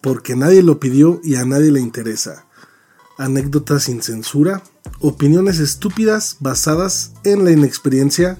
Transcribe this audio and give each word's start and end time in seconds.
porque 0.00 0.36
nadie 0.36 0.62
lo 0.62 0.80
pidió 0.80 1.20
y 1.22 1.36
a 1.36 1.44
nadie 1.44 1.70
le 1.70 1.80
interesa. 1.80 2.46
Anécdotas 3.18 3.84
sin 3.84 4.02
censura, 4.02 4.62
opiniones 5.00 5.58
estúpidas 5.58 6.38
basadas 6.40 7.12
en 7.24 7.44
la 7.44 7.50
inexperiencia 7.50 8.38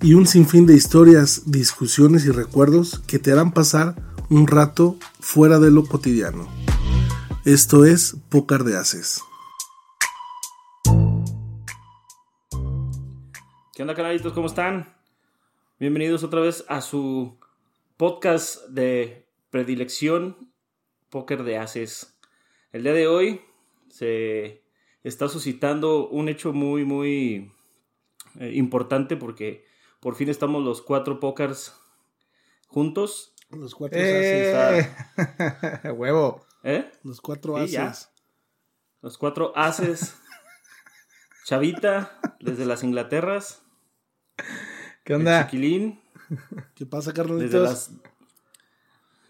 y 0.00 0.14
un 0.14 0.26
sinfín 0.26 0.66
de 0.66 0.74
historias, 0.74 1.42
discusiones 1.46 2.24
y 2.24 2.30
recuerdos 2.30 3.00
que 3.06 3.18
te 3.18 3.32
harán 3.32 3.52
pasar 3.52 3.96
un 4.30 4.46
rato 4.46 4.96
fuera 5.20 5.58
de 5.58 5.70
lo 5.70 5.84
cotidiano. 5.84 6.48
Esto 7.44 7.84
es 7.84 8.16
Pócar 8.28 8.62
de 8.62 8.76
Haces. 8.76 9.22
¿Qué 13.74 13.82
onda, 13.82 13.94
canalitos? 13.94 14.32
¿Cómo 14.32 14.46
están? 14.46 14.92
Bienvenidos 15.80 16.24
otra 16.24 16.40
vez 16.40 16.64
a 16.68 16.80
su 16.80 17.36
podcast 17.96 18.66
de 18.68 19.24
predilección, 19.50 20.47
Póker 21.10 21.42
de 21.42 21.58
Haces. 21.58 22.18
El 22.72 22.82
día 22.82 22.92
de 22.92 23.06
hoy 23.06 23.40
se 23.88 24.62
está 25.02 25.28
suscitando 25.28 26.08
un 26.08 26.28
hecho 26.28 26.52
muy, 26.52 26.84
muy 26.84 27.52
eh, 28.38 28.52
importante 28.54 29.16
porque 29.16 29.64
por 30.00 30.14
fin 30.14 30.28
estamos 30.28 30.64
los 30.64 30.82
cuatro 30.82 31.20
pókers 31.20 31.74
juntos. 32.66 33.34
Los 33.50 33.74
cuatro 33.74 33.98
¡Eh! 34.00 34.88
Huevo. 35.96 36.44
¿Eh? 36.62 36.90
Los 37.02 37.20
cuatro 37.20 37.56
Sí, 37.66 37.72
ya. 37.72 37.94
Los 39.00 39.16
cuatro 39.16 39.52
haces. 39.56 40.16
Chavita, 41.44 42.20
desde 42.40 42.66
las 42.66 42.84
Inglaterras. 42.84 43.62
¿Qué 45.04 45.14
El 45.14 45.20
onda? 45.20 45.44
Chiquilín, 45.44 46.02
¿Qué 46.74 46.84
pasa, 46.84 47.12
desde 47.12 47.22
carnalitos? 47.22 47.62
las... 47.62 47.90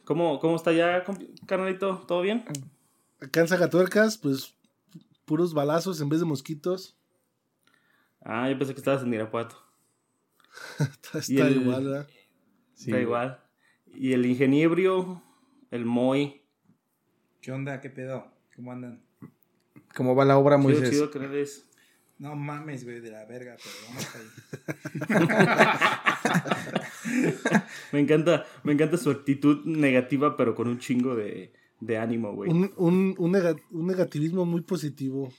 ¿Cómo, 0.09 0.39
¿Cómo 0.41 0.57
está 0.57 0.73
ya, 0.73 1.05
carnalito? 1.45 1.99
¿Todo 2.09 2.23
bien? 2.23 2.43
Acá 3.21 3.41
en 3.41 3.49
Zacatuercas, 3.49 4.17
pues 4.17 4.55
puros 5.27 5.53
balazos 5.53 6.01
en 6.01 6.09
vez 6.09 6.21
de 6.21 6.25
mosquitos. 6.25 6.97
Ah, 8.23 8.49
yo 8.49 8.57
pensé 8.57 8.73
que 8.73 8.81
estabas 8.81 9.03
en 9.03 9.13
Irapuato. 9.13 9.63
Está, 11.13 11.47
el- 11.47 11.61
igual, 11.61 11.85
¿verdad? 11.85 12.09
Sí, 12.73 12.85
Está 12.91 13.01
igual. 13.03 13.45
Y 13.95 14.15
el 14.15 14.25
ingeniero, 14.25 15.23
el 15.71 15.85
Moy. 15.85 16.41
¿Qué 17.43 17.53
onda? 17.53 17.79
¿Qué 17.83 17.91
pedo? 17.91 18.33
¿Cómo 18.57 18.73
andan? 18.73 19.03
¿Cómo 19.95 20.15
va 20.15 20.25
la 20.25 20.39
obra, 20.39 20.57
Chido, 20.57 20.71
Moisés? 20.71 20.89
chido 20.89 21.11
eres. 21.23 21.68
No 22.19 22.35
mames, 22.35 22.85
güey, 22.85 23.01
de 23.01 23.11
la 23.13 23.25
verga, 23.27 23.57
pero 23.63 23.77
vamos 23.89 24.09
ahí. 27.05 27.33
Me 27.93 28.01
encanta, 28.01 28.45
me 28.65 28.73
encanta 28.73 28.97
su 28.97 29.11
actitud 29.11 29.65
negativa, 29.65 30.37
pero 30.37 30.55
con 30.55 30.69
un 30.69 30.79
chingo 30.79 31.15
de, 31.15 31.53
de 31.81 31.99
ánimo, 31.99 32.33
güey. 32.35 32.51
Un, 32.51 32.57
Un, 32.59 32.73
un, 32.77 33.15
un, 33.19 33.33
nega- 33.33 33.61
un 33.71 33.87
negativismo 33.87 34.45
muy 34.45 34.63
positivo. 34.63 35.33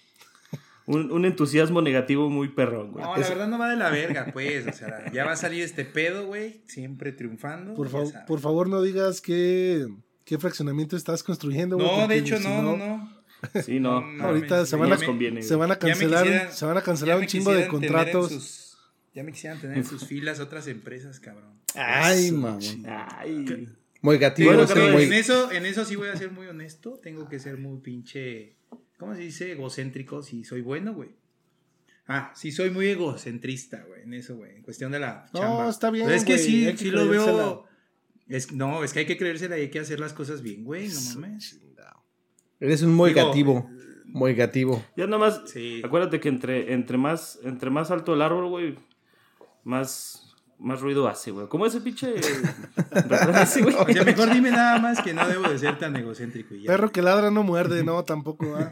un 0.87 1.25
entusiasmo 1.25 1.81
negativo 1.81 2.29
muy 2.29 2.47
perrón, 2.49 2.91
güey. 2.93 3.03
No, 3.05 3.15
la 3.17 3.27
verdad 3.29 3.47
no 3.47 3.59
va 3.59 3.69
de 3.69 3.75
la 3.75 3.89
verga, 3.89 4.29
pues. 4.33 4.65
O 4.67 4.71
sea, 4.73 5.11
ya 5.11 5.25
va 5.25 5.33
a 5.33 5.35
salir 5.35 5.61
este 5.63 5.85
pedo, 5.85 6.25
güey. 6.27 6.61
Siempre 6.65 7.11
triunfando. 7.11 7.73
Por, 7.75 7.89
fa- 7.89 8.25
por 8.25 8.39
favor, 8.39 8.69
no 8.69 8.81
digas 8.81 9.21
qué, 9.21 9.85
qué 10.25 10.37
fraccionamiento 10.39 10.95
estás 10.97 11.23
construyendo. 11.23 11.75
güey, 11.77 11.87
No, 11.97 12.07
de 12.07 12.17
hecho, 12.17 12.37
si 12.37 12.43
no, 12.47 12.61
no, 12.63 12.77
no. 12.77 13.18
Sí, 13.65 13.79
no. 13.79 14.01
No, 14.01 14.23
Ahorita 14.25 14.65
se 14.65 14.75
van 14.75 14.91
a, 14.91 14.97
conviene, 14.97 15.41
se 15.41 15.55
van 15.55 15.71
a 15.71 15.77
cancelar, 15.79 16.51
se 16.51 16.65
van 16.65 16.77
a 16.77 16.81
cancelar 16.81 17.19
un 17.19 17.25
chingo 17.25 17.53
de 17.53 17.67
contratos. 17.67 18.31
sus- 18.31 18.77
ya 19.15 19.23
me 19.23 19.31
quisieran 19.31 19.59
tener 19.59 19.77
en 19.77 19.85
sus 19.85 20.05
filas 20.05 20.39
otras 20.39 20.67
empresas, 20.67 21.19
cabrón. 21.19 21.59
Ay, 21.75 22.31
mamá. 22.31 22.59
Ay. 23.17 23.67
Muy 24.01 24.15
Sí, 24.15 24.21
gativo. 24.21 24.49
Bueno, 24.49 24.67
sí, 24.67 24.73
carnal, 24.73 24.93
muy- 24.93 25.03
en, 25.03 25.13
eso, 25.13 25.51
en 25.51 25.65
eso 25.65 25.83
sí 25.85 25.95
voy 25.95 26.09
a 26.09 26.15
ser 26.15 26.31
muy 26.31 26.47
honesto. 26.47 26.99
Tengo 27.01 27.27
que 27.27 27.39
ser 27.39 27.57
muy 27.57 27.79
pinche. 27.81 28.55
¿Cómo 28.97 29.15
se 29.15 29.21
dice? 29.21 29.51
Egocéntrico 29.53 30.21
si 30.21 30.43
soy 30.43 30.61
bueno, 30.61 30.93
güey. 30.93 31.09
Ah, 32.07 32.31
sí 32.35 32.51
soy 32.51 32.69
muy 32.71 32.87
egocentrista, 32.87 33.83
güey. 33.87 34.03
En 34.03 34.13
eso, 34.13 34.35
güey. 34.37 34.55
En 34.57 34.61
cuestión 34.63 34.91
de 34.91 34.99
la 34.99 35.27
No, 35.33 35.39
chamba. 35.39 35.69
está 35.69 35.91
bien, 35.91 36.05
Pero 36.05 36.17
es 36.17 36.25
que 36.25 36.33
güey, 36.33 36.45
sí, 36.45 36.65
que 36.65 36.77
sí 36.77 36.91
lo 36.91 37.07
veo. 37.07 37.65
Es, 38.27 38.51
no, 38.51 38.83
es 38.83 38.93
que 38.93 38.99
hay 38.99 39.05
que 39.05 39.17
creérsela 39.17 39.57
y 39.57 39.61
hay 39.61 39.69
que 39.69 39.79
hacer 39.79 39.99
las 39.99 40.13
cosas 40.13 40.41
bien, 40.41 40.63
güey. 40.63 40.87
No 40.87 41.01
mames. 41.21 41.59
Eres 42.59 42.81
un 42.81 42.93
muy 42.93 43.13
Digo, 43.13 43.27
gativo. 43.27 43.69
Muy 44.05 44.33
gativo. 44.33 44.83
Ya 44.97 45.05
nada 45.05 45.17
más, 45.19 45.41
Sí. 45.45 45.81
acuérdate 45.83 46.19
que 46.19 46.29
entre, 46.29 46.73
entre, 46.73 46.97
más, 46.97 47.39
entre 47.43 47.69
más 47.69 47.91
alto 47.91 48.13
el 48.13 48.21
árbol, 48.21 48.47
güey, 48.47 48.75
más, 49.63 50.35
más 50.57 50.81
ruido 50.81 51.07
hace, 51.07 51.31
güey. 51.31 51.47
¿Cómo 51.47 51.65
ese 51.65 51.79
pinche 51.79 52.13
ese, 53.41 53.61
güey? 53.61 53.75
Mejor 54.05 54.33
dime 54.33 54.51
nada 54.51 54.79
más 54.79 55.01
que 55.01 55.13
no 55.13 55.27
debo 55.27 55.47
de 55.47 55.59
ser 55.59 55.77
tan 55.77 55.95
egocéntrico 55.95 56.55
y 56.55 56.63
ya. 56.63 56.67
Perro 56.67 56.91
que 56.91 57.01
ladra 57.01 57.29
no 57.31 57.43
muerde, 57.43 57.83
no, 57.83 58.03
tampoco. 58.03 58.55
¿ah? 58.57 58.71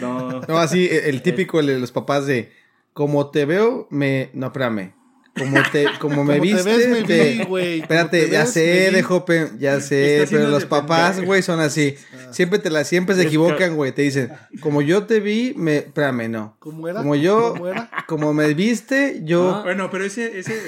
No, 0.00 0.40
No, 0.40 0.58
así, 0.58 0.88
el, 0.90 1.04
el 1.04 1.22
típico 1.22 1.60
el 1.60 1.66
de 1.66 1.78
los 1.78 1.92
papás 1.92 2.26
de 2.26 2.52
como 2.92 3.30
te 3.30 3.44
veo, 3.44 3.86
me. 3.90 4.30
No, 4.34 4.46
espérame. 4.46 4.94
Como 5.38 5.58
te, 5.72 5.86
como 6.00 6.24
me 6.24 6.38
Como 6.38 6.48
te 6.48 6.54
viste. 6.54 6.62
ves, 6.76 6.88
me 6.88 7.02
te- 7.02 7.30
vi, 7.30 7.44
güey. 7.44 7.70
Como 7.80 7.82
Espérate, 7.84 8.24
te 8.26 8.30
ya 8.30 8.40
ves, 8.40 8.52
sé, 8.52 8.90
de 8.90 9.02
Jope, 9.02 9.50
ya 9.58 9.80
sé, 9.80 10.26
pero 10.30 10.48
los 10.48 10.64
papás, 10.66 11.20
güey, 11.24 11.40
son 11.42 11.60
así. 11.60 11.94
Ah. 12.12 12.32
Siempre 12.32 12.58
te 12.58 12.68
la, 12.68 12.84
siempre 12.84 13.14
se 13.14 13.22
equivocan, 13.22 13.76
güey. 13.76 13.92
Te 13.92 14.02
dicen, 14.02 14.32
como 14.60 14.82
yo 14.82 15.04
te 15.06 15.20
vi, 15.20 15.54
me, 15.56 15.76
espérame, 15.78 16.28
no. 16.30 16.56
¿Cómo 16.58 16.88
era? 16.88 17.00
Como 17.00 17.14
yo, 17.14 17.52
¿Cómo 17.54 17.68
era? 17.68 17.90
como 18.06 18.34
me 18.34 18.52
viste, 18.54 19.20
yo. 19.24 19.54
Ah. 19.56 19.62
Bueno, 19.62 19.88
pero 19.90 20.04
ese, 20.04 20.38
ese, 20.38 20.60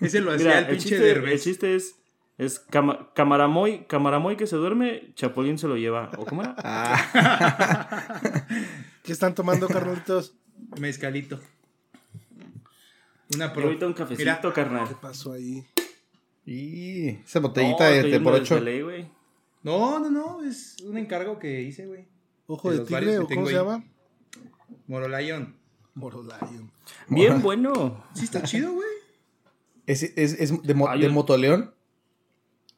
ese 0.00 0.20
lo 0.20 0.32
hacía 0.32 0.46
mira, 0.46 0.58
el 0.58 0.64
el 0.64 0.70
pinche 0.72 0.88
chiste, 0.90 0.96
el 1.08 1.14
Derbez. 1.14 1.42
chiste 1.44 1.74
es, 1.76 1.94
es 2.38 2.58
cama- 2.58 3.10
camaramoy, 3.14 3.86
camaramoy 3.88 4.36
que 4.36 4.46
se 4.48 4.56
duerme, 4.56 5.12
Chapulín 5.14 5.58
se 5.58 5.68
lo 5.68 5.76
lleva. 5.76 6.10
¿O 6.18 6.24
cómo 6.26 6.42
era? 6.42 6.54
Ah, 6.58 8.18
¿Qué 9.04 9.12
están 9.12 9.34
tomando, 9.34 9.68
carnalitos? 9.68 10.34
Mezcalito. 10.78 11.40
Una 13.34 13.52
pro. 13.52 13.64
ahorita 13.64 13.86
un 13.86 13.92
cafecito, 13.92 14.30
Mira, 14.38 14.52
carnal. 14.54 14.88
¿Qué 14.88 14.94
pasó 14.94 15.32
ahí? 15.32 15.64
y 16.46 17.08
esa 17.08 17.40
botellita 17.40 17.90
No, 17.90 18.08
de, 18.08 18.20
por 18.20 18.32
ocho. 18.34 18.58
No, 19.62 19.98
no, 19.98 20.10
no, 20.10 20.42
es 20.42 20.76
un 20.82 20.96
encargo 20.96 21.38
que 21.38 21.60
hice, 21.62 21.86
güey. 21.86 22.06
¿Ojo 22.46 22.70
De 22.70 22.80
tigre 22.80 23.18
o 23.18 23.26
cómo 23.26 23.46
se 23.46 23.52
llama? 23.52 23.84
Morolayon. 24.86 25.54
Morolion. 25.94 26.70
Bien 27.08 27.42
bueno. 27.42 28.02
Sí, 28.14 28.24
está 28.24 28.42
chido, 28.44 28.72
güey. 28.72 28.88
¿Es, 29.86 30.02
es, 30.02 30.34
es 30.40 30.62
de, 30.62 30.74
mo- 30.74 30.88
de 30.90 30.98
yo- 31.00 31.12
motoleón? 31.12 31.74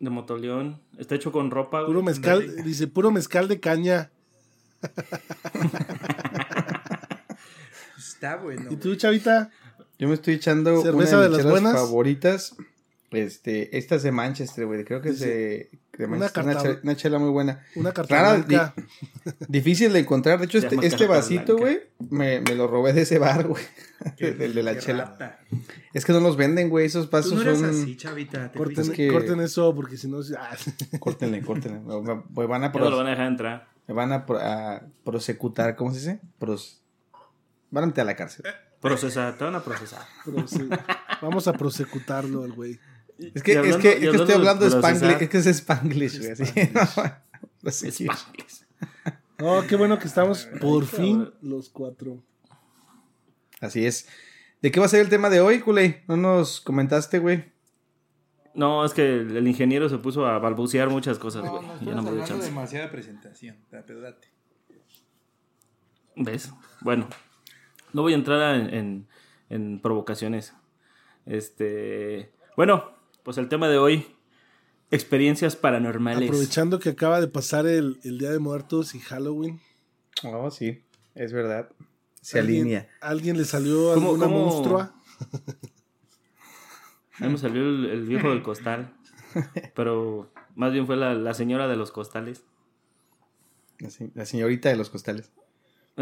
De 0.01 0.09
Motoleón. 0.11 0.81
Está 0.99 1.15
hecho 1.15 1.31
con 1.31 1.51
ropa, 1.51 1.81
güey. 1.81 1.89
Puro 1.89 2.03
mezcal, 2.03 2.65
dice 2.65 2.87
puro 2.87 3.11
mezcal 3.11 3.47
de 3.49 3.61
caña. 3.61 4.11
Está 7.99 8.37
bueno. 8.37 8.71
¿Y 8.73 8.77
tú, 8.77 8.95
chavita? 8.97 9.51
Yo 10.01 10.09
me 10.09 10.15
estoy 10.15 10.35
echando 10.35 10.83
¿Cerveza 10.83 11.17
una 11.19 11.23
de 11.25 11.29
de 11.29 11.29
las 11.29 11.31
mis 11.31 11.39
chelas 11.39 11.51
buenas? 11.63 11.73
favoritas. 11.75 12.57
Este, 13.13 13.77
esta 13.77 13.97
es 13.97 14.03
de 14.05 14.13
Manchester, 14.13 14.67
güey. 14.67 14.85
Creo 14.85 15.01
que 15.03 15.09
es 15.11 15.19
de, 15.19 15.69
de 15.99 16.05
Una 16.07 16.17
Manchester. 16.17 16.45
Una, 16.45 16.63
chela, 16.63 16.81
una 16.85 16.97
chela 16.97 17.19
muy 17.19 17.31
buena. 17.31 17.67
Una 17.75 17.93
carta 17.93 18.15
Rara, 18.15 18.35
blanca. 18.39 18.75
Difícil 19.49 19.93
de 19.93 19.99
encontrar. 19.99 20.39
De 20.39 20.45
hecho, 20.45 20.61
Se 20.61 20.69
este, 20.69 20.87
este 20.87 21.07
vasito, 21.09 21.57
güey, 21.59 21.81
me, 22.09 22.41
me 22.41 22.55
lo 22.55 22.69
robé 22.69 22.93
de 22.93 23.03
ese 23.03 23.19
bar, 23.19 23.49
güey. 23.49 23.63
Del 24.19 24.55
de 24.55 24.63
la 24.63 24.79
chela. 24.79 25.05
rata. 25.07 25.41
Es 25.93 26.05
que 26.05 26.13
no 26.13 26.21
los 26.21 26.37
venden, 26.37 26.71
güey. 26.71 26.87
Esos 26.87 27.07
Tú 27.11 27.17
vasos 27.17 27.33
no 27.35 27.43
eres 27.43 27.59
son. 27.59 27.71
así, 27.71 27.97
chavita. 27.97 28.53
te 28.53 28.57
Corten, 28.59 28.93
que- 28.93 29.09
corten 29.09 29.41
eso 29.41 29.75
porque 29.75 29.97
si 29.97 30.07
no... 30.09 30.23
se- 30.23 30.37
ah, 30.37 30.57
Córtenle, 31.01 31.43
córtenle. 31.43 31.81
Van 31.81 32.63
a, 32.65 32.69
no 32.69 32.91
lo 32.91 32.97
van 32.97 33.07
a 33.09 33.11
dejar 33.11 33.27
entrar. 33.27 33.69
me 33.89 33.93
van 33.95 34.13
a, 34.13 34.25
pro- 34.25 34.39
a 34.41 34.83
prosecutar. 35.05 35.75
¿Cómo 35.75 35.93
se 35.93 35.99
dice? 35.99 36.21
Pros... 36.39 36.81
Van 37.73 37.85
a 37.85 37.87
meter 37.89 38.03
a 38.03 38.05
la 38.05 38.15
cárcel. 38.17 38.45
Procesar, 38.81 39.37
te 39.37 39.45
van 39.45 39.55
a 39.55 39.63
procesar. 39.63 40.07
Vamos 41.21 41.47
a 41.49 41.53
prosecutarlo 41.53 42.43
al 42.45 42.53
güey. 42.53 42.79
Es 43.19 43.43
que, 43.43 43.59
hablando- 43.59 43.77
es 43.77 43.83
que, 43.83 44.01
y 44.01 44.07
es 44.07 44.11
que 44.11 44.17
estoy 44.17 44.35
hablando 44.35 44.65
de 44.65 44.71
Spanglish. 44.71 45.23
Es 45.23 45.29
que 45.29 45.39
es 45.39 45.47
Spanglish, 45.47 46.19
güey. 46.19 46.33
Spanglish. 47.67 48.65
No, 49.39 49.67
qué 49.67 49.77
bueno 49.77 49.99
que 49.99 50.07
estamos 50.07 50.47
por 50.61 50.87
fin 50.87 51.31
los 51.43 51.69
cuatro. 51.69 52.23
Así 53.61 53.85
es. 53.85 54.09
¿De 54.63 54.71
qué 54.71 54.81
va 54.81 54.87
a 54.87 54.89
ser 54.89 55.01
el 55.01 55.09
tema 55.09 55.29
de 55.29 55.41
hoy, 55.41 55.61
Culey? 55.61 56.03
No 56.09 56.17
nos 56.17 56.61
comentaste, 56.61 57.19
güey. 57.19 57.53
No, 58.55 58.85
es 58.85 58.93
que 58.93 59.21
el, 59.21 59.47
ingeniero 59.47 59.89
se 59.89 59.99
puso 59.99 60.27
a 60.27 60.39
balbucear 60.39 60.89
muchas 60.91 61.19
cosas, 61.19 61.49
güey. 61.49 61.63
no, 61.63 61.81
ya 61.83 61.95
no 61.95 62.03
me 62.03 62.13
dio 62.13 62.25
chance. 62.25 62.47
demasiada 62.47 62.91
presentación. 62.91 63.57
Date. 63.71 64.29
¿Ves? 66.17 66.51
Bueno, 66.81 67.09
no 67.93 68.03
voy 68.03 68.13
a 68.13 68.17
entrar 68.17 68.55
en, 68.57 68.75
en- 68.75 69.07
en 69.49 69.81
provocaciones. 69.81 70.55
Este. 71.27 72.31
Bueno, 72.57 72.91
pues 73.23 73.37
el 73.39 73.49
tema 73.49 73.69
de 73.69 73.79
hoy: 73.79 74.07
experiencias 74.91 75.57
paranormales. 75.57 76.29
Aprovechando 76.29 76.79
que 76.79 76.91
acaba 76.91 77.21
de 77.21 77.29
pasar 77.29 77.67
el, 77.67 78.01
el 78.05 78.19
Día 78.19 78.31
de 78.31 78.39
Muertos 78.39 78.95
y 78.95 79.01
Halloween. 79.01 79.61
Oh, 80.25 80.51
sí. 80.51 80.83
Es 81.15 81.33
verdad. 81.33 81.69
Se 82.21 82.39
¿Alguien- 82.39 82.61
alinea. 82.63 82.89
¿Alguien 83.01 83.37
le 83.39 83.45
salió 83.45 83.95
¿Cómo- 83.95 84.11
alguna 84.11 84.27
cómo? 84.27 84.47
monstrua? 84.47 84.95
A 87.19 87.25
mí 87.27 87.33
me 87.33 87.39
salió 87.39 87.63
el, 87.63 87.87
el 87.87 88.07
viejo 88.07 88.31
del 88.31 88.43
costal. 88.43 88.95
Pero 89.75 90.31
Más 90.55 90.73
bien 90.73 90.87
fue 90.87 90.97
la, 90.97 91.15
la 91.15 91.35
señora 91.35 91.69
de 91.69 91.77
los 91.77 91.93
costales. 91.93 92.45
La 94.15 94.27
señorita 94.27 94.69
de 94.69 94.77
los 94.77 94.91
costales. 94.91 95.31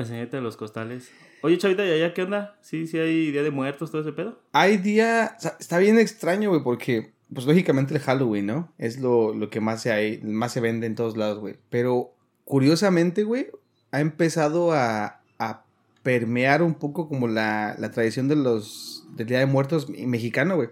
De 0.06 0.40
los 0.40 0.56
costales. 0.56 1.10
Oye, 1.42 1.58
Chavita, 1.58 1.84
¿y 1.84 1.90
allá 1.90 2.14
qué 2.14 2.22
onda? 2.22 2.56
¿Sí, 2.60 2.86
sí 2.86 2.98
hay 2.98 3.32
Día 3.32 3.42
de 3.42 3.50
Muertos, 3.50 3.90
todo 3.90 4.02
ese 4.02 4.12
pedo? 4.12 4.40
Hay 4.52 4.76
día. 4.76 5.36
está 5.58 5.78
bien 5.78 5.98
extraño, 5.98 6.50
güey, 6.50 6.62
porque. 6.62 7.12
Pues 7.34 7.46
lógicamente 7.46 7.94
el 7.94 8.00
Halloween, 8.00 8.46
¿no? 8.46 8.72
Es 8.78 9.00
lo, 9.00 9.34
lo 9.34 9.50
que 9.50 9.60
más 9.60 9.82
se, 9.82 9.90
hay, 9.90 10.20
más 10.22 10.52
se 10.52 10.60
vende 10.60 10.86
en 10.86 10.94
todos 10.94 11.16
lados, 11.16 11.40
güey. 11.40 11.56
Pero 11.68 12.14
curiosamente, 12.44 13.24
güey, 13.24 13.48
ha 13.90 14.00
empezado 14.00 14.72
a, 14.72 15.20
a 15.38 15.64
permear 16.04 16.62
un 16.62 16.74
poco 16.74 17.08
como 17.08 17.26
la, 17.26 17.74
la 17.76 17.90
tradición 17.90 18.28
de 18.28 18.36
los. 18.36 19.04
del 19.16 19.26
Día 19.26 19.40
de 19.40 19.46
Muertos 19.46 19.90
mexicano, 19.90 20.54
güey. 20.54 20.68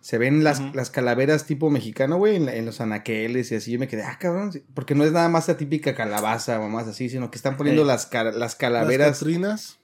Se 0.00 0.16
ven 0.16 0.44
las, 0.44 0.74
las 0.74 0.90
calaveras 0.90 1.44
tipo 1.44 1.70
mexicano, 1.70 2.18
güey, 2.18 2.36
en, 2.36 2.64
los 2.64 2.80
anaqueles 2.80 3.50
y 3.50 3.56
así. 3.56 3.72
Yo 3.72 3.78
me 3.78 3.88
quedé, 3.88 4.04
ah, 4.04 4.16
cabrón. 4.18 4.52
Porque 4.74 4.94
no 4.94 5.04
es 5.04 5.12
nada 5.12 5.28
más 5.28 5.48
la 5.48 5.56
típica 5.56 5.94
calabaza 5.94 6.60
o 6.60 6.68
más 6.68 6.86
así, 6.86 7.08
sino 7.08 7.30
que 7.30 7.36
están 7.36 7.56
poniendo 7.56 7.84
las, 7.84 8.12
las 8.12 8.34
Las 8.36 8.54
calaveras. 8.54 9.18
Catrinas. 9.18 9.78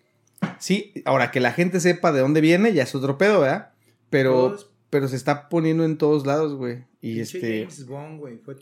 Sí, 0.58 0.92
ahora 1.04 1.30
que 1.30 1.40
la 1.40 1.52
gente 1.52 1.80
sepa 1.80 2.12
de 2.12 2.20
dónde 2.20 2.40
viene, 2.40 2.72
ya 2.72 2.84
es 2.84 2.94
otro 2.94 3.18
pedo, 3.18 3.40
¿verdad? 3.40 3.72
Pero, 4.10 4.56
pero 4.90 5.08
se 5.08 5.16
está 5.16 5.48
poniendo 5.48 5.84
en 5.84 5.98
todos 5.98 6.26
lados, 6.26 6.54
güey. 6.54 6.84
Y 7.00 7.20
este. 7.20 7.60
James 7.60 7.86
Bond, 7.86 8.20
güey, 8.20 8.38
fue 8.38 8.56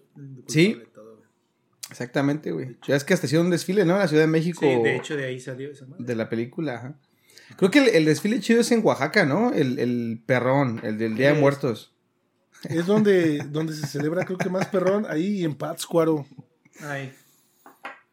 Sí. 0.47 0.75
de 0.75 0.87
todo, 0.87 1.17
güey. 1.17 1.29
Exactamente, 1.91 2.53
güey. 2.53 2.77
Ya 2.87 2.97
es 2.97 3.05
que 3.05 3.15
hasta 3.15 3.27
hicieron 3.27 3.47
un 3.47 3.53
desfile, 3.53 3.85
¿no? 3.85 3.95
En 3.95 3.99
la 4.01 4.09
Ciudad 4.09 4.23
de 4.23 4.29
México. 4.29 4.61
Sí, 4.61 4.83
de 4.83 4.97
hecho 4.97 5.17
de 5.17 5.27
ahí 5.27 5.39
salió 5.39 5.71
esa 5.71 5.87
madre. 5.87 6.05
De 6.05 6.15
la 6.15 6.29
película, 6.29 6.77
ajá. 6.77 6.95
Creo 7.57 7.71
que 7.71 7.79
el, 7.81 7.89
el 7.95 8.05
desfile 8.05 8.41
chido 8.41 8.61
es 8.61 8.71
en 8.73 8.85
Oaxaca, 8.85 9.25
¿no? 9.25 9.53
El, 9.53 9.79
el 9.79 10.23
perrón, 10.25 10.81
el 10.83 10.99
del 10.99 11.17
Día 11.17 11.33
de 11.33 11.41
Muertos. 11.41 11.95
Es 12.65 12.87
donde, 12.87 13.39
donde 13.49 13.73
se 13.75 13.87
celebra, 13.87 14.25
creo 14.25 14.39
que 14.39 14.49
más 14.49 14.67
perrón, 14.69 15.07
ahí 15.09 15.45
en 15.45 15.55
Pátzcuaro. 15.55 16.27
Ay. 16.81 17.13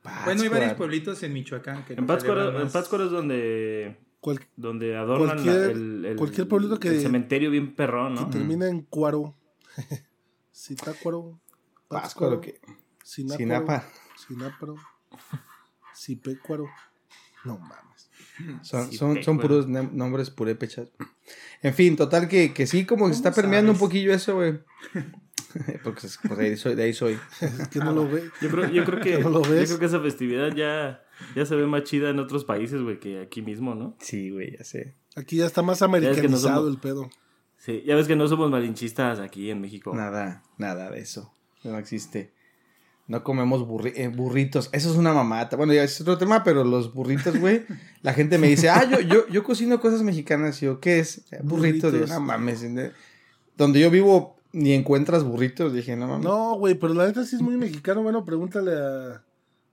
Bueno, 0.01 0.41
hay 0.41 0.47
varios 0.47 0.49
Pátzcuaro. 0.49 0.77
pueblitos 0.77 1.21
en 1.23 1.33
Michoacán 1.33 1.85
que 1.85 1.93
En 1.93 2.07
Pátzcuaro, 2.07 2.61
en. 2.61 2.69
Pátzcuaro 2.69 3.05
es 3.05 3.11
donde, 3.11 3.97
Cual- 4.21 4.39
donde 4.55 4.97
adornan 4.97 5.37
Cualquier- 5.37 5.69
el, 5.71 6.05
el- 6.05 6.15
cualquier 6.15 6.47
pueblito 6.47 6.79
que- 6.79 6.87
el 6.89 7.01
cementerio 7.01 7.51
bien 7.51 7.75
perrón, 7.75 8.15
que 8.15 8.21
¿no? 8.21 8.29
termina 8.29 8.67
en 8.67 8.81
Cuaro. 8.81 9.35
Citácuaro. 10.53 11.39
Pátzcuaro, 11.87 12.41
que. 12.41 12.59
Sinapa. 13.03 13.85
Sináparo. 14.27 14.75
Sipécuaro. 15.93 16.67
No 17.45 17.57
mames. 17.57 17.88
Son, 18.61 18.89
Sí, 18.91 18.97
son, 18.97 19.23
son 19.23 19.37
puros 19.39 19.67
nombres 19.67 20.29
purépechas. 20.29 20.87
En 21.61 21.73
fin, 21.73 21.95
total 21.95 22.27
que, 22.27 22.53
que 22.53 22.65
sí, 22.67 22.85
como 22.85 23.07
que 23.07 23.13
está 23.13 23.31
¿Cómo 23.31 23.35
permeando 23.41 23.71
un 23.71 23.77
poquillo 23.77 24.13
eso, 24.13 24.35
güey. 24.35 24.59
Porque 25.83 26.07
pues, 26.27 26.37
de, 26.37 26.45
ahí 26.45 26.57
soy, 26.57 26.75
de 26.75 26.83
ahí 26.83 26.93
soy. 26.93 27.17
Es 27.41 27.67
que 27.69 27.79
no 27.79 27.91
lo 27.91 28.07
ve. 28.09 28.23
Yo 28.41 28.49
creo, 28.49 28.69
yo 28.69 28.85
creo 28.85 28.99
que, 29.01 29.17
¿No 29.23 29.29
lo 29.29 29.41
yo 29.43 29.49
ves? 29.51 29.67
creo 29.69 29.79
que 29.79 29.85
esa 29.85 29.99
festividad 29.99 30.53
ya, 30.55 31.03
ya 31.35 31.45
se 31.45 31.55
ve 31.55 31.65
más 31.65 31.83
chida 31.83 32.09
en 32.09 32.19
otros 32.19 32.45
países, 32.45 32.81
güey, 32.81 32.99
que 32.99 33.19
aquí 33.21 33.41
mismo, 33.41 33.73
¿no? 33.75 33.95
Sí, 33.99 34.29
güey, 34.29 34.55
ya 34.57 34.63
sé. 34.63 34.95
Aquí 35.15 35.37
ya 35.37 35.45
está 35.47 35.61
más 35.61 35.77
es 35.77 35.79
que 35.81 35.87
no 35.89 35.95
americanizado 35.97 36.61
somos- 36.65 36.73
el 36.75 36.79
pedo. 36.79 37.09
Sí, 37.57 37.83
ya 37.85 37.95
ves 37.95 38.07
que 38.07 38.15
no 38.15 38.27
somos 38.27 38.49
malinchistas 38.51 39.19
aquí 39.19 39.49
en 39.49 39.59
México. 39.59 39.93
Nada, 39.93 40.43
nada 40.57 40.89
de 40.91 40.99
eso. 40.99 41.33
No 41.63 41.77
existe. 41.77 42.31
No 43.09 43.23
comemos 43.23 43.67
burri- 43.67 43.91
eh, 43.95 44.07
burritos. 44.07 44.69
Eso 44.71 44.89
es 44.91 44.95
una 44.95 45.13
mamata. 45.13 45.57
Bueno, 45.57 45.73
ya 45.73 45.83
es 45.83 45.99
otro 45.99 46.17
tema, 46.17 46.43
pero 46.43 46.63
los 46.63 46.93
burritos, 46.93 47.37
güey. 47.39 47.65
la 48.03 48.13
gente 48.13 48.37
me 48.37 48.47
dice, 48.47 48.69
ah, 48.69 48.87
yo, 48.89 48.99
yo, 49.01 49.27
yo 49.27 49.43
cocino 49.43 49.81
cosas 49.81 50.03
mexicanas. 50.03 50.61
Y 50.61 50.67
yo, 50.67 50.79
¿qué 50.79 50.99
es? 50.99 51.23
Burritos. 51.43 51.49
Burritos. 51.49 51.93
Digo, 51.93 52.05
no 52.05 52.19
mames. 52.21 52.63
Donde 53.57 53.79
yo 53.79 53.89
vivo 53.89 54.37
ni 54.53 54.73
encuentras 54.73 55.23
burritos. 55.23 55.73
Dije, 55.73 55.95
no 55.95 56.07
mames. 56.07 56.23
No, 56.23 56.53
güey, 56.55 56.75
pero 56.75 56.93
la 56.93 57.07
neta 57.07 57.25
sí 57.25 57.35
es 57.35 57.41
muy 57.41 57.57
mexicano. 57.57 58.03
Bueno, 58.03 58.23
pregúntale 58.23 58.71
a, 58.73 59.23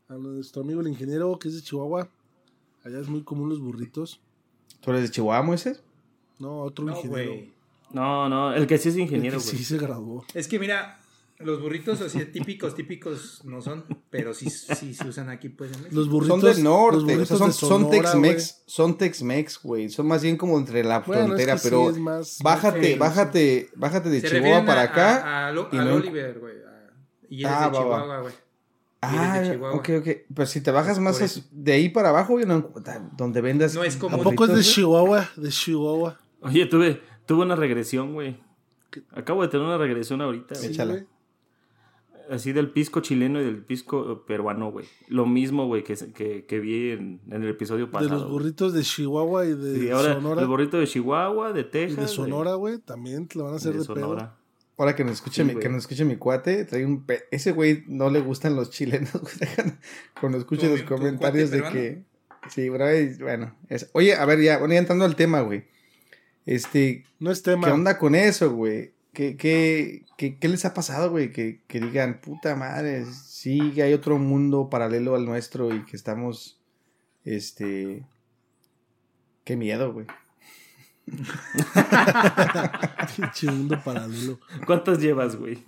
a 0.09 0.15
nuestro 0.15 0.63
amigo 0.63 0.81
el 0.81 0.89
ingeniero 0.89 1.39
que 1.39 1.49
es 1.49 1.55
de 1.57 1.61
Chihuahua. 1.63 2.09
Allá 2.85 2.99
es 3.01 3.09
muy 3.09 3.23
común 3.23 3.51
los 3.51 3.61
burritos. 3.61 4.19
¿Tú 4.81 4.91
eres 4.93 5.03
de 5.03 5.11
Chihuahua, 5.11 5.43
Moisés? 5.43 5.83
No, 6.39 6.61
otro 6.63 6.87
No, 6.87 6.97
ingeniero. 6.97 7.35
No, 7.93 8.29
no, 8.31 8.55
el 8.55 8.67
que 8.67 8.79
sí 8.79 8.89
es 8.89 8.97
ingeniero, 8.97 9.39
güey. 9.39 9.57
sí 9.57 9.63
se 9.63 9.77
graduó. 9.79 10.25
Es 10.35 10.49
que 10.49 10.59
mira, 10.59 10.99
los 11.39 11.61
burritos 11.61 12.01
así 12.01 12.25
típicos, 12.27 12.75
típicos 12.75 13.43
no 13.45 13.61
son, 13.61 13.85
pero 14.11 14.33
sí, 14.35 14.49
sí 14.51 14.95
se 14.95 15.09
usan 15.09 15.29
aquí 15.29 15.49
pues 15.51 15.71
en 15.73 15.79
México. 15.83 15.95
Los 15.97 16.09
burritos, 16.09 16.41
son 16.41 16.51
del 16.55 16.65
norte. 16.65 16.97
los 16.97 17.05
o 17.05 17.07
sea, 17.07 17.17
burritos 17.17 17.39
son, 17.39 17.49
de 17.49 17.53
son 17.55 17.69
Sonora, 17.69 17.91
Tex-Mex. 18.13 18.63
Son 18.67 18.99
Tex-Mex, 18.99 19.61
güey. 19.63 19.89
Son 19.91 20.07
más 20.07 20.23
bien 20.23 20.37
como 20.37 20.59
entre 20.59 20.83
la. 20.83 21.01
Bueno, 21.01 21.27
frontera, 21.27 21.55
es 21.55 21.63
que 21.63 21.69
pero 21.69 21.83
sí 21.85 21.93
es 21.93 21.99
más- 21.99 22.39
bájate, 22.43 22.93
Sí, 22.93 22.99
bájate, 22.99 23.71
bájate 23.77 24.09
de 24.11 24.21
Se 24.21 24.29
Chihuahua 24.31 24.65
para 24.65 24.81
a- 24.81 24.85
acá. 24.85 25.17
A, 25.25 25.49
a 25.49 25.53
lo- 25.53 25.69
y 25.73 25.77
al 25.77 25.89
no- 25.89 25.95
Oliver, 25.97 26.39
güey. 26.39 26.55
Y 27.29 27.45
eres 27.45 27.57
Ah, 27.57 27.69
de. 27.71 27.77
Chihuahua, 27.79 28.21
güey. 28.21 28.35
Ah, 29.03 29.43
ok, 29.75 29.89
ok. 30.01 30.09
Pero 30.35 30.47
si 30.47 30.61
te 30.63 30.71
bajas 30.71 30.99
más 30.99 31.17
Por 31.17 31.25
as- 31.27 31.43
de 31.53 31.73
ahí 31.73 31.89
para 31.91 32.09
abajo, 32.09 32.33
güey, 32.33 32.47
no, 32.47 32.73
donde 33.17 33.41
vendas. 33.41 33.75
No 33.75 33.85
es 33.85 33.97
¿A 33.97 33.99
como- 33.99 34.23
poco 34.23 34.47
es 34.47 34.55
de? 34.57 34.63
Chihuahua? 34.63 35.29
De 35.37 35.51
Chihuahua. 35.51 36.19
Oye, 36.41 36.67
tuve, 36.67 37.03
tuve 37.27 37.43
una 37.43 37.57
regresión, 37.57 38.15
güey. 38.15 38.41
Acabo 39.13 39.43
de 39.43 39.49
tener 39.49 39.67
una 39.67 39.77
regresión 39.77 40.23
ahorita, 40.23 40.55
güey. 40.55 40.67
Sí, 40.69 40.73
Échala. 40.73 41.05
Así 42.31 42.53
del 42.53 42.71
pisco 42.71 43.01
chileno 43.01 43.41
y 43.41 43.45
del 43.45 43.59
pisco 43.65 44.25
peruano, 44.27 44.73
güey. 44.73 44.87
Lo 45.09 45.27
mismo, 45.27 45.67
güey, 45.67 45.85
que, 45.85 45.95
que, 46.15 46.45
que 46.45 46.59
vi 46.61 46.91
en, 46.91 47.21
en 47.31 47.43
el 47.43 47.49
episodio 47.51 47.87
De 47.87 47.93
pasado. 47.93 48.15
los 48.23 48.31
burritos 48.31 48.73
de 48.73 48.83
Chihuahua 48.83 49.47
y 49.47 49.55
de 49.55 49.79
Sí, 49.81 49.91
ahora 49.91 50.15
Sonora. 50.15 50.43
el 50.43 50.49
burrito 50.49 50.79
de 50.79 50.87
Chihuahua, 50.87 51.53
de 51.53 51.61
y 51.61 51.65
Texas. 51.71 51.97
de 52.01 52.09
Sonora, 52.09 52.55
güey. 52.55 52.79
También 52.79 53.29
te 53.29 53.39
lo 53.39 53.45
van 53.45 53.55
a 53.55 53.57
hacer 53.57 53.73
de 53.75 53.79
de, 53.79 53.85
Sonora. 53.85 54.37
Ahora 54.79 54.95
que 54.97 55.05
nos 55.05 55.15
escuche, 55.15 55.43
Sí, 55.45 55.55
mi, 55.55 55.61
que 55.61 55.69
nos 55.69 55.79
escuche 55.85 56.05
mi 56.05 56.17
cuate, 56.17 56.65
trae 56.65 56.85
un 56.85 57.05
pe- 57.05 57.25
ese 57.31 57.53
güey 57.53 57.85
no 57.87 58.11
le 58.11 58.21
gustan 58.21 58.57
los 58.57 58.71
chilenos, 58.71 59.11
Cuando 60.21 60.39
escuche 60.39 60.67
¿Tu- 60.69 60.73
los 60.77 60.83
comentarios 60.83 61.51
de 61.51 61.63
que. 61.63 62.03
Sí, 62.51 62.69
bro, 62.69 62.95
y 62.97 63.15
bueno. 63.19 63.55
es- 63.69 63.89
Oye, 63.93 64.15
a 64.15 64.25
ver, 64.27 64.41
ya, 64.41 64.59
bueno, 64.59 64.75
ya 64.75 64.81
entrando 64.81 65.05
al 65.05 65.17
tema, 65.17 65.41
güey. 65.41 65.65
Este. 66.45 67.05
No 67.19 67.31
es 67.31 67.43
tema. 67.43 67.67
¿qué 67.67 67.73
onda 67.73 67.99
con 67.99 68.15
eso, 68.15 68.53
güey? 68.53 68.93
¿Qué, 69.17 69.39
qué, 69.39 70.05
qué, 70.19 70.39
qué 70.39 70.47
les 70.47 70.67
ha 70.67 70.75
pasado, 70.75 71.11
güey? 71.11 71.33
Que, 71.33 71.63
que 71.69 71.81
digan, 71.81 72.21
puta 72.21 72.55
madre, 72.55 73.07
sí 73.07 73.73
que 73.75 73.83
hay 73.83 73.95
otro 73.95 74.19
mundo 74.19 74.69
paralelo 74.69 75.15
al 75.15 75.25
nuestro 75.25 75.75
y 75.75 75.87
que 75.87 75.97
estamos, 75.97 76.61
este... 77.25 78.05
Qué 79.43 79.57
miedo, 79.57 79.95
güey. 79.95 80.05
Pinche 83.17 83.51
mundo 83.51 83.81
paralelo. 83.83 84.39
¿Cuántas 84.67 84.99
llevas, 84.99 85.37
güey? 85.37 85.61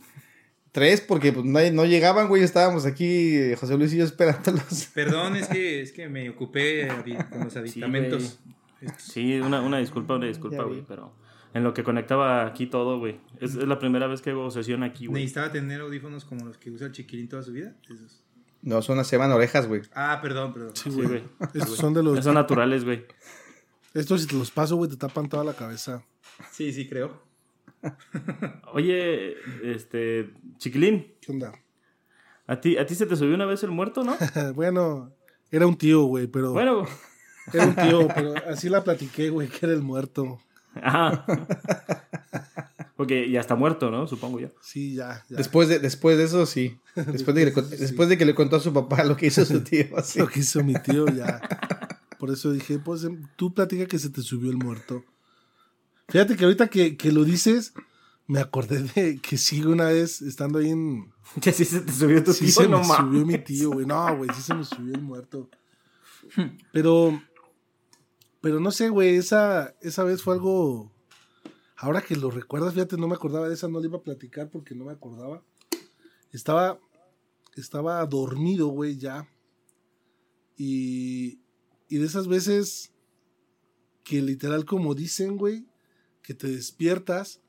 Tres, 0.71 1.01
porque 1.01 1.33
pues, 1.33 1.47
no, 1.47 1.59
no 1.71 1.87
llegaban, 1.87 2.29
güey. 2.29 2.43
Estábamos 2.43 2.85
aquí, 2.85 3.35
eh, 3.35 3.57
José 3.57 3.79
Luis 3.79 3.95
y 3.95 3.97
yo 3.97 4.05
esperándolos. 4.05 4.91
Perdón, 4.95 5.37
es 5.37 5.49
que, 5.49 5.81
es 5.81 5.93
que 5.93 6.07
me 6.11 6.29
ocupé 6.29 6.87
con 7.31 7.45
los 7.45 7.57
aditamentos. 7.57 8.41
Sí, 8.99 9.41
una, 9.41 9.63
una 9.63 9.79
disculpa, 9.79 10.17
una 10.17 10.27
disculpa, 10.27 10.65
güey, 10.65 10.85
pero 10.87 11.15
en 11.55 11.65
lo 11.65 11.75
que 11.75 11.83
conectaba 11.83 12.47
aquí 12.47 12.67
todo, 12.67 12.99
güey. 12.99 13.21
Es, 13.41 13.55
es 13.55 13.67
la 13.69 13.79
primera 13.79 14.07
vez 14.07 14.21
que 14.23 14.31
hago 14.31 14.51
sesión 14.51 14.83
aquí, 14.83 15.07
güey. 15.07 15.23
Necesitaba 15.23 15.51
tener 15.53 15.81
audífonos 15.81 16.25
como 16.25 16.47
los 16.47 16.59
que 16.59 16.71
usa 16.71 16.87
el 16.87 16.93
chiquilín 16.93 17.29
toda 17.29 17.43
su 17.43 17.53
vida. 17.53 17.75
Esos. 17.89 18.23
No, 18.63 18.83
son 18.83 18.97
las 18.97 19.07
seman 19.07 19.31
orejas, 19.33 19.67
güey. 19.69 19.83
Ah, 19.95 20.19
perdón, 20.21 20.53
perdón. 20.53 20.73
Sí, 20.75 20.91
Sí, 20.91 20.91
güey. 20.91 21.07
güey. 21.07 21.23
Estos 21.55 21.77
son 21.77 21.95
de 21.95 22.03
los. 22.03 22.25
Son 22.25 22.35
naturales, 22.35 22.85
güey. 22.85 23.05
Estos, 23.95 24.23
si 24.23 24.27
te 24.27 24.37
los 24.37 24.51
paso, 24.51 24.77
güey, 24.77 24.91
te 24.91 24.97
tapan 24.97 25.29
toda 25.29 25.45
la 25.45 25.55
cabeza. 25.55 26.03
Sí, 26.53 26.73
sí, 26.73 26.89
creo. 26.89 27.23
Oye, 28.73 29.37
este, 29.63 30.31
chiquilín, 30.59 31.15
¿Qué 31.21 31.33
onda? 31.33 31.53
¿a 32.47 32.61
ti, 32.61 32.77
a 32.77 32.87
ti 32.87 32.95
se 32.95 33.07
te 33.07 33.15
subió 33.17 33.35
una 33.35 33.47
vez 33.47 33.63
el 33.63 33.71
muerto, 33.71 34.03
¿no? 34.05 34.17
bueno, 34.55 35.13
era 35.51 35.67
un 35.67 35.77
tío, 35.77 36.03
güey, 36.05 36.27
pero. 36.27 36.53
Bueno, 36.53 36.85
Era 37.53 37.65
un 37.67 37.75
tío, 37.77 38.09
pero 38.15 38.35
así 38.49 38.69
la 38.69 38.85
platiqué, 38.85 39.31
güey, 39.31 39.49
que 39.49 39.65
era 39.67 39.73
el 39.73 39.83
muerto. 39.83 40.39
Porque 42.97 43.31
ya 43.31 43.41
está 43.41 43.55
muerto, 43.55 43.91
¿no? 43.91 44.09
Supongo 44.09 44.41
yo. 44.41 44.49
Sí, 44.61 44.95
ya, 44.97 45.25
ya. 45.29 45.37
Después 45.37 45.69
de, 45.69 45.79
después 45.79 46.19
de 46.19 46.25
eso, 46.25 46.47
sí. 46.47 46.79
Después 46.95 47.35
de, 47.37 47.53
que 47.53 47.63
le, 47.63 47.69
después 47.77 48.09
de 48.09 48.19
que 48.19 48.25
le 48.27 48.35
contó 48.35 48.57
a 48.57 48.61
su 48.61 48.73
papá 48.73 49.05
lo 49.05 49.17
que 49.17 49.27
hizo 49.27 49.45
su 49.45 49.61
tío. 49.63 49.87
Así. 49.97 50.19
Lo 50.19 50.27
que 50.27 50.41
hizo 50.41 50.65
mi 50.65 50.75
tío, 50.75 51.07
ya. 51.07 51.41
Por 52.19 52.31
eso 52.31 52.51
dije, 52.51 52.81
pues 52.81 53.05
em, 53.05 53.23
tú 53.37 53.55
platica 53.55 53.87
que 53.87 54.01
se 54.01 54.11
te 54.11 54.21
subió 54.23 54.51
el 54.51 54.57
muerto. 54.57 55.05
Fíjate 56.09 56.37
que 56.37 56.45
ahorita 56.45 56.67
que, 56.69 56.97
que 56.97 57.13
lo 57.13 57.23
dices, 57.23 57.73
me 58.27 58.41
acordé 58.41 58.83
de 58.83 59.19
que 59.21 59.39
sí, 59.39 59.63
una 59.65 59.85
vez 59.87 60.21
estando 60.21 60.59
ahí 60.59 60.71
en. 60.71 61.13
Que 61.41 61.53
sí 61.53 61.65
se 61.65 61.81
te 61.83 61.93
subió 61.93 62.25
tu 62.25 62.33
Sí 62.33 62.47
tío, 62.47 62.55
se 62.55 62.69
no 62.69 62.81
me 62.81 62.89
mames. 62.89 62.97
subió 62.97 63.27
mi 63.27 63.39
tío, 63.39 63.71
güey. 63.71 63.87
No, 63.87 64.17
güey, 64.17 64.31
sí 64.35 64.43
se 64.43 64.55
me 64.55 64.65
subió 64.65 64.95
el 64.95 65.03
muerto. 65.03 65.49
Pero. 66.73 67.23
Pero 68.41 68.61
no 68.61 68.71
sé, 68.71 68.89
güey, 68.89 69.17
esa, 69.17 69.75
esa 69.81 70.05
vez 70.05 70.23
fue 70.23 70.35
algo. 70.35 70.93
Ahora 71.77 72.03
que 72.03 72.17
lo 72.17 72.31
recuerdas, 72.31 72.75
fíjate, 72.75 72.97
no 72.97 73.09
me 73.09 73.15
acordaba 73.15 73.49
de 73.49 73.55
esa, 73.55 73.69
no 73.69 73.81
le 73.81 73.87
iba 73.89 73.99
a 73.99 74.03
platicar 74.03 74.51
porque 74.51 74.75
no 74.75 74.85
me 74.85 74.93
acordaba. 74.93 75.45
Estaba. 76.33 76.81
Estaba 77.57 78.05
dormido, 78.07 78.69
güey, 78.69 78.97
ya. 78.97 79.29
Y. 80.57 81.41
Y 81.89 81.99
de 81.99 82.07
esas 82.07 82.29
veces. 82.29 82.93
Que 84.05 84.23
literal, 84.23 84.65
como 84.65 84.95
dicen, 84.95 85.37
güey. 85.37 85.67
Que 86.23 86.35
te 86.35 86.49
despiertas. 86.49 87.41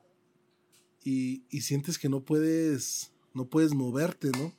Y, 1.03 1.45
y 1.49 1.61
sientes 1.61 1.97
que 1.97 2.09
no 2.09 2.23
puedes 2.23 3.13
no 3.33 3.49
puedes 3.49 3.73
moverte, 3.73 4.31
¿no? 4.31 4.53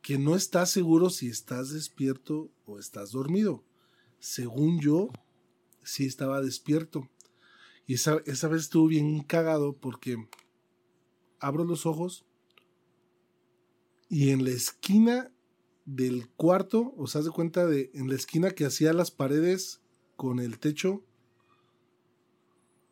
Que 0.00 0.18
no 0.18 0.36
estás 0.36 0.70
seguro 0.70 1.10
si 1.10 1.28
estás 1.28 1.70
despierto 1.70 2.50
o 2.66 2.78
estás 2.78 3.10
dormido. 3.12 3.62
Según 4.18 4.80
yo, 4.80 5.10
sí 5.84 6.06
estaba 6.06 6.40
despierto. 6.40 7.08
Y 7.86 7.94
esa, 7.94 8.20
esa 8.26 8.48
vez 8.48 8.62
estuvo 8.62 8.86
bien 8.88 9.22
cagado 9.22 9.76
porque 9.76 10.16
abro 11.38 11.64
los 11.64 11.86
ojos 11.86 12.24
y 14.08 14.30
en 14.30 14.44
la 14.44 14.50
esquina 14.50 15.30
del 15.84 16.28
cuarto, 16.30 16.94
o 16.96 17.06
sea, 17.06 17.18
haz 17.20 17.26
de 17.26 17.30
cuenta 17.30 17.66
de 17.66 17.90
en 17.94 18.08
la 18.08 18.14
esquina 18.14 18.50
que 18.50 18.64
hacía 18.64 18.92
las 18.92 19.10
paredes 19.10 19.82
con 20.16 20.38
el 20.38 20.58
techo 20.58 21.02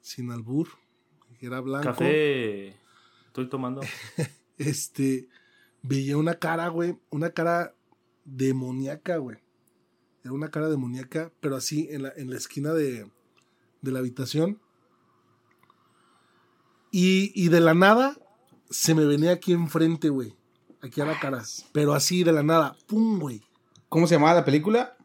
sin 0.01 0.31
albur, 0.31 0.69
que 1.39 1.47
era 1.47 1.61
blanco. 1.61 1.87
Café. 1.87 2.77
Estoy 3.27 3.49
tomando. 3.49 3.81
Este, 4.59 5.29
veía 5.83 6.17
una 6.17 6.35
cara, 6.35 6.69
güey, 6.69 6.97
una 7.11 7.31
cara 7.31 7.75
demoníaca, 8.25 9.17
güey. 9.17 9.39
Era 10.25 10.33
una 10.33 10.51
cara 10.51 10.69
demoníaca, 10.69 11.33
pero 11.41 11.57
así 11.57 11.89
en 11.91 12.03
la, 12.03 12.13
en 12.17 12.31
la 12.31 12.37
esquina 12.37 12.73
de, 12.73 13.11
de 13.81 13.93
la 13.93 13.99
habitación. 13.99 14.61
Y, 16.91 17.33
y 17.35 17.49
de 17.49 17.61
la 17.61 17.75
nada 17.75 18.17
se 18.71 18.95
me 18.95 19.05
venía 19.05 19.33
aquí 19.33 19.53
enfrente, 19.53 20.09
güey. 20.09 20.35
Aquí 20.81 21.01
a 21.01 21.05
la 21.05 21.19
cara. 21.19 21.43
Pero 21.73 21.95
así 21.95 22.25
de 22.25 22.33
la 22.33 22.43
nada. 22.43 22.77
¡Pum, 22.87 23.19
güey! 23.19 23.43
¿Cómo 23.89 24.07
se 24.07 24.15
llamaba 24.15 24.35
la 24.35 24.45
película? 24.45 24.97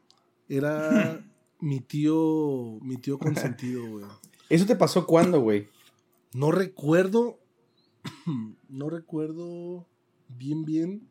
Era 0.49 1.23
mi 1.59 1.79
tío, 1.81 2.79
mi 2.81 2.97
tío 2.97 3.17
consentido, 3.17 3.85
güey. 3.87 4.05
¿Eso 4.49 4.65
te 4.65 4.75
pasó 4.75 5.05
cuándo, 5.05 5.41
güey? 5.41 5.69
No 6.33 6.51
recuerdo. 6.51 7.39
No 8.69 8.89
recuerdo 8.89 9.87
bien, 10.27 10.65
bien. 10.65 11.07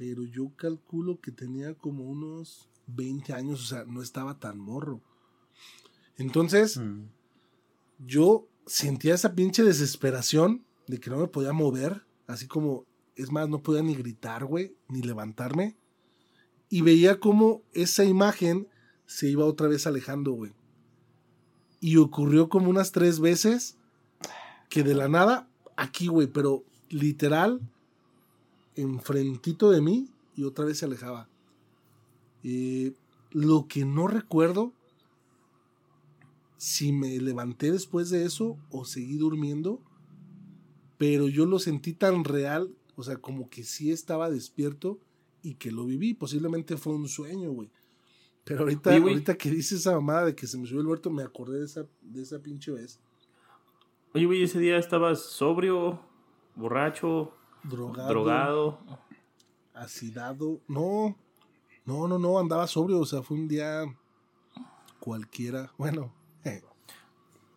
Pero 0.00 0.24
yo 0.24 0.50
calculo 0.56 1.20
que 1.20 1.30
tenía 1.30 1.74
como 1.74 2.04
unos 2.04 2.70
20 2.86 3.34
años. 3.34 3.60
O 3.62 3.66
sea, 3.66 3.84
no 3.84 4.00
estaba 4.00 4.38
tan 4.38 4.58
morro. 4.58 5.02
Entonces, 6.16 6.78
Mm. 6.78 7.02
yo 8.06 8.48
sentía 8.64 9.14
esa 9.14 9.34
pinche 9.34 9.62
desesperación 9.62 10.64
de 10.86 11.00
que 11.00 11.10
no 11.10 11.18
me 11.18 11.26
podía 11.26 11.52
mover. 11.52 12.06
Así 12.26 12.46
como, 12.46 12.86
es 13.14 13.30
más, 13.30 13.50
no 13.50 13.62
podía 13.62 13.82
ni 13.82 13.94
gritar, 13.94 14.46
güey, 14.46 14.74
ni 14.88 15.02
levantarme. 15.02 15.76
Y 16.70 16.80
veía 16.80 17.20
como 17.20 17.62
esa 17.74 18.02
imagen 18.06 18.68
se 19.04 19.28
iba 19.28 19.44
otra 19.44 19.68
vez 19.68 19.86
alejando, 19.86 20.32
güey. 20.32 20.52
Y 21.78 21.98
ocurrió 21.98 22.48
como 22.48 22.70
unas 22.70 22.92
tres 22.92 23.20
veces 23.20 23.76
que 24.70 24.82
de 24.82 24.94
la 24.94 25.08
nada, 25.08 25.50
aquí, 25.76 26.06
güey, 26.06 26.26
pero 26.26 26.64
literal, 26.88 27.60
enfrentito 28.80 29.70
de 29.70 29.80
mí 29.80 30.08
y 30.36 30.44
otra 30.44 30.64
vez 30.64 30.78
se 30.78 30.84
alejaba. 30.84 31.28
Eh, 32.42 32.92
lo 33.30 33.66
que 33.68 33.84
no 33.84 34.06
recuerdo 34.06 34.72
si 36.56 36.92
me 36.92 37.18
levanté 37.18 37.72
después 37.72 38.10
de 38.10 38.24
eso 38.24 38.58
o 38.70 38.84
seguí 38.84 39.16
durmiendo, 39.16 39.80
pero 40.98 41.26
yo 41.28 41.46
lo 41.46 41.58
sentí 41.58 41.94
tan 41.94 42.24
real, 42.24 42.74
o 42.96 43.02
sea, 43.02 43.16
como 43.16 43.48
que 43.48 43.64
sí 43.64 43.90
estaba 43.90 44.28
despierto 44.28 44.98
y 45.42 45.54
que 45.54 45.72
lo 45.72 45.86
viví. 45.86 46.12
Posiblemente 46.12 46.76
fue 46.76 46.94
un 46.94 47.08
sueño, 47.08 47.50
güey. 47.50 47.70
Pero 48.44 48.60
ahorita, 48.60 48.90
Oye, 48.90 48.98
ahorita 48.98 49.38
que 49.38 49.50
dice 49.50 49.76
esa 49.76 49.92
mamada 49.92 50.26
de 50.26 50.34
que 50.34 50.46
se 50.46 50.58
me 50.58 50.66
subió 50.66 50.80
el 50.80 50.86
muerto, 50.86 51.10
me 51.10 51.22
acordé 51.22 51.60
de 51.60 51.64
esa, 51.64 51.86
de 52.02 52.20
esa 52.20 52.40
pinche 52.40 52.72
vez. 52.72 53.00
Oye, 54.12 54.26
güey, 54.26 54.42
ese 54.42 54.58
día 54.58 54.76
estabas 54.76 55.20
sobrio, 55.20 56.00
borracho, 56.56 57.32
Drogado, 57.64 58.08
drogado. 58.08 58.80
acidado. 59.74 60.60
No, 60.68 61.16
no, 61.84 62.08
no, 62.08 62.18
no, 62.18 62.38
andaba 62.38 62.66
sobrio, 62.66 63.00
o 63.00 63.06
sea, 63.06 63.22
fue 63.22 63.36
un 63.36 63.48
día 63.48 63.84
cualquiera. 64.98 65.72
Bueno, 65.78 66.12
eh, 66.44 66.62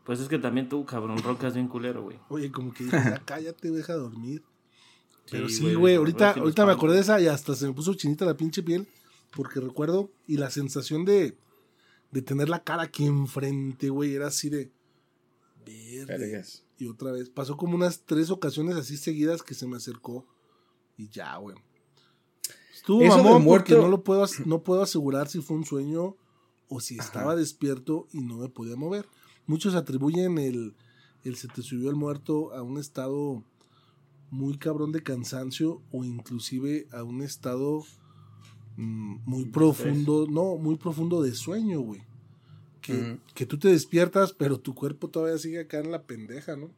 Pues 0.05 0.19
es 0.19 0.27
que 0.27 0.39
también 0.39 0.69
tú, 0.69 0.85
cabrón, 0.85 1.17
roncas 1.19 1.53
bien 1.53 1.67
culero, 1.67 2.03
güey. 2.03 2.19
oye, 2.29 2.51
como 2.51 2.73
que 2.73 2.85
ya 2.87 3.21
cállate, 3.25 3.71
deja 3.71 3.93
dormir. 3.93 4.43
Pero 5.31 5.47
Sí, 5.47 5.55
sí, 5.55 5.73
güey, 5.75 5.95
ahorita, 5.95 6.31
ahorita 6.31 6.65
me 6.65 6.73
acordé 6.73 6.95
de 6.95 7.01
esa 7.01 7.19
y 7.21 7.27
hasta 7.27 7.55
se 7.55 7.65
me 7.67 7.73
puso 7.73 7.93
chinita 7.93 8.25
la 8.25 8.35
pinche 8.35 8.61
piel, 8.61 8.87
porque 9.35 9.59
recuerdo, 9.61 10.11
y 10.27 10.35
la 10.37 10.49
sensación 10.49 11.05
de, 11.05 11.37
de 12.11 12.21
tener 12.21 12.49
la 12.49 12.63
cara 12.63 12.83
aquí 12.83 13.05
enfrente, 13.05 13.89
güey, 13.89 14.15
era 14.15 14.27
así 14.27 14.49
de 14.49 14.71
verde. 15.65 16.43
Y 16.77 16.87
otra 16.87 17.11
vez, 17.11 17.29
pasó 17.29 17.55
como 17.57 17.75
unas 17.75 18.01
tres 18.05 18.29
ocasiones 18.29 18.75
así 18.75 18.97
seguidas 18.97 19.43
que 19.43 19.53
se 19.53 19.67
me 19.67 19.77
acercó 19.77 20.25
y 20.97 21.07
ya, 21.09 21.37
güey. 21.37 21.55
Estuvo 22.73 23.01
Eso 23.01 23.23
porque 23.23 23.43
muerto- 23.43 23.81
no 23.81 23.87
lo 23.87 24.03
puedo, 24.03 24.25
no 24.45 24.63
puedo 24.63 24.81
asegurar 24.81 25.29
si 25.29 25.41
fue 25.41 25.55
un 25.57 25.65
sueño 25.65 26.17
o 26.67 26.79
si 26.79 26.97
estaba 26.97 27.35
despierto 27.35 28.07
y 28.11 28.21
no 28.21 28.37
me 28.37 28.49
podía 28.49 28.75
mover. 28.75 29.07
Muchos 29.45 29.75
atribuyen 29.75 30.37
el, 30.39 30.75
el 31.23 31.35
se 31.35 31.47
te 31.47 31.61
subió 31.61 31.89
el 31.89 31.95
muerto 31.95 32.53
a 32.53 32.61
un 32.63 32.77
estado 32.77 33.43
muy 34.31 34.57
cabrón 34.57 34.91
de 34.91 35.03
cansancio 35.03 35.81
o 35.91 36.03
inclusive 36.03 36.87
a 36.91 37.03
un 37.03 37.21
estado 37.21 37.83
mm, 38.77 39.17
muy 39.25 39.45
profundo, 39.45 40.25
no, 40.29 40.57
muy 40.57 40.75
profundo 40.75 41.21
de 41.21 41.33
sueño, 41.35 41.79
güey. 41.81 42.01
Que, 43.33 43.45
tú 43.45 43.57
te 43.57 43.69
despiertas, 43.69 44.33
pero 44.33 44.59
tu 44.59 44.75
cuerpo 44.75 45.09
todavía 45.09 45.37
sigue 45.37 45.59
acá 45.61 45.79
en 45.79 45.91
la 45.91 46.03
pendeja, 46.03 46.55
¿no? 46.55 46.69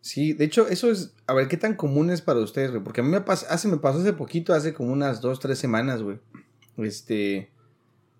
Sí, 0.00 0.32
de 0.32 0.44
hecho, 0.44 0.68
eso 0.68 0.90
es. 0.90 1.12
A 1.26 1.34
ver, 1.34 1.48
¿qué 1.48 1.56
tan 1.56 1.74
común 1.74 2.10
es 2.10 2.22
para 2.22 2.40
ustedes, 2.40 2.70
güey? 2.70 2.82
Porque 2.82 3.00
a 3.00 3.04
mí 3.04 3.10
me, 3.10 3.24
pas- 3.24 3.46
hace, 3.50 3.68
me 3.68 3.76
pasó 3.78 3.98
hace 3.98 4.12
poquito, 4.12 4.54
hace 4.54 4.72
como 4.72 4.92
unas 4.92 5.20
dos, 5.20 5.40
tres 5.40 5.58
semanas, 5.58 6.02
güey. 6.02 6.18
Este. 6.78 7.50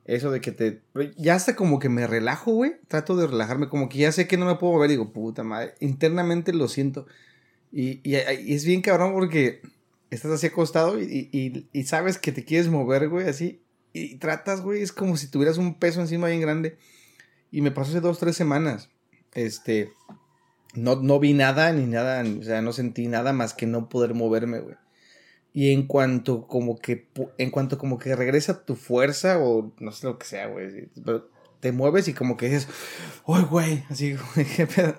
Eso 0.05 0.31
de 0.31 0.41
que 0.41 0.53
te. 0.53 0.83
Ya 1.17 1.35
hasta 1.35 1.55
como 1.57 1.79
que 1.79 1.89
me 1.89 2.07
relajo, 2.07 2.53
güey. 2.53 2.77
Trato 2.89 3.17
de 3.17 3.27
relajarme, 3.27 3.69
como 3.69 3.89
que 3.89 3.99
ya 3.99 4.13
sé 4.13 4.27
que 4.27 4.37
no 4.37 4.47
me 4.47 4.57
puedo 4.57 4.75
mover. 4.75 4.91
Digo, 4.91 5.13
puta 5.13 5.45
madre. 5.45 5.75
Internamente 5.81 6.53
lo 6.53 6.69
siento. 6.69 7.07
Y, 7.73 8.01
y- 8.03 8.17
y 8.17 8.55
es 8.55 8.65
bien 8.65 8.83
cabrón 8.83 9.13
porque 9.13 9.63
estás 10.11 10.33
así 10.33 10.47
acostado 10.49 11.01
y, 11.01 11.29
y- 11.33 11.69
y 11.73 11.83
sabes 11.85 12.19
que 12.19 12.33
te 12.33 12.45
quieres 12.45 12.69
mover, 12.69 13.09
güey, 13.09 13.29
así. 13.29 13.61
Y 13.92 14.16
tratas, 14.16 14.61
güey, 14.61 14.83
es 14.83 14.92
como 14.92 15.16
si 15.16 15.28
tuvieras 15.28 15.59
un 15.59 15.75
peso 15.75 16.00
encima 16.00 16.28
bien 16.28 16.40
grande. 16.40 16.78
Y 17.50 17.62
me 17.62 17.71
pasó 17.71 17.90
hace 17.90 18.00
dos, 18.00 18.18
tres 18.18 18.37
semanas. 18.37 18.90
Este. 19.35 19.92
No, 20.75 20.97
no 20.97 21.18
vi 21.18 21.33
nada 21.33 21.73
ni 21.73 21.87
nada, 21.87 22.23
o 22.23 22.42
sea, 22.42 22.61
no 22.61 22.73
sentí 22.73 23.09
nada 23.09 23.33
más 23.33 23.54
que 23.54 23.66
no 23.66 23.88
poder 23.88 24.14
moverme, 24.14 24.61
güey. 24.61 24.76
Y 25.54 25.73
en 25.73 25.87
cuanto 25.87 26.47
como 26.47 26.78
que, 26.78 27.09
en 27.38 27.50
cuanto 27.50 27.78
como 27.78 27.99
que 27.99 28.14
regresa 28.14 28.64
tu 28.64 28.76
fuerza 28.76 29.38
o 29.38 29.73
no 29.80 29.92
sé 29.92 30.07
lo 30.07 30.18
que 30.18 30.26
sea, 30.26 30.47
güey, 30.47 30.71
sí, 30.71 30.88
pero 31.04 31.28
te 31.61 31.73
mueves 31.73 32.07
y 32.07 32.14
como 32.14 32.37
que 32.37 32.47
dices, 32.50 32.68
¡ay, 33.26 33.45
güey! 33.45 33.85
Así, 33.88 34.14
güey, 34.35 34.47
qué 34.47 34.66
pedo. 34.66 34.95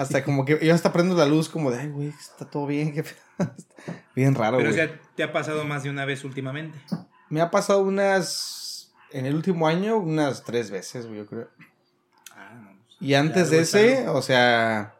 Hasta 0.00 0.24
como 0.24 0.44
que 0.44 0.58
yo 0.64 0.74
hasta 0.74 0.92
prendo 0.92 1.14
la 1.14 1.26
luz 1.26 1.48
como 1.48 1.70
de, 1.70 1.80
ay, 1.80 1.88
güey, 1.88 2.08
está 2.08 2.46
todo 2.46 2.66
bien, 2.66 2.92
qué 2.92 3.02
pedo. 3.02 3.16
Bien 4.16 4.34
raro, 4.34 4.56
Pero, 4.56 4.70
o 4.70 4.72
güey. 4.72 4.86
sea, 4.88 5.00
te 5.14 5.22
ha 5.22 5.32
pasado 5.32 5.64
más 5.64 5.84
de 5.84 5.90
una 5.90 6.04
vez 6.04 6.24
últimamente. 6.24 6.78
Me 7.30 7.40
ha 7.40 7.50
pasado 7.50 7.80
unas, 7.80 8.92
en 9.10 9.26
el 9.26 9.34
último 9.34 9.66
año, 9.68 9.96
unas 9.96 10.44
tres 10.44 10.70
veces, 10.70 11.06
güey, 11.06 11.18
yo 11.18 11.26
creo. 11.26 11.48
Ah, 12.34 12.54
no. 12.54 12.70
pues, 12.84 12.96
Y 13.00 13.14
antes 13.14 13.50
ya 13.50 13.56
de 13.56 13.62
ese, 13.62 14.08
o 14.08 14.22
sea, 14.22 14.94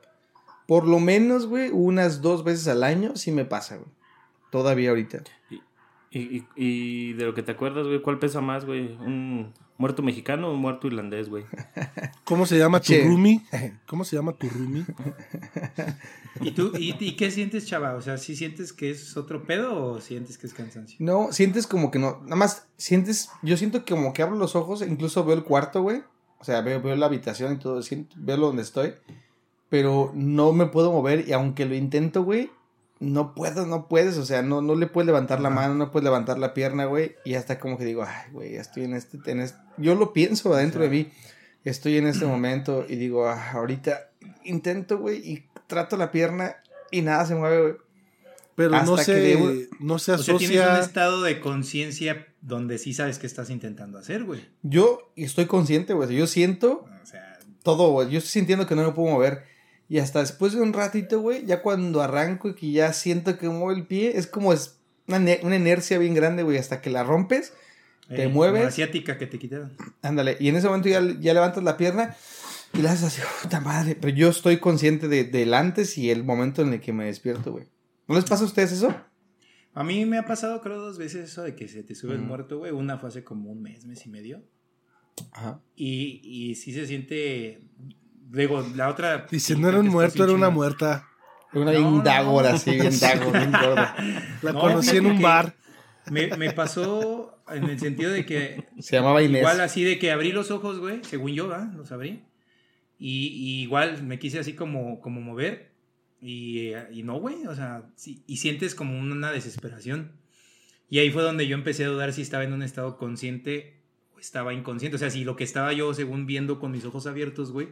por 0.66 0.86
lo 0.86 1.00
menos, 1.00 1.46
güey, 1.46 1.70
unas 1.70 2.20
dos 2.20 2.44
veces 2.44 2.68
al 2.68 2.84
año 2.84 3.16
sí 3.16 3.32
me 3.32 3.44
pasa, 3.44 3.76
güey. 3.76 3.90
Todavía 4.50 4.90
ahorita. 4.90 5.22
Y, 5.50 5.60
y, 6.10 6.46
y 6.56 7.12
de 7.14 7.24
lo 7.24 7.34
que 7.34 7.42
te 7.42 7.52
acuerdas, 7.52 7.86
güey, 7.86 8.00
¿cuál 8.00 8.18
pesa 8.18 8.40
más, 8.40 8.64
güey? 8.64 8.96
¿Un 8.96 9.52
muerto 9.78 10.02
mexicano 10.02 10.50
o 10.50 10.54
muerto 10.54 10.88
irlandés, 10.88 11.28
güey? 11.30 11.44
¿Cómo 12.24 12.44
se 12.44 12.58
llama 12.58 12.80
tu 12.80 12.92
roomie? 12.92 13.42
¿Cómo 13.86 14.04
se 14.04 14.16
llama 14.16 14.32
tu 14.32 14.48
roomie? 14.48 14.84
¿Y 16.40 16.50
tú, 16.50 16.72
y, 16.78 16.94
y 16.98 17.16
qué 17.16 17.30
sientes, 17.30 17.66
chava? 17.66 17.94
O 17.94 18.02
sea, 18.02 18.18
¿sí 18.18 18.36
sientes 18.36 18.72
que 18.72 18.90
es 18.90 19.16
otro 19.16 19.44
pedo 19.44 19.82
o 19.82 20.00
sientes 20.00 20.36
que 20.36 20.46
es 20.46 20.54
cansancio? 20.54 20.96
No, 21.00 21.32
sientes 21.32 21.66
como 21.66 21.90
que 21.90 21.98
no. 21.98 22.20
Nada 22.24 22.36
más 22.36 22.68
sientes. 22.76 23.30
Yo 23.42 23.56
siento 23.56 23.84
que 23.84 23.94
como 23.94 24.12
que 24.12 24.22
abro 24.22 24.36
los 24.36 24.54
ojos, 24.54 24.82
incluso 24.82 25.24
veo 25.24 25.36
el 25.36 25.44
cuarto, 25.44 25.82
güey. 25.82 26.02
O 26.40 26.44
sea, 26.44 26.60
veo, 26.60 26.80
veo 26.80 26.94
la 26.94 27.06
habitación 27.06 27.54
y 27.54 27.58
todo, 27.58 27.82
siento, 27.82 28.14
veo 28.18 28.36
donde 28.36 28.62
estoy. 28.62 28.94
Pero 29.68 30.12
no 30.14 30.52
me 30.52 30.66
puedo 30.66 30.92
mover 30.92 31.28
y 31.28 31.32
aunque 31.32 31.66
lo 31.66 31.74
intento, 31.74 32.22
güey, 32.22 32.50
no 33.00 33.34
puedo, 33.34 33.66
no 33.66 33.88
puedes. 33.88 34.16
O 34.18 34.24
sea, 34.24 34.42
no, 34.42 34.60
no 34.62 34.74
le 34.74 34.86
puedes 34.86 35.06
levantar 35.06 35.40
la 35.40 35.50
mano, 35.50 35.74
no 35.74 35.90
puedes 35.92 36.04
levantar 36.04 36.38
la 36.38 36.54
pierna, 36.54 36.86
güey. 36.86 37.14
Y 37.24 37.34
hasta 37.34 37.58
como 37.58 37.78
que 37.78 37.84
digo, 37.84 38.02
ay, 38.04 38.30
güey, 38.32 38.52
ya 38.54 38.60
estoy 38.60 38.84
en 38.84 38.94
este, 38.94 39.18
en 39.30 39.40
este- 39.40 39.58
Yo 39.76 39.94
lo 39.94 40.12
pienso 40.12 40.52
adentro 40.52 40.82
de 40.82 40.88
mí. 40.90 41.10
Estoy 41.64 41.96
en 41.98 42.06
este 42.06 42.24
momento 42.24 42.86
y 42.88 42.96
digo, 42.96 43.26
ah, 43.28 43.50
ahorita 43.52 44.10
intento, 44.44 44.98
güey, 44.98 45.18
y 45.18 45.44
trato 45.66 45.96
la 45.96 46.10
pierna 46.10 46.56
y 46.90 47.02
nada 47.02 47.26
se 47.26 47.34
mueve, 47.34 47.60
güey. 47.62 47.74
Pero 48.54 48.70
no 48.70 48.76
Hasta 48.94 49.04
se, 49.04 49.14
que 49.14 49.36
debo- 49.36 49.68
no 49.78 49.98
se 50.00 50.12
O 50.12 50.18
sea, 50.18 50.36
tienes 50.36 50.56
un 50.58 50.62
asocia. 50.64 50.80
estado 50.80 51.22
de 51.22 51.38
conciencia 51.40 52.26
donde 52.40 52.78
sí 52.78 52.92
sabes 52.94 53.18
qué 53.20 53.26
estás 53.28 53.50
intentando 53.50 53.98
hacer, 53.98 54.24
güey. 54.24 54.40
Yo 54.62 55.12
estoy 55.14 55.46
consciente, 55.46 55.92
güey. 55.92 56.12
Yo 56.16 56.26
siento 56.26 56.84
O 57.02 57.06
sea, 57.06 57.38
todo, 57.62 57.90
güey. 57.92 58.10
Yo 58.10 58.18
estoy 58.18 58.30
sintiendo 58.32 58.66
que 58.66 58.74
no 58.74 58.82
me 58.84 58.92
puedo 58.92 59.12
mover. 59.12 59.44
Y 59.88 59.98
hasta 59.98 60.20
después 60.20 60.52
de 60.52 60.60
un 60.60 60.72
ratito, 60.72 61.20
güey, 61.20 61.46
ya 61.46 61.62
cuando 61.62 62.02
arranco 62.02 62.48
y 62.50 62.54
que 62.54 62.70
ya 62.72 62.92
siento 62.92 63.38
que 63.38 63.48
muevo 63.48 63.72
el 63.72 63.86
pie, 63.86 64.12
es 64.18 64.26
como 64.26 64.52
es 64.52 64.76
una, 65.06 65.18
una 65.42 65.56
inercia 65.56 65.98
bien 65.98 66.14
grande, 66.14 66.42
güey, 66.42 66.58
hasta 66.58 66.80
que 66.82 66.90
la 66.90 67.04
rompes, 67.04 67.54
te 68.08 68.24
Eh, 68.24 68.28
mueves. 68.28 68.60
como 68.60 68.68
asiática 68.68 69.16
que 69.16 69.26
te 69.26 69.38
quitaron. 69.38 69.72
ándale, 70.02 70.36
y 70.40 70.48
en 70.48 70.56
ese 70.56 70.66
momento 70.66 70.88
ya, 70.90 71.00
ya 71.20 71.32
levantas 71.34 71.64
la 71.64 71.76
pierna 71.78 72.14
y 72.74 72.82
la 72.82 72.92
haces 72.92 73.04
así, 73.04 73.22
puta 73.42 73.60
madre, 73.60 73.96
pero 73.98 74.14
yo 74.14 74.28
estoy 74.28 74.58
consciente 74.58 75.08
de, 75.08 75.24
del 75.24 75.54
antes 75.54 75.96
y 75.96 76.10
el 76.10 76.22
momento 76.24 76.60
en 76.62 76.74
el 76.74 76.80
que 76.80 76.92
me 76.92 77.06
despierto, 77.06 77.52
güey. 77.52 77.64
¿No 78.06 78.14
les 78.14 78.24
pasa 78.24 78.42
a 78.42 78.46
ustedes 78.46 78.72
eso? 78.72 78.94
A 79.74 79.84
mí 79.84 80.04
me 80.06 80.18
ha 80.18 80.26
pasado, 80.26 80.60
creo, 80.60 80.78
dos 80.80 80.98
veces 80.98 81.30
eso 81.30 81.42
de 81.44 81.54
que 81.54 81.68
se 81.68 81.82
te 81.82 81.94
sube 81.94 82.14
el 82.14 82.20
muerto, 82.20 82.58
güey. 82.58 82.72
Una 82.72 82.98
fue 82.98 83.08
hace 83.10 83.22
como 83.24 83.50
un 83.50 83.62
mes, 83.62 83.86
mes 83.86 84.04
y 84.06 84.08
medio. 84.10 84.42
Ajá. 85.32 85.60
Y, 85.76 86.20
y 86.24 86.54
sí 86.56 86.72
se 86.72 86.86
siente. 86.86 87.60
Digo, 88.30 88.66
la 88.74 88.88
otra. 88.88 89.26
Dice, 89.30 89.54
sí, 89.54 89.60
no 89.60 89.68
era 89.68 89.78
un 89.80 89.88
muerto, 89.88 90.24
era 90.24 90.32
una 90.32 90.50
muerta. 90.50 91.08
Una 91.52 91.72
No, 91.72 92.02
bien 92.02 92.04
no. 92.04 92.38
así, 92.40 92.72
bien 92.72 92.98
dagor, 93.00 93.32
bien 93.38 93.52
gorda. 93.52 93.96
La 94.42 94.52
No, 94.52 94.60
conocí 94.60 94.96
en 94.96 95.06
un 95.06 95.22
bar. 95.22 95.54
Me, 96.10 96.28
me 96.36 96.52
pasó 96.52 97.42
en 97.50 97.64
el 97.64 97.78
sentido 97.78 98.10
de 98.12 98.26
que. 98.26 98.68
Se 98.78 98.96
llamaba 98.96 99.22
Inés. 99.22 99.40
Igual 99.40 99.60
así 99.60 99.82
de 99.84 99.98
que 99.98 100.10
abrí 100.10 100.32
los 100.32 100.50
ojos, 100.50 100.78
güey. 100.78 101.02
Según 101.04 101.32
yo, 101.32 101.48
¿verdad? 101.48 101.72
Los 101.74 101.90
abrí. 101.92 102.24
Y, 102.98 103.28
y 103.28 103.62
igual 103.62 104.02
me 104.02 104.18
quise 104.18 104.38
así 104.38 104.54
como, 104.54 105.00
como 105.00 105.20
mover. 105.20 105.72
Y, 106.20 106.72
y 106.92 107.02
no, 107.02 107.18
güey. 107.18 107.46
O 107.46 107.54
sea, 107.54 107.84
sí, 107.96 108.24
y 108.26 108.38
sientes 108.38 108.74
como 108.74 108.98
una 108.98 109.32
desesperación. 109.32 110.12
Y 110.90 110.98
ahí 110.98 111.10
fue 111.10 111.22
donde 111.22 111.46
yo 111.46 111.54
empecé 111.54 111.84
a 111.84 111.88
dudar 111.88 112.12
si 112.12 112.22
estaba 112.22 112.44
en 112.44 112.52
un 112.52 112.62
estado 112.62 112.96
consciente 112.96 113.82
o 114.14 114.18
estaba 114.18 114.52
inconsciente. 114.52 114.96
O 114.96 114.98
sea, 114.98 115.10
si 115.10 115.24
lo 115.24 115.36
que 115.36 115.44
estaba 115.44 115.72
yo, 115.72 115.94
según 115.94 116.26
viendo 116.26 116.58
con 116.58 116.72
mis 116.72 116.84
ojos 116.84 117.06
abiertos, 117.06 117.52
güey, 117.52 117.68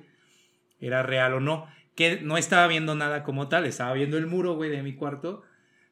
era 0.80 1.02
real 1.02 1.34
o 1.34 1.40
no. 1.40 1.66
Que 1.94 2.20
no 2.20 2.36
estaba 2.36 2.66
viendo 2.66 2.94
nada 2.94 3.22
como 3.22 3.48
tal. 3.48 3.64
Estaba 3.64 3.92
viendo 3.94 4.18
el 4.18 4.26
muro, 4.26 4.54
güey, 4.54 4.70
de 4.70 4.82
mi 4.82 4.94
cuarto. 4.94 5.42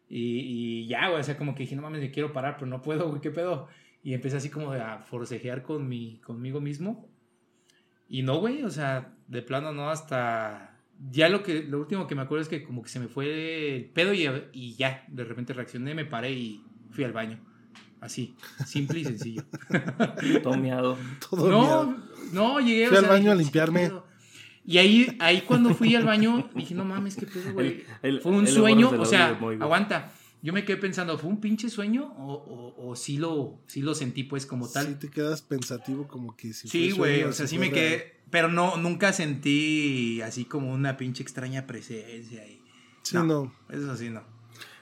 Y, 0.08 0.40
y 0.82 0.86
ya, 0.86 1.08
güey. 1.08 1.20
O 1.20 1.24
sea, 1.24 1.36
como 1.36 1.54
que 1.54 1.62
dije, 1.64 1.76
no 1.76 1.82
mames, 1.82 2.00
me 2.00 2.10
quiero 2.10 2.32
parar, 2.32 2.56
pero 2.58 2.66
no 2.66 2.82
puedo, 2.82 3.08
güey, 3.08 3.20
¿qué 3.20 3.30
pedo? 3.30 3.68
Y 4.02 4.12
empecé 4.12 4.36
así 4.36 4.50
como 4.50 4.72
a 4.72 4.98
forcejear 4.98 5.62
con 5.62 5.88
mi, 5.88 6.18
conmigo 6.18 6.60
mismo. 6.60 7.08
Y 8.08 8.22
no, 8.22 8.38
güey, 8.38 8.62
o 8.62 8.70
sea, 8.70 9.14
de 9.28 9.42
plano 9.42 9.72
no, 9.72 9.90
hasta... 9.90 10.70
Ya 11.10 11.28
lo 11.28 11.42
que 11.42 11.64
lo 11.64 11.80
último 11.80 12.06
que 12.06 12.14
me 12.14 12.22
acuerdo 12.22 12.42
es 12.42 12.48
que 12.48 12.62
como 12.62 12.82
que 12.82 12.88
se 12.88 13.00
me 13.00 13.08
fue 13.08 13.76
el 13.76 13.86
pedo 13.86 14.14
y, 14.14 14.30
y 14.52 14.76
ya, 14.76 15.04
de 15.08 15.24
repente 15.24 15.52
reaccioné, 15.52 15.92
me 15.92 16.04
paré 16.04 16.30
y 16.30 16.62
fui 16.90 17.02
al 17.02 17.12
baño. 17.12 17.40
Así, 18.00 18.36
simple 18.66 19.00
y 19.00 19.04
sencillo. 19.04 19.42
Todo 20.42 20.56
miado. 20.56 20.98
Todo 21.28 21.50
no, 21.50 21.62
miado. 21.62 21.96
no, 22.32 22.60
llegué. 22.60 22.86
Fui 22.88 22.96
o 22.96 22.98
al 23.00 23.06
sea, 23.06 23.14
baño 23.14 23.32
a 23.32 23.34
limpiarme. 23.34 23.80
"¿Qué 23.80 23.88
pedo?". 23.88 24.06
Y 24.66 24.78
ahí, 24.78 25.16
ahí 25.20 25.42
cuando 25.42 25.74
fui 25.74 25.94
al 25.94 26.04
baño, 26.04 26.48
dije, 26.54 26.74
no 26.74 26.84
mames, 26.84 27.16
qué 27.16 27.26
pedo, 27.26 27.52
güey. 27.52 27.84
Fue 28.22 28.32
un 28.32 28.46
el 28.46 28.52
sueño, 28.52 28.90
o 28.90 29.04
sea, 29.04 29.38
aguanta. 29.60 30.12
Yo 30.42 30.52
me 30.52 30.64
quedé 30.64 30.76
pensando, 30.76 31.16
¿fue 31.16 31.30
un 31.30 31.40
pinche 31.40 31.70
sueño? 31.70 32.04
O, 32.18 32.34
o, 32.34 32.90
o 32.90 32.96
sí, 32.96 33.16
lo, 33.16 33.60
sí 33.66 33.80
lo 33.80 33.94
sentí 33.94 34.24
pues 34.24 34.44
como 34.44 34.68
tal. 34.68 34.86
Sí 34.88 34.94
te 34.96 35.08
quedas 35.08 35.40
pensativo 35.40 36.06
como 36.06 36.36
que 36.36 36.52
si 36.52 36.68
Sí, 36.68 36.90
güey, 36.90 37.22
o 37.22 37.32
sea, 37.32 37.46
si 37.46 37.54
sí 37.54 37.58
me 37.58 37.70
quedé, 37.70 38.20
pero 38.28 38.48
no, 38.48 38.76
nunca 38.76 39.14
sentí 39.14 40.20
así 40.20 40.44
como 40.44 40.70
una 40.70 40.98
pinche 40.98 41.22
extraña 41.22 41.66
presencia 41.66 42.46
y... 42.46 42.60
Sí, 43.02 43.16
no. 43.16 43.24
no. 43.24 43.54
Eso 43.70 43.96
sí, 43.96 44.10
no. 44.10 44.33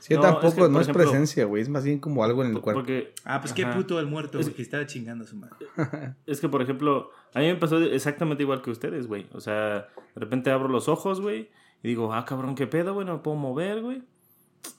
Sí, 0.02 0.14
No, 0.14 0.20
tampoco, 0.20 0.46
es 0.48 0.54
que, 0.54 0.60
no 0.68 0.80
es 0.80 0.88
ejemplo- 0.88 1.02
presencia, 1.04 1.44
güey, 1.44 1.62
es 1.62 1.68
más 1.68 1.84
bien 1.84 2.00
como 2.00 2.24
algo 2.24 2.42
en 2.44 2.50
el 2.54 2.60
cuerpo. 2.60 2.80
Porque 2.80 3.14
Ah, 3.24 3.40
pues 3.40 3.52
qué 3.52 3.64
puto 3.66 4.00
el 4.00 4.06
muerto, 4.06 4.40
Es- 4.40 4.50
que 4.50 4.60
estaba 4.60 4.84
chingando 4.84 5.24
a 5.24 5.28
su 5.28 5.36
madre. 5.36 5.54
Es 6.26 6.40
que, 6.40 6.48
por 6.48 6.60
ejemplo, 6.60 7.10
a 7.32 7.38
mí 7.38 7.46
me 7.46 7.54
pasó 7.54 7.78
exactamente 7.78 8.42
igual 8.42 8.62
que 8.62 8.70
ustedes, 8.70 9.06
güey. 9.06 9.26
O 9.32 9.40
sea, 9.40 9.86
de 10.14 10.20
repente 10.20 10.50
abro 10.50 10.68
los 10.68 10.88
ojos, 10.88 11.20
güey, 11.20 11.50
y 11.84 11.88
digo, 11.88 12.12
ah, 12.12 12.24
cabrón, 12.24 12.56
qué 12.56 12.66
pedo, 12.66 12.94
güey, 12.94 13.06
no 13.06 13.12
me 13.14 13.18
puedo 13.20 13.36
mover, 13.36 13.80
güey. 13.80 14.02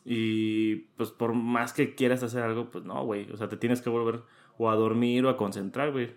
Y 0.05 0.75
pues 0.97 1.11
por 1.11 1.33
más 1.33 1.73
que 1.73 1.95
quieras 1.95 2.23
hacer 2.23 2.43
algo, 2.43 2.69
pues 2.69 2.83
no, 2.83 3.03
güey. 3.05 3.31
O 3.31 3.37
sea, 3.37 3.47
te 3.49 3.57
tienes 3.57 3.81
que 3.81 3.89
volver 3.89 4.21
o 4.57 4.69
a 4.69 4.75
dormir 4.75 5.25
o 5.25 5.29
a 5.29 5.37
concentrar, 5.37 5.91
güey. 5.91 6.11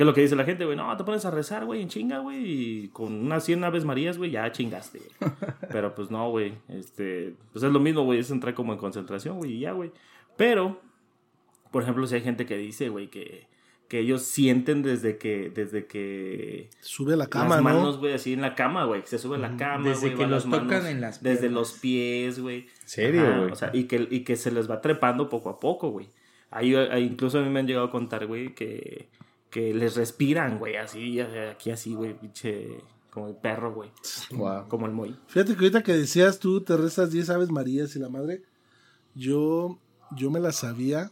¿Qué 0.00 0.04
es 0.04 0.06
lo 0.06 0.14
que 0.14 0.22
dice 0.22 0.34
la 0.34 0.44
gente, 0.46 0.64
güey? 0.64 0.78
No, 0.78 0.96
te 0.96 1.04
pones 1.04 1.26
a 1.26 1.30
rezar, 1.30 1.66
güey, 1.66 1.82
en 1.82 1.90
chinga, 1.90 2.20
güey. 2.20 2.38
Y 2.84 2.88
con 2.88 3.12
unas 3.12 3.44
100 3.44 3.64
aves 3.64 3.84
marías, 3.84 4.16
güey, 4.16 4.30
ya 4.30 4.50
chingaste. 4.50 4.98
Pero 5.70 5.94
pues 5.94 6.10
no, 6.10 6.30
güey. 6.30 6.54
Este, 6.68 7.34
pues 7.52 7.62
es 7.62 7.70
lo 7.70 7.80
mismo, 7.80 8.04
güey. 8.04 8.18
Es 8.18 8.30
entrar 8.30 8.54
como 8.54 8.72
en 8.72 8.78
concentración, 8.78 9.36
güey, 9.36 9.56
y 9.56 9.60
ya, 9.60 9.72
güey. 9.72 9.92
Pero, 10.38 10.80
por 11.70 11.82
ejemplo, 11.82 12.06
si 12.06 12.14
hay 12.14 12.22
gente 12.22 12.46
que 12.46 12.56
dice, 12.56 12.88
güey, 12.88 13.08
que, 13.08 13.46
que 13.88 13.98
ellos 13.98 14.22
sienten 14.22 14.82
desde 14.82 15.18
que, 15.18 15.50
desde 15.50 15.84
que 15.84 16.70
Sube 16.80 17.14
la 17.14 17.26
cama, 17.26 17.56
las 17.56 17.58
¿no? 17.58 17.62
manos, 17.64 17.98
güey, 17.98 18.14
así 18.14 18.32
en 18.32 18.40
la 18.40 18.54
cama, 18.54 18.86
güey. 18.86 19.02
Se 19.04 19.18
sube 19.18 19.36
a 19.36 19.38
la 19.40 19.54
cama, 19.58 19.86
Desde 19.90 20.06
güey, 20.14 20.18
que 20.18 20.26
los 20.26 20.48
tocan 20.48 20.86
en 20.86 21.02
las 21.02 21.22
Desde 21.22 21.40
piernas. 21.40 21.60
los 21.60 21.72
pies, 21.74 22.40
güey. 22.40 22.68
¿Serio, 22.86 23.36
güey? 23.36 23.50
O 23.50 23.54
sea, 23.54 23.68
y 23.74 23.84
que, 23.84 24.08
y 24.10 24.20
que 24.20 24.36
se 24.36 24.50
les 24.50 24.70
va 24.70 24.80
trepando 24.80 25.28
poco 25.28 25.50
a 25.50 25.60
poco, 25.60 25.90
güey. 25.90 26.08
Ahí, 26.50 26.74
ahí 26.74 27.04
incluso 27.04 27.38
a 27.38 27.42
mí 27.42 27.50
me 27.50 27.60
han 27.60 27.66
llegado 27.66 27.84
a 27.84 27.90
contar, 27.90 28.26
güey, 28.26 28.54
que, 28.54 29.10
que 29.50 29.74
les 29.74 29.96
respiran, 29.96 30.58
güey, 30.58 30.76
así, 30.76 31.20
aquí 31.20 31.70
así, 31.70 31.94
güey, 31.94 32.18
pinche, 32.18 32.78
como 33.10 33.26
el 33.28 33.34
perro, 33.34 33.74
güey. 33.74 33.90
Wow. 34.30 34.68
Como 34.68 34.86
el 34.86 34.92
Moy. 34.92 35.16
Fíjate 35.26 35.54
que 35.54 35.58
ahorita 35.64 35.82
que 35.82 35.92
decías 35.96 36.38
tú, 36.38 36.60
te 36.60 36.76
rezas 36.76 37.10
10 37.10 37.30
aves 37.30 37.50
marías 37.50 37.94
y 37.96 37.98
la 37.98 38.08
madre, 38.08 38.42
yo, 39.14 39.78
yo 40.16 40.30
me 40.30 40.38
la 40.40 40.52
sabía 40.52 41.10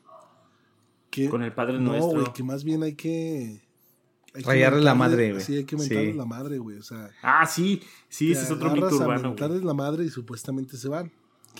que... 1.11 1.29
Con 1.29 1.42
el 1.42 1.53
Padre 1.53 1.74
no, 1.81 1.90
Nuestro. 1.92 2.20
güey, 2.20 2.33
que 2.33 2.42
más 2.44 2.62
bien 2.62 2.83
hay 2.85 2.94
que... 2.94 3.61
hay 4.35 4.42
que 4.42 4.48
Rayarle 4.48 4.83
la 4.83 4.94
madre, 4.94 5.33
güey. 5.33 5.42
Sí, 5.42 5.57
hay 5.57 5.64
que 5.64 5.77
mentarle 5.77 6.12
Sí. 6.12 6.18
la 6.18 6.24
madre, 6.24 6.59
güey, 6.59 6.79
o 6.79 6.83
sea... 6.83 7.11
Ah, 7.22 7.44
sí, 7.46 7.83
sí, 8.09 8.31
ese 8.31 8.44
es 8.44 8.51
otro 8.53 8.70
mito 8.70 8.87
urbano, 8.87 9.07
güey. 9.07 9.22
mentarles 9.22 9.64
la 9.64 9.74
madre 9.74 10.05
y 10.05 10.11
supuestamente 10.11 10.77
se 10.77 10.88
van. 10.88 11.11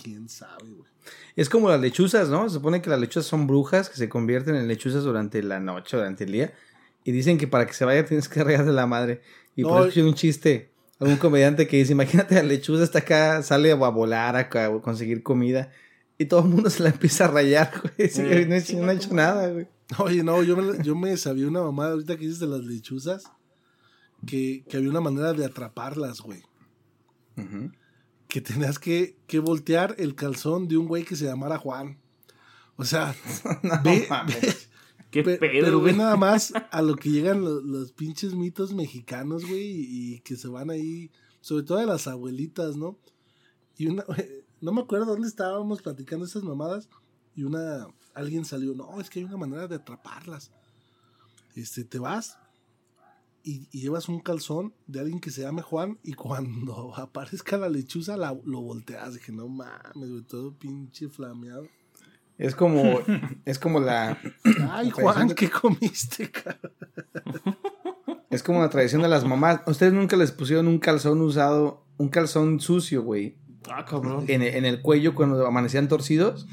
¿Quién 0.01 0.29
sabe, 0.29 0.69
güey? 0.69 0.89
Es 1.35 1.49
como 1.49 1.67
las 1.69 1.81
lechuzas, 1.81 2.29
¿no? 2.29 2.47
Se 2.47 2.55
supone 2.55 2.81
que 2.81 2.89
las 2.89 2.99
lechuzas 2.99 3.25
son 3.25 3.47
brujas 3.47 3.89
que 3.89 3.97
se 3.97 4.07
convierten 4.07 4.55
en 4.55 4.67
lechuzas 4.67 5.03
durante 5.03 5.41
la 5.43 5.59
noche, 5.59 5.97
durante 5.97 6.23
el 6.23 6.31
día. 6.31 6.53
Y 7.03 7.11
dicen 7.11 7.37
que 7.37 7.47
para 7.47 7.65
que 7.65 7.73
se 7.73 7.85
vaya 7.85 8.05
tienes 8.05 8.27
que 8.29 8.43
de 8.43 8.71
la 8.71 8.87
madre. 8.87 9.21
Y 9.55 9.63
No, 9.63 9.69
por 9.69 9.87
eso 9.87 9.99
hay 9.99 10.05
un 10.05 10.13
chiste. 10.15 10.69
Algún 10.99 11.17
comediante 11.17 11.67
que 11.67 11.77
dice, 11.77 11.93
imagínate 11.93 12.35
la 12.35 12.43
lechuza 12.43 12.83
está 12.83 12.99
acá, 12.99 13.41
sale 13.41 13.71
a 13.71 13.75
volar 13.75 14.35
a 14.35 14.49
conseguir 14.81 15.23
comida. 15.23 15.71
Y 16.17 16.25
todo 16.25 16.41
el 16.41 16.49
mundo 16.49 16.69
se 16.69 16.83
la 16.83 16.89
empieza 16.89 17.25
a 17.25 17.27
rayar, 17.29 17.71
güey. 17.81 18.09
Sí, 18.11 18.21
Eh, 18.21 18.45
no, 18.47 18.55
he 18.55 18.57
hecho- 18.57 18.77
no 18.81 18.89
ha 18.89 18.93
hecho 18.93 19.13
nada, 19.13 19.47
güey. 19.49 19.67
Oye, 19.97 20.23
no, 20.23 20.43
yo 20.43 20.55
me, 20.57 20.83
yo 20.83 20.95
me 20.95 21.15
sabía 21.17 21.47
una 21.47 21.61
mamada 21.63 21.91
ahorita 21.93 22.15
que 22.17 22.25
dices 22.25 22.39
de 22.39 22.47
las 22.47 22.59
lechuzas, 22.63 23.23
que, 24.27 24.63
que 24.69 24.77
había 24.77 24.89
una 24.89 25.01
manera 25.01 25.31
de 25.33 25.45
atraparlas, 25.45 26.19
güey. 26.21 26.43
Que 28.27 28.41
tenías 28.41 28.77
que, 28.77 29.15
que 29.25 29.39
voltear 29.39 29.95
el 29.97 30.13
calzón 30.13 30.67
de 30.67 30.77
un 30.77 30.87
güey 30.87 31.03
que 31.03 31.15
se 31.15 31.25
llamara 31.25 31.57
Juan. 31.57 31.97
O 32.75 32.83
sea, 32.85 33.15
ve, 33.83 34.05
mames. 34.09 34.41
ve- 34.41 34.55
Qué 35.11 35.23
Pe- 35.23 35.37
pedo, 35.37 35.65
pero 35.65 35.77
ve 35.81 35.91
güey. 35.91 35.95
nada 35.97 36.15
más 36.17 36.53
a 36.71 36.81
lo 36.81 36.95
que 36.95 37.09
llegan 37.09 37.41
lo- 37.43 37.61
los, 37.61 37.91
pinches 37.91 38.35
mitos 38.35 38.73
mexicanos, 38.73 39.45
güey, 39.45 39.63
y, 39.71 40.13
y 40.15 40.19
que 40.19 40.35
se 40.35 40.47
van 40.47 40.69
ahí, 40.69 41.11
sobre 41.41 41.63
todo 41.63 41.79
de 41.79 41.85
las 41.87 42.07
abuelitas, 42.07 42.75
¿no? 42.77 42.97
Y 43.77 43.87
una, 43.87 44.03
no 44.61 44.71
me 44.71 44.81
acuerdo 44.81 45.05
dónde 45.07 45.27
estábamos 45.27 45.81
platicando 45.81 46.25
esas 46.25 46.43
mamadas, 46.43 46.89
y 47.35 47.43
una, 47.43 47.87
alguien 48.13 48.45
salió, 48.45 48.73
no, 48.75 48.99
es 49.01 49.09
que 49.09 49.19
hay 49.19 49.25
una 49.25 49.37
manera 49.37 49.67
de 49.67 49.75
atraparlas. 49.75 50.51
Este, 51.55 51.83
te 51.83 51.97
vas 51.99 52.37
y, 53.43 53.67
y 53.71 53.81
llevas 53.81 54.09
un 54.09 54.19
calzón 54.19 54.73
de 54.85 54.99
alguien 54.99 55.19
que 55.19 55.31
se 55.31 55.41
llame 55.41 55.61
Juan, 55.63 55.97
y 56.03 56.13
cuando 56.13 56.93
aparezca 56.97 57.57
la 57.57 57.69
lechuza, 57.69 58.15
la- 58.17 58.37
lo 58.45 58.61
volteas. 58.61 59.15
Dije, 59.15 59.31
no 59.31 59.47
mames, 59.47 60.09
güey, 60.09 60.21
todo 60.23 60.53
pinche 60.53 61.09
flameado. 61.09 61.67
Es 62.39 62.55
como, 62.55 62.99
es 63.45 63.59
como 63.59 63.79
la, 63.79 64.17
Ay, 64.71 64.87
La 64.87 64.93
Juan, 64.93 65.27
de- 65.27 65.35
¿qué 65.35 65.49
comiste, 65.49 66.31
cara? 66.31 66.57
es 68.31 68.41
como 68.43 68.61
la 68.61 68.69
tradición 68.69 69.01
de 69.01 69.09
las 69.09 69.25
mamás. 69.25 69.61
¿Ustedes 69.67 69.93
nunca 69.93 70.15
les 70.15 70.31
pusieron 70.31 70.67
un 70.67 70.79
calzón 70.79 71.21
usado, 71.21 71.85
un 71.97 72.09
calzón 72.09 72.59
sucio, 72.59 73.03
güey? 73.03 73.35
Ah, 73.69 73.85
cabrón. 73.85 74.23
En, 74.29 74.41
en 74.41 74.65
el 74.65 74.81
cuello 74.81 75.13
cuando 75.13 75.45
amanecían 75.45 75.87
torcidos. 75.87 76.47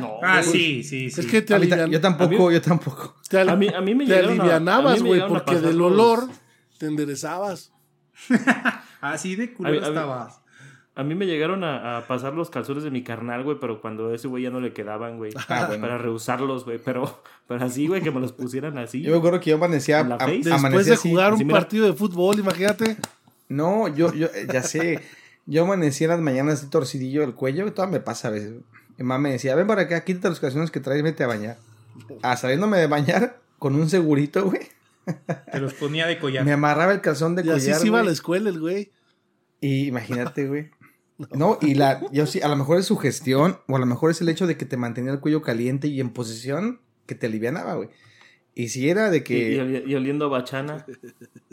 No, 0.00 0.18
Ah, 0.22 0.40
güey. 0.44 0.52
sí, 0.52 0.82
sí, 0.82 1.10
sí. 1.10 1.20
Es 1.20 1.26
que 1.26 1.42
te, 1.42 1.54
alivian- 1.54 1.90
yo 1.90 2.00
tampoco, 2.00 2.46
A 2.46 2.48
mí- 2.48 2.54
yo 2.54 2.62
tampoco. 2.62 3.16
te 3.28 3.38
al- 3.38 3.48
A 3.50 3.56
mí, 3.56 3.68
a 3.68 3.80
mí 3.80 3.94
me 3.94 4.06
te 4.06 4.18
alivianabas, 4.18 4.96
mí 5.02 5.02
me 5.10 5.18
güey, 5.18 5.28
porque 5.28 5.56
del 5.60 5.76
los- 5.76 5.92
olor 5.92 6.28
te 6.78 6.86
enderezabas. 6.86 7.72
Así 9.00 9.36
de 9.36 9.44
A 9.44 9.46
mí- 9.48 9.52
culero 9.54 9.76
a 9.78 9.80
mí- 9.82 9.88
estabas. 9.88 10.40
A 10.96 11.04
mí 11.04 11.14
me 11.14 11.24
llegaron 11.26 11.62
a, 11.64 11.98
a 11.98 12.06
pasar 12.06 12.34
los 12.34 12.50
calzones 12.50 12.82
de 12.82 12.90
mi 12.90 13.02
carnal, 13.04 13.44
güey, 13.44 13.58
pero 13.60 13.80
cuando 13.80 14.08
a 14.08 14.14
ese 14.14 14.26
güey 14.28 14.42
ya 14.42 14.50
no 14.50 14.60
le 14.60 14.72
quedaban, 14.72 15.18
güey. 15.18 15.32
Ah, 15.48 15.66
bueno. 15.68 15.82
Para 15.82 15.98
reusarlos, 15.98 16.64
güey. 16.64 16.78
Pero, 16.84 17.22
pero 17.46 17.64
así, 17.64 17.86
güey, 17.86 18.02
que 18.02 18.10
me 18.10 18.20
los 18.20 18.32
pusieran 18.32 18.76
así. 18.76 19.00
Yo 19.00 19.12
me 19.12 19.18
acuerdo 19.18 19.40
que 19.40 19.50
yo 19.50 19.56
amanecía, 19.56 20.00
¿En 20.00 20.08
la 20.10 20.16
a-? 20.16 20.26
Después 20.26 20.52
amanecía 20.52 20.84
de 20.84 20.92
así. 20.94 21.10
jugar 21.10 21.32
así, 21.32 21.42
un 21.42 21.46
mira. 21.48 21.60
partido 21.60 21.86
de 21.86 21.92
fútbol, 21.92 22.38
imagínate. 22.40 22.96
No, 23.48 23.88
yo, 23.88 24.12
yo, 24.12 24.26
eh, 24.26 24.46
ya 24.52 24.62
sé. 24.62 25.00
Yo 25.46 25.62
amanecía 25.64 26.06
en 26.06 26.10
las 26.10 26.20
mañanas 26.20 26.54
así 26.60 26.70
torcidillo 26.70 27.22
del 27.22 27.34
cuello, 27.34 27.66
y 27.66 27.70
todo 27.70 27.86
me 27.88 28.00
pasa 28.00 28.28
a 28.28 28.30
veces. 28.32 28.52
Mi 28.98 29.04
mamá 29.04 29.18
me 29.18 29.30
decía, 29.32 29.54
ven 29.54 29.66
para 29.66 29.82
acá, 29.82 30.04
quítate 30.04 30.28
los 30.28 30.40
calzones 30.40 30.70
que 30.70 30.80
traes, 30.80 31.02
vete 31.02 31.24
a 31.24 31.28
bañar. 31.28 31.56
Ah, 32.22 32.36
saliéndome 32.36 32.78
de 32.78 32.86
bañar 32.88 33.38
con 33.58 33.74
un 33.74 33.88
segurito, 33.88 34.44
güey. 34.44 34.60
Te 35.50 35.60
los 35.60 35.72
ponía 35.74 36.06
de 36.06 36.18
collar. 36.20 36.44
Me 36.44 36.52
amarraba 36.52 36.92
el 36.92 37.00
calzón 37.00 37.34
de 37.36 37.44
Y 37.46 37.50
así 37.50 37.66
collar. 37.66 37.80
se 37.80 37.86
iba 37.86 38.00
a 38.00 38.04
la 38.04 38.10
escuela 38.10 38.50
el 38.50 38.60
güey. 38.60 38.90
Y 39.60 39.86
imagínate, 39.86 40.46
güey. 40.46 40.70
No, 41.34 41.58
y 41.60 41.74
la, 41.74 42.00
yo 42.12 42.26
sí, 42.26 42.40
a 42.40 42.48
lo 42.48 42.56
mejor 42.56 42.78
es 42.78 42.86
su 42.86 42.96
gestión, 42.96 43.58
o 43.68 43.76
a 43.76 43.78
lo 43.78 43.86
mejor 43.86 44.10
es 44.10 44.20
el 44.20 44.28
hecho 44.28 44.46
de 44.46 44.56
que 44.56 44.64
te 44.66 44.76
mantenía 44.76 45.12
el 45.12 45.20
cuello 45.20 45.42
caliente 45.42 45.88
y 45.88 46.00
en 46.00 46.10
posición 46.10 46.80
que 47.06 47.14
te 47.14 47.26
alivianaba, 47.26 47.74
güey. 47.74 47.88
Y 48.54 48.68
si 48.68 48.88
era 48.90 49.10
de 49.10 49.22
que, 49.22 49.52
y 49.54 49.58
oli- 49.58 49.84
y 49.86 49.94
oliendo 49.94 50.26
a 50.26 50.28
bachana. 50.28 50.84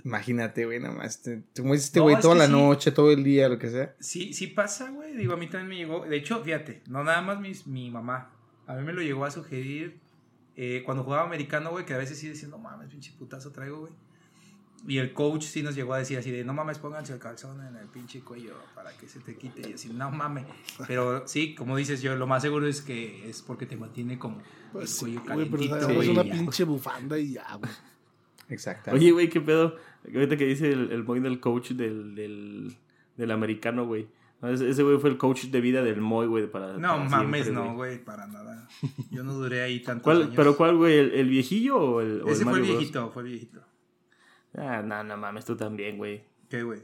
imagínate, 0.03 0.65
güey, 0.65 0.79
nada 0.79 0.93
más, 0.95 1.21
te, 1.21 1.43
te 1.53 1.61
mueves 1.61 1.85
este 1.85 1.99
No, 1.99 2.03
güey 2.05 2.19
toda 2.19 2.35
la 2.35 2.45
sí. 2.47 2.51
noche, 2.51 2.91
todo 2.91 3.11
el 3.11 3.23
día, 3.23 3.49
lo 3.49 3.59
que 3.59 3.69
sea. 3.69 3.95
Sí, 3.99 4.33
sí 4.33 4.47
pasa, 4.47 4.89
güey. 4.89 5.15
Digo, 5.15 5.33
a 5.33 5.37
mí 5.37 5.47
también 5.47 5.69
me 5.69 5.75
llegó. 5.77 6.05
De 6.05 6.15
hecho, 6.17 6.43
fíjate, 6.43 6.81
no 6.87 7.03
nada 7.03 7.21
más 7.21 7.39
mis- 7.39 7.67
mi 7.67 7.89
mamá. 7.91 8.31
A 8.65 8.75
mí 8.75 8.83
me 8.83 8.93
lo 8.93 9.01
llegó 9.01 9.25
a 9.25 9.31
sugerir 9.31 9.99
eh, 10.55 10.81
cuando 10.85 11.03
jugaba 11.03 11.23
americano, 11.23 11.69
güey, 11.71 11.85
que 11.85 11.93
a 11.93 11.97
veces 11.97 12.17
sí 12.17 12.27
decía, 12.27 12.47
no 12.49 12.57
mames, 12.57 12.89
pinche 12.89 13.13
putazo 13.17 13.51
traigo, 13.51 13.81
güey. 13.81 13.93
Y 14.85 14.99
el 14.99 15.13
coach 15.13 15.43
sí 15.43 15.63
nos 15.63 15.75
llegó 15.75 15.93
a 15.93 15.97
decir 15.99 16.17
así 16.17 16.31
de, 16.31 16.43
no 16.45 16.53
mames, 16.53 16.77
pónganse 16.79 17.13
el 17.13 17.19
calzón 17.19 17.65
en 17.65 17.75
el 17.75 17.87
pinche 17.87 18.21
cuello 18.21 18.53
para 18.75 18.91
que 18.91 19.07
se 19.07 19.19
te 19.19 19.35
quite. 19.35 19.69
Y 19.69 19.73
así, 19.73 19.89
no 19.89 20.11
mames. 20.11 20.45
Pero 20.87 21.27
sí, 21.27 21.55
como 21.55 21.75
dices 21.75 22.01
yo, 22.01 22.15
lo 22.15 22.27
más 22.27 22.41
seguro 22.43 22.67
es 22.67 22.81
que 22.81 23.27
es 23.29 23.41
porque 23.41 23.65
te 23.65 23.75
mantiene 23.75 24.17
como 24.19 24.37
Pues 24.71 24.83
el 24.83 24.87
sí, 24.89 24.99
cuello 25.17 25.33
güey, 25.33 25.45
pero 25.49 25.49
calientito, 25.57 25.75
además 25.75 25.95
güey. 25.95 26.09
una 26.09 26.23
pinche 26.23 26.63
bufanda 26.63 27.17
y 27.17 27.33
ya, 27.33 27.55
güey. 27.55 27.71
Exacto. 28.49 28.91
Oye, 28.91 29.11
güey, 29.11 29.29
qué 29.29 29.41
pedo. 29.41 29.75
Ahorita 30.13 30.37
que 30.37 30.45
dice 30.45 30.71
el, 30.71 30.91
el 30.91 31.03
Moy 31.03 31.19
del 31.19 31.39
coach 31.41 31.71
del, 31.71 32.15
del, 32.15 32.77
del 33.17 33.31
americano, 33.31 33.85
güey. 33.85 34.07
No, 34.41 34.49
Ese 34.49 34.83
güey 34.83 34.99
fue 34.99 35.09
el 35.09 35.17
coach 35.17 35.45
de 35.45 35.59
vida 35.59 35.81
del 35.83 35.99
Moy, 35.99 36.27
güey. 36.27 36.49
Para, 36.49 36.73
No 36.77 36.87
para 36.89 37.09
mames, 37.09 37.45
siempre, 37.45 37.65
no, 37.65 37.73
güey, 37.75 38.01
para 38.05 38.27
nada. 38.27 38.69
Yo 39.11 39.23
no 39.23 39.33
duré 39.33 39.63
ahí 39.63 39.81
tantos 39.81 40.03
¿Cuál, 40.03 40.21
años. 40.21 40.33
¿Pero 40.35 40.55
cuál, 40.55 40.77
güey? 40.77 40.97
¿El, 40.97 41.11
el 41.13 41.27
viejillo 41.29 41.77
o 41.77 42.01
el, 42.01 42.21
o 42.21 42.27
Ese 42.29 42.43
fue 42.43 42.53
el 42.53 42.59
Mario 42.59 42.65
Bros? 42.67 42.77
viejito, 42.77 43.11
fue 43.11 43.23
el 43.23 43.29
viejito. 43.29 43.61
Ah, 44.57 44.81
no, 44.81 45.03
no 45.03 45.17
mames, 45.17 45.45
tú 45.45 45.55
también, 45.55 45.97
güey. 45.97 46.23
¿Qué, 46.49 46.63
güey? 46.63 46.81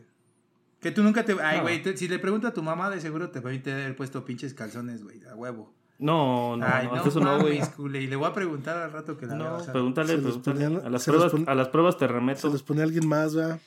Que 0.79 0.91
tú 0.91 1.01
nunca 1.03 1.25
te... 1.25 1.35
Ay, 1.41 1.59
güey, 1.61 1.81
si 1.97 2.07
le 2.07 2.19
pregunto 2.19 2.47
a 2.47 2.53
tu 2.53 2.61
mamá, 2.61 2.89
de 2.89 3.01
seguro 3.01 3.29
te 3.31 3.41
permite 3.41 3.71
haber 3.71 3.95
puesto 3.95 4.23
pinches 4.25 4.53
calzones, 4.53 5.03
güey, 5.03 5.21
a 5.25 5.35
huevo. 5.35 5.73
No, 5.99 6.57
no, 6.57 6.65
Ay, 6.67 6.87
no, 6.87 6.95
no, 6.97 7.05
eso 7.05 7.19
no, 7.19 7.39
güey. 7.39 7.61
Y 8.01 8.07
le 8.07 8.15
voy 8.15 8.27
a 8.27 8.33
preguntar 8.33 8.77
al 8.77 8.91
rato 8.91 9.17
que 9.17 9.25
la 9.25 9.35
No, 9.35 9.55
o 9.55 9.59
sea, 9.63 9.71
pregúntale, 9.73 10.07
se 10.09 10.13
les 10.15 10.23
pregúntale. 10.37 10.65
ponía- 10.65 10.85
a, 10.85 10.89
las 10.89 11.03
se 11.03 11.11
pruebas, 11.11 11.31
pon- 11.31 11.45
a 11.47 11.55
las 11.55 11.67
pruebas 11.69 11.97
te 11.97 12.05
Se 12.07 12.11
remeto. 12.11 12.49
les 12.51 12.63
pone 12.63 12.81
alguien 12.83 13.07
más, 13.07 13.33
¿verdad? 13.35 13.59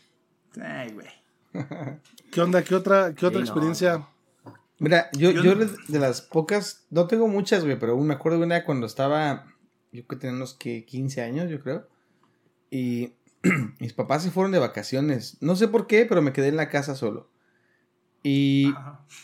Ay, 0.61 0.93
güey. 0.93 1.07
¿Qué 2.31 2.41
onda? 2.43 2.63
¿Qué 2.63 2.75
otra, 2.75 3.15
qué 3.15 3.25
otra 3.27 3.41
Sí, 3.41 3.45
no. 3.47 3.51
experiencia? 3.53 4.07
Mira, 4.79 5.09
yo, 5.15 5.31
Yo 5.31 5.43
yo 5.43 5.55
de 5.55 5.99
las 5.99 6.21
pocas, 6.21 6.85
no 6.91 7.07
tengo 7.07 7.29
muchas, 7.29 7.65
güey, 7.65 7.79
pero 7.79 7.97
me 7.99 8.13
acuerdo 8.13 8.39
de 8.39 8.45
una 8.45 8.63
cuando 8.65 8.87
estaba, 8.87 9.47
yo 9.91 10.05
creo 10.05 10.07
que 10.07 10.17
tenía 10.17 10.37
unos 10.37 10.53
que 10.53 10.85
15 10.85 11.23
años, 11.23 11.49
yo 11.51 11.61
creo. 11.63 11.89
Y 12.71 13.13
mis 13.81 13.93
papás 13.93 14.23
se 14.23 14.31
fueron 14.31 14.53
de 14.53 14.59
vacaciones. 14.59 15.37
No 15.41 15.57
sé 15.57 15.69
por 15.69 15.87
qué, 15.87 16.07
pero 16.07 16.23
me 16.23 16.33
quedé 16.33 16.49
en 16.49 16.57
la 16.57 16.69
casa 16.69 16.95
solo. 16.95 17.31
Y, 18.23 18.75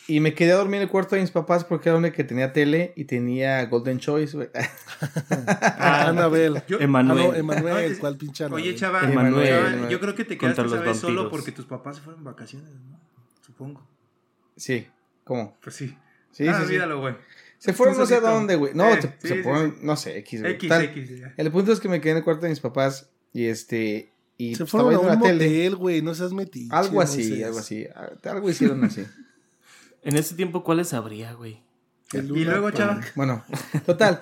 y 0.06 0.20
me 0.20 0.32
quedé 0.32 0.52
a 0.52 0.56
dormir 0.56 0.76
en 0.76 0.82
el 0.82 0.88
cuarto 0.88 1.16
de 1.16 1.22
mis 1.22 1.32
papás 1.32 1.64
porque 1.64 1.88
era 1.88 1.94
donde 1.94 2.12
que 2.12 2.22
tenía 2.22 2.52
tele 2.52 2.92
y 2.94 3.04
tenía 3.06 3.64
Golden 3.66 3.98
Choice. 3.98 4.50
Ah, 5.56 6.08
Anabel. 6.08 6.62
Yo- 6.68 6.78
Ah, 6.80 6.84
Emanuel. 6.84 7.26
no, 7.30 7.34
Emanuel. 7.34 7.92
No, 7.94 7.98
¿Cuál 7.98 8.16
pinche 8.16 8.44
Anabel? 8.44 8.62
Oye, 8.64 8.74
chava, 8.76 9.00
Emanuel, 9.02 9.88
yo 9.88 9.98
creo 9.98 10.14
que 10.14 10.24
te 10.24 10.38
quedaste 10.38 10.62
los 10.62 10.98
solo 10.98 11.28
porque 11.30 11.50
tus 11.52 11.64
papás 11.66 11.96
se 11.96 12.02
fueron 12.02 12.22
de 12.22 12.30
vacaciones, 12.30 12.70
¿no? 12.88 13.00
Supongo. 13.44 13.84
Sí, 14.56 14.86
¿cómo? 15.24 15.56
Pues 15.62 15.74
sí. 15.74 15.96
Sí, 16.30 16.46
ah, 16.46 16.62
sí, 16.66 16.78
güey. 16.78 17.16
Se 17.58 17.72
fueron 17.72 17.96
no 17.98 18.06
sé 18.06 18.16
a 18.16 18.20
dónde, 18.20 18.54
güey. 18.56 18.72
No, 18.74 18.88
Eh, 18.88 19.02
se, 19.02 19.08
sí, 19.08 19.14
se 19.28 19.34
sí, 19.36 19.42
fueron, 19.42 19.72
sí. 19.72 19.78
no 19.82 19.96
sé, 19.96 20.18
X, 20.18 20.40
güey. 20.42 20.52
X, 20.54 20.68
Tal- 20.68 20.84
X, 20.84 21.18
ya. 21.18 21.34
El 21.36 21.50
punto 21.50 21.72
es 21.72 21.80
que 21.80 21.88
me 21.88 22.00
quedé 22.00 22.12
en 22.12 22.16
el 22.18 22.24
cuarto 22.24 22.42
de 22.42 22.50
mis 22.50 22.60
papás 22.60 23.10
y 23.32 23.46
este... 23.46 24.11
Y 24.38 24.54
Se 24.54 24.64
estaba 24.64 24.84
fueron 24.84 25.10
a 25.10 25.12
un 25.12 25.18
motel, 25.18 25.76
güey. 25.76 26.02
No 26.02 26.14
seas 26.14 26.32
metiche. 26.32 26.74
Algo 26.74 27.00
así, 27.00 27.42
algo 27.42 27.58
así. 27.58 27.86
Algo 28.24 28.50
hicieron 28.50 28.84
así. 28.84 29.04
En 30.04 30.16
ese 30.16 30.34
tiempo, 30.34 30.64
¿cuáles 30.64 30.94
habría, 30.94 31.32
güey? 31.34 31.62
Y 32.12 32.20
luego, 32.22 32.72
chava. 32.72 33.00
Bueno, 33.14 33.44
total. 33.86 34.18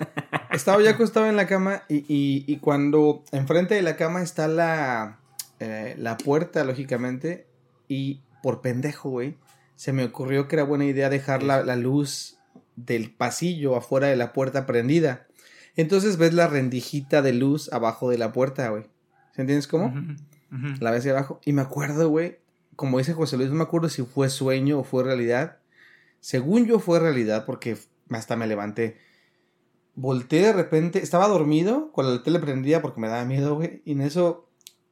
Estaba 0.51 0.81
ya 0.81 0.91
acostado 0.91 1.27
en 1.27 1.35
la 1.35 1.47
cama 1.47 1.83
y, 1.89 2.05
y, 2.07 2.45
y 2.47 2.57
cuando 2.57 3.23
enfrente 3.31 3.73
de 3.73 3.81
la 3.81 3.95
cama 3.95 4.21
está 4.21 4.47
la, 4.47 5.19
eh, 5.59 5.95
la 5.97 6.17
puerta, 6.17 6.63
lógicamente, 6.63 7.47
y 7.87 8.21
por 8.43 8.61
pendejo, 8.61 9.09
güey, 9.09 9.37
se 9.75 9.91
me 9.91 10.03
ocurrió 10.03 10.47
que 10.47 10.55
era 10.55 10.63
buena 10.63 10.85
idea 10.85 11.09
dejar 11.09 11.43
la, 11.43 11.63
la 11.63 11.75
luz 11.75 12.37
del 12.75 13.11
pasillo 13.11 13.75
afuera 13.75 14.07
de 14.07 14.15
la 14.15 14.33
puerta 14.33 14.65
prendida. 14.65 15.27
Entonces 15.75 16.17
ves 16.17 16.33
la 16.33 16.47
rendijita 16.47 17.21
de 17.21 17.33
luz 17.33 17.71
abajo 17.73 18.09
de 18.09 18.17
la 18.17 18.31
puerta, 18.31 18.69
güey. 18.69 18.85
¿Se 19.35 19.41
entiendes 19.41 19.67
cómo? 19.67 19.93
La 20.79 20.91
ves 20.91 21.05
ahí 21.05 21.11
abajo. 21.11 21.39
Y 21.45 21.53
me 21.53 21.61
acuerdo, 21.61 22.09
güey, 22.09 22.39
como 22.75 22.97
dice 22.97 23.13
José 23.13 23.37
Luis, 23.37 23.49
no 23.49 23.55
me 23.55 23.63
acuerdo 23.63 23.89
si 23.89 24.03
fue 24.03 24.29
sueño 24.29 24.79
o 24.79 24.83
fue 24.83 25.03
realidad. 25.03 25.59
Según 26.19 26.65
yo 26.65 26.79
fue 26.79 26.99
realidad 26.99 27.45
porque 27.45 27.77
hasta 28.09 28.35
me 28.35 28.47
levanté. 28.47 28.97
Volteé 29.95 30.41
de 30.47 30.53
repente, 30.53 30.99
estaba 30.99 31.27
dormido 31.27 31.91
con 31.91 32.11
la 32.11 32.23
tele 32.23 32.39
prendida 32.39 32.81
porque 32.81 33.01
me 33.01 33.07
daba 33.07 33.25
miedo, 33.25 33.55
güey. 33.55 33.81
Y 33.85 33.93
en 33.93 34.01
eso, 34.01 34.49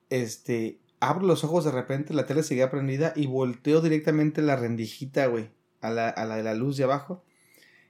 este, 0.10 0.80
abro 1.00 1.26
los 1.26 1.44
ojos 1.44 1.66
de 1.66 1.72
repente, 1.72 2.14
la 2.14 2.26
tele 2.26 2.44
seguía 2.44 2.70
prendida 2.70 3.14
y 3.16 3.28
volteo 3.28 3.82
directamente 3.82 4.42
la 4.42 4.56
rendijita, 4.56 5.28
güey, 5.28 5.50
a 5.82 5.90
la, 5.90 6.10
a 6.10 6.26
la 6.26 6.38
de 6.38 6.44
la 6.44 6.54
luz 6.54 6.78
de 6.78 6.86
abajo. 6.86 7.24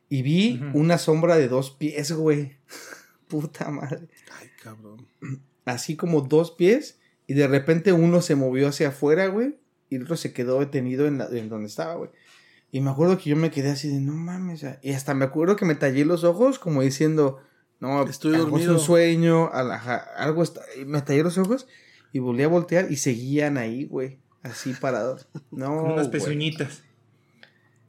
Y 0.07 0.23
vi 0.23 0.61
una 0.73 0.97
sombra 0.97 1.35
de 1.35 1.47
dos 1.47 1.71
pies, 1.71 2.11
güey. 2.11 2.57
Puta 3.27 3.69
madre 3.69 4.07
Ay, 4.39 4.49
cabrón. 4.63 5.07
Así 5.65 5.95
como 5.95 6.21
dos 6.21 6.51
pies 6.51 6.99
y 7.27 7.33
de 7.33 7.47
repente 7.47 7.93
uno 7.93 8.21
se 8.21 8.35
movió 8.35 8.67
hacia 8.69 8.89
afuera, 8.89 9.27
güey, 9.27 9.57
y 9.89 9.95
el 9.95 10.03
otro 10.03 10.17
se 10.17 10.33
quedó 10.33 10.59
detenido 10.59 11.05
en, 11.07 11.17
la, 11.19 11.27
en 11.31 11.49
donde 11.49 11.67
estaba, 11.67 11.95
güey. 11.95 12.09
Y 12.71 12.81
me 12.81 12.91
acuerdo 12.91 13.17
que 13.17 13.29
yo 13.31 13.35
me 13.35 13.49
quedé 13.51 13.71
así 13.71 13.87
de, 13.87 13.99
no 13.99 14.13
mames, 14.13 14.61
ya". 14.61 14.79
y 14.83 14.91
hasta 14.93 15.13
me 15.13 15.25
acuerdo 15.25 15.55
que 15.55 15.65
me 15.65 15.75
tallé 15.75 16.05
los 16.05 16.23
ojos 16.23 16.59
como 16.59 16.81
diciendo, 16.81 17.39
no, 17.79 18.03
Estoy 18.03 18.33
algo 18.35 18.45
es 18.47 18.51
dormido. 18.51 18.73
un 18.73 18.79
sueño, 18.79 19.49
algo 19.53 20.43
está, 20.43 20.61
y 20.79 20.85
me 20.85 21.01
tallé 21.01 21.23
los 21.23 21.37
ojos 21.37 21.67
y 22.11 22.19
volví 22.19 22.43
a 22.43 22.47
voltear 22.47 22.91
y 22.91 22.97
seguían 22.97 23.57
ahí, 23.57 23.85
güey, 23.85 24.19
así 24.43 24.73
parados. 24.73 25.27
No, 25.51 25.81
Con 25.81 25.91
unas 25.93 26.07
pezuñitas. 26.09 26.83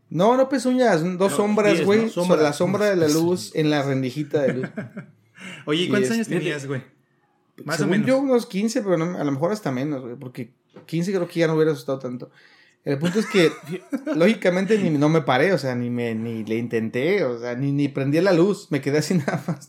No, 0.08 0.36
no 0.36 0.48
pezuñas, 0.48 1.02
dos 1.18 1.30
No, 1.30 1.36
sombras, 1.36 1.84
güey, 1.84 2.02
¿no? 2.04 2.08
Sombra, 2.08 2.36
la 2.42 2.52
sombra 2.52 2.86
de 2.90 2.96
la 2.96 3.06
luz 3.08 3.52
en 3.54 3.70
la 3.70 3.82
rendijita 3.82 4.42
de 4.42 4.52
luz. 4.54 4.68
Oye, 5.66 5.82
¿y 5.82 5.86
Y 5.86 5.88
cuántos 5.88 6.10
años 6.10 6.26
este- 6.26 6.38
tenías, 6.38 6.66
güey? 6.66 6.82
Más 7.64 7.76
Según 7.76 7.90
o 7.90 7.92
menos. 7.92 8.06
yo, 8.08 8.18
unos 8.18 8.46
15, 8.46 8.82
pero 8.82 8.96
no- 8.96 9.18
a 9.18 9.24
lo 9.24 9.32
mejor 9.32 9.52
hasta 9.52 9.70
menos, 9.70 10.02
güey, 10.02 10.16
porque 10.16 10.50
15 10.86 11.12
creo 11.12 11.28
que 11.28 11.40
ya 11.40 11.46
no 11.46 11.54
hubiera 11.54 11.72
asustado 11.72 11.98
tanto. 11.98 12.30
El 12.84 12.98
punto 12.98 13.18
es 13.18 13.26
que, 13.26 13.50
lógicamente, 14.14 14.78
ni, 14.78 14.90
no 14.90 15.08
me 15.08 15.20
paré, 15.22 15.52
o 15.52 15.58
sea, 15.58 15.74
ni 15.74 15.90
me 15.90 16.14
ni 16.14 16.44
le 16.44 16.56
intenté, 16.56 17.24
o 17.24 17.38
sea, 17.38 17.54
ni, 17.54 17.72
ni 17.72 17.88
prendí 17.88 18.20
la 18.20 18.32
luz, 18.32 18.68
me 18.70 18.80
quedé 18.80 18.98
así 18.98 19.14
nada 19.18 19.42
más. 19.46 19.68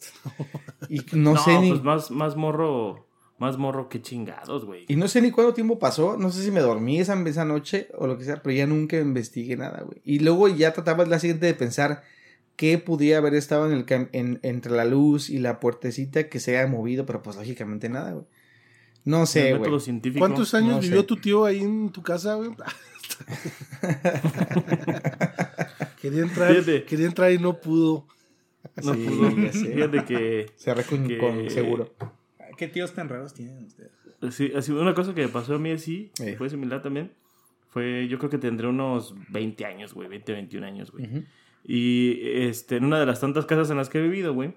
Y 0.89 1.01
no, 1.13 1.37
sé 1.37 1.59
ni. 1.59 1.69
pues 1.71 1.83
más, 1.83 2.09
más 2.11 2.35
morro, 2.37 3.05
más 3.37 3.57
morro 3.57 3.89
que 3.89 4.01
chingados, 4.01 4.65
güey. 4.65 4.85
Y 4.87 4.95
no 4.95 5.07
sé 5.07 5.21
ni 5.21 5.31
cuánto 5.31 5.53
tiempo 5.53 5.77
pasó, 5.79 6.15
no 6.17 6.31
sé 6.31 6.43
si 6.43 6.51
me 6.51 6.61
dormí 6.61 6.99
esa, 6.99 7.21
esa 7.27 7.43
noche 7.45 7.89
o 7.97 8.07
lo 8.07 8.17
que 8.17 8.23
sea, 8.23 8.41
pero 8.41 8.55
ya 8.55 8.65
nunca 8.67 8.97
investigué 8.97 9.57
nada, 9.57 9.81
güey. 9.83 10.01
Y 10.05 10.19
luego 10.19 10.47
ya 10.47 10.71
trataba 10.73 11.05
la 11.05 11.19
siguiente 11.19 11.45
de 11.47 11.53
pensar 11.53 12.03
qué 12.61 12.77
pudiera 12.77 13.17
haber 13.17 13.33
estado 13.33 13.65
en 13.65 13.71
el 13.75 13.85
en- 14.11 14.39
entre 14.43 14.71
la 14.71 14.85
luz 14.85 15.31
y 15.31 15.39
la 15.39 15.59
puertecita 15.59 16.29
que 16.29 16.39
se 16.39 16.55
haya 16.59 16.67
movido, 16.69 17.07
pero 17.07 17.23
pues 17.23 17.35
lógicamente 17.35 17.89
nada, 17.89 18.11
güey. 18.11 18.25
No 19.03 19.25
sé, 19.25 19.55
güey. 19.55 19.71
¿Cuántos 20.19 20.53
años 20.53 20.75
No 20.75 20.79
vivió 20.79 21.01
sé. 21.01 21.07
tu 21.07 21.15
tío 21.17 21.43
ahí 21.45 21.61
en 21.61 21.89
tu 21.89 22.03
casa, 22.03 22.35
güey? 22.35 22.51
quería 26.01 26.21
entrar, 26.21 26.51
Fíjate. 26.53 26.83
quería 26.85 27.05
entrar 27.07 27.31
y 27.31 27.39
no 27.39 27.59
pudo. 27.59 28.05
No 28.83 28.93
Sí, 28.93 29.05
pudo. 29.07 29.31
Fíjate 29.51 30.05
que 30.05 30.51
Cerré 30.55 30.83
con, 30.83 31.07
que- 31.07 31.17
con 31.17 31.49
seguro. 31.49 31.93
¿Qué 32.57 32.67
tíos 32.67 32.93
tan 32.93 33.09
raros 33.09 33.33
tienen 33.33 33.65
ustedes? 33.65 33.91
Sí, 34.35 34.51
así, 34.55 34.71
una 34.71 34.93
cosa 34.93 35.15
que 35.15 35.21
me 35.23 35.29
pasó 35.29 35.55
a 35.55 35.59
mí 35.59 35.71
así, 35.71 36.11
Sí. 36.13 36.35
fue 36.35 36.47
similar 36.49 36.83
también. 36.83 37.11
Fue, 37.69 38.07
yo 38.07 38.19
creo 38.19 38.29
que 38.29 38.37
tendré 38.37 38.67
unos 38.67 39.15
20 39.29 39.65
años, 39.65 39.93
güey, 39.95 40.07
20, 40.09 40.31
21 40.33 40.67
años, 40.67 40.91
güey. 40.91 41.25
Y 41.63 42.19
este, 42.23 42.77
en 42.77 42.85
una 42.85 42.99
de 42.99 43.05
las 43.05 43.19
tantas 43.19 43.45
casas 43.45 43.69
en 43.69 43.77
las 43.77 43.89
que 43.89 43.99
he 43.99 44.01
vivido, 44.01 44.33
güey. 44.33 44.53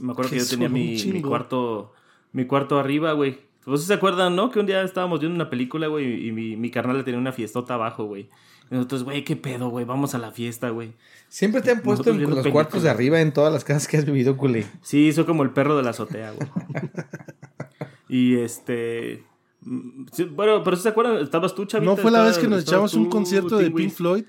Me 0.00 0.12
acuerdo 0.12 0.30
que 0.30 0.38
yo 0.38 0.46
tenía 0.46 0.68
mi, 0.68 1.22
cuarto, 1.22 1.92
mi 2.32 2.44
cuarto 2.46 2.78
arriba, 2.78 3.12
güey. 3.12 3.38
¿Ustedes 3.60 3.86
se 3.86 3.94
acuerdan, 3.94 4.36
no? 4.36 4.50
Que 4.50 4.60
un 4.60 4.66
día 4.66 4.82
estábamos 4.82 5.20
viendo 5.20 5.34
una 5.34 5.48
película, 5.48 5.86
güey, 5.86 6.28
y 6.28 6.32
mi, 6.32 6.56
mi 6.56 6.70
carnal 6.70 6.98
le 6.98 7.04
tenía 7.04 7.18
una 7.18 7.32
fiestota 7.32 7.74
abajo, 7.74 8.04
güey. 8.04 8.28
Y 8.70 8.74
nosotros, 8.74 9.04
güey, 9.04 9.24
qué 9.24 9.36
pedo, 9.36 9.68
güey, 9.68 9.84
vamos 9.84 10.14
a 10.14 10.18
la 10.18 10.32
fiesta, 10.32 10.70
güey. 10.70 10.92
Siempre 11.28 11.62
te 11.62 11.70
han 11.70 11.80
puesto 11.80 12.12
Nosotros 12.12 12.38
en 12.38 12.44
los 12.44 12.52
cuartos 12.52 12.82
de 12.82 12.90
arriba 12.90 13.20
en 13.20 13.32
todas 13.32 13.52
las 13.52 13.64
casas 13.64 13.88
que 13.88 13.96
has 13.96 14.04
vivido, 14.04 14.36
culé. 14.36 14.66
Sí, 14.82 15.12
soy 15.12 15.24
como 15.24 15.42
el 15.42 15.50
perro 15.50 15.76
de 15.76 15.82
la 15.82 15.90
azotea, 15.90 16.32
güey. 16.32 16.48
y 18.08 18.36
este. 18.36 19.24
mm, 19.62 20.06
sí, 20.12 20.24
bueno, 20.24 20.62
pero 20.62 20.76
¿sí 20.76 20.82
¿se 20.82 20.90
acuerdan? 20.90 21.16
¿Estabas 21.18 21.54
tú, 21.54 21.64
chavita? 21.64 21.90
¿No 21.90 21.96
fue 21.96 22.10
la 22.10 22.22
vez 22.22 22.38
que 22.38 22.48
nos 22.48 22.62
echamos 22.62 22.94
un 22.94 23.08
concierto 23.08 23.56
de? 23.58 23.70
Pink 23.70 23.92
Floyd? 23.92 24.24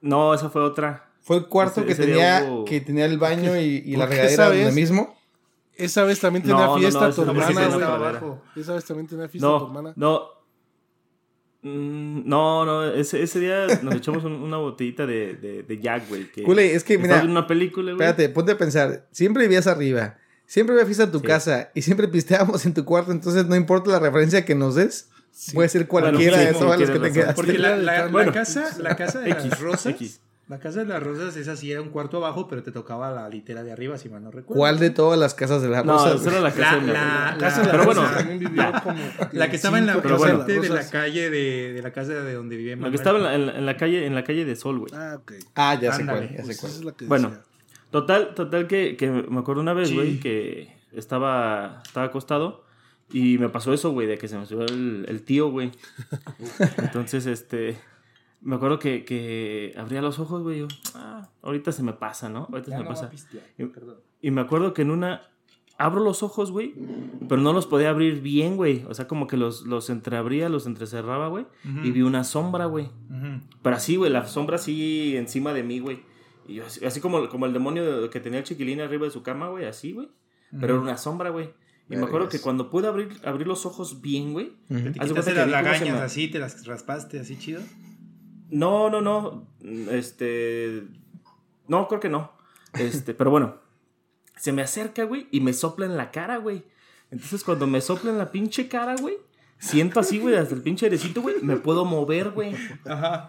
No, 0.00 0.34
esa 0.34 0.48
fue 0.50 0.62
otra. 0.62 1.10
Fue 1.20 1.36
el 1.36 1.46
cuarto 1.46 1.80
Ese- 1.80 1.86
que 1.86 1.92
ese 1.92 2.06
tenía, 2.06 2.46
hubo- 2.48 2.64
que 2.64 2.80
tenía 2.80 3.04
el 3.06 3.18
baño 3.18 3.56
y, 3.60 3.82
y 3.84 3.96
la 3.96 4.06
¿Por 4.06 4.14
qué 4.14 4.22
regadera 4.22 4.46
donde 4.46 4.72
mismo. 4.72 5.16
Esa 5.74 6.02
vez 6.04 6.18
también 6.20 6.42
tenía 6.42 6.56
No, 6.66 6.66
no, 6.74 6.78
fiesta 6.78 7.08
no, 7.08 7.14
tu 7.14 7.22
hermana, 7.22 7.68
güey. 7.68 7.82
abajo. 7.84 8.42
Esa 8.56 8.74
vez 8.74 8.84
también 8.84 9.06
tenía 9.06 9.28
fiesta 9.28 9.46
tu 9.46 9.58
No, 9.58 9.66
hermana. 9.66 9.92
no. 9.96 10.22
No, 11.60 12.64
no, 12.64 12.84
ese, 12.92 13.22
ese 13.22 13.40
día 13.40 13.66
nos 13.82 13.96
echamos 13.96 14.24
un- 14.24 14.32
una 14.42 14.58
botellita 14.58 15.06
de, 15.06 15.34
de, 15.34 15.62
de 15.64 15.80
Jack, 15.80 16.08
güey. 16.08 16.30
Que 16.30 16.44
Cule, 16.44 16.72
es 16.74 16.84
que, 16.84 16.98
mira, 16.98 17.22
una 17.24 17.46
película, 17.48 17.92
güey. 17.92 18.06
Espérate, 18.08 18.28
ponte 18.32 18.52
a 18.52 18.58
pensar. 18.58 19.08
Siempre 19.10 19.42
vivías 19.42 19.66
arriba. 19.66 20.16
Siempre 20.46 20.74
había 20.74 20.86
fiesta 20.86 21.04
en 21.04 21.12
tu 21.12 21.18
Sí. 21.18 21.26
casa. 21.26 21.70
Y 21.74 21.82
siempre 21.82 22.06
pisteábamos 22.08 22.64
en 22.64 22.74
tu 22.74 22.84
cuarto. 22.84 23.10
Entonces, 23.12 23.46
no 23.46 23.56
importa 23.56 23.90
la 23.90 23.98
referencia 23.98 24.44
que 24.44 24.54
nos 24.54 24.76
des. 24.76 25.10
Puede 25.54 25.68
ser 25.68 25.86
cualquiera 25.86 26.38
sí, 26.38 26.44
de 26.46 26.52
sí, 26.54 26.58
todas 26.58 26.80
las 26.80 26.90
que 26.90 26.98
te 26.98 27.12
quedaste. 27.12 27.34
Porque 27.34 27.58
la, 27.58 27.76
la- 27.76 27.98
la 28.04 28.06
Bueno. 28.08 28.32
casa, 28.32 28.70
la 28.80 28.96
casa 28.96 29.20
de 29.20 29.30
X, 29.30 29.44
las 29.50 29.60
rosas, 29.60 29.86
X. 29.94 30.20
la 30.48 30.58
casa 30.58 30.80
de 30.80 30.86
las 30.86 31.02
rosas, 31.02 31.36
esa 31.36 31.54
sí 31.56 31.70
era 31.70 31.80
un 31.80 31.90
cuarto 31.90 32.16
abajo, 32.16 32.48
pero 32.48 32.62
te 32.62 32.72
tocaba 32.72 33.10
la 33.12 33.28
litera 33.28 33.62
de 33.62 33.70
arriba, 33.70 33.98
si 33.98 34.08
mal 34.08 34.22
no 34.24 34.30
recuerdo. 34.30 34.58
¿Cuál 34.58 34.78
de 34.78 34.90
todas 34.90 35.18
las 35.18 35.34
casas 35.34 35.62
de 35.62 35.68
la 35.68 35.82
No, 35.84 35.92
rosa? 35.92 36.14
esa 36.16 36.30
era 36.30 36.40
la 36.40 36.50
casa 36.52 36.76
La- 36.76 36.80
de 36.84 36.92
la- 36.92 37.30
la- 37.32 37.38
Casa 37.38 37.60
de 37.60 37.66
la 37.66 37.72
Pero 37.72 37.84
bueno, 37.84 38.02
como 38.82 38.98
La 39.32 39.48
que 39.50 39.56
estaba 39.56 39.78
en 39.78 39.86
la 39.86 39.96
bueno. 39.98 40.16
de 40.16 40.24
frente 40.24 40.52
de 40.60 40.68
la 40.70 40.76
Rosas. 40.76 40.90
calle 40.90 41.30
de, 41.30 41.72
de 41.74 41.82
la 41.82 41.92
casa 41.92 42.14
de 42.14 42.34
donde 42.34 42.56
vivía 42.56 42.72
Lo 42.74 42.82
Manuel. 42.82 42.92
que 42.92 42.96
estaba 42.96 43.18
en 43.18 43.24
la, 43.24 43.34
en 43.34 43.46
la- 43.46 43.60
la 43.60 43.76
calle, 43.76 44.06
en 44.06 44.14
la 44.14 44.24
calle 44.24 44.44
de 44.44 44.56
Sol, 44.56 44.78
güey. 44.80 44.92
Ah, 44.94 45.18
ok. 45.20 45.32
Ah, 45.54 45.78
ya 45.80 45.92
sé 45.92 46.00
Ándale. 46.00 46.18
cuál, 46.26 46.30
ya 46.30 46.36
sé 46.38 46.42
Pues 46.46 46.58
cuál. 46.60 46.70
esa 46.72 46.78
es 46.80 46.84
la 46.84 46.92
que 46.92 47.04
Bueno, 47.06 47.28
decía. 47.28 47.44
Total, 47.90 48.34
total 48.34 48.66
que, 48.66 48.96
que 48.96 49.08
me 49.10 49.38
acuerdo 49.40 49.60
una 49.62 49.72
vez, 49.72 49.88
Sí. 49.88 49.94
güey, 49.94 50.18
que 50.20 50.76
estaba, 50.92 51.82
estaba 51.86 52.06
acostado 52.06 52.64
y 53.12 53.38
me 53.38 53.48
pasó 53.48 53.72
eso, 53.72 53.90
güey, 53.92 54.06
de 54.06 54.18
que 54.18 54.28
se 54.28 54.38
me 54.38 54.46
subió 54.46 54.66
el, 54.66 55.04
el 55.08 55.22
tío, 55.22 55.50
güey. 55.50 55.70
Entonces, 56.78 57.26
este, 57.26 57.78
me 58.40 58.56
acuerdo 58.56 58.78
que, 58.78 59.04
que 59.04 59.74
abría 59.76 60.02
los 60.02 60.18
ojos, 60.18 60.42
güey, 60.42 60.60
yo, 60.60 60.68
ah, 60.94 61.28
ahorita 61.42 61.72
se 61.72 61.82
me 61.82 61.92
pasa, 61.92 62.28
¿no? 62.28 62.48
Ahorita 62.50 62.70
Ya 62.70 62.76
se 62.76 62.82
me 62.82 62.84
no 62.84 62.88
pasa. 62.90 63.10
pistear, 63.10 63.44
Y- 64.20 64.30
me 64.30 64.40
acuerdo 64.40 64.74
que 64.74 64.82
en 64.82 64.90
una, 64.90 65.22
abro 65.78 66.02
los 66.02 66.22
ojos, 66.22 66.50
güey, 66.50 66.74
pero 67.28 67.40
no 67.40 67.52
los 67.52 67.66
podía 67.66 67.90
abrir 67.90 68.20
bien, 68.20 68.56
güey. 68.56 68.84
O 68.88 68.94
sea, 68.94 69.06
como 69.08 69.26
que 69.26 69.36
los, 69.36 69.62
los 69.66 69.90
entreabría, 69.90 70.48
los 70.48 70.66
entrecerraba, 70.66 71.28
güey, 71.28 71.46
y 71.84 71.90
vi 71.90 72.02
una 72.02 72.24
sombra, 72.24 72.66
güey. 72.66 72.90
Pero 73.62 73.76
así, 73.76 73.96
güey, 73.96 74.10
la 74.10 74.26
sombra 74.26 74.56
así 74.56 75.16
encima 75.16 75.52
de 75.52 75.62
mí, 75.62 75.78
güey. 75.80 76.02
Y 76.46 76.54
yo 76.54 76.66
así, 76.66 76.84
así 76.84 77.00
como, 77.00 77.28
como 77.28 77.44
el 77.46 77.52
demonio 77.52 78.08
que 78.10 78.20
tenía 78.20 78.38
el 78.38 78.44
chiquilín 78.44 78.80
arriba 78.80 79.04
de 79.04 79.10
su 79.10 79.22
cama, 79.22 79.48
güey, 79.50 79.66
así, 79.66 79.92
güey. 79.92 80.08
Pero 80.50 80.74
era 80.74 80.82
una 80.82 80.96
sombra, 80.96 81.28
güey. 81.30 81.50
Y 81.90 81.96
me 81.96 82.04
acuerdo 82.04 82.28
que 82.28 82.40
cuando 82.40 82.70
pude 82.70 82.86
abrir, 82.86 83.18
abrir 83.24 83.46
los 83.46 83.64
ojos 83.66 84.00
bien, 84.02 84.32
güey. 84.34 84.52
¿Te 84.68 84.74
quitaste 84.92 85.12
cuenta 85.12 85.24
que 85.30 85.34
las 85.36 85.48
lagañas 85.50 85.94
me- 85.98 86.00
así, 86.04 86.28
te 86.28 86.38
las 86.38 86.66
raspaste 86.66 87.18
así 87.20 87.38
chido? 87.38 87.62
No, 88.50 88.90
no, 88.90 89.00
no. 89.00 89.46
Este. 89.90 90.84
No, 91.66 91.88
creo 91.88 92.00
que 92.00 92.08
no. 92.08 92.32
Este, 92.74 93.14
pero 93.14 93.30
bueno. 93.30 93.56
Se 94.36 94.52
me 94.52 94.62
acerca, 94.62 95.02
güey, 95.04 95.26
y 95.32 95.40
me 95.40 95.52
sopla 95.52 95.84
en 95.86 95.96
la 95.96 96.10
cara, 96.12 96.36
güey. 96.36 96.62
Entonces, 97.10 97.42
cuando 97.42 97.66
me 97.66 97.80
sopla 97.80 98.10
en 98.12 98.18
la 98.18 98.30
pinche 98.30 98.68
cara, 98.68 98.94
güey, 98.96 99.16
siento 99.58 100.00
así, 100.00 100.18
güey, 100.18 100.36
hasta 100.36 100.54
el 100.54 100.62
pinche 100.62 100.86
airecito, 100.86 101.22
güey, 101.22 101.36
me 101.42 101.56
puedo 101.56 101.84
mover, 101.84 102.30
güey. 102.30 102.54
Ajá. 102.84 103.28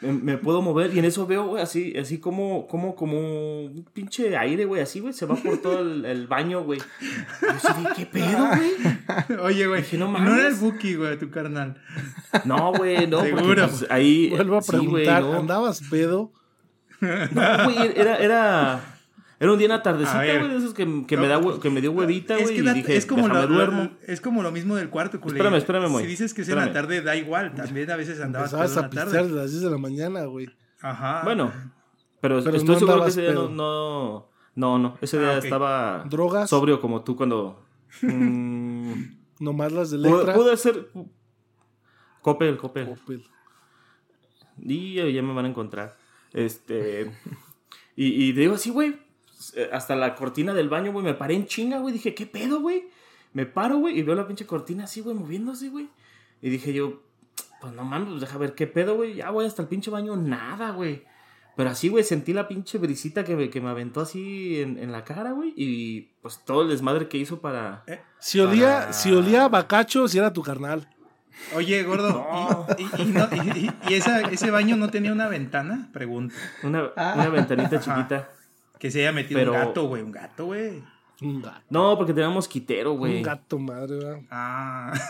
Me, 0.00 0.12
me 0.12 0.38
puedo 0.38 0.60
mover 0.60 0.94
y 0.94 0.98
en 0.98 1.06
eso 1.06 1.26
veo, 1.26 1.46
güey, 1.46 1.62
así, 1.62 1.96
así 1.96 2.18
como, 2.18 2.66
como, 2.66 2.94
como 2.94 3.18
un 3.18 3.86
pinche 3.92 4.36
aire, 4.36 4.66
güey, 4.66 4.82
así, 4.82 5.00
güey, 5.00 5.14
se 5.14 5.24
va 5.24 5.34
por 5.34 5.58
todo 5.58 5.80
el, 5.80 6.04
el 6.04 6.26
baño, 6.26 6.62
güey. 6.62 6.78
Yo 6.80 7.92
¿qué 7.96 8.04
pedo, 8.04 8.48
güey? 8.48 9.38
Oye, 9.40 9.66
güey, 9.66 9.84
no 9.98 10.16
era 10.18 10.48
el 10.48 10.54
Buki, 10.54 10.96
güey, 10.96 11.18
tu 11.18 11.30
carnal. 11.30 11.80
No, 12.44 12.72
güey, 12.72 13.06
no, 13.06 13.18
porque, 13.18 13.36
Seguro. 13.36 13.68
pues, 13.68 13.86
ahí... 13.90 14.28
Vuelvo 14.30 14.58
a 14.58 14.62
sí, 14.62 14.72
preguntar, 14.72 15.22
no. 15.22 15.38
¿andabas 15.38 15.80
pedo? 15.88 16.32
No, 17.00 17.64
güey, 17.64 17.92
era, 17.96 18.16
era, 18.16 18.93
era 19.44 19.52
un 19.52 19.58
día 19.58 19.66
en 19.66 19.70
la 19.70 19.76
A 19.76 19.82
tardecita, 19.82 20.18
güey, 20.38 20.48
de 20.50 20.56
esos 20.56 20.74
que, 20.74 21.04
que 21.06 21.16
me, 21.16 21.28
da, 21.28 21.40
hue- 21.40 21.60
que 21.60 21.70
me 21.70 21.80
dio 21.80 21.92
huevita, 21.92 22.36
Es 22.36 22.42
güey, 22.44 22.54
que 22.56 22.60
y 22.60 22.64
la- 22.64 22.72
dije, 22.74 22.96
es, 22.96 23.06
como 23.06 23.28
lo, 23.28 23.46
duermo. 23.46 23.90
es 24.06 24.20
como 24.20 24.42
lo 24.42 24.50
mismo 24.50 24.76
del 24.76 24.90
cuarto, 24.90 25.20
culé. 25.20 25.34
Espérame, 25.36 25.56
espérame, 25.56 25.88
Moy. 25.90 26.02
Si 26.02 26.08
dices 26.08 26.34
que 26.34 26.42
es 26.42 26.48
en 26.48 26.56
la 26.56 26.72
tarde, 26.72 27.00
da 27.02 27.14
igual. 27.16 27.54
También 27.54 27.90
a 27.90 27.96
veces 27.96 28.20
andabas 28.20 28.52
Empezabas 28.52 28.72
en 28.72 28.78
a 28.78 28.82
la 28.82 28.90
pistear 28.90 29.10
tarde. 29.12 29.28
de 29.28 29.34
las 29.42 29.50
10 29.50 29.62
de 29.62 29.70
la 29.70 29.78
mañana, 29.78 30.24
güey. 30.24 30.48
Ajá. 30.82 31.22
Bueno, 31.24 31.52
pero, 32.20 32.42
Pero 32.42 32.56
estoy 32.56 32.64
no 32.74 32.78
seguro 32.78 33.02
que 33.04 33.10
ese 33.10 33.22
día 33.22 33.32
no, 33.32 33.48
no, 33.48 34.28
no, 34.54 34.78
no, 34.78 34.98
ese 35.00 35.18
Ah, 35.18 35.20
día 35.20 35.38
estaba 35.38 36.04
¿Drogas? 36.08 36.48
sobrio 36.50 36.80
como 36.80 37.02
tú 37.04 37.16
cuando... 37.16 37.62
mm, 38.02 38.92
Nomás 39.40 39.72
las 39.72 39.90
de 39.90 39.98
pude, 39.98 40.18
letra. 40.18 40.34
pude 40.34 40.56
ser... 40.56 40.88
Copel, 42.22 42.56
Copel. 42.56 42.88
Opel. 42.88 43.24
Y 44.62 44.94
ya, 44.94 45.06
ya 45.08 45.22
me 45.22 45.34
van 45.34 45.44
a 45.44 45.48
encontrar. 45.48 45.96
Este. 46.32 47.10
Y, 47.96 48.24
y 48.28 48.32
digo 48.32 48.54
así, 48.54 48.70
güey. 48.70 48.96
Eh, 49.56 49.68
Hasta 49.72 49.94
la 49.96 50.14
cortina 50.14 50.54
del 50.54 50.68
baño, 50.68 50.92
güey. 50.92 51.04
Me 51.04 51.14
paré 51.14 51.34
en 51.34 51.46
chinga, 51.46 51.78
güey. 51.78 51.92
Dije, 51.92 52.14
¿qué 52.14 52.26
pedo, 52.26 52.60
güey? 52.60 52.84
Me 53.32 53.46
paro, 53.46 53.78
güey. 53.78 53.98
Y 53.98 54.02
veo 54.02 54.14
la 54.14 54.26
pinche 54.26 54.46
cortina 54.46 54.84
así, 54.84 55.00
güey, 55.00 55.14
moviéndose, 55.16 55.68
güey. 55.68 55.88
Y 56.40 56.50
dije 56.50 56.72
yo, 56.72 57.02
pues 57.60 57.72
no 57.74 57.84
mames, 57.84 58.08
pues 58.08 58.20
deja 58.20 58.38
ver 58.38 58.54
qué 58.54 58.66
pedo, 58.66 58.94
güey. 58.96 59.14
Ya 59.14 59.30
voy 59.30 59.46
hasta 59.46 59.62
el 59.62 59.68
pinche 59.68 59.90
baño, 59.90 60.16
nada, 60.16 60.70
güey. 60.70 61.04
Pero 61.56 61.70
así, 61.70 61.88
güey, 61.88 62.02
sentí 62.02 62.32
la 62.32 62.48
pinche 62.48 62.78
brisita 62.78 63.22
que 63.24 63.36
me, 63.36 63.48
que 63.48 63.60
me 63.60 63.70
aventó 63.70 64.00
así 64.00 64.60
en, 64.60 64.76
en 64.78 64.90
la 64.92 65.04
cara, 65.04 65.30
güey. 65.32 65.52
Y 65.56 66.10
pues 66.20 66.40
todo 66.44 66.62
el 66.62 66.68
desmadre 66.68 67.08
que 67.08 67.16
hizo 67.18 67.40
para. 67.40 67.84
Si 68.18 68.40
olía, 68.40 68.80
Para- 68.80 68.92
si 68.92 69.12
olía 69.12 69.44
a 69.44 69.48
bacacho, 69.48 70.08
si 70.08 70.18
era 70.18 70.32
tu 70.32 70.42
carnal. 70.42 70.88
Oye, 71.54 71.82
gordo, 71.84 72.08
No. 72.12 72.66
¿y, 72.78 72.82
y- 72.82 73.02
y 73.02 73.04
no- 73.06 73.28
y- 73.32 73.58
y- 73.58 73.70
y 73.88 73.94
esa- 73.94 74.20
ese 74.22 74.50
baño 74.50 74.76
no 74.76 74.90
tenía 74.90 75.12
una 75.12 75.28
ventana? 75.28 75.88
Pregunto. 75.92 76.34
Una, 76.62 76.90
una 76.96 77.28
ventanita 77.28 77.76
Ajá. 77.76 77.80
chiquita. 77.96 78.30
Que 78.78 78.90
se 78.90 79.00
haya 79.00 79.12
metido 79.12 79.38
Pero- 79.40 79.52
un 79.52 79.58
gato, 79.58 79.88
güey. 79.88 80.02
Un 80.02 80.12
gato, 80.12 80.46
güey. 80.46 80.82
Un 81.22 81.40
gato. 81.42 81.62
No, 81.70 81.96
porque 81.96 82.12
tenía 82.12 82.28
mosquitero, 82.28 82.92
güey. 82.94 83.16
Un 83.18 83.22
gato, 83.22 83.58
madre, 83.58 83.96
¿verdad? 83.96 84.20
Ah. 84.30 84.92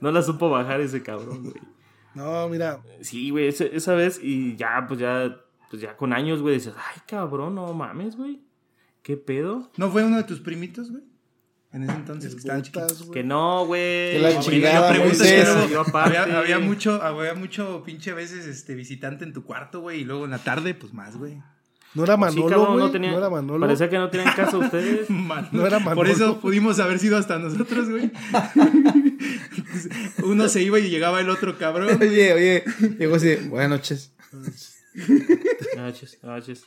No 0.00 0.10
la 0.10 0.22
supo 0.22 0.50
bajar 0.50 0.80
ese 0.80 1.02
cabrón, 1.02 1.42
güey. 1.44 1.54
No, 2.14 2.48
mira, 2.48 2.82
Sí, 3.00 3.30
güey, 3.30 3.48
esa 3.48 3.94
vez 3.94 4.20
y 4.22 4.54
ya, 4.56 4.84
pues 4.86 5.00
ya, 5.00 5.36
pues 5.70 5.80
ya 5.82 5.96
con 5.96 6.12
años, 6.12 6.42
güey, 6.42 6.54
dices, 6.56 6.74
ay, 6.76 7.00
cabrón, 7.06 7.54
no 7.54 7.72
mames, 7.72 8.16
güey. 8.16 8.40
¿Qué 9.02 9.16
pedo? 9.16 9.70
¿No 9.76 9.90
fue 9.90 10.04
uno 10.04 10.16
de 10.18 10.24
tus 10.24 10.40
primitos, 10.40 10.90
güey? 10.90 11.02
En 11.72 11.84
ese 11.84 11.92
entonces 11.92 12.34
que 12.34 12.40
estaban 12.40 12.62
chiquitos. 12.62 13.08
Que 13.12 13.24
no, 13.24 13.64
güey. 13.64 14.12
Que 14.12 14.18
la 14.20 14.40
chingada, 14.40 14.92
pero 14.92 15.68
yo 15.68 15.80
aparte. 15.80 16.18
Había, 16.18 16.38
había 16.38 16.58
mucho, 16.58 17.02
había 17.02 17.34
mucho 17.34 17.82
pinche 17.84 18.12
veces 18.12 18.46
este 18.46 18.74
visitante 18.74 19.24
en 19.24 19.32
tu 19.32 19.42
cuarto, 19.44 19.80
güey, 19.80 20.00
y 20.00 20.04
luego 20.04 20.26
en 20.26 20.32
la 20.32 20.38
tarde, 20.38 20.74
pues 20.74 20.92
más, 20.92 21.16
güey. 21.16 21.38
No 21.94 22.04
era 22.04 22.14
Sí, 22.14 22.20
Manolo, 22.20 22.46
cabrón, 22.48 22.92
no, 23.02 23.18
era 23.18 23.28
Manolo. 23.30 23.60
Parecía 23.66 23.90
que 23.90 23.98
no 23.98 24.08
tenían 24.08 24.34
caso 24.34 24.58
ustedes. 24.58 25.10
Man- 25.10 25.48
No 25.52 25.66
era 25.66 25.76
Por 25.78 25.88
Manolo. 25.96 26.10
eso 26.10 26.40
pudimos 26.40 26.78
haber 26.78 26.98
sido 26.98 27.18
hasta 27.18 27.38
nosotros, 27.38 27.88
güey. 27.90 28.10
Uno 30.24 30.48
se 30.48 30.62
iba 30.62 30.78
y 30.78 30.88
llegaba 30.88 31.20
el 31.20 31.28
otro 31.30 31.58
cabrón. 31.58 31.98
Oye, 32.00 32.32
oye. 32.32 32.64
Llegó 32.98 33.16
así, 33.16 33.34
buenas 33.48 33.70
noches. 33.70 34.12
Noches, 35.76 36.18
noches. 36.22 36.64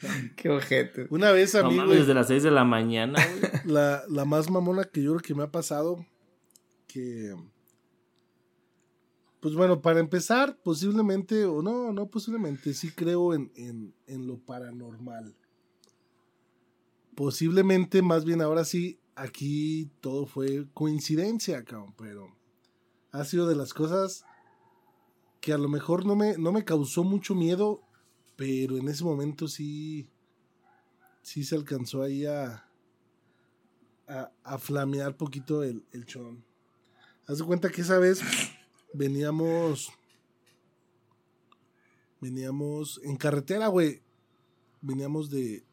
Qué 0.36 0.48
ojete. 0.48 1.06
Una 1.10 1.30
vez 1.32 1.54
a 1.54 1.62
No 1.62 1.70
mí, 1.70 1.76
mames, 1.76 1.88
güey, 1.88 2.00
desde 2.00 2.14
las 2.14 2.28
6 2.28 2.42
de 2.42 2.50
la 2.50 2.64
mañana, 2.64 3.18
güey. 3.24 3.52
la, 3.64 4.02
la 4.08 4.24
más 4.24 4.50
mamona 4.50 4.84
que 4.84 5.02
yo 5.02 5.12
creo 5.12 5.22
que 5.22 5.34
me 5.34 5.42
ha 5.44 5.50
pasado, 5.50 6.04
que... 6.86 7.34
Pues 9.40 9.54
bueno, 9.54 9.80
para 9.80 10.00
empezar, 10.00 10.58
posiblemente, 10.62 11.44
o 11.44 11.62
no, 11.62 11.92
no 11.92 12.06
posiblemente, 12.08 12.74
sí 12.74 12.90
creo 12.90 13.32
en, 13.32 13.52
en, 13.54 13.94
en 14.06 14.26
lo 14.26 14.38
paranormal. 14.38 15.36
Posiblemente, 17.14 18.02
más 18.02 18.24
bien 18.24 18.42
ahora 18.42 18.64
sí, 18.64 18.98
aquí 19.14 19.90
todo 20.00 20.26
fue 20.26 20.66
coincidencia, 20.74 21.64
cabrón, 21.64 21.94
pero 21.96 22.36
ha 23.12 23.24
sido 23.24 23.46
de 23.46 23.56
las 23.56 23.72
cosas 23.72 24.24
que 25.40 25.52
a 25.52 25.58
lo 25.58 25.68
mejor 25.68 26.06
no 26.06 26.16
me, 26.16 26.36
no 26.38 26.50
me 26.50 26.64
causó 26.64 27.04
mucho 27.04 27.34
miedo, 27.34 27.82
pero 28.36 28.76
en 28.76 28.88
ese 28.88 29.02
momento 29.02 29.48
sí, 29.48 30.08
sí 31.22 31.42
se 31.44 31.56
alcanzó 31.56 32.02
ahí 32.02 32.26
a, 32.26 32.68
a, 34.06 34.30
a 34.44 34.58
flamear 34.58 35.16
poquito 35.16 35.62
el, 35.62 35.84
el 35.92 36.04
chon. 36.04 36.44
Haz 37.26 37.38
de 37.38 37.44
cuenta 37.44 37.70
que 37.70 37.80
esa 37.80 37.98
vez 37.98 38.20
veníamos, 38.92 39.90
veníamos 42.20 43.00
en 43.02 43.16
carretera, 43.16 43.68
güey. 43.68 44.02
Veníamos 44.80 45.30
de, 45.30 45.64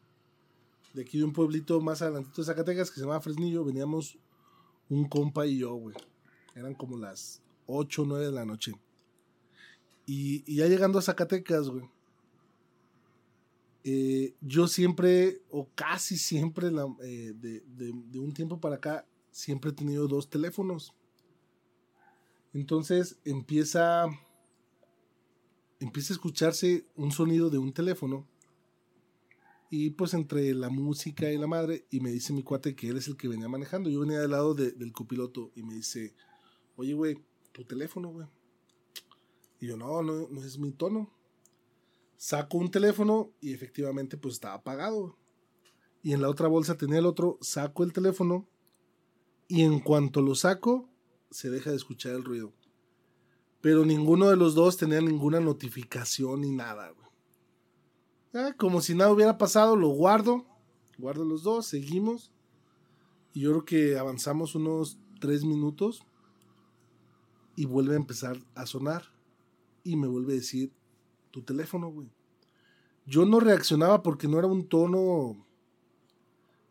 de 0.94 1.02
aquí 1.02 1.18
de 1.18 1.24
un 1.24 1.32
pueblito 1.32 1.80
más 1.80 2.02
adelantito 2.02 2.40
de 2.40 2.46
Zacatecas 2.46 2.90
que 2.90 2.96
se 2.96 3.02
llama 3.02 3.20
Fresnillo. 3.20 3.64
Veníamos 3.64 4.18
un 4.88 5.08
compa 5.08 5.46
y 5.46 5.58
yo, 5.58 5.74
güey. 5.74 5.94
Eran 6.56 6.74
como 6.74 6.96
las 6.96 7.42
8 7.66 8.02
o 8.02 8.06
9 8.06 8.26
de 8.26 8.32
la 8.32 8.44
noche. 8.44 8.72
Y, 10.06 10.42
y 10.46 10.56
ya 10.56 10.66
llegando 10.66 10.98
a 10.98 11.02
Zacatecas, 11.02 11.68
güey. 11.68 11.88
Eh, 13.84 14.34
yo 14.40 14.66
siempre, 14.68 15.42
o 15.50 15.68
casi 15.74 16.16
siempre, 16.16 16.68
eh, 17.02 17.34
de, 17.36 18.18
un 18.20 18.32
tiempo 18.32 18.60
para 18.60 18.76
acá, 18.76 19.06
siempre 19.30 19.70
he 19.70 19.74
tenido 19.74 20.08
dos 20.08 20.28
teléfonos. 20.30 20.94
Entonces 22.54 23.18
empieza, 23.24 24.06
empieza 25.80 26.12
a 26.12 26.16
escucharse 26.16 26.86
un 26.96 27.12
sonido 27.12 27.48
de 27.50 27.58
un 27.58 27.72
teléfono 27.72 28.26
Y 29.70 29.90
pues 29.90 30.14
entre 30.14 30.54
la 30.54 30.68
música 30.70 31.30
y 31.32 31.38
la 31.38 31.46
madre, 31.46 31.86
y 31.90 32.00
me 32.00 32.10
dice 32.10 32.32
mi 32.32 32.42
cuate 32.42 32.76
que 32.76 32.88
él 32.88 32.96
es 32.96 33.08
el 33.08 33.16
que 33.16 33.28
venía 33.28 33.48
manejando. 33.48 33.90
Yo 33.90 34.00
venía 34.00 34.20
del 34.20 34.30
lado 34.30 34.54
de- 34.54 34.72
del 34.72 34.92
copiloto 34.92 35.50
y 35.56 35.62
me 35.62 35.74
dice, 35.74 36.14
oye, 36.76 36.94
güey, 36.94 37.16
tu 37.52 37.64
teléfono, 37.64 38.10
güey. 38.10 38.26
Y 39.60 39.66
yo, 39.68 39.76
no, 39.76 40.02
no, 40.02 40.28
no 40.28 40.44
es 40.44 40.58
mi 40.58 40.72
tono. 40.72 41.10
Saco 42.24 42.56
un 42.56 42.70
teléfono 42.70 43.34
y 43.42 43.52
efectivamente 43.52 44.16
pues 44.16 44.36
estaba 44.36 44.54
apagado. 44.54 45.18
Y 46.02 46.14
en 46.14 46.22
la 46.22 46.30
otra 46.30 46.48
bolsa 46.48 46.74
tenía 46.74 47.00
el 47.00 47.04
otro, 47.04 47.36
saco 47.42 47.84
el 47.84 47.92
teléfono 47.92 48.48
y 49.46 49.60
en 49.60 49.78
cuanto 49.78 50.22
lo 50.22 50.34
saco, 50.34 50.88
se 51.30 51.50
deja 51.50 51.68
de 51.68 51.76
escuchar 51.76 52.12
el 52.12 52.24
ruido. 52.24 52.54
Pero 53.60 53.84
ninguno 53.84 54.30
de 54.30 54.36
los 54.36 54.54
dos 54.54 54.78
tenía 54.78 55.02
ninguna 55.02 55.38
notificación 55.38 56.40
ni 56.40 56.50
nada, 56.50 56.94
güey. 58.32 58.54
Como 58.56 58.80
si 58.80 58.94
nada 58.94 59.12
hubiera 59.12 59.36
pasado, 59.36 59.76
lo 59.76 59.88
guardo. 59.88 60.46
Guardo 60.96 61.26
los 61.26 61.42
dos, 61.42 61.66
seguimos. 61.66 62.32
Y 63.34 63.40
yo 63.40 63.50
creo 63.50 63.64
que 63.66 63.98
avanzamos 63.98 64.54
unos 64.54 64.98
tres 65.20 65.44
minutos. 65.44 66.06
Y 67.54 67.66
vuelve 67.66 67.92
a 67.92 67.98
empezar 67.98 68.38
a 68.54 68.64
sonar. 68.64 69.12
Y 69.82 69.96
me 69.96 70.06
vuelve 70.06 70.32
a 70.32 70.36
decir, 70.36 70.72
tu 71.34 71.42
teléfono, 71.42 71.88
güey. 71.88 72.13
Yo 73.06 73.26
no 73.26 73.40
reaccionaba 73.40 74.02
porque 74.02 74.28
no 74.28 74.38
era 74.38 74.46
un 74.46 74.66
tono 74.66 75.46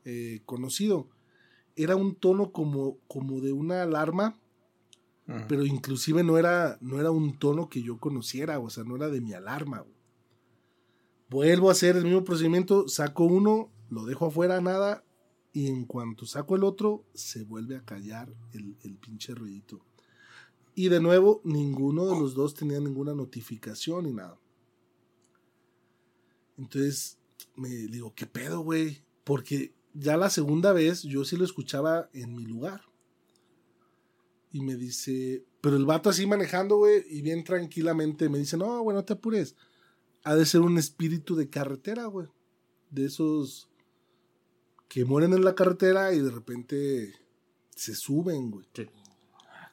eh, 0.06 0.42
conocido. 0.46 1.08
Era 1.76 1.96
un 1.96 2.16
tono 2.16 2.52
como, 2.52 2.98
como 3.08 3.40
de 3.42 3.52
una 3.52 3.84
alarma 3.84 4.40
Ajá. 5.28 5.46
pero 5.48 5.66
inclusive 5.66 6.24
no 6.24 6.38
era, 6.38 6.78
no 6.82 7.00
era 7.00 7.12
un 7.12 7.38
tono 7.38 7.70
que 7.70 7.82
yo 7.82 7.98
conociera, 7.98 8.60
o 8.60 8.70
sea, 8.70 8.84
no 8.84 8.96
era 8.96 9.10
de 9.10 9.22
mi 9.22 9.34
alarma. 9.34 9.80
güey. 9.80 9.94
Vuelvo 11.30 11.70
a 11.70 11.72
hacer 11.72 11.96
el 11.96 12.04
mismo 12.04 12.24
procedimiento, 12.24 12.88
saco 12.88 13.24
uno, 13.24 13.72
lo 13.90 14.06
dejo 14.06 14.28
afuera, 14.28 14.60
nada, 14.62 15.04
y 15.52 15.68
en 15.68 15.86
cuanto 15.86 16.26
saco 16.26 16.56
el 16.56 16.64
otro, 16.64 17.06
se 17.14 17.44
vuelve 17.44 17.78
a 17.78 17.86
callar 17.86 18.34
el, 18.52 18.76
el 18.84 18.98
pinche 18.98 19.34
ruidito. 19.34 19.80
Y 20.76 20.90
de 20.90 21.00
nuevo, 21.00 21.42
ninguno 21.44 22.06
de 22.06 22.20
los 22.20 22.34
dos 22.34 22.54
tenía 22.56 22.80
ninguna 22.80 23.14
notificación 23.14 24.06
ni 24.06 24.14
nada. 24.14 24.40
Entonces, 26.58 27.18
me 27.56 27.70
digo, 27.70 28.14
¿qué 28.16 28.26
pedo, 28.26 28.62
güey? 28.62 29.04
Porque 29.24 29.74
ya 29.94 30.18
la 30.18 30.30
segunda 30.30 30.74
vez 30.74 31.04
yo 31.04 31.24
sí 31.26 31.38
lo 31.38 31.46
escuchaba 31.46 32.10
en 32.14 32.36
mi 32.36 32.46
lugar. 32.46 32.82
Y 34.52 34.62
me 34.62 34.76
dice, 34.76 35.44
pero 35.62 35.78
el 35.78 35.86
vato 35.86 36.10
así 36.10 36.28
manejando, 36.28 36.78
güey, 36.78 37.04
y 37.10 37.22
bien 37.22 37.44
tranquilamente 37.44 38.30
me 38.30 38.38
dice, 38.38 38.58
no, 38.58 38.82
güey, 38.82 38.96
no 38.96 39.04
te 39.04 39.14
apures. 39.14 39.56
Ha 40.24 40.36
de 40.36 40.46
ser 40.46 40.62
un 40.62 40.78
espíritu 40.78 41.36
de 41.36 41.50
carretera, 41.50 42.06
güey. 42.06 42.28
De 42.92 43.06
esos 43.06 43.70
que 44.88 45.06
mueren 45.06 45.34
en 45.34 45.44
la 45.44 45.56
carretera 45.56 46.14
y 46.14 46.20
de 46.20 46.30
repente 46.30 47.14
se 47.76 47.96
suben, 47.96 48.52
güey. 48.52 48.68
Sí. 48.76 48.88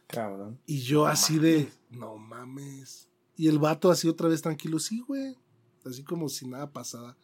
Cabrón. 0.06 0.58
Y 0.66 0.80
yo 0.80 1.06
así 1.06 1.38
de, 1.38 1.70
no 1.90 2.16
mames. 2.16 3.08
Y 3.36 3.48
el 3.48 3.58
vato 3.58 3.90
así 3.90 4.08
otra 4.08 4.28
vez 4.28 4.42
tranquilo, 4.42 4.78
sí, 4.78 5.04
güey. 5.06 5.36
Así 5.84 6.02
como 6.02 6.28
si 6.28 6.46
nada 6.46 6.70
pasara. 6.70 7.16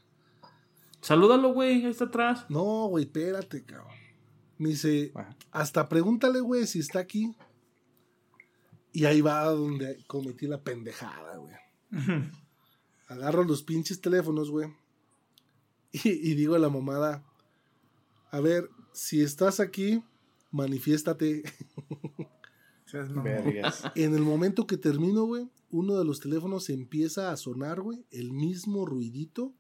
Salúdalo, 1.01 1.53
güey, 1.53 1.85
ahí 1.85 1.91
está 1.91 2.07
atrás. 2.07 2.47
No, 2.49 2.89
güey, 2.89 3.05
espérate, 3.05 3.65
cabrón. 3.65 3.95
Me 4.59 4.71
dice, 4.71 5.13
hasta 5.51 5.89
pregúntale, 5.89 6.41
güey, 6.41 6.67
si 6.67 6.79
está 6.79 6.99
aquí. 6.99 7.35
Y 8.93 9.05
ahí 9.05 9.21
va 9.21 9.45
donde 9.45 10.03
cometí 10.07 10.47
la 10.47 10.63
pendejada, 10.63 11.37
güey. 11.37 11.55
Agarro 13.09 13.45
los 13.45 13.63
pinches 13.63 14.01
teléfonos, 14.01 14.51
güey. 14.51 14.73
Y, 15.93 16.09
y 16.09 16.35
digo 16.35 16.55
a 16.55 16.59
la 16.59 16.71
mamada, 16.71 17.23
a 18.31 18.41
ver, 18.41 18.69
si 18.93 19.23
estás 19.23 19.61
aquí, 19.61 20.03
manifiéstate. 20.51 21.43
En 23.95 24.15
el 24.15 24.23
momento 24.23 24.67
que 24.67 24.77
termino, 24.77 25.25
güey, 25.25 25.51
uno 25.71 25.99
de 25.99 26.05
los 26.05 26.21
teléfonos 26.21 26.71
empieza 26.71 27.31
a 27.31 27.37
sonar, 27.37 27.81
güey, 27.81 28.05
el 28.11 28.33
mismo 28.33 28.87
ruidito, 28.87 29.55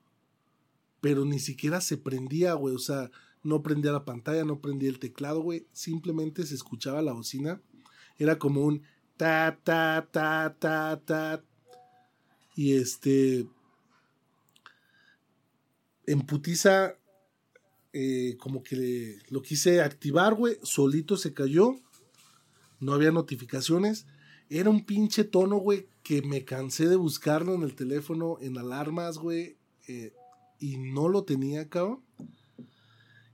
pero 1.00 1.24
ni 1.24 1.38
siquiera 1.38 1.80
se 1.80 1.96
prendía, 1.96 2.54
güey, 2.54 2.74
o 2.74 2.78
sea, 2.78 3.10
no 3.42 3.62
prendía 3.62 3.92
la 3.92 4.04
pantalla, 4.04 4.44
no 4.44 4.60
prendía 4.60 4.88
el 4.88 4.98
teclado, 4.98 5.40
güey, 5.40 5.66
simplemente 5.72 6.46
se 6.46 6.54
escuchaba 6.54 7.02
la 7.02 7.12
bocina, 7.12 7.60
era 8.18 8.38
como 8.38 8.62
un 8.62 8.82
ta, 9.16 9.58
ta, 9.62 10.08
ta, 10.10 10.56
ta, 10.58 11.00
ta, 11.04 11.44
y 12.56 12.74
este, 12.74 13.46
en 16.06 16.22
putiza, 16.22 16.96
eh, 17.92 18.36
como 18.38 18.62
que 18.62 19.18
lo 19.28 19.42
quise 19.42 19.80
activar, 19.80 20.34
güey, 20.34 20.56
solito 20.62 21.16
se 21.16 21.34
cayó, 21.34 21.76
no 22.80 22.92
había 22.92 23.10
notificaciones. 23.10 24.06
Era 24.48 24.70
un 24.70 24.84
pinche 24.84 25.24
tono, 25.24 25.56
güey, 25.56 25.88
que 26.06 26.22
me 26.22 26.44
cansé 26.44 26.86
de 26.86 26.94
buscarlo 26.94 27.56
en 27.56 27.64
el 27.64 27.74
teléfono, 27.74 28.36
en 28.40 28.58
alarmas, 28.58 29.18
güey, 29.18 29.56
eh, 29.88 30.12
y 30.60 30.76
no 30.76 31.08
lo 31.08 31.24
tenía, 31.24 31.68
cabrón. 31.68 32.00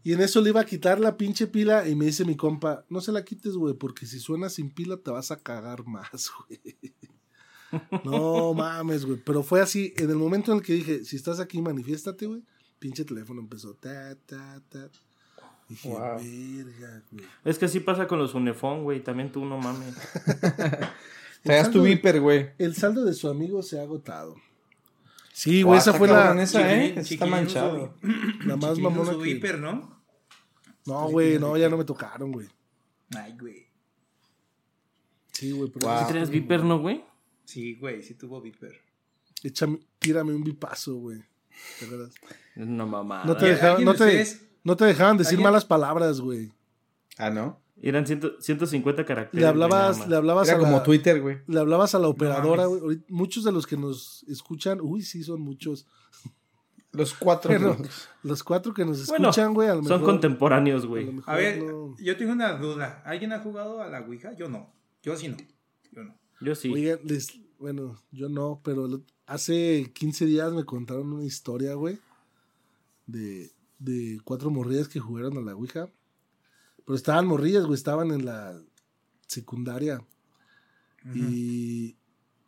Y 0.02 0.14
en 0.14 0.22
eso 0.22 0.40
le 0.40 0.48
iba 0.48 0.62
a 0.62 0.64
quitar 0.64 0.98
la 0.98 1.18
pinche 1.18 1.46
pila 1.46 1.86
y 1.86 1.94
me 1.94 2.06
dice 2.06 2.24
mi 2.24 2.34
compa, 2.34 2.86
no 2.88 3.02
se 3.02 3.12
la 3.12 3.26
quites, 3.26 3.56
güey, 3.56 3.74
porque 3.74 4.06
si 4.06 4.18
suena 4.20 4.48
sin 4.48 4.70
pila 4.70 4.96
te 4.96 5.10
vas 5.10 5.30
a 5.30 5.36
cagar 5.36 5.84
más, 5.86 6.30
güey. 6.48 6.78
No 8.04 8.54
mames, 8.54 9.04
güey. 9.04 9.18
Pero 9.22 9.42
fue 9.42 9.60
así, 9.60 9.92
en 9.98 10.08
el 10.08 10.16
momento 10.16 10.50
en 10.52 10.58
el 10.58 10.64
que 10.64 10.72
dije, 10.72 11.04
si 11.04 11.16
estás 11.16 11.40
aquí, 11.40 11.60
manifiéstate, 11.60 12.24
güey. 12.26 12.42
Pinche 12.78 13.04
teléfono 13.04 13.42
empezó, 13.42 13.74
ta, 13.74 14.16
ta, 14.24 14.62
ta. 14.70 14.88
Dije, 15.68 15.88
Wow. 15.90 15.98
verga, 16.16 17.02
güey. 17.12 17.24
Es 17.44 17.58
que 17.58 17.66
así 17.66 17.80
pasa 17.80 18.06
con 18.06 18.18
los 18.18 18.32
Unifón, 18.34 18.82
güey. 18.82 19.04
También 19.04 19.30
tú 19.30 19.44
no 19.44 19.58
mames. 19.58 19.94
Traías 21.42 21.70
tu 21.70 21.82
de- 21.82 21.90
viper, 21.90 22.20
güey. 22.20 22.50
El 22.58 22.74
saldo 22.74 23.04
de 23.04 23.12
su 23.14 23.28
amigo 23.28 23.62
se 23.62 23.78
ha 23.78 23.82
agotado. 23.82 24.36
Sí, 25.32 25.62
güey, 25.62 25.78
esa 25.78 25.94
fue 25.94 26.08
la, 26.08 26.40
esa, 26.42 26.74
¿eh? 26.74 26.94
Está 26.98 27.26
manchado. 27.26 27.94
la 28.46 28.56
más 28.56 28.78
mamona 28.78 29.12
que... 29.12 29.16
Viper, 29.18 29.58
¿no? 29.58 30.02
No, 30.86 31.08
güey, 31.10 31.38
no, 31.38 31.56
ya 31.56 31.68
no 31.68 31.76
me 31.78 31.84
tocaron, 31.84 32.32
güey. 32.32 32.48
Ay, 33.16 33.34
güey. 33.40 33.66
Sí, 35.32 35.52
güey, 35.52 35.70
pero... 35.70 35.88
Wow. 35.88 35.98
¿Sí 36.00 36.04
tenías 36.08 36.30
Viper, 36.30 36.64
no, 36.64 36.78
güey? 36.80 37.04
Sí, 37.44 37.76
güey, 37.76 38.02
sí 38.02 38.14
tuvo 38.14 38.40
Viper. 38.40 38.72
Échame, 39.42 39.80
tírame 39.98 40.34
un 40.34 40.44
bipazo, 40.44 40.94
güey. 40.96 41.22
¿Te 41.78 41.86
acuerdas? 41.86 42.14
No 42.54 42.86
mamá. 42.86 43.24
No 43.24 43.36
te, 43.36 43.46
¿Alguien 43.46 43.54
dejaban, 43.56 43.78
de 43.78 43.84
no, 43.84 43.94
te, 43.94 44.04
ustedes- 44.04 44.42
no 44.64 44.76
te 44.76 44.84
dejaban 44.84 45.16
decir 45.16 45.30
¿Alguien? 45.32 45.44
malas 45.44 45.64
palabras, 45.64 46.20
güey. 46.20 46.52
Ah, 47.16 47.30
¿no? 47.30 47.60
Eran 47.82 48.06
ciento- 48.06 48.40
150 48.40 49.04
caracteres. 49.04 49.42
Le 49.42 49.46
hablabas, 49.48 50.08
le 50.08 50.14
hablabas 50.16 50.48
Era 50.48 50.56
a 50.56 50.60
como 50.60 50.76
la, 50.78 50.82
Twitter, 50.84 51.20
güey. 51.20 51.38
le 51.48 51.58
hablabas 51.60 51.94
a 51.94 51.98
la 51.98 52.08
operadora, 52.08 52.66
güey. 52.66 53.02
Muchos 53.08 53.42
de 53.44 53.50
los 53.52 53.66
que 53.66 53.76
nos 53.76 54.22
escuchan, 54.28 54.78
uy, 54.80 55.02
sí, 55.02 55.22
son 55.24 55.40
muchos. 55.40 55.86
Los 56.92 57.12
cuatro. 57.14 57.50
Pero 57.50 57.76
los 58.22 58.44
cuatro 58.44 58.72
que 58.72 58.84
nos 58.84 59.06
Bueno, 59.08 59.30
escuchan, 59.30 59.52
güey, 59.54 59.68
a 59.68 59.74
lo 59.74 59.82
mejor... 59.82 59.98
Son 59.98 60.06
contemporáneos, 60.06 60.84
a 60.84 60.86
güey. 60.86 61.06
mejor 61.12 61.34
A 61.34 61.36
ver, 61.36 61.62
no. 61.62 61.96
yo 61.98 62.16
tengo 62.16 62.32
una 62.32 62.52
duda. 62.58 63.02
¿Alguien 63.04 63.32
ha 63.32 63.40
jugado 63.40 63.82
a 63.82 63.88
la 63.88 64.00
Ouija? 64.02 64.32
Yo 64.36 64.48
no. 64.48 64.72
Yo 65.02 65.16
sí 65.16 65.28
no. 65.28 65.36
Yo 65.90 66.04
no. 66.04 66.14
Yo 66.40 66.54
sí. 66.54 66.70
Oigan, 66.72 67.00
les- 67.04 67.40
bueno, 67.58 68.00
yo 68.12 68.28
no, 68.28 68.60
pero 68.62 68.86
lo- 68.88 69.02
hace 69.26 69.90
15 69.94 70.26
días 70.26 70.52
me 70.52 70.64
contaron 70.64 71.12
una 71.12 71.24
historia, 71.24 71.74
güey, 71.74 71.98
de, 73.06 73.50
de 73.78 74.20
cuatro 74.24 74.50
morrillas 74.50 74.88
que 74.88 75.00
jugaron 75.00 75.36
a 75.38 75.40
la 75.40 75.54
Ouija. 75.56 75.88
Pero 76.84 76.96
estaban 76.96 77.26
morrillas, 77.26 77.64
güey, 77.64 77.74
estaban 77.74 78.10
en 78.10 78.24
la 78.24 78.60
secundaria. 79.26 80.04
Y... 81.14 81.96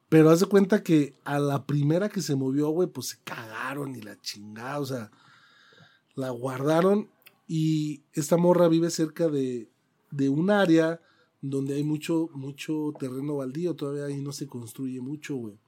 Pero 0.08 0.30
haz 0.30 0.40
de 0.40 0.46
cuenta 0.46 0.82
que 0.82 1.14
a 1.24 1.40
la 1.40 1.66
primera 1.66 2.08
que 2.08 2.22
se 2.22 2.36
movió, 2.36 2.68
güey, 2.68 2.88
pues 2.88 3.08
se 3.08 3.18
cagaron 3.24 3.96
y 3.96 4.00
la 4.00 4.20
chingada, 4.20 4.78
o 4.78 4.86
sea, 4.86 5.10
la 6.14 6.30
guardaron 6.30 7.08
y 7.48 8.04
esta 8.12 8.36
morra 8.36 8.68
vive 8.68 8.90
cerca 8.90 9.28
de, 9.28 9.68
de 10.10 10.28
un 10.28 10.50
área 10.50 11.00
donde 11.40 11.74
hay 11.74 11.84
mucho, 11.84 12.30
mucho 12.32 12.92
terreno 12.98 13.36
baldío, 13.36 13.74
todavía 13.74 14.04
ahí 14.04 14.20
no 14.20 14.32
se 14.32 14.46
construye 14.46 15.00
mucho, 15.00 15.36
güey. 15.36 15.58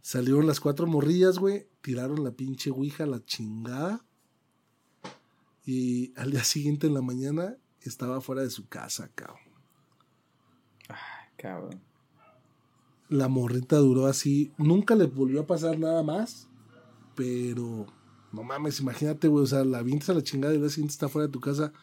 Salieron 0.00 0.46
las 0.46 0.60
cuatro 0.60 0.86
morrillas, 0.86 1.38
güey, 1.38 1.66
tiraron 1.80 2.22
la 2.22 2.32
pinche 2.32 2.70
ouija 2.70 3.04
la 3.06 3.24
chingada. 3.24 4.04
Y 5.68 6.14
al 6.16 6.30
día 6.30 6.44
siguiente 6.44 6.86
en 6.86 6.94
la 6.94 7.02
mañana 7.02 7.54
estaba 7.82 8.22
fuera 8.22 8.40
de 8.40 8.48
su 8.48 8.68
casa, 8.68 9.10
cabrón. 9.14 9.36
Cabrón. 11.36 11.82
La 13.10 13.28
morrita 13.28 13.76
duró 13.76 14.06
así, 14.06 14.50
nunca 14.56 14.94
le 14.94 15.04
volvió 15.04 15.42
a 15.42 15.46
pasar 15.46 15.78
nada 15.78 16.02
más, 16.02 16.48
pero 17.14 17.84
no 18.32 18.42
mames, 18.42 18.80
imagínate, 18.80 19.28
güey, 19.28 19.44
o 19.44 19.46
sea, 19.46 19.62
la 19.62 19.82
vienes 19.82 20.08
a 20.08 20.14
la 20.14 20.22
chingada 20.22 20.54
y 20.54 20.56
al 20.56 20.62
día 20.62 20.70
siguiente 20.70 20.92
está 20.92 21.10
fuera 21.10 21.26
de 21.26 21.32
tu 21.32 21.40
casa. 21.40 21.74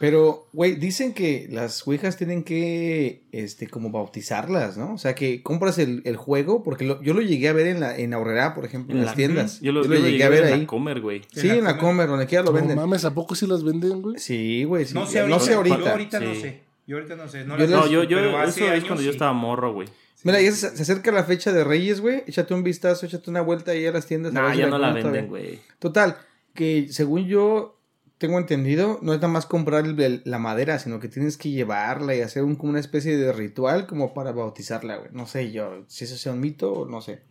Pero, 0.00 0.46
güey, 0.54 0.76
dicen 0.76 1.12
que 1.12 1.46
las 1.50 1.86
ouijas 1.86 2.16
tienen 2.16 2.42
que, 2.42 3.20
este, 3.32 3.66
como 3.68 3.90
bautizarlas, 3.90 4.78
¿no? 4.78 4.94
O 4.94 4.98
sea, 4.98 5.14
que 5.14 5.42
compras 5.42 5.78
el, 5.78 6.00
el 6.06 6.16
juego, 6.16 6.62
porque 6.62 6.86
lo- 6.86 7.02
yo 7.02 7.12
lo 7.12 7.20
llegué 7.20 7.48
a 7.50 7.52
ver 7.52 7.66
en 7.66 7.80
la 7.80 7.98
en 7.98 8.14
Aurrera, 8.14 8.54
por 8.54 8.64
ejemplo, 8.64 8.92
en, 8.94 9.00
En 9.00 9.04
las 9.04 9.12
la- 9.12 9.16
tiendas. 9.16 9.60
Yo 9.60 9.72
lo, 9.72 9.82
yo 9.82 9.90
lo 9.90 9.96
llegué 10.00 10.24
a 10.24 10.30
ver 10.30 10.44
en 10.46 10.60
la 10.62 10.66
Comer, 10.66 11.02
güey. 11.02 11.20
Sí, 11.34 11.50
En 11.50 11.56
en 11.56 11.64
la 11.64 11.72
la 11.72 11.78
Comer, 11.78 12.08
donde 12.08 12.24
quiera 12.26 12.42
lo 12.42 12.50
No 12.50 12.56
venden. 12.56 12.76
mames, 12.76 13.04
¿a 13.04 13.12
poco 13.12 13.34
sí 13.34 13.46
las 13.46 13.62
venden, 13.62 14.00
güey? 14.00 14.18
Sí, 14.18 14.64
güey, 14.64 14.86
sí. 14.86 14.94
No 14.94 15.06
sé 15.06 15.20
ahorita. 15.20 15.36
No 15.38 15.44
sé 15.44 15.52
ahorita. 15.54 15.78
Yo 15.78 15.90
ahorita 15.90 16.20
no 16.20 16.34
sé. 16.34 16.60
Yo 16.86 16.96
ahorita 16.96 17.16
no 17.16 17.28
sé. 17.28 17.44
No, 17.44 17.58
Yo 17.58 17.66
las- 17.66 17.70
No, 17.70 17.86
yo, 17.86 18.02
yo, 18.04 18.18
eso 18.42 18.64
es 18.64 18.70
años 18.70 18.84
cuando 18.86 19.02
yo 19.02 19.10
estaba 19.10 19.34
morro, 19.34 19.74
güey. 19.74 19.86
Mira, 20.24 20.40
ya 20.40 20.50
se, 20.52 20.74
se 20.76 20.82
acerca 20.82 21.12
la 21.12 21.24
fecha 21.24 21.52
de 21.52 21.62
Reyes, 21.62 22.00
güey. 22.00 22.24
Échate 22.26 22.54
un 22.54 22.62
vistazo, 22.62 23.04
échate 23.04 23.28
una 23.28 23.42
vuelta 23.42 23.72
ahí 23.72 23.84
a 23.84 23.92
las 23.92 24.06
tiendas. 24.06 24.34
a 24.34 24.52
si 24.52 24.58
ya 24.60 24.66
no 24.68 24.78
la 24.78 24.92
venden, 24.94 25.28
güey. 25.28 25.60
Total, 25.78 26.16
que 26.54 26.88
según 26.90 27.26
yo 27.26 27.76
tengo 28.20 28.38
entendido, 28.38 28.98
no 29.02 29.12
es 29.14 29.18
nada 29.18 29.32
más 29.32 29.46
comprar 29.46 29.84
el- 29.86 30.22
la 30.24 30.38
madera, 30.38 30.78
sino 30.78 31.00
que 31.00 31.08
tienes 31.08 31.36
que 31.38 31.50
llevarla 31.50 32.14
y 32.14 32.20
hacer 32.20 32.44
un, 32.44 32.54
como 32.54 32.70
una 32.70 32.78
especie 32.78 33.16
de 33.16 33.32
ritual 33.32 33.86
como 33.86 34.12
para 34.14 34.30
bautizarla, 34.30 34.98
güey. 34.98 35.08
No 35.12 35.26
sé 35.26 35.50
yo, 35.50 35.84
si 35.88 36.04
eso 36.04 36.16
sea 36.16 36.32
un 36.32 36.40
mito 36.40 36.70
o 36.72 36.86
no 36.86 37.00
sé. 37.00 37.22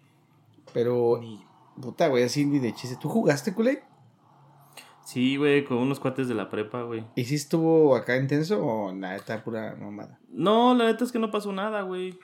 Pero, 0.73 1.19
Ni- 1.21 1.45
puta, 1.79 2.07
güey, 2.07 2.23
así 2.23 2.43
ni 2.43 2.57
de 2.59 2.73
chiste. 2.73 2.97
¿Tú 2.99 3.07
jugaste, 3.07 3.53
culé? 3.53 3.83
Sí, 5.05 5.37
güey, 5.37 5.63
con 5.63 5.77
unos 5.77 5.99
cuates 5.99 6.27
de 6.27 6.33
la 6.35 6.49
prepa, 6.49 6.81
güey. 6.83 7.05
¿Y 7.15 7.25
si 7.25 7.35
estuvo 7.35 7.95
acá 7.95 8.17
intenso 8.17 8.63
o 8.63 8.91
nada, 8.91 9.15
está 9.15 9.43
pura 9.43 9.75
mamada? 9.79 10.19
No, 10.29 10.73
la 10.75 10.85
neta 10.85 11.03
es 11.03 11.11
que 11.11 11.19
no 11.19 11.31
pasó 11.31 11.51
nada, 11.51 11.81
güey. 11.83 12.19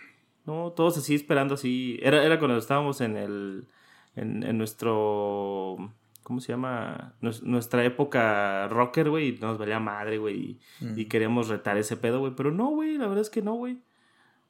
No, 0.46 0.72
todos 0.72 0.98
así 0.98 1.16
esperando 1.16 1.54
así. 1.56 2.00
Era, 2.04 2.24
era 2.24 2.38
cuando 2.40 2.58
estábamos 2.58 3.02
en 3.02 3.16
el. 3.18 3.68
En, 4.16 4.44
en 4.44 4.58
nuestro. 4.58 5.78
¿Cómo 6.26 6.42
se 6.42 6.52
llama? 6.52 7.14
Nues- 7.22 7.44
nuestra 7.44 7.86
época 7.86 8.68
rocker, 8.68 9.12
güey. 9.12 9.30
Y 9.30 9.38
nos 9.38 9.60
valía 9.60 9.80
madre, 9.80 10.18
güey. 10.18 10.36
Y, 10.82 10.86
Mm. 10.86 11.00
y 11.00 11.06
queríamos 11.06 11.48
retar 11.50 11.78
ese 11.78 11.96
pedo, 11.98 12.20
güey. 12.20 12.34
Pero 12.36 12.50
no, 12.52 12.70
güey. 12.70 12.98
La 12.98 13.06
verdad 13.08 13.22
es 13.22 13.30
que 13.30 13.44
no, 13.44 13.54
güey. 13.54 13.78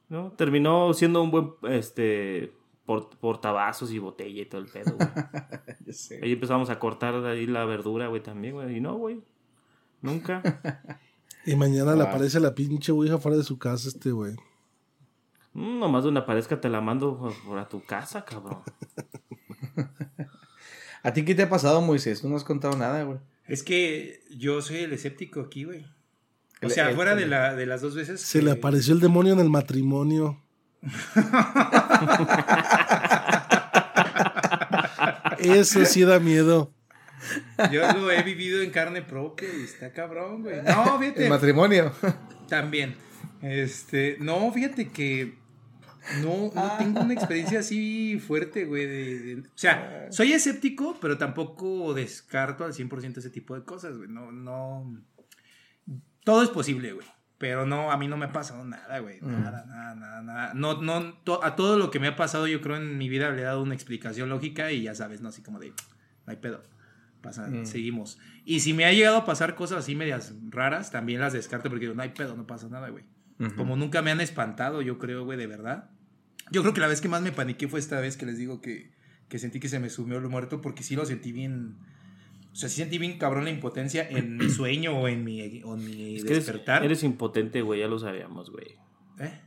No, 0.08 0.32
terminó 0.32 0.94
siendo 0.94 1.22
un 1.22 1.30
buen. 1.30 1.50
Este. 1.64 2.52
Por, 2.86 3.10
portavasos 3.18 3.90
y 3.92 3.98
botella 3.98 4.42
y 4.42 4.46
todo 4.46 4.60
el 4.62 4.68
pedo, 4.68 4.94
güey. 4.96 5.08
Ya 5.86 5.92
sé. 5.92 6.18
Ahí 6.22 6.32
empezamos 6.32 6.70
a 6.70 6.78
cortar 6.78 7.14
ahí 7.26 7.46
la 7.46 7.64
verdura, 7.66 8.06
güey, 8.08 8.22
también, 8.22 8.54
güey. 8.54 8.76
Y 8.76 8.80
no, 8.80 8.94
güey. 8.96 9.20
Nunca. 10.00 10.42
Y 11.44 11.54
mañana 11.56 11.94
le 11.94 12.02
Ah. 12.02 12.06
aparece 12.08 12.40
la 12.40 12.54
pinche 12.56 12.90
ouija 12.90 13.18
fuera 13.18 13.36
de 13.36 13.44
su 13.44 13.56
casa 13.58 13.88
este, 13.88 14.10
güey. 14.12 14.32
Mm, 15.52 15.78
nomás 15.78 16.02
donde 16.04 16.20
aparezca 16.20 16.60
te 16.60 16.68
la 16.68 16.80
mando 16.80 17.16
por, 17.18 17.32
por 17.44 17.58
a 17.58 17.68
tu 17.68 17.84
casa, 17.84 18.24
cabrón. 18.24 18.62
¿A 21.06 21.12
ti 21.12 21.24
qué 21.24 21.36
te 21.36 21.44
ha 21.44 21.48
pasado, 21.48 21.80
Moisés? 21.80 22.20
Tú 22.20 22.28
no 22.28 22.34
has 22.36 22.42
contado 22.42 22.76
nada, 22.76 23.04
güey. 23.04 23.18
Es 23.46 23.62
que 23.62 24.22
yo 24.36 24.60
soy 24.60 24.78
el 24.78 24.92
escéptico 24.92 25.40
aquí, 25.40 25.62
güey. 25.62 25.82
O 26.62 26.66
El- 26.66 26.70
sea, 26.72 26.88
el- 26.88 26.96
fuera 26.96 27.14
de, 27.14 27.26
la, 27.26 27.54
de 27.54 27.64
las 27.64 27.80
dos 27.80 27.94
veces. 27.94 28.20
Se 28.20 28.40
que- 28.40 28.44
le 28.46 28.50
apareció 28.50 28.92
el 28.92 28.98
demonio 29.00 29.34
en 29.34 29.38
el 29.40 29.48
matrimonio. 29.48 30.42
Eso 35.38 35.84
sí 35.84 36.02
da 36.04 36.18
miedo. 36.18 36.72
Yo 37.72 37.92
lo 37.92 38.10
he 38.10 38.22
vivido 38.22 38.62
en 38.62 38.70
carne 38.70 39.02
propia 39.02 39.48
y 39.58 39.64
está 39.64 39.92
cabrón, 39.92 40.42
güey. 40.42 40.62
No, 40.62 40.94
El 40.94 40.98
fíjate. 41.00 41.28
matrimonio. 41.28 41.92
También. 42.48 42.94
Este, 43.42 44.16
no, 44.20 44.50
fíjate 44.52 44.88
que 44.88 45.34
no, 46.22 46.50
no 46.54 46.72
tengo 46.78 47.00
una 47.00 47.14
experiencia 47.14 47.60
así 47.60 48.18
fuerte, 48.18 48.64
güey. 48.64 48.86
de- 48.86 49.18
de- 49.36 49.40
o 49.42 49.52
sea, 49.54 50.06
soy 50.10 50.32
escéptico, 50.32 50.96
pero 51.00 51.18
tampoco 51.18 51.94
descarto 51.94 52.64
al 52.64 52.72
100% 52.72 53.18
ese 53.18 53.30
tipo 53.30 53.54
de 53.54 53.64
cosas, 53.64 53.96
güey. 53.96 54.08
No, 54.08 54.30
no. 54.32 55.00
Todo 56.24 56.42
es 56.42 56.50
posible, 56.50 56.92
güey. 56.92 57.06
Pero 57.38 57.66
no, 57.66 57.90
a 57.92 57.98
mí 57.98 58.08
no 58.08 58.16
me 58.16 58.24
ha 58.26 58.32
pasado 58.32 58.64
nada, 58.64 58.98
güey. 59.00 59.18
Nada, 59.20 59.64
nada, 59.66 59.94
nada, 59.94 60.22
nada. 60.22 60.54
No, 60.54 60.80
no, 60.80 61.14
to- 61.18 61.44
a 61.44 61.54
todo 61.54 61.78
lo 61.78 61.90
que 61.90 62.00
me 62.00 62.06
ha 62.08 62.16
pasado, 62.16 62.46
yo 62.46 62.60
creo 62.62 62.76
en 62.76 62.96
mi 62.96 63.08
vida 63.10 63.30
le 63.30 63.42
he 63.42 63.44
dado 63.44 63.62
una 63.62 63.74
explicación 63.74 64.30
lógica 64.30 64.72
y 64.72 64.82
ya 64.82 64.94
sabes, 64.94 65.20
¿no? 65.20 65.28
Así 65.28 65.42
como 65.42 65.58
de, 65.58 65.68
no 65.70 65.74
hay 66.26 66.36
pedo. 66.36 66.62
Pasa, 67.20 67.46
Mm. 67.48 67.66
seguimos. 67.66 68.18
Y 68.44 68.60
si 68.60 68.72
me 68.72 68.84
ha 68.86 68.92
llegado 68.92 69.18
a 69.18 69.24
pasar 69.26 69.54
cosas 69.54 69.78
así 69.78 69.94
medias 69.94 70.32
raras, 70.48 70.90
también 70.90 71.20
las 71.20 71.32
descarto 71.34 71.68
porque 71.68 71.84
digo, 71.86 71.94
no 71.94 72.02
hay 72.02 72.10
pedo, 72.10 72.36
no 72.36 72.46
pasa 72.46 72.68
nada, 72.68 72.88
güey. 72.88 73.04
Como 73.56 73.76
nunca 73.76 74.00
me 74.00 74.10
han 74.10 74.22
espantado, 74.22 74.80
yo 74.80 74.96
creo, 74.98 75.24
güey, 75.26 75.36
de 75.36 75.46
verdad. 75.46 75.90
Yo 76.50 76.62
creo 76.62 76.74
que 76.74 76.80
la 76.80 76.86
vez 76.86 77.00
que 77.00 77.08
más 77.08 77.22
me 77.22 77.32
paniqué 77.32 77.68
fue 77.68 77.80
esta 77.80 78.00
vez 78.00 78.16
que 78.16 78.26
les 78.26 78.38
digo 78.38 78.60
que, 78.60 78.90
que 79.28 79.38
sentí 79.38 79.60
que 79.60 79.68
se 79.68 79.80
me 79.80 79.90
sumió 79.90 80.18
el 80.18 80.28
muerto 80.28 80.60
porque 80.60 80.82
sí 80.82 80.96
lo 80.96 81.04
sentí 81.04 81.32
bien. 81.32 81.76
O 82.52 82.56
sea, 82.56 82.68
sí 82.68 82.76
sentí 82.76 82.98
bien 82.98 83.18
cabrón 83.18 83.44
la 83.44 83.50
impotencia 83.50 84.08
en 84.08 84.36
mi 84.36 84.48
sueño 84.48 84.98
o 84.98 85.08
en 85.08 85.24
mi, 85.24 85.62
o 85.62 85.74
en 85.74 85.84
mi 85.84 86.16
Es 86.16 86.24
que 86.24 86.32
eres, 86.32 86.46
despertar. 86.46 86.84
eres 86.84 87.02
impotente, 87.02 87.60
güey, 87.62 87.80
ya 87.80 87.88
lo 87.88 87.98
sabíamos, 87.98 88.50
güey. 88.50 88.76
¿Eh? 89.18 89.40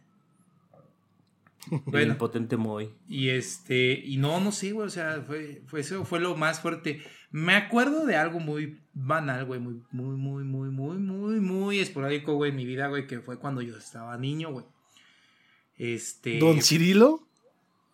Bueno, 1.85 2.13
impotente 2.13 2.57
muy. 2.57 2.89
y 3.07 3.29
este, 3.29 3.91
y 4.03 4.17
no, 4.17 4.39
no 4.39 4.51
sé, 4.51 4.71
güey, 4.71 4.87
o 4.87 4.89
sea, 4.89 5.21
fue, 5.27 5.61
fue 5.67 5.81
eso 5.81 6.03
fue 6.05 6.19
lo 6.19 6.35
más 6.35 6.61
fuerte. 6.61 7.01
Me 7.31 7.53
acuerdo 7.53 8.05
de 8.05 8.15
algo 8.15 8.39
muy 8.39 8.79
banal, 8.93 9.45
güey, 9.45 9.59
muy, 9.59 9.81
muy, 9.91 10.15
muy, 10.15 10.43
muy, 10.43 10.69
muy, 10.69 10.97
muy, 10.97 11.39
muy 11.39 11.79
esporádico, 11.79 12.33
güey, 12.35 12.51
en 12.51 12.57
mi 12.57 12.65
vida, 12.65 12.87
güey, 12.87 13.05
que 13.05 13.19
fue 13.19 13.37
cuando 13.37 13.61
yo 13.61 13.77
estaba 13.77 14.17
niño, 14.17 14.51
güey. 14.51 14.65
Este. 15.79 16.37
¿Don 16.37 16.61
Cirilo? 16.61 17.25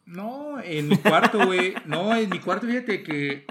No, 0.06 0.62
en 0.62 0.90
mi 0.90 0.98
cuarto, 0.98 1.46
güey. 1.46 1.74
No, 1.86 2.16
en 2.16 2.30
mi 2.30 2.40
cuarto, 2.40 2.68
fíjate 2.68 3.02
que. 3.04 3.46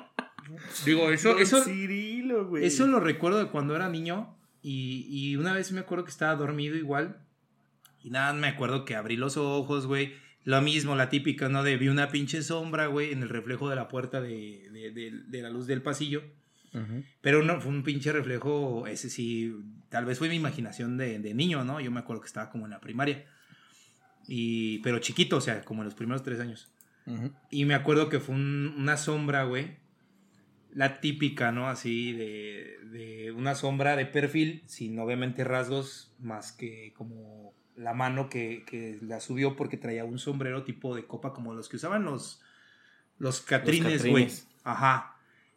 Digo, 0.84 1.10
eso, 1.10 1.38
eso, 1.38 1.62
Cirilo, 1.64 2.46
güey. 2.48 2.64
eso 2.66 2.86
lo 2.86 3.00
recuerdo 3.00 3.38
de 3.38 3.46
cuando 3.50 3.74
era 3.74 3.88
niño. 3.88 4.36
Y, 4.62 5.06
y 5.08 5.36
una 5.36 5.52
vez 5.52 5.72
me 5.72 5.80
acuerdo 5.80 6.04
que 6.04 6.10
estaba 6.10 6.34
dormido 6.36 6.76
igual. 6.76 7.18
Y 8.02 8.10
nada, 8.10 8.32
me 8.34 8.48
acuerdo 8.48 8.84
que 8.84 8.94
abrí 8.96 9.16
los 9.16 9.36
ojos, 9.36 9.86
güey. 9.86 10.14
Lo 10.44 10.60
mismo, 10.60 10.94
la 10.94 11.08
típica, 11.08 11.48
¿no? 11.48 11.62
De 11.62 11.76
vi 11.78 11.88
una 11.88 12.10
pinche 12.10 12.42
sombra, 12.42 12.86
güey, 12.86 13.12
en 13.12 13.22
el 13.22 13.30
reflejo 13.30 13.70
de 13.70 13.76
la 13.76 13.88
puerta 13.88 14.20
de, 14.20 14.68
de- 14.72 14.90
de- 14.90 15.22
de 15.26 15.42
la 15.42 15.48
luz 15.48 15.66
del 15.66 15.80
pasillo. 15.80 16.22
Pero 17.20 17.42
no, 17.44 17.60
fue 17.60 17.70
un 17.70 17.84
pinche 17.84 18.10
reflejo, 18.12 18.86
ese 18.88 19.08
sí, 19.08 19.54
tal 19.90 20.04
vez 20.06 20.18
fue 20.18 20.28
mi 20.28 20.34
imaginación 20.34 20.96
de, 20.96 21.20
de 21.20 21.32
niño, 21.32 21.62
¿no? 21.64 21.80
Yo 21.80 21.92
me 21.92 22.00
acuerdo 22.00 22.20
que 22.20 22.26
estaba 22.26 22.50
como 22.50 22.64
en 22.64 22.72
la 22.72 22.80
primaria. 22.80 23.24
Y, 24.26 24.78
pero 24.78 24.98
chiquito, 25.00 25.36
o 25.36 25.40
sea, 25.40 25.62
como 25.64 25.82
en 25.82 25.86
los 25.86 25.94
primeros 25.94 26.22
tres 26.22 26.40
años. 26.40 26.70
Y 27.50 27.66
me 27.66 27.74
acuerdo 27.74 28.08
que 28.08 28.18
fue 28.20 28.34
un- 28.34 28.74
una 28.78 28.96
sombra, 28.96 29.44
güey. 29.44 29.76
La 30.72 31.00
típica, 31.00 31.52
¿no? 31.52 31.68
Así 31.68 32.12
de, 32.12 32.78
de 32.90 33.30
una 33.32 33.54
sombra 33.54 33.94
de 33.94 34.06
perfil, 34.06 34.62
sin 34.66 34.98
obviamente 34.98 35.44
rasgos, 35.44 36.12
más 36.18 36.50
que 36.52 36.92
como 36.96 37.52
la 37.76 37.92
mano 37.92 38.28
que, 38.28 38.64
que 38.66 38.98
la 39.02 39.20
subió 39.20 39.54
porque 39.56 39.76
traía 39.76 40.04
un 40.04 40.18
sombrero 40.18 40.64
tipo 40.64 40.96
de 40.96 41.04
copa 41.06 41.32
como 41.32 41.54
los 41.54 41.68
que 41.68 41.76
usaban 41.76 42.04
los, 42.04 42.40
los 43.18 43.40
catrines, 43.40 44.00
güey. 44.10 44.24
Ajá. 44.64 45.16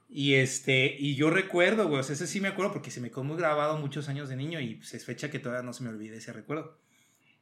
Y 0.10 0.36
este, 0.36 0.96
y 1.00 1.16
yo 1.16 1.30
recuerdo, 1.30 1.88
güey, 1.88 2.00
o 2.02 2.04
sea, 2.04 2.14
ese 2.14 2.28
sí 2.28 2.40
me 2.42 2.48
acuerdo 2.50 2.72
porque 2.74 2.92
se 2.92 3.02
me 3.02 3.10
quedó 3.10 3.24
muy 3.24 3.38
grabado 3.38 3.78
muchos 3.78 4.10
años 4.10 4.30
de 4.30 4.36
niño 4.36 4.60
y 4.60 4.76
pues, 4.76 4.94
es 4.94 5.06
fecha 5.06 5.32
que 5.32 5.40
todavía 5.40 5.64
no 5.66 5.74
se 5.74 5.84
me 5.84 5.90
olvide 5.90 6.18
ese 6.18 6.32
recuerdo. 6.34 6.78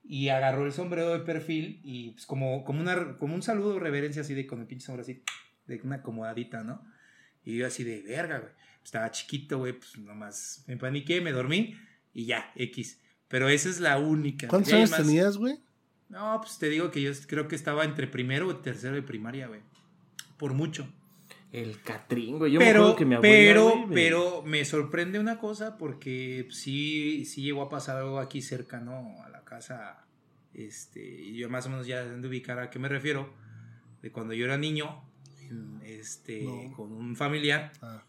Y 0.08 0.30
agarró 0.30 0.66
el 0.66 0.72
sombrero 0.72 1.12
de 1.14 1.20
perfil 1.20 1.80
y 1.84 2.12
pues 2.12 2.26
como, 2.26 2.64
como, 2.64 2.80
una, 2.82 3.18
como 3.18 3.34
un 3.34 3.42
saludo, 3.42 3.80
reverencia 3.80 4.22
así 4.22 4.34
de 4.36 4.46
con 4.46 4.60
el 4.62 4.68
pinche 4.68 4.86
sombrero 4.86 5.02
así, 5.04 5.24
de 5.66 5.82
una 5.84 5.96
acomodadita, 5.98 6.64
¿no? 6.64 6.84
Y 7.44 7.58
yo 7.58 7.66
así 7.68 7.84
de 7.84 8.02
verga, 8.04 8.40
güey. 8.40 8.52
Estaba 8.84 9.10
chiquito, 9.10 9.58
güey, 9.58 9.74
pues 9.74 9.98
nomás 9.98 10.64
me 10.68 10.78
paniqué, 10.78 11.22
me 11.22 11.32
dormí 11.32 11.76
y 12.14 12.26
ya, 12.26 12.52
X. 12.56 13.02
Pero 13.28 13.50
esa 13.50 13.68
es 13.70 13.80
la 13.80 13.98
única. 13.98 14.48
¿Cuántos 14.48 14.74
años 14.74 14.92
más- 14.92 15.02
tenías, 15.02 15.38
güey? 15.38 15.60
No, 16.10 16.40
pues 16.40 16.60
te 16.60 16.70
digo 16.70 16.92
que 16.92 17.02
yo 17.02 17.12
creo 17.28 17.48
que 17.48 17.56
estaba 17.56 17.84
entre 17.84 18.06
primero 18.06 18.48
o 18.48 18.58
tercero 18.58 18.94
de 18.94 19.02
primaria, 19.02 19.48
güey. 19.48 19.62
Por 20.38 20.54
mucho. 20.54 20.88
El 21.52 21.82
Catrín, 21.82 22.38
güey. 22.38 22.52
Yo 22.52 22.60
me 22.60 22.66
pero, 22.66 22.82
acuerdo 22.82 22.96
que 22.98 23.06
mi 23.06 23.16
abuela, 23.16 23.34
pero, 23.34 23.64
güey, 23.72 23.86
me- 23.88 23.96
pero 23.96 24.42
me 24.44 24.66
sorprende 24.66 25.18
una 25.20 25.40
cosa 25.40 25.78
porque 25.80 26.48
sí, 26.52 27.26
sí 27.26 27.42
llegó 27.42 27.64
a 27.64 27.70
pasar 27.70 27.98
algo 27.98 28.20
aquí 28.20 28.42
cerca, 28.44 28.80
¿no? 28.80 29.16
A 29.24 29.30
la 29.30 29.35
casa. 29.56 30.06
Este, 30.54 31.02
y 31.04 31.36
yo 31.38 31.50
más 31.50 31.66
o 31.66 31.70
menos 31.70 31.86
ya 31.88 32.04
de 32.04 32.28
ubicar 32.28 32.60
a 32.60 32.70
qué 32.70 32.80
me 32.80 32.88
refiero. 32.90 33.34
De 34.02 34.12
cuando 34.12 34.34
yo 34.34 34.46
era 34.46 34.58
niño, 34.58 35.04
en- 35.42 35.82
este, 35.84 36.44
No. 36.44 36.76
con 36.76 36.92
un 36.92 37.16
familiar. 37.16 37.72
Ah. 37.82 38.04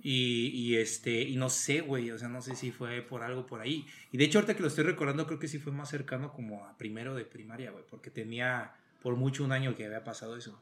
Y, 0.00 0.46
y, 0.54 0.76
este, 0.76 1.22
y 1.22 1.34
no 1.36 1.48
sé, 1.48 1.80
güey, 1.80 2.10
o 2.12 2.18
sea, 2.18 2.28
no 2.28 2.40
sé 2.40 2.54
si 2.54 2.70
fue 2.70 3.02
por 3.02 3.22
algo 3.22 3.46
por 3.46 3.60
ahí. 3.60 3.84
Y 4.12 4.18
de 4.18 4.24
hecho, 4.24 4.38
ahorita 4.38 4.54
que 4.54 4.62
lo 4.62 4.68
estoy 4.68 4.84
recordando, 4.84 5.26
creo 5.26 5.38
que 5.40 5.48
sí 5.48 5.58
fue 5.58 5.72
más 5.72 5.88
cercano 5.90 6.32
como 6.32 6.64
a 6.66 6.76
primero 6.78 7.14
de 7.16 7.24
primaria, 7.24 7.70
güey, 7.72 7.84
porque 7.90 8.10
tenía 8.10 8.74
por 9.02 9.16
mucho 9.16 9.42
un 9.44 9.50
año 9.52 9.74
que 9.74 9.84
había 9.86 10.04
pasado 10.04 10.36
eso. 10.36 10.60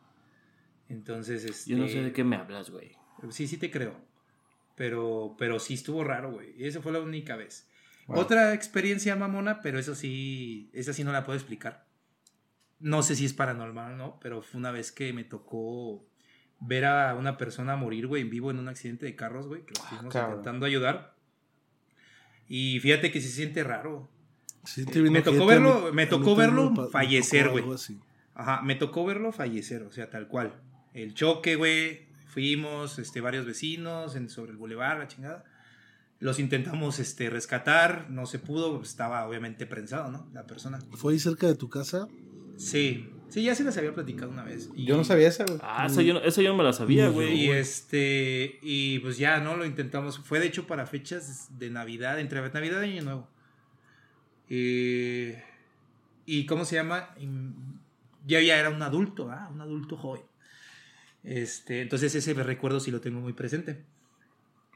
Entonces, 0.89 1.45
este. 1.45 1.70
Yo 1.70 1.76
no 1.78 1.87
sé 1.89 2.03
de 2.03 2.12
qué 2.12 2.24
me 2.24 2.37
hablas, 2.37 2.70
güey. 2.70 2.93
Sí, 3.30 3.47
sí 3.47 3.59
te 3.59 3.70
creo. 3.70 3.95
Pero, 4.74 5.34
pero 5.39 5.59
sí 5.59 5.74
estuvo 5.74 6.05
raro, 6.05 6.32
güey. 6.32 6.55
Y 6.57 6.64
esa 6.66 6.80
fue 6.80 6.93
la 6.93 7.01
única 7.01 7.37
vez. 7.37 7.68
Wow. 8.07 8.18
Otra 8.20 8.54
experiencia 8.54 9.16
mamona, 9.16 9.61
pero 9.62 9.78
eso 9.78 9.94
sí, 9.94 10.70
esa 10.72 10.92
sí 10.92 11.02
no 11.04 11.12
la 11.12 11.24
puedo 11.24 11.36
explicar. 11.38 11.84
No 12.78 13.02
sé 13.02 13.16
si 13.16 13.24
es 13.24 13.32
paranormal 13.32 13.94
o 13.94 13.96
no, 13.96 14.18
pero 14.20 14.42
fue 14.42 14.59
una 14.61 14.70
vez 14.70 14.92
que 14.92 15.12
me 15.12 15.24
tocó 15.24 16.04
ver 16.61 16.84
a 16.84 17.14
una 17.16 17.36
persona 17.36 17.74
morir, 17.76 18.07
güey, 18.07 18.22
en 18.22 18.30
vivo 18.30 18.50
en 18.50 18.59
un 18.59 18.68
accidente 18.68 19.07
de 19.07 19.16
carros, 19.16 19.46
güey, 19.48 19.62
que 19.64 19.74
lo 19.74 19.82
estuvimos 19.82 20.12
cabrón. 20.12 20.30
intentando 20.32 20.66
ayudar. 20.66 21.14
Y 22.48 22.78
fíjate 22.80 23.11
que 23.11 23.20
se 23.20 23.28
siente 23.28 23.64
raro. 23.64 24.09
Sí, 24.64 24.84
te 24.84 25.00
vino 25.00 25.12
me 25.12 25.22
tocó 25.22 25.46
verlo- 25.46 25.92
me 25.92 26.07
tocó 26.07 26.36
verlo 26.36 26.74
pa- 26.74 26.88
fallecer, 26.88 27.48
güey. 27.50 27.64
Ajá, 28.34 28.62
me 28.62 28.74
tocó 28.74 29.04
verlo 29.04 29.32
fallecer, 29.32 29.82
o 29.82 29.90
sea, 29.92 30.11
tal 30.11 30.28
cual. 30.28 30.54
El 30.92 31.14
choque, 31.14 31.57
güey. 31.57 32.07
Fuimos, 32.26 32.98
este, 32.98 33.20
varios 33.22 33.46
vecinos 33.46 34.14
en, 34.14 34.28
sobre 34.28 34.50
el 34.52 34.59
bulevar, 34.59 34.98
la 34.98 35.09
chingada. 35.09 35.44
Los 36.19 36.39
intentamos, 36.39 36.99
este, 36.99 37.29
rescatar, 37.31 38.09
no 38.11 38.25
se 38.27 38.39
pudo, 38.39 38.79
pues, 38.79 38.91
estaba 38.91 39.27
obviamente 39.29 39.67
prensado, 39.67 40.11
¿no? 40.11 40.29
La 40.33 40.47
persona. 40.47 40.79
¿Fue 40.93 41.12
ahí 41.12 41.19
cerca 41.19 41.47
de 41.47 41.55
tu 41.57 41.69
casa? 41.69 42.09
Sí, 42.57 43.11
sí, 43.29 43.43
ya 43.43 43.55
se 43.55 43.64
las 43.64 43.77
había 43.77 43.93
platicado 43.95 44.31
una 44.31 44.43
vez. 44.43 44.71
Y- 44.75 44.87
Yo 44.87 44.97
no 44.97 45.05
sabía 45.05 45.29
eso, 45.29 45.45
güey. 45.47 45.59
Ah, 45.62 45.87
eso 45.91 46.01
yo, 46.01 46.14
no- 46.14 46.21
eso 46.23 46.41
yo 46.41 46.49
no 46.51 46.57
me 46.57 46.64
la 46.64 46.73
sabía, 46.73 47.11
güey. 47.11 47.35
Y 47.45 47.51
este, 47.51 48.59
y 48.62 48.99
pues 49.01 49.19
ya, 49.19 49.41
¿no? 49.41 49.57
Lo 49.59 49.67
intentamos. 49.67 50.19
Fue 50.21 50.41
de 50.41 50.47
hecho 50.47 50.67
para 50.67 50.87
fechas 50.87 51.49
de 51.59 51.69
Navidad, 51.69 52.19
entre 52.19 52.41
Navidad 52.41 52.83
y 52.83 52.93
Año 52.93 53.03
Nuevo. 53.03 53.29
Eh, 54.49 55.43
y 56.25 56.47
¿cómo 56.47 56.64
se 56.64 56.77
llama? 56.77 57.14
Yo 58.27 58.41
ya 58.41 58.59
era 58.59 58.71
un 58.71 58.81
adulto, 58.83 59.31
¿ah? 59.31 59.51
Un 59.53 59.61
adulto 59.61 59.97
joven. 59.97 60.23
Este, 61.25 61.83
entonces 61.83 62.14
ese 62.14 62.33
recuerdo 62.35 62.81
sí 62.81 62.91
lo 62.91 63.01
tengo 63.01 63.21
muy 63.21 63.33
presente. 63.33 63.85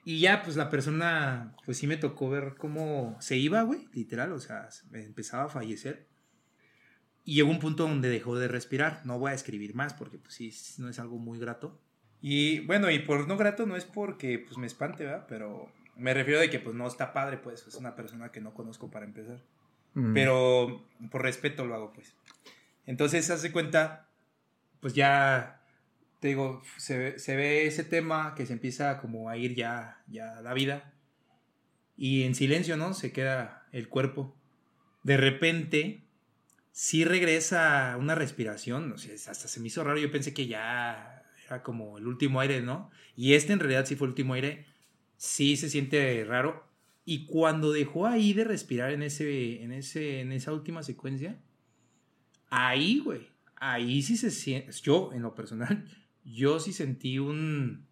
Y 0.05 0.21
ya, 0.21 0.43
pues 0.43 0.57
la 0.57 0.71
persona, 0.71 1.55
pues 1.65 1.79
sí 1.79 1.87
me 1.87 1.97
tocó 1.97 2.31
ver 2.31 2.55
cómo 2.57 3.17
se 3.21 3.37
iba, 3.37 3.63
güey, 3.63 3.89
literal, 3.93 4.33
o 4.33 4.41
sea, 4.41 4.69
empezaba 4.93 5.45
a 5.45 5.49
fallecer. 5.49 6.07
Y 7.25 7.35
llegó 7.35 7.51
un 7.51 7.59
punto 7.59 7.87
donde 7.87 8.09
dejó 8.09 8.39
de 8.39 8.49
respirar. 8.49 9.03
No 9.05 9.19
voy 9.19 9.33
a 9.33 9.35
escribir 9.35 9.75
más 9.75 9.93
porque, 9.95 10.19
pues 10.19 10.35
sí, 10.35 10.53
no 10.79 10.89
es 10.89 10.99
algo 10.99 11.19
muy 11.19 11.39
grato. 11.39 11.79
Y 12.23 12.61
bueno, 12.61 12.91
y 12.91 12.99
por 13.01 13.29
no 13.29 13.37
grato 13.37 13.67
no 13.67 13.77
es 13.77 13.85
porque, 13.85 14.39
pues 14.39 14.57
me 14.57 14.67
espante, 14.67 15.05
¿verdad? 15.05 15.27
Pero 15.29 15.71
me 15.97 16.15
refiero 16.15 16.41
de 16.41 16.51
que, 16.51 16.61
pues 16.61 16.75
no 16.75 16.87
está 16.87 17.13
padre, 17.13 17.37
pues 17.37 17.67
es 17.67 17.75
una 17.75 17.95
persona 17.95 18.33
que 18.33 18.41
no 18.41 18.55
conozco 18.55 18.91
para 18.91 19.05
empezar. 19.05 19.43
Mm. 19.95 20.15
Pero 20.15 20.87
por 21.11 21.23
respeto 21.23 21.67
lo 21.67 21.75
hago, 21.75 21.93
pues. 21.93 22.15
Entonces, 22.87 23.29
hace 23.31 23.53
cuenta, 23.53 24.09
pues 24.81 24.95
ya, 24.95 25.60
te 26.21 26.29
digo, 26.29 26.63
se, 26.77 27.19
se 27.19 27.35
ve 27.35 27.67
ese 27.67 27.83
tema 27.83 28.35
que 28.37 28.47
se 28.47 28.53
empieza 28.53 28.99
como 28.99 29.31
a 29.31 29.37
ir 29.37 29.55
ya, 29.55 30.03
ya 30.07 30.41
la 30.43 30.55
vida. 30.55 30.93
Y 31.97 32.23
en 32.25 32.35
silencio, 32.35 32.77
¿no? 32.77 32.95
Se 32.95 33.13
queda 33.13 33.67
el 33.73 33.89
cuerpo. 33.89 34.37
De 35.03 35.17
repente, 35.17 36.05
sí 36.73 37.05
regresa 37.05 37.97
una 37.99 38.15
respiración. 38.15 38.93
O 38.93 38.99
sea, 38.99 39.15
hasta 39.15 39.49
se 39.49 39.61
me 39.61 39.69
hizo 39.69 39.83
raro. 39.83 39.99
Yo 39.99 40.13
pensé 40.13 40.35
que 40.35 40.47
ya 40.47 41.25
era 41.47 41.63
como 41.63 41.99
el 41.99 42.07
último 42.07 42.41
aire, 42.41 42.61
¿no? 42.61 42.91
Y 43.17 43.33
este 43.35 43.55
en 43.55 43.61
realidad 43.61 43.87
sí 43.87 43.97
fue 43.97 44.07
el 44.07 44.11
último 44.11 44.35
aire. 44.35 44.67
Sí 45.17 45.57
se 45.57 45.71
siente 45.71 46.25
raro. 46.25 46.67
Y 47.07 47.27
cuando 47.27 47.73
dejó 47.73 48.07
ahí 48.07 48.35
de 48.35 48.45
respirar 48.45 48.93
en, 48.93 49.03
ese, 49.03 49.63
en, 49.63 49.73
ese, 49.73 50.21
en 50.21 50.33
esa 50.33 50.53
última 50.53 50.83
secuencia, 50.83 51.39
ahí, 52.51 53.01
güey, 53.01 53.29
ahí 53.57 54.03
sí 54.03 54.17
se 54.17 54.31
siente, 54.31 54.71
yo 54.83 55.13
en 55.13 55.23
lo 55.23 55.35
personal, 55.35 55.85
yo 56.25 56.61
sí 56.61 56.73
sentí 56.73 57.19
un, 57.19 57.87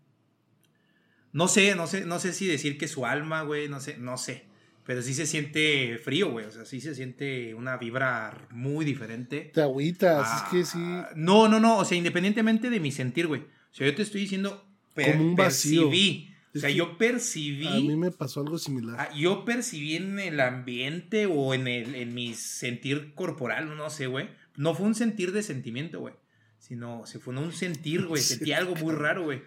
no 1.32 1.48
sé, 1.48 1.74
no 1.74 1.86
sé, 1.86 2.04
no 2.04 2.18
sé 2.18 2.32
si 2.32 2.46
decir 2.46 2.78
que 2.78 2.88
su 2.88 3.06
alma, 3.06 3.42
güey, 3.42 3.68
no 3.68 3.80
sé, 3.80 3.98
no 3.98 4.16
sé, 4.16 4.44
pero 4.84 5.02
sí 5.02 5.14
se 5.14 5.26
siente 5.26 5.98
frío, 5.98 6.30
güey, 6.30 6.46
o 6.46 6.50
sea, 6.50 6.64
sí 6.64 6.80
se 6.80 6.94
siente 6.94 7.54
una 7.54 7.76
vibra 7.76 8.48
muy 8.50 8.84
diferente. 8.84 9.50
Te 9.52 9.60
agüitas, 9.60 10.42
es 10.44 10.48
que 10.50 10.64
sí. 10.64 10.78
Ah, 10.80 11.10
No, 11.14 11.48
no, 11.48 11.60
no, 11.60 11.78
o 11.78 11.84
sea, 11.84 11.98
independientemente 11.98 12.70
de 12.70 12.80
mi 12.80 12.90
sentir, 12.92 13.26
güey. 13.26 13.42
O 13.42 13.74
sea, 13.74 13.86
yo 13.86 13.94
te 13.94 14.02
estoy 14.02 14.22
diciendo, 14.22 14.66
per- 14.94 15.12
Como 15.12 15.28
un 15.30 15.36
vacío. 15.36 15.90
percibí. 15.90 16.34
O 16.54 16.58
sea, 16.60 16.70
yo 16.70 16.96
percibí. 16.96 17.66
A 17.68 17.74
mí 17.74 17.94
me 17.94 18.10
pasó 18.10 18.40
algo 18.40 18.58
similar. 18.58 18.96
Ah, 18.98 19.14
yo 19.14 19.44
percibí 19.44 19.94
en 19.96 20.18
el 20.18 20.40
ambiente 20.40 21.26
o 21.26 21.52
en, 21.52 21.68
el, 21.68 21.94
en 21.94 22.14
mi 22.14 22.32
sentir 22.34 23.12
corporal, 23.14 23.76
no 23.76 23.90
sé, 23.90 24.06
güey. 24.06 24.30
No 24.56 24.74
fue 24.74 24.86
un 24.86 24.94
sentir 24.94 25.32
de 25.32 25.42
sentimiento, 25.42 26.00
güey. 26.00 26.14
Sino, 26.58 27.06
se 27.06 27.18
fue 27.18 27.36
un 27.36 27.52
sentir, 27.52 28.06
güey. 28.06 28.22
Sentí 28.22 28.52
algo 28.52 28.74
muy 28.76 28.94
raro, 28.94 29.24
güey. 29.24 29.42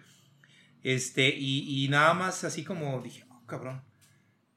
Este, 0.82 1.28
y, 1.36 1.84
y 1.84 1.88
nada 1.88 2.14
más 2.14 2.44
así 2.44 2.64
como 2.64 3.00
dije, 3.02 3.24
oh, 3.30 3.46
cabrón. 3.46 3.82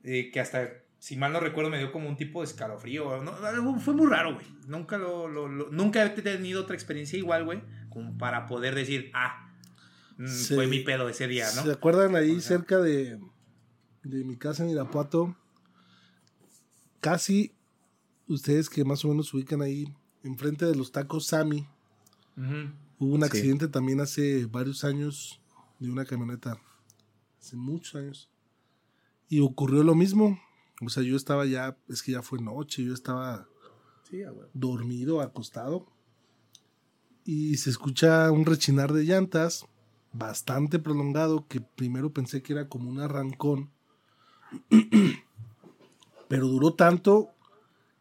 Eh, 0.04 0.32
que 0.32 0.40
hasta, 0.40 0.70
si 1.00 1.16
mal 1.16 1.32
no 1.34 1.40
recuerdo, 1.40 1.70
me 1.70 1.78
dio 1.78 1.92
como 1.92 2.10
un 2.10 2.16
tipo 2.18 2.42
de 2.42 2.48
escalofrío. 2.48 3.22
No, 3.24 3.32
algo- 3.46 3.80
fue 3.80 3.94
muy 3.94 4.08
raro, 4.08 4.34
güey. 4.36 4.46
Nunca 4.68 4.98
lo, 4.98 5.28
lo- 5.28 5.48
lo- 5.48 5.70
nunca 5.72 6.04
he 6.06 6.10
tenido 6.10 6.62
otra 6.64 6.76
experiencia 6.76 7.18
igual, 7.20 7.46
güey. 7.46 7.62
Como 7.90 8.18
para 8.18 8.46
poder 8.48 8.74
decir, 8.76 9.12
ah, 9.14 9.52
mm, 10.18 10.28
fue 10.56 10.68
mi 10.68 10.80
pedo 10.80 11.08
ese 11.10 11.28
día, 11.28 11.48
¿Se 11.48 11.64
¿no? 11.66 11.72
acuerdan 11.72 12.16
ahí 12.16 12.32
O 12.38 12.40
sea- 12.42 12.58
cerca 12.58 12.78
de, 12.80 13.20
de 14.04 14.24
mi 14.24 14.36
casa 14.38 14.64
en 14.64 14.70
Irapuato? 14.72 15.36
Casi 17.00 17.54
ustedes 18.28 18.70
que 18.70 18.84
más 18.84 19.06
o 19.06 19.10
menos 19.10 19.30
se 19.30 19.38
ubican 19.38 19.62
ahí, 19.62 19.86
enfrente 20.24 20.66
de 20.66 20.76
los 20.76 20.92
tacos 20.92 21.28
Sami, 21.28 21.68
Ujú. 22.38 22.72
hubo 23.00 23.16
un 23.16 23.22
Sí. 23.22 23.26
accidente 23.28 23.68
también 23.68 24.00
hace 24.02 24.46
varios 24.46 24.84
años 24.84 25.42
de 25.80 25.90
una 25.90 26.06
camioneta. 26.06 26.60
Hace 27.40 27.56
muchos 27.58 27.96
años. 27.96 28.30
Y 29.30 29.40
ocurrió 29.40 29.84
lo 29.84 29.96
mismo. 29.96 30.40
O 30.82 30.90
sea, 30.90 31.04
yo 31.04 31.16
estaba 31.16 31.46
ya, 31.46 31.78
es 31.88 32.02
que 32.04 32.12
ya 32.14 32.22
fue 32.22 32.40
noche, 32.42 32.84
yo 32.84 32.94
estaba 32.94 33.48
Sí, 34.10 34.22
dormido, 34.54 35.22
acostado. 35.22 35.88
Y 37.24 37.58
se 37.58 37.70
escucha 37.72 38.32
un 38.32 38.46
rechinar 38.46 38.94
de 38.94 39.04
llantas 39.04 39.66
bastante 40.14 40.78
prolongado 40.80 41.48
que 41.48 41.60
primero 41.60 42.14
pensé 42.14 42.42
que 42.44 42.54
era 42.54 42.70
como 42.70 42.90
un 42.90 43.00
arrancón. 43.00 43.72
Pero 46.30 46.48
duró 46.48 46.74
tanto 46.74 47.32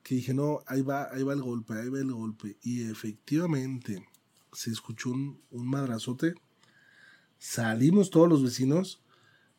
que 0.02 0.16
dije, 0.16 0.34
no, 0.34 0.60
ahí 0.66 0.82
va, 0.82 1.08
ahí 1.12 1.22
va 1.22 1.32
el 1.32 1.42
golpe, 1.42 1.74
ahí 1.74 1.88
va 1.88 1.98
el 1.98 2.12
golpe. 2.12 2.58
Y 2.62 2.82
efectivamente 2.90 4.06
se 4.54 4.70
escuchó 4.70 5.10
un, 5.10 5.40
un 5.50 5.66
madrazote. 5.66 6.34
Salimos 7.38 8.10
todos 8.10 8.28
los 8.28 8.42
vecinos 8.42 9.02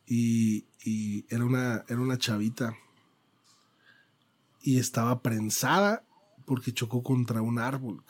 y, 0.06 0.66
y 0.84 1.26
era, 1.30 1.46
una, 1.46 1.86
era 1.88 2.00
una 2.00 2.18
chavita. 2.18 2.76
Y 4.62 4.80
estaba 4.80 5.22
prensada 5.22 6.04
porque 6.46 6.74
chocó 6.74 7.04
contra 7.04 7.41
un 7.41 7.60
árbol, 7.60 8.04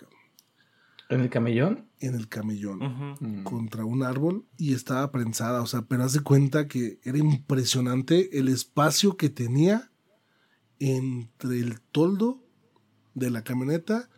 ¿En 1.08 1.22
el 1.22 1.30
camellón? 1.30 1.86
en 2.00 2.16
el 2.16 2.28
camellón. 2.28 3.16
Mm. 3.20 3.44
Contra 3.44 3.86
un 3.86 4.04
árbol 4.04 4.46
y 4.58 4.74
estaba 4.74 5.12
prensada, 5.12 5.62
o 5.62 5.68
sea, 5.68 5.84
pero 5.84 6.04
haz 6.04 6.14
de 6.14 6.22
cuenta 6.22 6.68
que 6.68 7.00
era 7.04 7.18
impresionante 7.18 8.38
el 8.40 8.48
espacio 8.48 9.18
que 9.18 9.30
tenía 9.30 9.92
entre 10.80 11.60
el 11.60 11.80
toldo 11.80 12.44
de 13.14 13.30
la 13.30 13.44
camioneta 13.44 14.10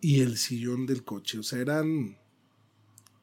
y 0.00 0.20
el 0.20 0.36
sillón 0.36 0.86
del 0.86 1.04
coche, 1.04 1.38
o 1.38 1.42
sea, 1.42 1.60
eran 1.60 2.16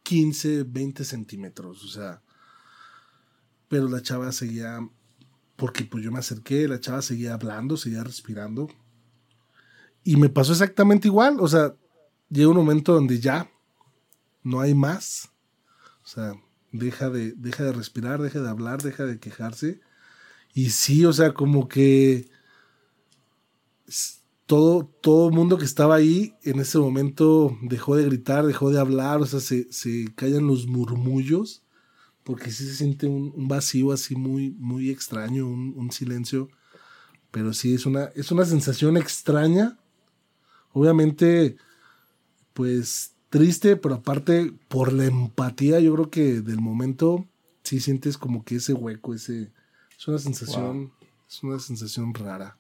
15, 0.03 0.63
20 0.63 1.03
centímetros, 1.03 1.83
o 1.83 1.87
sea, 1.87 2.21
pero 3.67 3.89
la 3.89 4.01
chava 4.01 4.31
seguía, 4.31 4.79
porque 5.55 5.83
pues 5.83 6.03
yo 6.03 6.11
me 6.11 6.19
acerqué, 6.19 6.67
la 6.67 6.79
chava 6.79 7.01
seguía 7.01 7.33
hablando, 7.33 7.77
seguía 7.77 8.03
respirando, 8.03 8.67
y 10.03 10.15
me 10.15 10.29
pasó 10.29 10.53
exactamente 10.53 11.07
igual, 11.07 11.37
o 11.39 11.47
sea, 11.47 11.75
llega 12.29 12.49
un 12.49 12.57
momento 12.57 12.93
donde 12.93 13.19
ya 13.19 13.51
no 14.43 14.61
hay 14.61 14.73
más, 14.73 15.29
o 16.03 16.07
sea, 16.07 16.33
deja 16.71 17.09
de, 17.09 17.33
deja 17.33 17.63
de 17.63 17.73
respirar, 17.73 18.21
deja 18.21 18.39
de 18.39 18.49
hablar, 18.49 18.81
deja 18.81 19.05
de 19.05 19.19
quejarse, 19.19 19.81
y 20.53 20.69
sí, 20.69 21.05
o 21.05 21.13
sea, 21.13 21.33
como 21.33 21.67
que 21.67 22.29
todo, 24.47 24.85
todo 25.01 25.29
mundo 25.29 25.57
que 25.57 25.65
estaba 25.65 25.95
ahí 25.95 26.33
en 26.43 26.59
ese 26.59 26.79
momento 26.79 27.55
dejó 27.61 27.97
de 27.97 28.05
gritar, 28.05 28.45
dejó 28.45 28.71
de 28.71 28.79
hablar, 28.79 29.21
o 29.21 29.25
sea, 29.25 29.41
se, 29.41 29.71
se 29.71 30.07
callan 30.15 30.47
los 30.47 30.67
murmullos, 30.67 31.63
porque 32.23 32.51
sí 32.51 32.65
se 32.65 32.75
siente 32.75 33.07
un, 33.07 33.33
un 33.35 33.47
vacío 33.49 33.91
así 33.91 34.15
muy, 34.15 34.51
muy 34.51 34.89
extraño, 34.89 35.45
un, 35.45 35.73
un 35.75 35.91
silencio, 35.91 36.47
pero 37.29 37.53
sí 37.53 37.73
es 37.73 37.85
una, 37.85 38.05
es 38.15 38.31
una 38.31 38.45
sensación 38.45 38.95
extraña, 38.95 39.77
obviamente, 40.71 41.57
pues 42.53 43.15
triste, 43.29 43.75
pero 43.75 43.95
aparte 43.95 44.53
por 44.69 44.93
la 44.93 45.05
empatía, 45.05 45.81
yo 45.81 45.93
creo 45.93 46.09
que 46.09 46.41
del 46.41 46.61
momento 46.61 47.27
sí 47.63 47.81
sientes 47.81 48.17
como 48.17 48.45
que 48.45 48.55
ese 48.55 48.73
hueco, 48.73 49.13
ese, 49.13 49.51
es 49.97 50.07
una 50.07 50.19
sensación, 50.19 50.93
es 51.27 51.43
una 51.43 51.59
sensación 51.59 52.13
rara. 52.13 52.56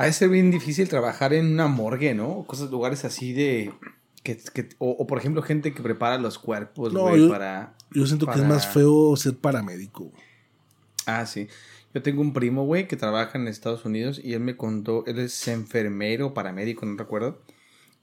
Ha 0.00 0.06
de 0.06 0.12
ser 0.12 0.28
bien 0.28 0.50
difícil 0.50 0.88
trabajar 0.88 1.32
en 1.32 1.52
una 1.52 1.66
morgue, 1.68 2.14
¿no? 2.14 2.44
Cosas, 2.46 2.70
lugares 2.70 3.04
así 3.04 3.32
de... 3.32 3.72
Que, 4.22 4.36
que- 4.52 4.68
o, 4.78 4.90
o, 4.90 5.06
por 5.06 5.18
ejemplo, 5.18 5.42
gente 5.42 5.72
que 5.72 5.82
prepara 5.82 6.18
los 6.18 6.38
cuerpos, 6.38 6.92
No, 6.92 7.02
güey, 7.02 7.22
yo- 7.22 7.28
para... 7.28 7.74
Yo 7.92 8.06
siento 8.06 8.26
que 8.26 8.38
es 8.38 8.44
más 8.46 8.66
feo 8.66 9.16
ser 9.16 9.36
paramédico. 9.36 10.12
Ah, 11.06 11.26
sí. 11.26 11.48
Yo 11.92 12.02
tengo 12.02 12.20
un 12.20 12.32
primo, 12.32 12.64
güey, 12.64 12.86
que 12.86 12.96
trabaja 12.96 13.36
en 13.38 13.48
Estados 13.48 13.84
Unidos 13.84 14.20
y 14.22 14.34
él 14.34 14.40
me 14.40 14.56
contó, 14.56 15.04
él 15.06 15.18
es 15.18 15.48
enfermero, 15.48 16.34
paramédico, 16.34 16.86
no 16.86 16.96
recuerdo. 16.96 17.42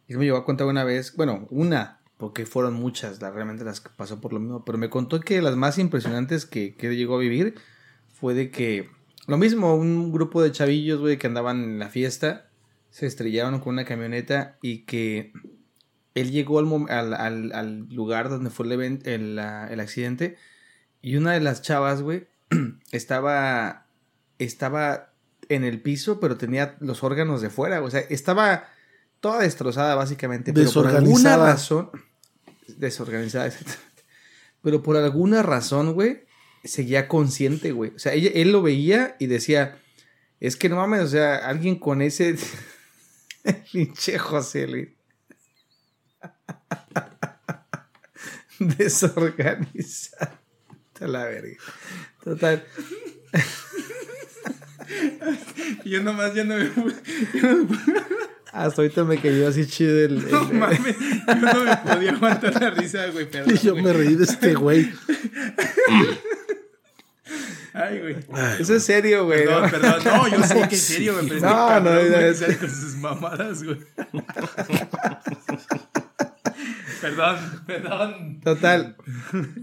Y 0.07 0.13
él 0.13 0.19
me 0.19 0.25
llevó 0.25 0.37
a 0.37 0.45
contar 0.45 0.67
una 0.67 0.83
vez, 0.83 1.15
bueno, 1.15 1.47
una 1.49 1.99
porque 2.17 2.45
fueron 2.47 2.73
muchas, 2.73 3.21
la, 3.21 3.29
realmente 3.31 3.63
las 3.63 3.79
que 3.79 3.89
pasó 3.95 4.19
por 4.19 4.33
lo 4.33 4.39
mismo. 4.39 4.65
Pero 4.65 4.77
me 4.79 4.89
contó 4.89 5.19
que 5.21 5.41
las 5.41 5.55
más 5.55 5.77
impresionantes 5.77 6.45
que, 6.47 6.73
que 6.75 6.95
llegó 6.95 7.15
a 7.15 7.19
vivir 7.19 7.55
fue 8.13 8.33
de 8.33 8.49
que, 8.49 8.89
lo 9.27 9.37
mismo, 9.37 9.75
un 9.75 10.11
grupo 10.11 10.41
de 10.41 10.51
chavillos, 10.51 10.99
güey, 10.99 11.17
que 11.17 11.27
andaban 11.27 11.63
en 11.63 11.79
la 11.79 11.89
fiesta, 11.89 12.49
se 12.89 13.05
estrellaron 13.05 13.59
con 13.59 13.73
una 13.73 13.85
camioneta 13.85 14.57
y 14.61 14.79
que 14.85 15.33
él 16.15 16.31
llegó 16.31 16.59
al, 16.59 16.89
al, 16.89 17.13
al- 17.13 17.51
al 17.53 17.89
lugar 17.89 18.29
donde 18.29 18.49
fue 18.49 18.65
el, 18.65 18.71
event- 18.71 19.05
el, 19.07 19.37
el 19.37 19.79
accidente 19.79 20.37
y 21.01 21.15
una 21.17 21.33
de 21.33 21.41
las 21.41 21.61
chavas, 21.61 22.01
güey, 22.01 22.27
estaba, 22.91 23.85
estaba 24.39 25.13
en 25.49 25.63
el 25.63 25.81
piso, 25.81 26.19
pero 26.19 26.37
tenía 26.37 26.75
los 26.79 27.03
órganos 27.03 27.41
de 27.41 27.49
fuera, 27.49 27.81
o 27.83 27.89
sea, 27.91 27.99
estaba 28.01 28.65
toda 29.19 29.41
destrozada 29.41 29.95
básicamente, 29.95 30.53
pero 30.53 30.65
por 30.83 30.87
alguna 30.97 31.19
razón, 31.53 31.89
desorganizada, 32.77 33.51
pero 34.61 34.81
por 34.83 34.97
alguna 34.97 35.43
razón, 35.43 35.93
güey, 35.93 36.25
seguía 36.67 37.07
consciente, 37.07 37.71
güey, 37.71 37.91
o 37.95 37.99
sea, 37.99 38.13
ella, 38.13 38.29
él 38.33 38.51
lo 38.51 38.61
veía 38.61 39.15
y 39.19 39.27
decía, 39.27 39.77
es 40.39 40.55
que 40.55 40.69
no 40.69 40.75
mames, 40.77 41.01
o 41.01 41.07
sea, 41.07 41.35
alguien 41.37 41.77
con 41.79 42.01
ese 42.01 42.35
pinche 43.71 44.17
José 44.19 44.67
Luis. 44.67 44.89
Desorganizado. 48.59 50.31
Está 50.93 51.07
la 51.07 51.25
verga. 51.25 51.55
Total. 52.23 52.65
Yo 55.85 56.01
nomás 56.01 56.33
ya 56.33 56.43
no 56.43 56.55
me 56.55 56.71
Hasta 58.51 58.81
ahorita 58.81 59.03
me 59.03 59.19
cayó 59.19 59.47
así 59.47 59.67
chido 59.67 59.97
el. 60.05 60.17
el- 60.17 60.31
no 60.31 60.43
mames, 60.45 60.79
yo 61.27 61.35
no 61.35 61.63
me 61.65 61.77
podía 61.77 62.11
aguantar 62.13 62.59
la 62.61 62.69
risa, 62.71 63.05
güey, 63.07 63.29
perdón. 63.29 63.53
Y 63.55 63.59
yo 63.59 63.73
güey. 63.73 63.83
me 63.83 63.93
reí 63.93 64.15
de 64.15 64.23
este 64.23 64.55
güey. 64.55 64.91
Ay, 67.79 67.99
güey. 67.99 68.15
Eso 68.59 68.75
es 68.75 68.83
serio, 68.83 69.25
güey. 69.25 69.45
Perdón, 69.45 69.63
¿no? 69.63 69.69
perdón. 69.69 70.01
No, 70.05 70.27
yo 70.27 70.43
sé 70.43 70.55
que 70.67 70.75
en 70.75 70.81
serio, 70.81 71.13
güey. 71.13 71.27
Pero 71.29 71.41
No, 71.41 71.47
este 71.47 71.73
cabrón, 71.83 72.11
no, 72.11 72.17
es- 72.17 72.39
sale 72.39 72.57
con 72.57 72.69
sus 72.69 72.95
mamadas, 72.95 73.63
güey. 73.63 73.77
Perdón, 77.01 77.37
perdón. 77.67 78.41
Total. 78.43 78.95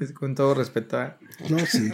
Es 0.00 0.12
con 0.12 0.34
todo 0.36 0.54
respeto. 0.54 1.02
¿eh? 1.02 1.14
No, 1.50 1.58
sí. 1.66 1.92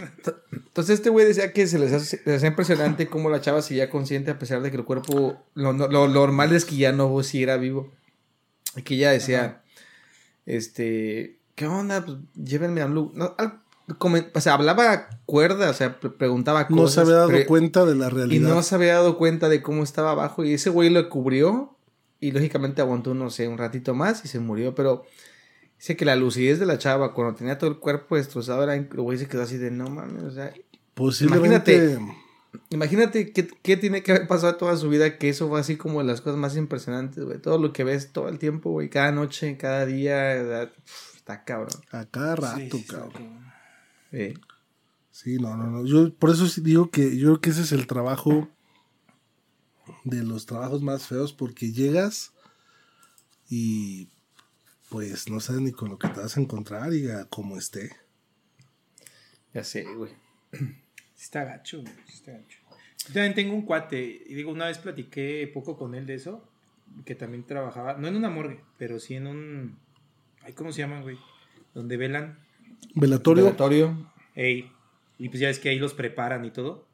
Entonces 0.51 0.95
este 0.99 1.09
güey 1.09 1.25
decía 1.25 1.51
que 1.51 1.65
se 1.65 1.79
les 1.79 1.91
hace, 1.93 2.21
les 2.25 2.37
hacía 2.37 2.49
impresionante 2.49 3.07
cómo 3.07 3.29
la 3.29 3.41
chava 3.41 3.61
seguía 3.63 3.89
consciente 3.89 4.29
a 4.31 4.37
pesar 4.39 4.61
de 4.61 4.69
que 4.69 4.77
el 4.77 4.85
cuerpo, 4.85 5.43
lo, 5.55 5.73
lo- 5.73 5.87
lo 5.87 6.07
normal 6.07 6.53
es 6.53 6.65
que 6.65 6.75
ya 6.75 6.91
no 6.91 7.21
siguiera 7.23 7.57
vivo. 7.57 7.91
Y 8.75 8.83
que 8.83 8.93
ella 8.95 9.11
decía, 9.11 9.63
este, 10.45 11.39
¿qué 11.55 11.65
onda? 11.65 12.05
Pues 12.05 12.17
llévenme 12.35 12.81
a 12.81 12.85
un 12.85 12.93
lugar. 12.93 13.17
No, 13.17 13.35
al- 13.39 13.49
comen- 13.49 13.61
o 14.33 14.39
sea, 14.41 14.53
hablaba 14.53 15.09
cuerda, 15.25 15.69
o 15.69 15.73
sea, 15.73 15.99
pre- 15.99 16.09
preguntaba 16.11 16.67
cosas. 16.67 16.75
No 16.75 16.87
se 16.87 17.01
había 17.01 17.15
dado 17.15 17.45
cuenta 17.47 17.85
de 17.85 17.95
la 17.95 18.07
Y 18.07 18.09
realidad. 18.09 18.49
no 18.49 18.63
se 18.63 18.75
había 18.75 18.93
dado 18.93 19.17
cuenta 19.17 19.49
de 19.49 19.61
cómo 19.61 19.83
estaba 19.83 20.11
abajo. 20.11 20.43
Y 20.43 20.53
ese 20.53 20.69
güey 20.69 20.89
lo 20.89 21.09
cubrió. 21.09 21.75
Y 22.19 22.31
lógicamente 22.31 22.81
aguantó, 22.81 23.13
no 23.15 23.29
sé, 23.31 23.47
un 23.47 23.57
ratito 23.57 23.95
más 23.95 24.23
y 24.23 24.27
se 24.27 24.39
murió. 24.39 24.75
Pero 24.75 25.03
dice 25.79 25.97
que 25.97 26.05
la 26.05 26.15
lucidez 26.15 26.59
de 26.59 26.67
la 26.67 26.77
chava, 26.77 27.13
cuando 27.13 27.33
tenía 27.35 27.57
todo 27.57 27.69
el 27.69 27.79
cuerpo 27.79 28.15
destrozado, 28.15 28.61
era. 28.63 28.75
El 28.75 28.85
güey 28.87 29.17
se 29.17 29.27
quedó 29.27 29.41
así 29.41 29.57
de 29.57 29.71
no 29.71 29.89
mames. 29.89 30.23
O 30.23 30.31
sea, 30.31 30.53
Posiblemente. 30.93 31.97
imagínate 32.69 33.31
qué, 33.31 33.47
qué 33.61 33.77
tiene 33.77 34.03
que 34.03 34.11
haber 34.11 34.27
pasado 34.27 34.55
toda 34.55 34.77
su 34.77 34.87
vida. 34.89 35.17
Que 35.17 35.29
eso 35.29 35.49
fue 35.49 35.59
así 35.59 35.77
como 35.77 35.99
de 35.99 36.05
las 36.05 36.21
cosas 36.21 36.37
más 36.37 36.55
impresionantes, 36.55 37.23
güey. 37.23 37.39
Todo 37.39 37.57
lo 37.57 37.73
que 37.73 37.83
ves 37.83 38.11
todo 38.13 38.29
el 38.29 38.37
tiempo, 38.39 38.69
güey. 38.71 38.89
Cada 38.89 39.11
noche, 39.11 39.57
cada 39.57 39.85
día. 39.85 40.69
está 41.15 41.43
cabrón. 41.43 41.81
A 41.91 42.05
cada 42.05 42.35
rato, 42.35 42.57
Sí, 42.59 42.69
sí, 42.71 42.83
cabrón. 42.85 43.50
Eh, 44.11 44.33
Sí, 45.11 45.37
no, 45.37 45.57
no, 45.57 45.67
no. 45.67 45.85
Yo 45.85 46.13
por 46.15 46.29
eso 46.29 46.47
sí 46.47 46.61
digo 46.61 46.89
que 46.89 47.17
yo 47.17 47.27
creo 47.27 47.41
que 47.41 47.49
ese 47.49 47.61
es 47.63 47.73
el 47.73 47.85
trabajo 47.85 48.49
de 50.05 50.23
los 50.23 50.45
trabajos 50.45 50.81
más 50.81 51.05
feos 51.05 51.33
porque 51.33 51.71
llegas 51.73 52.33
y 53.49 54.07
pues 54.89 55.29
no 55.29 55.39
sabes 55.41 55.61
ni 55.61 55.71
con 55.73 55.89
lo 55.89 55.99
que 55.99 56.07
te 56.07 56.21
vas 56.21 56.37
a 56.37 56.41
encontrar 56.41 56.93
y 56.93 57.09
a 57.09 57.25
cómo 57.25 57.57
esté. 57.57 57.91
ya 59.53 59.63
sé, 59.63 59.83
güey. 59.83 60.11
Sí 61.13 61.25
Está 61.25 61.43
gacho, 61.43 61.81
güey. 61.81 61.93
sí 62.07 62.13
Está 62.15 62.31
gacho. 62.31 62.57
Yo 63.07 63.13
también 63.13 63.35
tengo 63.35 63.53
un 63.53 63.61
cuate. 63.61 64.23
Y 64.25 64.33
digo, 64.33 64.51
una 64.51 64.65
vez 64.65 64.79
platiqué 64.79 65.47
poco 65.53 65.77
con 65.77 65.93
él 65.93 66.07
de 66.07 66.15
eso. 66.15 66.49
Que 67.05 67.13
también 67.13 67.43
trabajaba. 67.45 67.93
No 67.93 68.07
en 68.07 68.15
una 68.15 68.31
morgue, 68.31 68.63
pero 68.79 68.99
sí 68.99 69.13
en 69.13 69.27
un. 69.27 69.77
Ay, 70.41 70.53
¿cómo 70.53 70.71
se 70.71 70.79
llaman, 70.79 71.03
güey? 71.03 71.19
Donde 71.75 71.95
velan. 71.97 72.39
Velatorio. 72.95 73.43
Velatorio. 73.45 74.11
Ey. 74.35 74.71
Y 75.17 75.29
pues 75.29 75.39
ya 75.39 75.49
es 75.49 75.59
que 75.59 75.69
ahí 75.69 75.79
los 75.79 75.93
preparan 75.93 76.45
y 76.45 76.51
todo. 76.51 76.87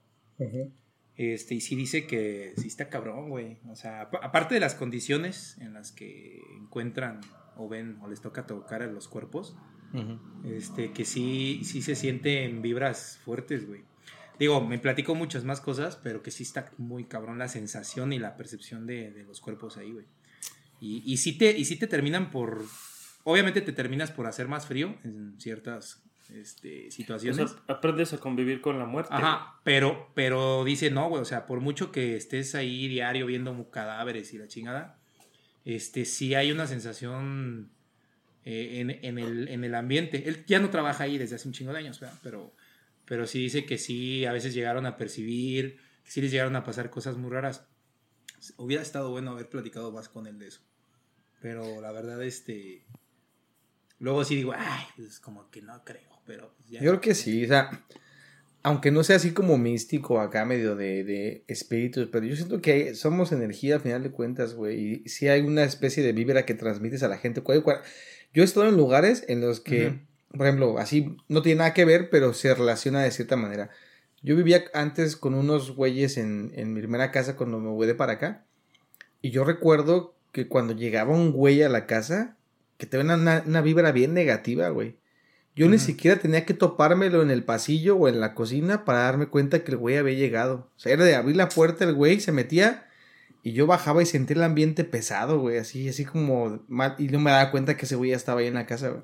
Este, 1.15 1.55
y 1.55 1.61
sí 1.61 1.75
dice 1.75 2.05
que 2.05 2.53
sí 2.57 2.67
está 2.67 2.89
cabrón, 2.89 3.29
güey. 3.29 3.57
O 3.69 3.75
sea, 3.75 4.01
apa- 4.01 4.19
aparte 4.21 4.53
de 4.53 4.59
las 4.59 4.75
condiciones 4.75 5.57
en 5.59 5.73
las 5.73 5.91
que 5.91 6.41
encuentran 6.61 7.21
o 7.55 7.67
ven 7.67 7.97
o 8.01 8.07
les 8.07 8.21
toca 8.21 8.45
tocar 8.45 8.83
a 8.83 8.88
los 8.88 9.07
cuerpos, 9.07 9.55
este, 10.45 10.91
que 10.91 11.05
sí, 11.05 11.61
sí 11.63 11.81
se 11.81 11.95
sienten 11.95 12.61
vibras 12.61 13.19
fuertes, 13.25 13.65
güey. 13.65 13.81
Digo, 14.38 14.61
me 14.61 14.77
platico 14.77 15.15
muchas 15.15 15.43
más 15.43 15.59
cosas, 15.61 15.95
pero 15.95 16.21
que 16.21 16.29
sí 16.29 16.43
está 16.43 16.69
muy 16.77 17.05
cabrón 17.05 17.39
la 17.39 17.47
sensación 17.47 18.13
y 18.13 18.19
la 18.19 18.38
percepción 18.38 18.85
de, 18.85 19.09
de 19.11 19.23
los 19.23 19.41
cuerpos 19.41 19.77
ahí, 19.77 19.91
güey. 19.91 20.05
Y, 20.79 21.01
y, 21.11 21.17
sí 21.17 21.35
te, 21.35 21.57
y 21.57 21.65
sí 21.65 21.77
te 21.77 21.88
terminan 21.88 22.29
por... 22.29 22.63
Obviamente 23.30 23.61
te 23.61 23.73
terminas 23.73 24.09
por 24.11 24.25
hacer 24.25 24.47
más 24.47 24.65
frío 24.67 24.95
en 25.03 25.36
ciertas 25.38 26.01
este, 26.34 26.89
situaciones. 26.91 27.51
ap- 27.51 27.69
aprendes 27.69 28.13
a 28.13 28.19
convivir 28.19 28.61
con 28.61 28.80
la 28.80 28.86
muerte. 28.86 29.09
Ajá, 29.13 29.59
pero, 29.65 30.09
pero 30.13 30.63
dice, 30.63 30.89
no, 30.91 31.09
güey, 31.09 31.21
o 31.21 31.25
sea, 31.25 31.45
por 31.45 31.59
mucho 31.59 31.91
que 31.91 32.15
estés 32.15 32.55
ahí 32.55 32.88
diario 32.88 33.25
viendo 33.25 33.69
cadáveres 33.69 34.34
y 34.34 34.38
la 34.38 34.47
chingada, 34.47 34.97
este, 35.65 36.05
sí 36.05 36.36
hay 36.36 36.53
una 36.53 36.67
sensación 36.67 37.69
eh, 38.45 38.80
en, 38.80 38.91
en 39.03 39.19
el, 39.19 39.49
en 39.49 39.65
el 39.65 39.75
ambiente. 39.75 40.30
Él 40.30 40.45
ya 40.45 40.59
no 40.59 40.69
trabaja 40.69 41.03
ahí 41.03 41.17
desde 41.17 41.36
hace 41.36 41.49
un 41.49 41.53
chingo 41.53 41.73
de 41.73 41.80
años, 41.80 41.99
¿verdad? 41.99 42.17
Pero, 42.23 42.53
pero 43.03 43.28
sí 43.28 43.39
dice 43.41 43.65
que 43.65 43.78
sí, 43.78 44.23
a 44.25 44.32
veces 44.32 44.53
llegaron 44.53 44.86
a 44.86 44.95
percibir, 44.95 45.80
que 46.05 46.11
sí 46.11 46.21
les 46.21 46.32
llegaron 46.32 46.55
a 46.55 46.63
pasar 46.63 46.89
cosas 46.89 47.17
muy 47.17 47.30
raras. 47.30 47.67
Hubiera 48.55 48.84
estado 48.84 49.11
bueno 49.11 49.32
haber 49.32 49.49
platicado 49.49 49.91
más 49.91 50.07
con 50.07 50.28
él 50.28 50.39
de 50.39 50.47
eso. 50.47 50.61
Pero 51.41 51.82
la 51.82 51.91
verdad, 51.91 52.23
este... 52.23 52.86
Luego 53.99 54.23
sí 54.23 54.35
digo, 54.35 54.53
ay, 54.55 54.83
pues 54.95 55.19
como 55.19 55.49
que 55.49 55.61
no 55.61 55.83
creo, 55.83 56.21
pero... 56.25 56.53
pues 56.57 56.69
ya- 56.69 56.81
Yo 56.81 56.91
creo 56.91 57.01
que 57.01 57.15
sí, 57.15 57.45
o 57.45 57.47
sea, 57.47 57.83
aunque 58.63 58.91
no 58.91 59.03
sea 59.03 59.15
así 59.15 59.31
como 59.31 59.57
místico 59.57 60.19
acá 60.19 60.45
medio 60.45 60.75
de, 60.75 61.03
de 61.03 61.43
espíritus, 61.47 62.07
pero 62.11 62.25
yo 62.25 62.35
siento 62.35 62.61
que 62.61 62.95
somos 62.95 63.31
energía 63.31 63.75
al 63.75 63.81
final 63.81 64.03
de 64.03 64.11
cuentas, 64.11 64.53
güey, 64.53 65.01
y 65.05 65.09
sí 65.09 65.27
hay 65.29 65.41
una 65.41 65.63
especie 65.63 66.03
de 66.03 66.11
vibra 66.13 66.45
que 66.45 66.53
transmites 66.53 67.01
a 67.03 67.07
la 67.07 67.17
gente. 67.17 67.41
Cual- 67.41 67.63
cual- 67.63 67.81
Yo 68.33 68.43
he 68.43 68.45
estado 68.45 68.67
en 68.67 68.75
lugares 68.77 69.23
en 69.27 69.41
los 69.41 69.61
que, 69.61 69.87
Ujú. 69.87 70.37
por 70.37 70.47
ejemplo, 70.47 70.77
así 70.77 71.15
no 71.27 71.41
tiene 71.41 71.59
nada 71.59 71.73
que 71.73 71.85
ver, 71.85 72.09
pero 72.09 72.33
se 72.33 72.53
relaciona 72.53 73.01
de 73.01 73.11
cierta 73.11 73.35
manera. 73.35 73.69
Yo 74.21 74.35
vivía 74.35 74.65
antes 74.73 75.15
con 75.15 75.33
unos 75.33 75.71
güeyes 75.75 76.17
en, 76.17 76.51
en 76.55 76.73
mi 76.73 76.81
primera 76.81 77.11
casa 77.11 77.35
cuando 77.35 77.59
me 77.59 77.69
mudé 77.69 77.95
para 77.95 78.13
acá, 78.13 78.45
y 79.21 79.31
yo 79.31 79.43
recuerdo 79.43 80.15
que 80.33 80.47
cuando 80.47 80.73
llegaba 80.73 81.13
un 81.15 81.31
güey 81.31 81.63
a 81.63 81.69
la 81.69 81.85
casa, 81.87 82.36
que 82.78 82.86
tenía 82.86 83.15
una, 83.15 83.43
una 83.45 83.61
vibra 83.61 83.91
bien 83.91 84.13
negativa, 84.13 84.69
güey. 84.69 84.95
Yo 85.55 85.67
ni 85.67 85.80
siquiera 85.80 86.19
tenía 86.19 86.45
que 86.45 86.53
topármelo 86.53 87.23
en 87.23 87.32
el 87.32 87.43
pasillo 87.43 87.95
o 87.95 88.07
en 88.07 88.19
la 88.19 88.36
cocina 88.36 88.86
para 88.86 88.99
darme 88.99 89.25
cuenta 89.25 89.63
que 89.63 89.71
el 89.71 89.78
güey 89.78 89.97
había 89.97 90.13
llegado. 90.13 90.69
O 90.78 90.80
sea, 90.80 90.93
era 90.93 91.03
de 91.03 91.15
abrir 91.15 91.36
la 91.36 91.49
puerta, 91.49 91.84
el 91.84 91.95
güey 91.95 92.19
se 92.19 92.32
metía 92.32 92.86
y 93.41 93.53
yo 93.53 93.65
bajaba 93.65 94.03
y 94.03 94.05
sentía 94.05 94.36
el 94.38 94.43
ambiente 94.43 94.84
pesado, 94.84 95.39
güey, 95.39 95.57
así, 95.57 95.89
así 95.89 96.05
como 96.05 96.63
mal, 96.67 96.93
y 96.99 97.07
no 97.07 97.19
me 97.19 97.32
daba 97.32 97.49
cuenta 97.49 97.75
que 97.75 97.86
ese 97.86 97.95
güey 97.95 98.11
ya 98.11 98.17
estaba 98.17 98.41
ahí 98.41 98.47
en 98.47 98.53
la 98.53 98.67
casa, 98.67 98.89
güey. 98.89 99.01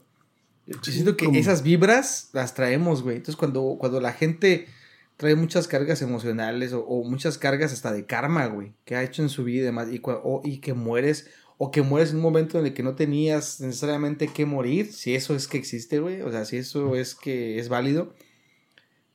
Yo 0.67 0.78
siento 0.84 1.17
que 1.17 1.26
esas 1.39 1.63
vibras 1.63 2.30
las 2.34 2.53
traemos, 2.53 3.01
güey. 3.03 3.15
Entonces, 3.17 3.36
cuando, 3.36 3.76
cuando 3.80 3.99
la 3.99 4.13
gente 4.13 4.67
trae 5.17 5.36
muchas 5.36 5.67
cargas 5.67 6.01
emocionales 6.03 6.71
o, 6.74 6.82
o 6.86 7.03
muchas 7.03 7.38
cargas 7.38 7.74
hasta 7.74 7.91
de 7.91 8.05
karma, 8.05 8.45
güey, 8.45 8.74
que 8.86 8.95
ha 8.95 9.03
hecho 9.03 9.24
en 9.24 9.30
su 9.30 9.43
vida 9.43 9.61
y 9.63 9.65
demás, 9.65 9.88
y, 9.91 9.99
cua- 9.99 10.21
o- 10.24 10.41
y 10.45 10.59
que 10.59 10.74
mueres, 10.74 11.30
o 11.58 11.72
que 11.72 11.82
mueres 11.82 12.12
en 12.12 12.18
un 12.18 12.24
momento 12.24 12.60
en 12.60 12.66
el 12.66 12.74
que 12.74 12.84
no 12.84 12.95
tenías 12.95 13.62
necesariamente 13.62 14.28
que 14.28 14.45
morir, 14.45 14.91
si 14.91 15.16
eso 15.16 15.36
es 15.36 15.47
que 15.47 15.58
existe, 15.58 15.99
güey, 15.99 16.22
o 16.22 16.32
sea, 16.32 16.45
si 16.45 16.58
eso 16.58 16.95
es 16.95 17.16
que 17.16 17.60
es 17.60 17.70
válido, 17.70 18.14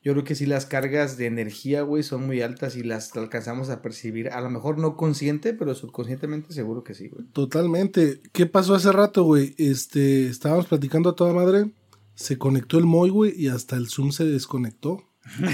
yo 0.01 0.13
creo 0.13 0.23
que 0.23 0.35
sí 0.35 0.45
las 0.45 0.65
cargas 0.65 1.17
de 1.17 1.25
energía, 1.25 1.81
güey, 1.81 2.03
son 2.03 2.25
muy 2.25 2.41
altas 2.41 2.77
y 2.77 2.83
las 2.83 3.15
alcanzamos 3.17 3.69
a 3.69 3.81
percibir, 3.81 4.29
a 4.29 4.39
lo 4.39 4.49
mejor 4.49 4.77
no 4.77 4.95
consciente, 4.95 5.53
pero 5.53 5.75
subconscientemente 5.75 6.53
seguro 6.53 6.83
que 6.83 6.93
sí, 6.93 7.09
güey. 7.09 7.25
Totalmente. 7.33 8.21
¿Qué 8.31 8.45
pasó 8.45 8.75
hace 8.75 8.93
rato, 8.93 9.23
güey? 9.23 9.55
Este, 9.57 10.27
estábamos 10.27 10.67
platicando 10.67 11.09
a 11.09 11.15
toda 11.15 11.33
madre. 11.33 11.71
Se 12.15 12.37
conectó 12.37 12.77
el 12.77 12.85
Moy, 12.85 13.09
güey, 13.09 13.33
y 13.35 13.49
hasta 13.49 13.75
el 13.75 13.89
Zoom 13.89 14.11
se 14.11 14.25
desconectó. 14.25 15.03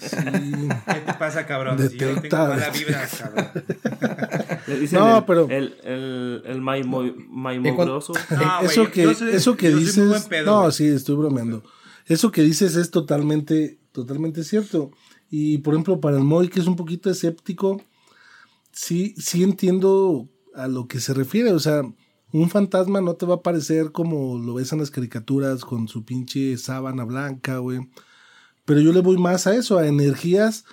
¿Qué 0.00 1.00
te 1.06 1.14
pasa, 1.18 1.46
cabrón? 1.46 1.78
Si 1.90 1.96
yo 1.96 2.20
tengo 2.20 2.36
mala 2.48 2.70
vibra, 2.70 3.08
cabrón. 3.18 3.46
Le 4.66 4.80
dicen 4.80 4.98
No, 4.98 5.18
el, 5.18 5.24
pero- 5.24 5.48
El, 5.50 5.74
el, 5.84 6.42
el 6.46 6.60
maimo- 6.60 7.02
En 7.04 7.26
maimogroso. 7.30 8.12
No, 8.30 8.62
Eh, 8.62 8.66
eso 8.66 8.82
güey, 8.82 8.92
que, 8.92 9.02
yo 9.02 9.14
soy- 9.14 9.30
eso 9.32 9.56
que 9.56 9.70
yo 9.70 9.78
soy 9.80 9.86
muy 9.86 9.94
buen 10.08 10.08
dices. 10.14 10.28
pedo, 10.28 10.46
no, 10.46 10.60
güey. 10.62 10.72
sí, 10.72 10.86
estoy 10.88 11.16
bromeando. 11.16 11.62
Eso 12.06 12.30
que 12.32 12.42
dices 12.42 12.76
es 12.76 12.90
totalmente, 12.90 13.78
totalmente 13.92 14.42
cierto. 14.44 14.90
Y 15.30 15.58
por 15.58 15.74
ejemplo, 15.74 16.00
para 16.00 16.16
el 16.16 16.24
Moy, 16.24 16.48
que 16.48 16.60
es 16.60 16.66
un 16.66 16.76
poquito 16.76 17.08
escéptico, 17.10 17.80
sí, 18.72 19.14
sí 19.18 19.42
entiendo 19.44 20.28
a 20.54 20.66
lo 20.66 20.88
que 20.88 20.98
se 21.00 21.14
refiere. 21.14 21.52
O 21.52 21.60
sea, 21.60 21.82
un 22.32 22.48
fantasma 22.48 23.00
no 23.00 23.14
te 23.14 23.26
va 23.26 23.36
a 23.36 23.42
parecer 23.42 23.92
como 23.92 24.38
lo 24.38 24.54
ves 24.54 24.72
en 24.72 24.78
las 24.78 24.90
caricaturas 24.90 25.64
con 25.64 25.88
su 25.88 26.04
pinche 26.04 26.56
sábana 26.56 27.04
blanca, 27.04 27.58
güey. 27.58 27.80
Pero 28.64 28.80
yo 28.80 28.92
le 28.92 29.00
voy 29.00 29.18
más 29.18 29.46
a 29.46 29.54
eso, 29.54 29.78
a 29.78 29.86
energías, 29.86 30.64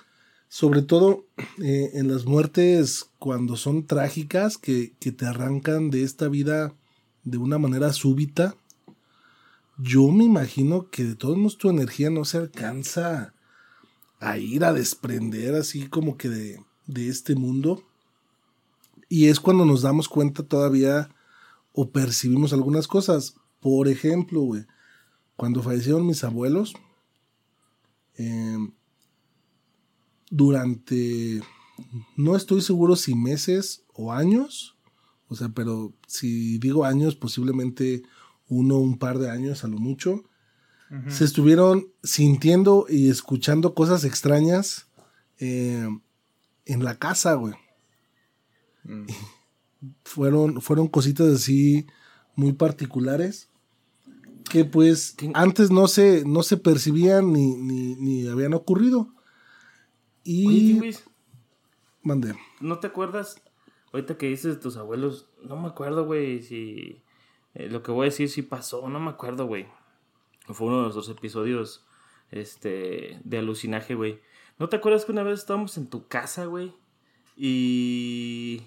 sobre 0.48 0.82
todo 0.82 1.26
eh, 1.62 1.90
en 1.94 2.08
las 2.08 2.26
muertes 2.26 3.10
cuando 3.18 3.56
son 3.56 3.86
trágicas, 3.86 4.56
que, 4.56 4.92
que 5.00 5.10
te 5.10 5.26
arrancan 5.26 5.90
de 5.90 6.04
esta 6.04 6.28
vida 6.28 6.72
de 7.24 7.38
una 7.38 7.58
manera 7.58 7.92
súbita. 7.92 8.54
Yo 9.78 10.08
me 10.08 10.24
imagino 10.24 10.90
que 10.90 11.04
de 11.04 11.16
todos 11.16 11.36
modos 11.36 11.58
tu 11.58 11.70
energía 11.70 12.10
no 12.10 12.24
se 12.24 12.38
alcanza 12.38 13.34
a 14.20 14.38
ir 14.38 14.64
a 14.64 14.72
desprender 14.72 15.54
así 15.54 15.88
como 15.88 16.16
que 16.16 16.28
de, 16.28 16.60
de 16.86 17.08
este 17.08 17.34
mundo. 17.34 17.82
Y 19.08 19.26
es 19.26 19.40
cuando 19.40 19.64
nos 19.64 19.82
damos 19.82 20.08
cuenta 20.08 20.42
todavía 20.42 21.08
o 21.80 21.92
percibimos 21.92 22.52
algunas 22.52 22.88
cosas. 22.88 23.36
Por 23.60 23.86
ejemplo, 23.86 24.40
güey, 24.40 24.66
cuando 25.36 25.62
fallecieron 25.62 26.04
mis 26.04 26.24
abuelos, 26.24 26.74
em, 28.16 28.72
durante, 30.28 31.40
no 32.16 32.34
estoy 32.34 32.62
seguro 32.62 32.96
si 32.96 33.14
meses 33.14 33.84
o 33.94 34.12
años, 34.12 34.76
o 35.28 35.36
sea, 35.36 35.50
pero 35.50 35.94
si 36.08 36.58
digo 36.58 36.84
años, 36.84 37.14
posiblemente 37.14 38.02
uno, 38.48 38.78
un 38.78 38.98
par 38.98 39.20
de 39.20 39.30
años 39.30 39.62
a 39.62 39.68
lo 39.68 39.78
mucho, 39.78 40.24
se 41.06 41.24
estuvieron 41.24 41.92
sintiendo 42.02 42.86
y 42.88 43.08
escuchando 43.08 43.74
cosas 43.74 44.02
extrañas 44.02 44.88
eh, 45.38 45.86
en 46.64 46.84
la 46.84 46.98
casa, 46.98 47.34
güey. 47.34 47.54
Mm. 48.82 49.06
Fueron, 50.04 50.60
fueron 50.60 50.88
cositas 50.88 51.28
así 51.28 51.86
muy 52.34 52.52
particulares 52.52 53.48
que 54.48 54.64
pues 54.64 55.12
¿Qué? 55.12 55.30
antes 55.34 55.70
no 55.70 55.86
se, 55.86 56.24
no 56.24 56.42
se 56.42 56.56
percibían 56.56 57.32
ni, 57.32 57.56
ni, 57.56 57.94
ni 57.96 58.26
habían 58.26 58.54
ocurrido. 58.54 59.14
Y 60.24 60.78
Oye, 60.78 60.96
mandé. 62.02 62.34
¿no 62.60 62.78
te 62.80 62.86
acuerdas? 62.86 63.42
Ahorita 63.92 64.18
que 64.18 64.26
dices 64.28 64.56
de 64.56 64.60
tus 64.60 64.76
abuelos, 64.76 65.28
no 65.42 65.56
me 65.56 65.68
acuerdo, 65.68 66.04
güey, 66.04 66.42
si 66.42 67.02
eh, 67.54 67.68
lo 67.68 67.82
que 67.82 67.90
voy 67.90 68.06
a 68.06 68.10
decir 68.10 68.28
si 68.28 68.42
pasó, 68.42 68.88
no 68.88 69.00
me 69.00 69.10
acuerdo, 69.10 69.46
güey. 69.46 69.66
Fue 70.46 70.66
uno 70.66 70.76
de 70.78 70.82
nuestros 70.84 71.08
episodios 71.08 71.86
este 72.30 73.20
de 73.24 73.38
alucinaje, 73.38 73.94
güey. 73.94 74.20
¿No 74.58 74.68
te 74.68 74.76
acuerdas 74.76 75.04
que 75.04 75.12
una 75.12 75.22
vez 75.22 75.40
estábamos 75.40 75.76
en 75.78 75.88
tu 75.88 76.08
casa, 76.08 76.46
güey? 76.46 76.74
Y 77.36 78.62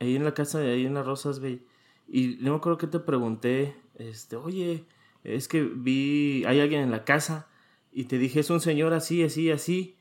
ahí 0.00 0.16
en 0.16 0.24
la 0.24 0.34
casa 0.34 0.58
ahí 0.58 0.84
en 0.84 0.94
las 0.94 1.06
rosas, 1.06 1.38
güey. 1.38 1.62
Y 2.08 2.38
no 2.40 2.50
me 2.50 2.56
acuerdo 2.56 2.78
que 2.78 2.88
te 2.88 2.98
pregunté, 2.98 3.76
este, 3.94 4.34
oye, 4.34 4.84
es 5.22 5.46
que 5.46 5.62
vi, 5.62 6.44
hay 6.46 6.58
alguien 6.60 6.82
en 6.82 6.90
la 6.90 7.04
casa 7.04 7.48
y 7.92 8.04
te 8.04 8.18
dije, 8.18 8.40
es 8.40 8.50
un 8.50 8.60
señor 8.60 8.92
así, 8.92 9.22
así, 9.22 9.50
así. 9.50 9.96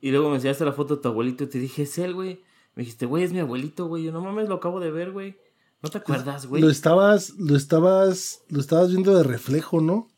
Y 0.00 0.12
luego 0.12 0.28
me 0.28 0.36
enseñaste 0.36 0.64
la 0.64 0.72
foto 0.72 0.96
de 0.96 1.02
tu 1.02 1.08
abuelito 1.08 1.44
y 1.44 1.48
te 1.48 1.58
dije, 1.58 1.82
es 1.82 1.98
él, 1.98 2.14
güey. 2.14 2.42
Me 2.74 2.82
dijiste, 2.82 3.06
güey, 3.06 3.24
es 3.24 3.32
mi 3.32 3.40
abuelito, 3.40 3.86
güey. 3.86 4.04
Yo 4.04 4.12
no 4.12 4.20
mames, 4.20 4.48
lo 4.48 4.56
acabo 4.56 4.78
de 4.78 4.90
ver, 4.90 5.10
güey. 5.10 5.36
¿No 5.82 5.90
te 5.90 5.98
acuerdas, 5.98 6.46
güey? 6.46 6.62
Lo 6.62 6.70
estabas, 6.70 7.30
lo 7.38 7.56
estabas, 7.56 8.44
lo 8.48 8.60
estabas 8.60 8.90
viendo 8.90 9.16
de 9.16 9.24
reflejo, 9.24 9.80
¿no? 9.80 10.08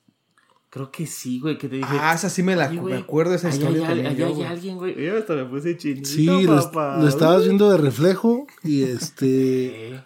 Creo 0.73 0.91
que 0.91 1.07
sí, 1.07 1.39
güey, 1.39 1.59
que 1.59 1.69
te 1.69 1.77
dije. 1.77 1.89
Ah, 2.01 2.15
esa 2.15 2.31
sí 2.31 2.43
me 2.43 2.57
la 2.57 2.69
"Ay, 2.71 2.79
güey, 2.79 2.95
me 2.95 3.01
acuerdo 3.01 3.33
de 3.33 3.37
esa 3.37 3.51
historia 3.51 3.87
allá 3.91 4.13
yo, 4.15 4.27
hay 4.29 4.43
alguien, 4.45 4.79
güey. 4.79 4.95
Yo 5.05 5.19
hasta 5.19 5.35
me 5.35 5.45
puse 5.45 5.77
chinito, 5.77 6.09
Sí, 6.09 6.25
lo, 6.47 6.57
papá. 6.57 6.99
lo 6.99 7.07
estabas 7.09 7.45
viendo 7.45 7.71
de 7.71 7.77
reflejo 7.77 8.47
y 8.65 8.83
este 8.97 10.03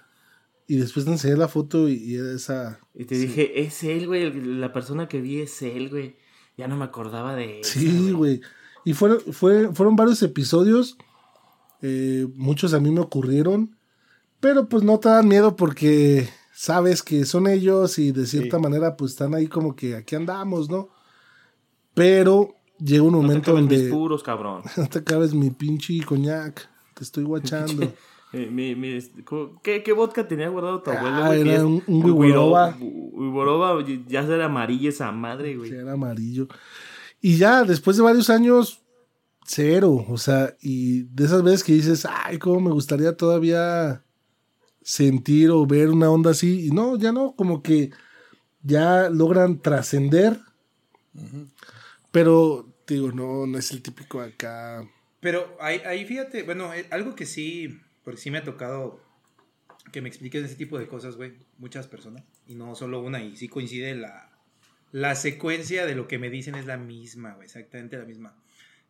y 0.66 0.76
después 0.78 1.04
te 1.04 1.12
enseñé 1.12 1.36
la 1.36 1.46
foto 1.46 1.88
y, 1.88 1.94
y 1.94 2.16
era 2.16 2.32
esa. 2.32 2.80
Y 2.96 3.04
te 3.04 3.16
dije, 3.16 3.60
es 3.62 3.84
él, 3.84 4.08
güey. 4.08 4.32
La 4.32 4.72
persona 4.72 5.06
que 5.06 5.20
vi 5.20 5.40
es 5.40 5.62
él, 5.62 5.88
güey. 5.88 6.16
Ya 6.56 6.66
no 6.66 6.76
me 6.76 6.84
acordaba 6.84 7.36
de 7.36 7.60
esa, 7.60 7.78
Sí, 7.78 8.10
güey. 8.10 8.40
Y 8.84 8.92
fueron, 8.94 9.20
fue, 9.32 9.72
fueron 9.72 9.94
varios 9.94 10.20
episodios. 10.24 10.98
eh, 11.82 12.26
muchos 12.34 12.74
a 12.74 12.80
mí 12.80 12.90
me 12.90 12.98
ocurrieron. 13.00 13.76
Pero 14.40 14.68
pues 14.68 14.82
no 14.82 14.98
te 14.98 15.08
dan 15.10 15.28
miedo 15.28 15.54
porque 15.54 16.28
sabes 16.58 17.02
que 17.02 17.26
son 17.26 17.46
ellos 17.46 17.98
y 17.98 18.12
de 18.12 18.26
cierta 18.26 18.56
Sí. 18.56 18.62
manera 18.62 18.96
pues 18.96 19.10
están 19.12 19.34
ahí 19.34 19.46
como 19.46 19.76
que 19.76 19.94
aquí 19.94 20.14
andamos, 20.16 20.70
¿no? 20.70 20.88
Pero 21.94 22.54
llega 22.78 23.02
un 23.02 23.12
No 23.12 23.20
te 23.20 23.26
momento 23.26 23.50
acabes 23.52 23.68
mis 23.68 23.78
donde 23.80 23.90
puros, 23.94 24.22
cabrón. 24.22 24.62
no 24.76 24.86
te 24.88 24.98
acabes 25.00 25.34
mi 25.34 25.50
pinche 25.50 26.00
coñac. 26.04 26.68
Te 26.94 27.04
estoy 27.04 27.24
guachando. 27.30 27.92
Mi- 28.32 28.74
mi- 28.74 28.98
¿qué, 29.62 29.82
¿Qué 29.82 29.92
vodka 29.92 30.26
tenía 30.26 30.48
guardado 30.48 30.82
tu 30.82 30.90
abuelo, 30.90 31.16
Ah, 31.16 31.26
güey? 31.28 31.48
Era 31.48 31.64
un- 31.64 31.82
un 31.86 32.04
Wiboroba. 32.04 32.76
Wiboro- 32.76 33.10
Wiboroba, 33.12 33.84
ya 34.08 34.20
era 34.22 34.46
amarilla 34.46 34.88
esa 34.90 35.10
madre, 35.12 35.56
güey. 35.56 35.70
Sí, 35.70 35.76
era 35.76 35.92
amarillo. 35.92 36.48
Y 37.20 37.36
ya, 37.38 37.64
después 37.64 37.96
de 37.96 38.02
varios 38.02 38.28
años, 38.28 38.82
cero. 39.46 40.04
O 40.08 40.18
sea, 40.18 40.54
y 40.60 41.04
de 41.04 41.24
esas 41.24 41.42
veces 41.42 41.64
que 41.64 41.72
dices, 41.72 42.06
ay, 42.10 42.38
cómo 42.38 42.60
me 42.60 42.70
gustaría 42.72 43.16
todavía 43.16 44.02
sentir 44.86 45.50
o 45.50 45.66
ver 45.66 45.88
una 45.88 46.08
onda 46.08 46.30
así. 46.30 46.68
Y 46.68 46.70
no, 46.70 46.96
ya 46.96 47.10
no, 47.10 47.34
como 47.34 47.60
que 47.60 47.90
ya 48.62 49.10
logran 49.10 49.60
trascender. 49.60 50.38
Pero, 52.12 52.72
digo, 52.86 53.10
no, 53.10 53.46
no 53.46 53.58
es 53.58 53.72
el 53.72 53.82
típico 53.82 54.20
acá. 54.20 54.88
Pero 55.18 55.56
ahí, 55.60 55.80
ahí 55.84 56.04
fíjate, 56.04 56.44
bueno, 56.44 56.72
eh, 56.72 56.86
algo 56.90 57.16
que 57.16 57.26
sí, 57.26 57.80
porque 58.04 58.20
sí 58.20 58.30
me 58.30 58.38
ha 58.38 58.44
tocado 58.44 59.00
que 59.90 60.00
me 60.00 60.08
expliquen 60.08 60.44
ese 60.44 60.54
tipo 60.54 60.78
de 60.78 60.86
cosas, 60.86 61.16
güey, 61.16 61.34
muchas 61.58 61.88
personas, 61.88 62.22
y 62.46 62.54
no 62.54 62.74
solo 62.74 63.00
una, 63.00 63.22
y 63.22 63.36
sí 63.36 63.48
coincide 63.48 63.94
la, 63.94 64.30
la 64.92 65.14
secuencia 65.14 65.86
de 65.86 65.94
lo 65.94 66.06
que 66.06 66.18
me 66.18 66.28
dicen 66.28 66.54
es 66.54 66.66
la 66.66 66.76
misma, 66.76 67.34
güey, 67.34 67.46
exactamente 67.46 67.96
la 67.96 68.04
misma. 68.04 68.36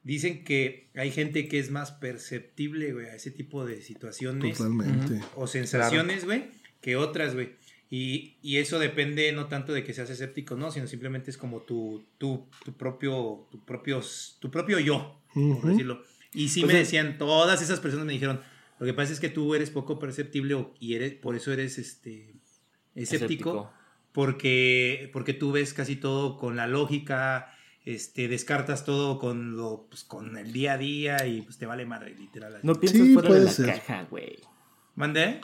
Dicen 0.07 0.45
que 0.45 0.89
hay 0.95 1.11
gente 1.11 1.49
que 1.49 1.59
es 1.59 1.73
más 1.73 1.91
perceptible, 1.91 2.93
güey, 2.93 3.07
a 3.07 3.15
ese 3.17 3.33
tipo 3.33 3.67
de 3.67 3.83
situaciones 3.83 4.57
Totalmente. 4.57 5.21
o 5.35 5.49
sensaciones, 5.49 6.25
güey, 6.25 6.45
que 6.81 6.95
otras, 6.95 7.35
güey. 7.35 7.55
Y, 7.91 8.37
y 8.41 8.59
eso 8.59 8.79
depende 8.79 9.33
no 9.33 9.47
tanto 9.49 9.73
de 9.73 9.83
que 9.83 9.93
seas 9.95 10.09
escéptico, 10.11 10.55
no, 10.55 10.71
sino 10.71 10.87
simplemente 10.87 11.31
es 11.33 11.37
como 11.37 11.63
tu, 11.63 12.07
tu, 12.19 12.49
tu 12.65 12.73
propio, 12.77 13.49
tu 13.51 13.65
propio, 13.65 14.01
tu 14.41 14.49
propio 14.51 14.79
yo, 14.79 15.21
por 15.35 15.71
decirlo. 15.71 16.03
Y 16.33 16.51
sí 16.51 16.61
Pues 16.61 16.73
me 16.75 16.81
es- 16.81 16.87
decían, 16.87 17.19
todas 17.19 17.61
esas 17.61 17.81
personas 17.81 18.07
me 18.07 18.13
dijeron, 18.13 18.41
lo 18.79 18.87
que 18.87 18.95
pasa 18.95 19.13
es 19.13 19.19
que 19.19 19.29
tú 19.29 19.57
eres 19.57 19.71
poco 19.71 19.99
perceptible 19.99 20.55
o- 20.55 20.73
y 20.79 20.95
eres, 20.95 21.15
por 21.15 21.35
eso 21.35 21.53
eres 21.53 21.79
este 21.79 22.35
escéptico, 22.95 23.73
porque, 24.13 25.11
porque 25.13 25.33
tú 25.35 25.53
ves 25.53 25.75
casi 25.75 25.97
todo 25.97 26.37
con 26.39 26.57
la 26.57 26.67
lógica, 26.67 27.53
este, 27.87 28.29
descartas 28.29 28.85
todo 28.85 29.19
con 29.19 29.57
lo, 29.57 29.87
pues, 29.89 30.05
con 30.05 30.37
el 30.37 30.53
día 30.53 30.75
a 30.75 30.79
día 30.79 31.27
y 31.27 31.41
pues 31.43 31.57
te 31.57 31.65
vale 31.67 31.87
madre, 31.87 32.15
literal. 32.19 32.59
No 32.63 32.75
piensas 32.75 33.01
Sí, 33.03 33.15
fuera 33.15 33.33
de 33.33 33.45
la 33.45 33.51
ser. 33.51 33.67
caja, 33.67 34.07
güey. 34.11 34.37
¿Mandé? 34.97 35.41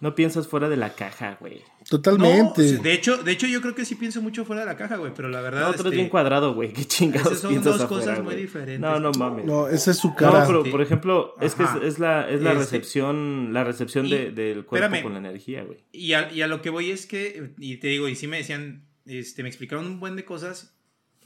No 0.00 0.14
piensas 0.14 0.46
fuera 0.46 0.68
de 0.68 0.76
la 0.76 0.94
caja, 0.94 1.38
güey. 1.40 1.60
Totalmente. 1.88 2.72
No, 2.74 2.82
de 2.82 2.92
hecho, 2.92 3.16
de 3.22 3.32
hecho 3.32 3.46
yo 3.46 3.60
creo 3.60 3.74
que 3.74 3.84
sí 3.84 3.94
pienso 3.94 4.20
mucho 4.20 4.44
fuera 4.44 4.60
de 4.62 4.66
la 4.66 4.76
caja, 4.76 4.96
güey, 4.96 5.12
pero 5.14 5.28
la 5.28 5.40
verdad 5.40 5.60
No, 5.62 5.66
tú 5.68 5.72
eres 5.74 5.84
este, 5.86 5.96
bien 5.96 6.08
cuadrado, 6.08 6.54
güey. 6.54 6.72
Qué 6.72 6.84
chingados 6.84 7.28
esas 7.28 7.40
son 7.40 7.50
piensas 7.50 7.72
dos 7.74 7.82
afuera, 7.82 8.00
cosas 8.04 8.18
muy 8.18 8.34
güey? 8.34 8.42
diferentes. 8.42 8.80
No, 8.80 9.00
no 9.00 9.10
mames. 9.12 9.44
no, 9.46 9.66
esa 9.68 9.90
es 9.90 9.96
su 9.96 10.08
No, 10.08 10.14
cara. 10.16 10.46
pero 10.46 10.64
Sí. 10.64 10.70
por 10.70 10.82
ejemplo, 10.82 11.34
es 11.40 11.54
que 11.54 11.62
es, 11.64 11.70
es 11.82 11.98
la, 11.98 12.28
es 12.28 12.42
la 12.42 12.50
Este- 12.50 12.62
recepción, 12.64 13.52
la 13.52 13.64
recepción 13.64 14.06
Y- 14.06 14.10
de- 14.10 14.30
del 14.32 14.64
cuerpo 14.66 14.84
espérame. 14.86 15.02
con 15.02 15.12
la 15.14 15.18
energía, 15.20 15.64
güey. 15.64 15.78
Y 15.90 16.12
a, 16.12 16.30
y 16.32 16.42
a 16.42 16.46
lo 16.48 16.60
que 16.62 16.70
voy 16.70 16.90
es 16.90 17.06
que, 17.06 17.54
y 17.58 17.78
te 17.78 17.88
digo, 17.88 18.08
y 18.08 18.14
sí 18.14 18.26
me 18.28 18.36
decían, 18.36 18.84
este, 19.06 19.42
me 19.42 19.48
explicaron 19.48 19.86
un 19.86 20.00
buen 20.00 20.14
de 20.16 20.24
cosas 20.24 20.77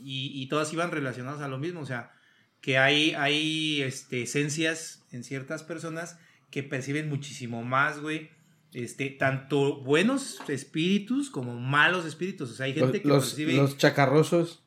y, 0.04 0.30
y 0.42 0.46
todas 0.48 0.72
iban 0.72 0.90
relacionadas 0.90 1.40
a 1.40 1.48
lo 1.48 1.58
mismo, 1.58 1.80
o 1.80 1.86
sea, 1.86 2.12
que 2.60 2.78
hay, 2.78 3.12
hay 3.14 3.82
este, 3.82 4.22
esencias 4.22 5.02
en 5.10 5.24
ciertas 5.24 5.62
personas 5.62 6.16
que 6.50 6.62
perciben 6.62 7.08
muchísimo 7.08 7.62
más, 7.64 8.00
güey, 8.00 8.30
este, 8.72 9.10
tanto 9.10 9.82
buenos 9.82 10.38
espíritus 10.48 11.28
como 11.30 11.58
malos 11.58 12.06
espíritus, 12.06 12.50
o 12.50 12.54
sea, 12.54 12.66
hay 12.66 12.74
gente 12.74 12.98
Los, 12.98 13.02
que 13.02 13.08
los, 13.08 13.24
percibe... 13.26 13.52
los 13.54 13.76
chacarrosos. 13.78 14.58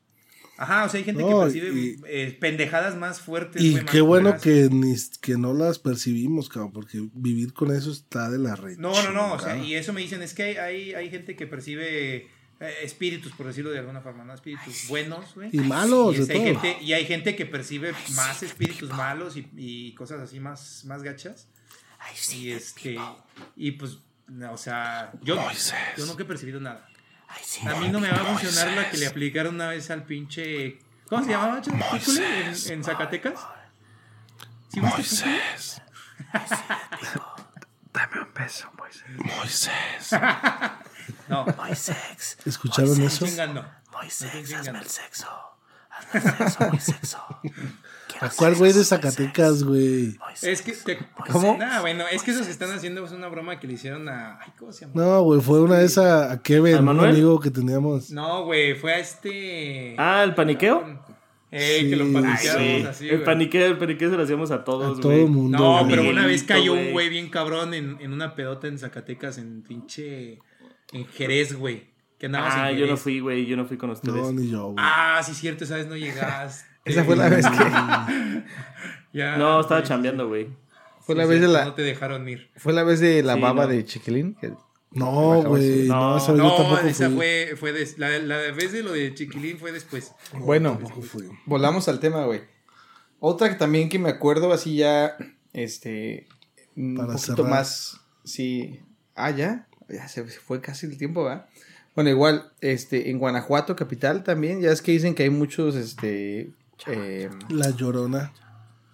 Ajá, 0.58 0.86
o 0.86 0.90
sea, 0.90 1.00
hay 1.00 1.04
gente 1.04 1.22
No, 1.22 1.28
que 1.40 1.46
percibe 1.46 1.70
y- 1.74 1.96
eh, 2.08 2.38
pendejadas 2.40 2.96
más 2.96 3.20
fuertes. 3.20 3.62
Y 3.62 3.76
qué 3.84 4.00
bueno 4.00 4.38
que, 4.40 4.70
ni, 4.72 4.96
que 5.20 5.38
no 5.38 5.54
las 5.54 5.80
percibimos, 5.80 6.48
cabrón, 6.48 6.72
porque 6.72 7.10
vivir 7.14 7.52
con 7.54 7.76
eso 7.76 7.92
está 7.92 8.30
de 8.30 8.38
la 8.40 8.56
red. 8.56 8.78
No, 8.78 8.94
no, 9.04 9.12
no, 9.12 9.34
o 9.34 9.40
sea, 9.40 9.58
y 9.58 9.74
eso 9.76 9.92
me 9.92 10.00
dicen, 10.00 10.22
es 10.22 10.34
que 10.34 10.44
hay, 10.44 10.56
hay, 10.56 10.94
hay 10.94 11.10
gente 11.10 11.36
que 11.36 11.46
percibe 11.46 12.30
eh, 12.60 12.74
espíritus, 12.84 13.32
por 13.34 13.48
decirlo 13.48 13.72
de 13.72 13.80
alguna 13.80 14.02
forma, 14.02 14.24
¿no? 14.24 14.34
Espíritus 14.34 14.88
buenos, 14.88 15.36
güey. 15.36 15.50
Y 15.52 15.60
malos, 15.60 16.16
Y, 16.16 16.22
es- 16.22 16.28
de 16.28 16.34
hay 16.36 16.54
todo. 16.54 16.62
gente, 16.62 16.84
y 16.84 16.94
hay 16.94 17.06
gente 17.06 17.36
que 17.36 17.46
percibe 17.46 17.94
más 18.16 18.42
espíritus 18.44 18.90
malos 18.92 19.36
y, 19.38 19.50
y 19.56 19.94
cosas 19.96 20.22
así 20.22 20.40
más, 20.40 20.84
más 20.86 21.04
gachas. 21.04 21.48
Y 22.34 22.52
este, 22.52 22.98
y 23.56 23.72
pues, 23.72 23.98
no, 24.28 24.52
o 24.54 24.58
sea, 24.58 25.12
yo, 25.22 25.36
yo 25.98 26.06
nunca 26.06 26.24
he 26.24 26.26
percibido 26.26 26.60
nada. 26.60 26.88
A 27.68 27.76
mí 27.80 27.90
no 27.90 28.00
me 28.00 28.10
va 28.10 28.18
a 28.18 28.26
funcionar 28.38 28.74
la 28.76 28.90
que 28.92 28.98
le 28.98 29.08
aplicaron 29.08 29.56
una 29.56 29.70
vez 29.70 29.90
al 29.90 30.04
pinche. 30.04 30.78
¿Cómo 31.10 31.24
se 31.24 31.32
llamaba? 31.32 31.62
¿Pícule? 31.62 32.46
En, 32.48 32.56
en 32.72 32.84
Zacatecas. 32.84 33.40
¿Sí 34.72 34.80
Pícule? 34.82 35.42
Dame 37.94 38.22
un 38.22 38.34
beso, 38.34 38.72
Moisés. 38.78 40.10
No, 41.30 41.46
¿Escucharon 42.46 43.02
eso? 43.02 43.26
no. 43.54 43.66
Hazme 43.94 44.80
el 44.80 44.86
sexo. 44.86 45.28
Hazme 45.90 46.20
el 46.20 46.50
sexo, 46.50 46.70
muy 46.70 46.80
sexo. 46.80 47.18
¿A 48.22 48.30
cuál 48.30 48.56
güey 48.56 48.72
de 48.72 48.84
Zacatecas, 48.86 49.64
güey? 49.64 50.18
Es 50.42 50.62
que. 50.62 50.72
te- 50.72 51.00
¿Cómo? 51.32 51.58
Nah, 51.58 51.82
bueno, 51.82 52.06
es 52.10 52.24
que 52.24 52.32
esos 52.32 52.46
que 52.46 52.52
están 52.52 52.72
haciendo 52.72 53.04
es 53.06 53.12
una 53.12 53.28
broma 53.28 53.60
que 53.60 53.68
le 53.68 53.74
hicieron 53.74 54.08
a. 54.08 54.40
Ay, 54.42 54.54
¿cómo 54.58 54.72
se 54.72 54.86
llama? 54.86 54.94
No, 55.02 55.22
güey, 55.24 55.42
fue 55.42 55.62
una 55.62 55.78
de 55.80 55.86
esas 55.86 56.32
a 56.32 56.42
Kevin, 56.42 56.76
¿A 56.76 56.80
un 56.80 56.86
Manuel? 56.86 57.10
amigo 57.12 57.40
que 57.42 57.52
teníamos. 57.52 58.12
No, 58.12 58.46
güey, 58.46 58.74
fue 58.76 58.94
a 58.94 59.00
este. 59.00 59.96
Ah, 59.98 60.24
el 60.24 60.34
paniqueo. 60.34 61.04
Eh, 61.52 61.88
que 61.90 61.96
lo 61.96 62.06
Sí, 62.06 62.12
paniqueamos 62.14 62.62
Sí, 62.62 62.84
así. 62.88 63.10
el 63.10 63.16
güey. 63.18 63.26
paniqueo, 63.26 63.66
el 63.68 63.78
paniqueo 63.78 64.10
se 64.10 64.18
lo 64.18 64.24
hacíamos 64.24 64.52
a 64.52 64.56
A 64.56 64.64
todos, 64.64 65.00
todo 65.00 65.12
güey. 65.12 65.24
el 65.26 65.30
mundo. 65.32 65.58
No, 65.58 65.80
güey. 65.86 65.90
pero 65.96 66.10
una 66.10 66.26
vez 66.26 66.44
cayó 66.44 66.74
un 66.74 66.80
güey. 66.80 66.92
güey 66.92 67.10
bien 67.10 67.30
cabrón 67.30 67.74
en, 67.74 67.98
en 68.02 68.14
una 68.14 68.36
pedota 68.36 68.68
en 68.68 68.78
Zacatecas, 68.80 69.38
en 69.38 69.62
pinche. 69.62 70.40
En 70.96 71.06
Jerez, 71.08 71.54
güey. 71.56 71.94
Que 72.18 72.28
andabas 72.28 72.54
Ah, 72.56 72.72
en 72.72 72.78
yo 72.78 72.88
no 72.88 72.96
fui, 72.98 73.20
güey, 73.20 73.46
yo 73.46 73.58
no 73.58 73.66
fui 73.66 73.78
con 73.78 73.90
ustedes. 73.90 74.16
No, 74.16 74.32
ni 74.32 74.50
yo, 74.50 74.68
güey. 74.68 74.76
Ah, 74.80 75.22
sí, 75.26 75.34
cierto, 75.34 75.64
esa 75.66 75.76
vez 75.76 75.88
no 75.88 75.96
llegaste. 75.98 76.66
Esa 76.86 77.04
fue 77.04 77.16
la 77.16 77.30
vez 77.30 77.46
que. 77.48 78.44
Ya, 79.14 79.38
No, 79.38 79.60
estaba 79.62 79.82
chambeando, 79.84 80.28
güey. 80.28 80.48
Fue 81.02 81.16
sí, 81.16 81.20
la 81.22 81.26
vez 81.26 81.42
de 81.42 81.48
la. 81.48 81.66
No 81.66 81.74
te 81.74 81.82
dejaron 81.82 82.28
ir. 82.30 82.50
Fue 82.58 82.74
la 82.74 82.84
vez 82.84 83.00
de 83.00 83.24
la 83.24 83.36
Sí, 83.36 83.42
baba 83.42 83.64
no. 83.64 83.70
de 83.72 83.86
Chiquilín. 83.86 84.36
que- 84.36 84.54
No, 84.92 85.42
güey. 85.44 85.88
No, 85.88 86.12
No, 86.12 86.18
esa 86.18 86.32
vez 86.34 86.42
yo 86.42 86.48
No, 86.48 86.56
tampoco 86.56 86.88
esa 86.88 87.08
fui. 87.08 87.16
fue, 87.16 87.54
fue 87.58 87.72
des- 87.74 87.98
la, 87.98 88.18
la 88.20 88.38
vez 88.52 88.72
de 88.72 88.84
lo 88.84 88.94
de 88.94 89.14
Chiquilín 89.14 89.58
fue 89.58 89.72
después. 89.72 90.14
Bueno, 90.34 90.80
fui. 91.02 91.28
volvamos 91.46 91.88
al 91.90 92.00
tema, 92.00 92.24
güey. 92.26 92.42
Otra 93.20 93.50
que 93.50 93.56
también 93.56 93.90
que 93.90 94.00
me 94.00 94.10
acuerdo 94.10 94.52
así 94.54 94.76
ya, 94.78 95.18
este, 95.54 96.28
un 96.76 96.96
Para 96.96 97.14
poquito 97.14 97.36
cerrar. 97.38 97.50
más, 97.52 98.00
sí, 98.24 98.80
ah, 99.16 99.32
ya, 99.32 99.68
ya 99.90 100.08
se 100.08 100.24
fue 100.24 100.62
casi 100.62 100.86
el 100.86 100.98
tiempo, 100.98 101.24
¿va? 101.24 101.48
Bueno, 101.96 102.10
igual, 102.10 102.52
este, 102.62 103.10
en 103.10 103.20
Guanajuato, 103.20 103.76
capital 103.76 104.24
también, 104.24 104.62
ya 104.62 104.72
es 104.72 104.82
que 104.82 104.92
dicen 104.92 105.16
que 105.16 105.24
hay 105.24 105.30
muchos, 105.30 105.76
este, 105.76 106.50
eh, 106.88 107.30
La 107.50 107.70
llorona. 107.70 108.34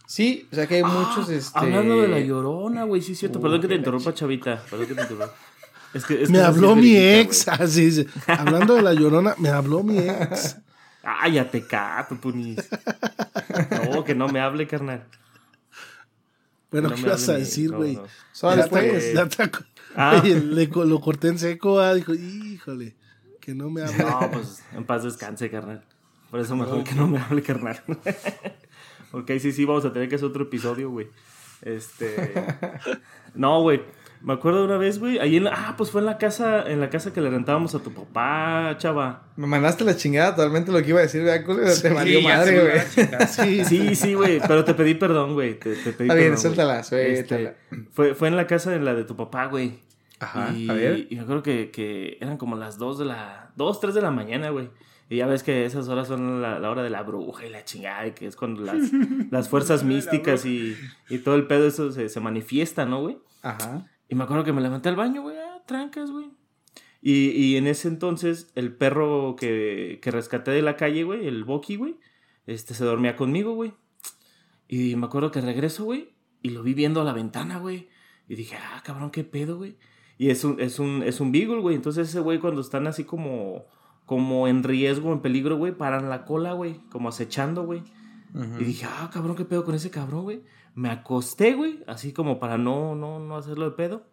sí, 0.05 0.47
o 0.51 0.55
sea 0.55 0.67
que 0.67 0.75
hay 0.75 0.83
muchos, 0.83 1.29
este... 1.29 1.51
Ah, 1.57 1.61
Hablando 1.61 2.01
de 2.01 2.07
la 2.07 2.19
llorona, 2.19 2.83
güey, 2.83 3.01
sí 3.01 3.13
es 3.13 3.19
cierto. 3.19 3.39
Uh, 3.39 3.41
Perdón 3.41 3.61
que 3.61 3.67
te 3.69 3.75
interrumpa, 3.75 4.13
chavita. 4.13 4.63
Perdón 4.69 4.87
que 4.87 4.93
te 4.93 5.01
interrumpa. 5.01 5.33
Es 5.93 6.05
que, 6.05 6.21
es 6.21 6.27
que 6.29 6.33
Me 6.33 6.41
habló 6.41 6.75
mi 6.75 6.95
ex. 6.95 7.47
Así 7.47 7.85
dice. 7.85 8.07
Hablando 8.27 8.75
de 8.75 8.81
la 8.83 8.93
llorona, 8.93 9.35
me 9.39 9.49
habló 9.49 9.83
mi 9.83 9.97
ex. 9.97 10.57
Ah, 11.03 11.27
ya 11.27 11.49
te 11.49 11.65
cato, 11.65 12.15
punis. 12.21 12.57
No, 13.91 14.03
que 14.03 14.13
no 14.13 14.27
me 14.29 14.39
hable, 14.39 14.67
carnal. 14.67 15.03
Bueno, 16.69 16.89
No 16.89 16.95
¿qué 16.95 17.01
ibas 17.01 17.27
a 17.27 17.33
decir, 17.33 17.71
no, 17.71 17.77
güey? 17.77 17.95
no. 17.95 18.03
Solo 18.31 18.55
Ya 18.55 19.13
ya 19.13 19.27
te 19.27 19.43
Ah. 19.95 20.21
Le 20.23 20.67
lo 20.67 21.01
corté 21.01 21.29
en 21.29 21.39
seco, 21.39 21.79
ah, 21.79 21.93
dijo, 21.93 22.13
híjole, 22.13 22.95
que 23.39 23.53
no 23.53 23.69
me 23.69 23.81
hable. 23.83 23.97
No, 23.97 24.31
pues 24.31 24.63
en 24.73 24.85
paz 24.85 25.03
descanse, 25.03 25.49
carnal. 25.49 25.83
Por 26.29 26.39
eso 26.39 26.55
mejor 26.55 26.83
que 26.83 26.95
no 26.95 27.07
me 27.07 27.19
hable, 27.19 27.41
carnal. 27.41 27.81
Ahí 29.27 29.39
sí, 29.39 29.51
sí, 29.51 29.65
vamos 29.65 29.83
a 29.83 29.91
tener 29.91 30.07
que 30.07 30.15
hacer 30.15 30.27
otro 30.27 30.43
episodio, 30.43 30.89
güey. 30.89 31.07
Este. 31.61 32.33
No, 33.33 33.61
güey. 33.61 33.81
Me 34.23 34.33
acuerdo 34.33 34.59
de 34.59 34.65
una 34.65 34.77
vez, 34.77 34.99
güey. 34.99 35.17
Ahí 35.19 35.37
en 35.37 35.45
la... 35.45 35.51
Ah, 35.53 35.75
pues 35.77 35.89
fue 35.89 36.01
en 36.01 36.05
la 36.05 36.17
casa, 36.17 36.69
en 36.69 36.79
la 36.79 36.89
casa 36.89 37.11
que 37.11 37.21
le 37.21 37.29
rentábamos 37.29 37.73
a 37.73 37.79
tu 37.79 37.91
papá, 37.93 38.75
chava. 38.77 39.23
me 39.35 39.47
mandaste 39.47 39.83
la 39.83 39.95
chingada 39.95 40.35
totalmente 40.35 40.71
lo 40.71 40.81
que 40.83 40.89
iba 40.89 40.99
a 40.99 41.03
decir, 41.03 41.23
¿verdad, 41.23 41.45
culo? 41.45 41.61
Te 41.81 41.89
valió 41.89 42.19
Sí, 42.19 42.25
madre, 42.25 42.59
güey. 42.61 43.07
Sí, 43.27 43.65
Sí, 43.65 43.95
sí, 43.95 44.13
güey. 44.13 44.39
Pero 44.47 44.63
te 44.63 44.73
pedí 44.75 44.93
perdón, 44.93 45.33
güey. 45.33 45.57
Te, 45.57 45.75
te 45.75 45.91
pedí 45.93 46.03
Está 46.07 46.13
bien, 46.13 46.27
perdón, 46.29 46.37
suéltala, 46.37 46.73
güey. 46.73 46.83
suéltala. 47.15 47.49
Este, 47.49 47.85
fue, 47.91 48.13
fue 48.13 48.27
en 48.27 48.35
la 48.37 48.45
casa 48.47 48.69
de 48.71 48.79
la 48.79 48.93
de 48.93 49.03
tu 49.05 49.15
papá, 49.15 49.47
güey. 49.47 49.79
Ajá, 50.19 50.53
y, 50.55 50.69
a 50.69 50.73
ver. 50.73 51.07
y 51.09 51.15
me 51.15 51.21
acuerdo 51.21 51.41
que, 51.41 51.71
que 51.71 52.17
eran 52.21 52.37
como 52.37 52.55
las 52.55 52.77
2 52.77 52.99
de 52.99 53.05
la... 53.05 53.51
2, 53.55 53.79
3 53.79 53.95
de 53.95 54.01
la 54.01 54.11
mañana, 54.11 54.49
güey. 54.51 54.69
Y 55.09 55.17
ya 55.17 55.25
ves 55.25 55.41
que 55.43 55.65
esas 55.65 55.87
horas 55.89 56.07
son 56.07 56.41
la, 56.41 56.59
la 56.59 56.69
hora 56.69 56.83
de 56.83 56.89
la 56.89 57.01
bruja 57.01 57.45
y 57.45 57.49
la 57.49 57.65
chingada, 57.65 58.07
y 58.07 58.11
que 58.11 58.27
es 58.27 58.35
cuando 58.37 58.61
las, 58.61 58.77
las 59.31 59.49
fuerzas 59.49 59.83
místicas 59.83 60.45
y, 60.45 60.77
y 61.09 61.17
todo 61.17 61.35
el 61.35 61.47
pedo 61.47 61.67
eso 61.67 61.91
se, 61.91 62.07
se 62.07 62.19
manifiesta, 62.21 62.85
¿no, 62.85 63.01
güey? 63.01 63.17
Ajá. 63.41 63.87
Y 64.11 64.15
me 64.15 64.25
acuerdo 64.25 64.43
que 64.43 64.51
me 64.51 64.59
levanté 64.59 64.89
al 64.89 64.97
baño, 64.97 65.21
güey, 65.21 65.37
ah, 65.37 65.63
trancas, 65.65 66.11
güey. 66.11 66.29
Y, 67.01 67.29
y 67.29 67.55
en 67.55 67.65
ese 67.65 67.87
entonces, 67.87 68.51
el 68.55 68.75
perro 68.75 69.37
que, 69.37 69.99
que 70.01 70.11
rescaté 70.11 70.51
de 70.51 70.61
la 70.61 70.75
calle, 70.75 71.05
güey, 71.05 71.27
el 71.27 71.45
Boki, 71.45 71.77
güey, 71.77 71.95
este, 72.45 72.73
se 72.73 72.83
dormía 72.83 73.15
conmigo, 73.15 73.53
güey. 73.53 73.71
Y 74.67 74.97
me 74.97 75.05
acuerdo 75.05 75.31
que 75.31 75.39
regreso, 75.39 75.85
güey, 75.85 76.09
y 76.43 76.49
lo 76.49 76.61
vi 76.61 76.73
viendo 76.73 76.99
a 76.99 77.05
la 77.05 77.13
ventana, 77.13 77.57
güey. 77.57 77.87
Y 78.27 78.35
dije, 78.35 78.57
ah, 78.57 78.81
cabrón, 78.83 79.11
qué 79.11 79.23
pedo, 79.23 79.55
güey. 79.55 79.77
Y 80.17 80.29
es 80.29 80.43
un, 80.43 80.59
es 80.59 80.77
un, 80.79 81.03
es 81.03 81.21
un 81.21 81.31
beagle, 81.31 81.61
güey. 81.61 81.77
Entonces 81.77 82.09
ese 82.09 82.19
güey 82.19 82.39
cuando 82.39 82.59
están 82.59 82.87
así 82.87 83.05
como, 83.05 83.63
como 84.05 84.49
en 84.49 84.63
riesgo, 84.63 85.13
en 85.13 85.21
peligro, 85.21 85.55
güey, 85.55 85.71
paran 85.71 86.09
la 86.09 86.25
cola, 86.25 86.51
güey, 86.51 86.81
como 86.89 87.07
acechando, 87.07 87.63
güey. 87.63 87.81
Y 88.59 88.63
dije, 88.65 88.85
ah, 88.89 89.09
cabrón, 89.13 89.37
qué 89.37 89.45
pedo 89.45 89.63
con 89.63 89.73
ese 89.73 89.89
cabrón, 89.89 90.23
güey. 90.23 90.41
Me 90.73 90.89
acosté, 90.89 91.53
güey, 91.53 91.83
así 91.87 92.13
como 92.13 92.39
para 92.39 92.57
no, 92.57 92.95
no, 92.95 93.19
no 93.19 93.35
hacerlo 93.37 93.65
de 93.65 93.71
pedo. 93.75 94.05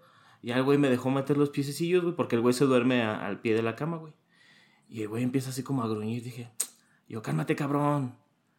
Y 0.42 0.50
el 0.52 0.62
güey 0.62 0.78
me 0.78 0.88
dejó 0.90 1.10
meter 1.10 1.36
los 1.36 1.50
piececillos, 1.50 2.02
güey, 2.02 2.14
porque 2.16 2.36
el 2.36 2.42
güey 2.42 2.54
se 2.54 2.64
duerme 2.64 3.02
a- 3.02 3.26
al 3.26 3.40
pie 3.40 3.54
de 3.54 3.62
la 3.62 3.74
cama, 3.76 3.96
güey. 3.96 4.12
Y 4.88 5.02
el 5.02 5.08
güey 5.08 5.22
empieza 5.22 5.50
así 5.50 5.62
como 5.62 5.82
a 5.82 5.88
gruñir. 5.88 6.22
Dije, 6.22 6.50
yo, 7.08 7.22
cálmate, 7.22 7.54
cabrón. 7.56 8.14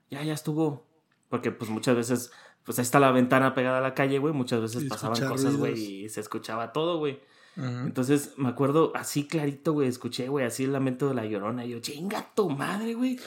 Ya, 0.09 0.23
ya 0.23 0.33
estuvo. 0.33 0.85
Porque, 1.29 1.51
pues, 1.51 1.69
muchas 1.69 1.95
veces, 1.95 2.31
pues, 2.63 2.77
ahí 2.79 2.83
está 2.83 2.99
la 2.99 3.11
ventana 3.11 3.53
pegada 3.53 3.77
a 3.79 3.81
la 3.81 3.93
calle, 3.93 4.19
güey. 4.19 4.33
Muchas 4.33 4.61
veces 4.61 4.83
Y 4.83 4.89
pasaban 4.89 5.15
cosas, 5.31 5.53
güey, 5.57 5.73
y 6.05 6.09
se 6.09 6.19
escuchaba 6.21 6.71
todo, 6.73 6.97
güey. 6.99 7.19
Entonces, 7.85 8.33
me 8.37 8.47
acuerdo 8.49 8.93
así 8.95 9.27
clarito, 9.27 9.73
güey, 9.73 9.87
escuché, 9.89 10.29
güey, 10.29 10.45
así 10.45 10.63
el 10.63 10.71
lamento 10.73 11.09
de 11.09 11.15
la 11.15 11.25
llorona. 11.25 11.65
Y 11.65 11.71
yo, 11.71 11.79
chinga 11.79 12.33
tu 12.35 12.49
madre, 12.49 12.93
güey. 12.93 13.19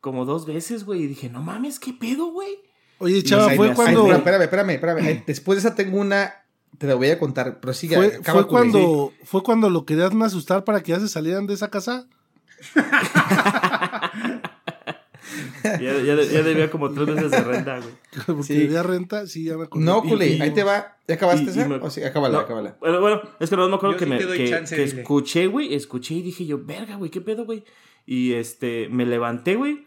Como 0.00 0.24
dos 0.24 0.44
veces, 0.46 0.84
güey. 0.84 1.02
Y 1.02 1.06
dije, 1.06 1.28
no 1.28 1.40
mames, 1.42 1.78
¿qué 1.78 1.92
pedo, 1.92 2.26
güey? 2.32 2.56
Oye, 2.98 3.22
chava, 3.22 3.50
fue 3.50 3.68
me 3.70 3.74
cuando. 3.74 4.04
Ay, 4.06 4.12
espérame, 4.12 4.42
espérame, 4.42 4.70
espérame. 4.70 5.24
Después 5.26 5.56
de 5.62 5.68
esa 5.68 5.76
tengo 5.76 5.98
una, 6.00 6.32
te 6.78 6.86
la 6.86 6.94
voy 6.94 7.10
a 7.10 7.18
contar, 7.18 7.60
pero 7.60 7.72
siga. 7.74 7.96
Fue, 7.98 8.06
acaba, 8.16 8.40
fue 8.40 8.48
cuando 8.48 9.12
fue 9.24 9.42
cuando 9.42 9.68
lo 9.70 9.84
querían 9.84 10.22
asustar 10.22 10.64
para 10.64 10.82
que 10.82 10.92
ya 10.92 11.00
se 11.00 11.08
salieran 11.08 11.46
de 11.46 11.54
esa 11.54 11.68
casa. 11.70 12.06
Ya, 15.64 15.80
ya, 15.80 16.14
ya 16.14 16.42
debía 16.42 16.70
como 16.70 16.90
tres 16.92 17.06
veces 17.06 17.30
de 17.32 17.40
renta, 17.42 17.78
güey. 17.80 17.90
Porque 18.26 18.42
Sí. 18.44 18.54
debía 18.58 18.82
renta, 18.84 19.26
sí, 19.26 19.44
ya 19.44 19.56
me 19.56 19.64
acordé. 19.64 19.84
No, 19.84 20.00
culé, 20.02 20.40
ahí 20.40 20.52
te 20.54 20.62
va. 20.62 20.96
¿Ya 21.08 21.16
acabaste 21.16 21.42
y- 21.42 21.46
y 21.46 21.50
esa? 21.50 21.68
me- 21.68 21.74
O 21.76 21.90
sí, 21.90 22.02
acábala, 22.04 22.34
No, 22.38 22.44
acábala. 22.44 22.76
Bueno, 22.80 23.00
bueno, 23.00 23.20
es 23.40 23.50
que 23.50 23.56
no 23.56 23.68
me 23.68 23.74
acuerdo 23.74 23.94
Yo 23.94 23.98
que, 23.98 24.04
sí 24.04 24.10
me, 24.10 24.18
te 24.18 24.24
doy 24.24 24.38
que- 24.38 24.48
chance, 24.50 24.76
que 24.76 24.84
escuché, 24.84 25.48
güey, 25.48 25.74
escuché 25.74 26.14
y 26.14 26.22
dije 26.22 26.46
yo, 26.46 26.64
verga, 26.64 26.94
güey, 26.94 27.10
¿qué 27.10 27.20
pedo, 27.20 27.44
güey? 27.44 27.64
Y 28.06 28.34
este, 28.34 28.88
me 28.88 29.04
levanté, 29.04 29.56
güey, 29.56 29.84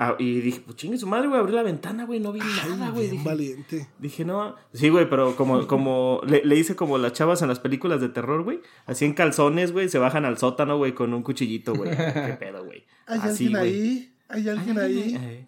ah, 0.00 0.16
y 0.18 0.40
dije, 0.40 0.60
pues 0.64 0.76
chingue 0.76 0.98
su 0.98 1.06
madre, 1.06 1.28
güey, 1.28 1.38
abrí 1.38 1.52
la 1.52 1.62
ventana, 1.62 2.04
güey, 2.06 2.18
no 2.18 2.32
vi 2.32 2.40
nada, 2.40 2.90
güey. 2.90 3.02
bien 3.04 3.10
Dije, 3.12 3.24
valiente. 3.28 3.88
dije, 4.00 4.24
no, 4.24 4.56
sí, 4.72 4.88
güey, 4.88 5.08
pero 5.08 5.36
como, 5.36 5.66
como, 5.68 6.20
le, 6.26 6.44
le 6.44 6.56
hice 6.56 6.74
como 6.74 6.98
las 6.98 7.12
chavas 7.12 7.40
en 7.42 7.48
las 7.48 7.60
películas 7.60 8.00
de 8.00 8.08
terror, 8.08 8.42
güey, 8.42 8.60
así 8.86 9.04
en 9.04 9.14
calzones, 9.14 9.70
güey, 9.70 9.88
se 9.88 9.98
bajan 9.98 10.24
al 10.24 10.38
sótano, 10.38 10.76
güey, 10.76 10.92
con 10.94 11.14
un 11.14 11.22
cuchillito, 11.22 11.74
güey. 11.74 11.90
¿Qué 11.96 12.36
pedo, 12.40 12.64
güey? 12.64 12.84
¿Hay 13.06 13.20
Así, 13.20 13.46
alguien 13.46 13.52
güey. 13.52 13.62
ahí? 13.62 14.14
¿Hay 14.28 14.48
alguien 14.48 14.78
ahí? 14.80 15.16
Eh, 15.20 15.46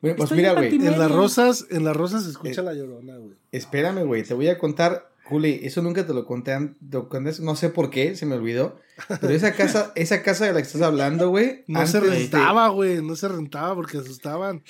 Güey, 0.00 0.16
Pues 0.16 0.24
Estoy 0.32 0.38
mira, 0.38 0.54
güey. 0.54 0.74
En 0.74 0.98
las 0.98 1.10
rosas, 1.12 1.66
en 1.70 1.84
las 1.84 1.94
rosas 1.96 2.24
se 2.24 2.30
escucha 2.30 2.60
Eh. 2.60 2.64
la 2.64 2.74
llorona, 2.74 3.16
güey. 3.18 3.34
Espérame, 3.52 4.04
güey. 4.04 4.24
Te 4.24 4.34
voy 4.34 4.48
a 4.48 4.58
contar, 4.58 5.11
Juli. 5.24 5.60
Eso 5.62 5.82
nunca 5.82 6.06
te 6.06 6.12
lo 6.14 6.26
conté. 6.26 6.52
an- 6.52 6.76
lo 6.90 7.08
conté- 7.08 7.38
No 7.40 7.56
sé 7.56 7.68
por 7.70 7.90
qué, 7.90 8.16
se 8.16 8.26
me 8.26 8.34
olvidó. 8.34 8.76
Pero 9.20 9.32
esa 9.32 9.52
casa, 9.52 9.92
esa 9.96 10.22
casa 10.22 10.46
de 10.46 10.52
la 10.52 10.60
que 10.60 10.66
estás 10.66 10.82
hablando, 10.82 11.28
güey. 11.30 11.64
No 11.66 11.86
se 11.86 11.98
antes 11.98 12.10
de- 12.12 12.18
rentaba, 12.18 12.68
güey, 12.68 13.02
no 13.02 13.16
se 13.16 13.28
rentaba 13.28 13.74
porque 13.74 13.98
asustaban. 13.98 14.62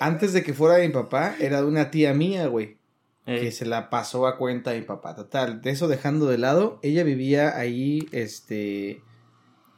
antes 0.00 0.32
de 0.32 0.42
que 0.42 0.54
fuera 0.54 0.76
de 0.76 0.86
mi 0.88 0.94
papá, 0.94 1.34
era 1.40 1.60
de 1.60 1.66
una 1.68 1.90
tía 1.90 2.14
mía, 2.14 2.46
güey. 2.46 2.78
eh, 3.26 3.38
que 3.42 3.52
se 3.52 3.66
la 3.66 3.90
pasó 3.90 4.26
a 4.26 4.36
cuenta 4.38 4.70
de 4.72 4.80
mi 4.80 4.86
papá. 4.86 5.14
Total, 5.14 5.60
de 5.60 5.70
eso 5.70 5.86
dejando 5.88 6.26
de 6.26 6.38
lado, 6.38 6.80
ella 6.82 7.04
vivía 7.04 7.56
ahí, 7.56 8.08
este, 8.12 9.02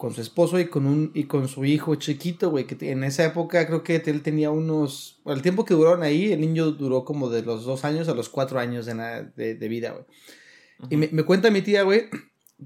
con 0.02 0.12
su 0.12 0.20
esposo 0.20 0.58
y 0.58 0.66
con 0.66 0.86
un 0.86 1.12
y 1.14 1.26
con 1.26 1.46
su 1.46 1.64
hijo 1.64 1.94
chiquito, 1.94 2.50
güey, 2.50 2.66
que 2.66 2.90
en 2.90 3.04
esa 3.04 3.24
época 3.24 3.64
creo 3.68 3.84
que 3.84 4.02
él 4.04 4.20
tenía 4.22 4.50
unos, 4.50 5.20
el 5.26 5.42
tiempo 5.42 5.64
que 5.64 5.74
duraron 5.74 6.02
ahí, 6.02 6.32
el 6.32 6.40
niño 6.40 6.72
duró 6.72 7.04
como 7.04 7.30
de 7.30 7.42
los 7.42 7.64
dos 7.64 7.84
años 7.84 8.08
a 8.08 8.14
los 8.14 8.28
cuatro 8.28 8.58
años 8.58 8.84
de, 8.84 8.94
de, 9.36 9.54
de 9.54 9.68
vida, 9.68 9.92
güey. 9.92 10.04
Y 10.90 10.96
me, 10.96 11.08
me 11.12 11.22
cuenta 11.22 11.52
mi 11.52 11.62
tía, 11.62 11.84
güey, 11.84 12.06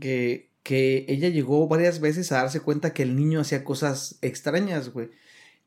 que, 0.01 0.49
que 0.62 1.05
ella 1.09 1.28
llegó 1.28 1.68
varias 1.68 2.01
veces 2.01 2.32
a 2.32 2.37
darse 2.37 2.61
cuenta 2.61 2.95
que 2.95 3.03
el 3.03 3.14
niño 3.16 3.41
hacía 3.41 3.64
cosas 3.64 4.18
extrañas, 4.22 4.89
güey. 4.89 5.11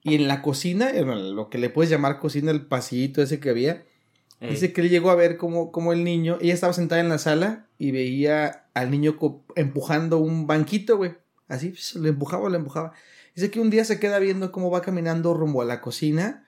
Y 0.01 0.15
en 0.15 0.27
la 0.27 0.41
cocina, 0.41 0.89
en 0.89 1.35
lo 1.35 1.51
que 1.51 1.59
le 1.59 1.69
puedes 1.69 1.91
llamar 1.91 2.17
cocina, 2.17 2.49
el 2.49 2.65
pasillito 2.65 3.21
ese 3.21 3.39
que 3.39 3.51
había, 3.51 3.85
Ey. 4.39 4.49
dice 4.49 4.73
que 4.73 4.81
él 4.81 4.89
llegó 4.89 5.11
a 5.11 5.15
ver 5.15 5.37
cómo, 5.37 5.71
cómo 5.71 5.93
el 5.93 6.03
niño, 6.03 6.39
ella 6.41 6.55
estaba 6.55 6.73
sentada 6.73 6.99
en 6.99 7.09
la 7.09 7.19
sala 7.19 7.67
y 7.77 7.91
veía 7.91 8.65
al 8.73 8.89
niño 8.89 9.19
empujando 9.55 10.17
un 10.17 10.47
banquito, 10.47 10.97
güey. 10.97 11.11
Así, 11.49 11.71
pss, 11.71 11.95
lo 11.95 12.07
empujaba, 12.07 12.47
lo 12.49 12.55
empujaba. 12.55 12.93
Dice 13.35 13.51
que 13.51 13.59
un 13.59 13.69
día 13.69 13.83
se 13.83 13.99
queda 13.99 14.19
viendo 14.19 14.53
cómo 14.53 14.71
va 14.71 14.81
caminando 14.81 15.33
rumbo 15.33 15.61
a 15.61 15.65
la 15.65 15.81
cocina 15.81 16.47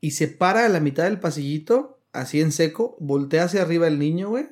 y 0.00 0.12
se 0.12 0.26
para 0.26 0.64
a 0.64 0.68
la 0.68 0.80
mitad 0.80 1.04
del 1.04 1.20
pasillito, 1.20 2.00
así 2.12 2.40
en 2.40 2.50
seco, 2.50 2.96
voltea 2.98 3.44
hacia 3.44 3.62
arriba 3.62 3.86
el 3.86 3.98
niño, 3.98 4.30
güey. 4.30 4.48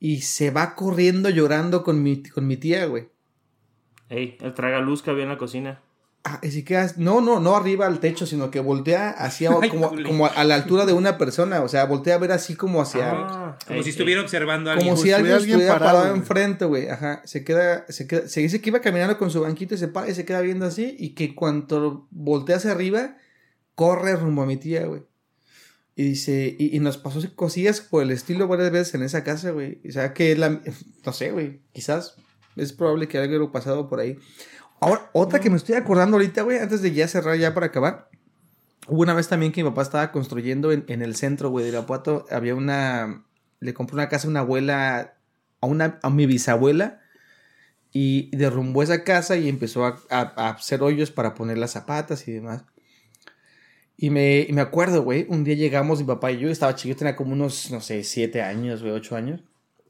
Y 0.00 0.22
se 0.22 0.50
va 0.50 0.74
corriendo 0.74 1.30
llorando 1.30 1.84
con 1.84 2.02
mi, 2.02 2.22
con 2.22 2.46
mi 2.46 2.56
tía, 2.56 2.86
güey. 2.86 3.08
Ey, 4.08 4.36
el 4.40 4.54
tragaluz 4.54 5.02
que 5.02 5.10
había 5.10 5.24
en 5.24 5.30
la 5.30 5.38
cocina. 5.38 5.82
Ah, 6.28 6.40
y 6.42 6.64
no, 6.96 7.20
no, 7.20 7.38
no 7.38 7.54
arriba 7.54 7.86
al 7.86 8.00
techo, 8.00 8.26
sino 8.26 8.50
que 8.50 8.58
voltea 8.58 9.10
hacia 9.10 9.50
Ay, 9.62 9.70
como, 9.70 9.92
como 10.04 10.26
a 10.26 10.42
la 10.42 10.56
altura 10.56 10.84
de 10.84 10.92
una 10.92 11.18
persona, 11.18 11.62
o 11.62 11.68
sea, 11.68 11.84
voltea 11.84 12.16
a 12.16 12.18
ver 12.18 12.32
así 12.32 12.56
como 12.56 12.82
hacia, 12.82 13.12
Ah, 13.12 13.58
Como 13.64 13.80
si 13.84 13.90
estuviera 13.90 14.22
observando 14.22 14.72
a 14.72 14.74
como 14.74 14.90
alguien. 14.90 14.96
si 14.96 15.02
si 15.04 15.12
alguien 15.12 15.36
estuviera 15.36 15.78
parado, 15.78 16.12
enfrente, 16.12 16.64
güey, 16.64 16.88
ajá, 16.88 17.22
se 17.24 17.44
queda, 17.44 17.86
se 17.88 18.08
queda, 18.08 18.26
se 18.26 18.40
dice 18.40 18.60
que 18.60 18.70
iba 18.70 18.80
caminando 18.80 19.16
con 19.18 19.30
su 19.30 19.40
banquito 19.40 19.76
y 19.76 19.78
se 19.78 19.86
para 19.86 20.10
y 20.10 20.14
se 20.16 20.24
queda 20.24 20.40
viendo 20.40 20.66
así, 20.66 20.96
y 20.98 21.10
que 21.10 21.36
cuando 21.36 22.08
voltea 22.10 22.56
hacia 22.56 22.72
arriba, 22.72 23.18
corre 23.76 24.16
rumbo 24.16 24.42
a 24.42 24.46
mi 24.46 24.56
tía, 24.56 24.84
güey. 24.86 25.02
Y 25.94 26.02
dice, 26.02 26.56
y, 26.58 26.76
y 26.76 26.80
nos 26.80 26.98
pasó 26.98 27.20
cosillas 27.36 27.80
por 27.80 28.02
el 28.02 28.10
estilo 28.10 28.48
varias 28.48 28.72
veces 28.72 28.94
en 28.94 29.04
esa 29.04 29.22
casa, 29.22 29.52
güey. 29.52 29.80
O 29.88 29.92
sea, 29.92 30.12
que 30.12 30.34
la, 30.34 30.60
no 31.04 31.12
sé, 31.12 31.30
güey, 31.30 31.60
quizás 31.72 32.16
es 32.56 32.72
probable 32.72 33.06
que 33.06 33.18
algo 33.18 33.52
pasado 33.52 33.88
por 33.88 34.00
ahí. 34.00 34.18
Ahora, 34.80 35.10
otra 35.12 35.40
que 35.40 35.50
me 35.50 35.56
estoy 35.56 35.74
acordando 35.74 36.16
ahorita, 36.16 36.42
güey, 36.42 36.58
antes 36.58 36.82
de 36.82 36.92
ya 36.92 37.08
cerrar, 37.08 37.36
ya 37.38 37.54
para 37.54 37.66
acabar. 37.66 38.08
Hubo 38.88 39.02
una 39.02 39.14
vez 39.14 39.28
también 39.28 39.52
que 39.52 39.62
mi 39.64 39.70
papá 39.70 39.82
estaba 39.82 40.12
construyendo 40.12 40.70
en, 40.72 40.84
en 40.88 41.02
el 41.02 41.16
centro, 41.16 41.50
güey, 41.50 41.64
de 41.64 41.70
Irapuato. 41.70 42.24
Había 42.30 42.54
una. 42.54 43.24
Le 43.60 43.74
compró 43.74 43.94
una 43.96 44.08
casa 44.08 44.26
a 44.28 44.30
una 44.30 44.40
abuela, 44.40 45.14
a, 45.60 45.66
una, 45.66 45.98
a 46.02 46.10
mi 46.10 46.26
bisabuela. 46.26 47.00
Y 47.92 48.36
derrumbó 48.36 48.82
esa 48.82 49.02
casa 49.04 49.36
y 49.36 49.48
empezó 49.48 49.86
a, 49.86 49.98
a- 50.10 50.32
a 50.36 50.50
hacer 50.50 50.82
hoyos 50.82 51.10
para 51.10 51.34
poner 51.34 51.56
las 51.56 51.72
zapatas 51.72 52.28
y 52.28 52.32
demás. 52.32 52.64
Y 53.96 54.10
me, 54.10 54.40
y 54.46 54.52
me 54.52 54.60
acuerdo, 54.60 55.02
güey, 55.02 55.24
un 55.30 55.42
día 55.42 55.54
llegamos, 55.54 56.00
mi 56.00 56.04
papá 56.04 56.30
y 56.30 56.38
yo, 56.38 56.50
estaba 56.50 56.74
chiquito, 56.74 56.98
tenía 56.98 57.16
como 57.16 57.32
unos, 57.32 57.70
no 57.70 57.80
sé, 57.80 58.04
siete 58.04 58.42
años, 58.42 58.82
güey, 58.82 58.92
ocho 58.92 59.16
años. 59.16 59.40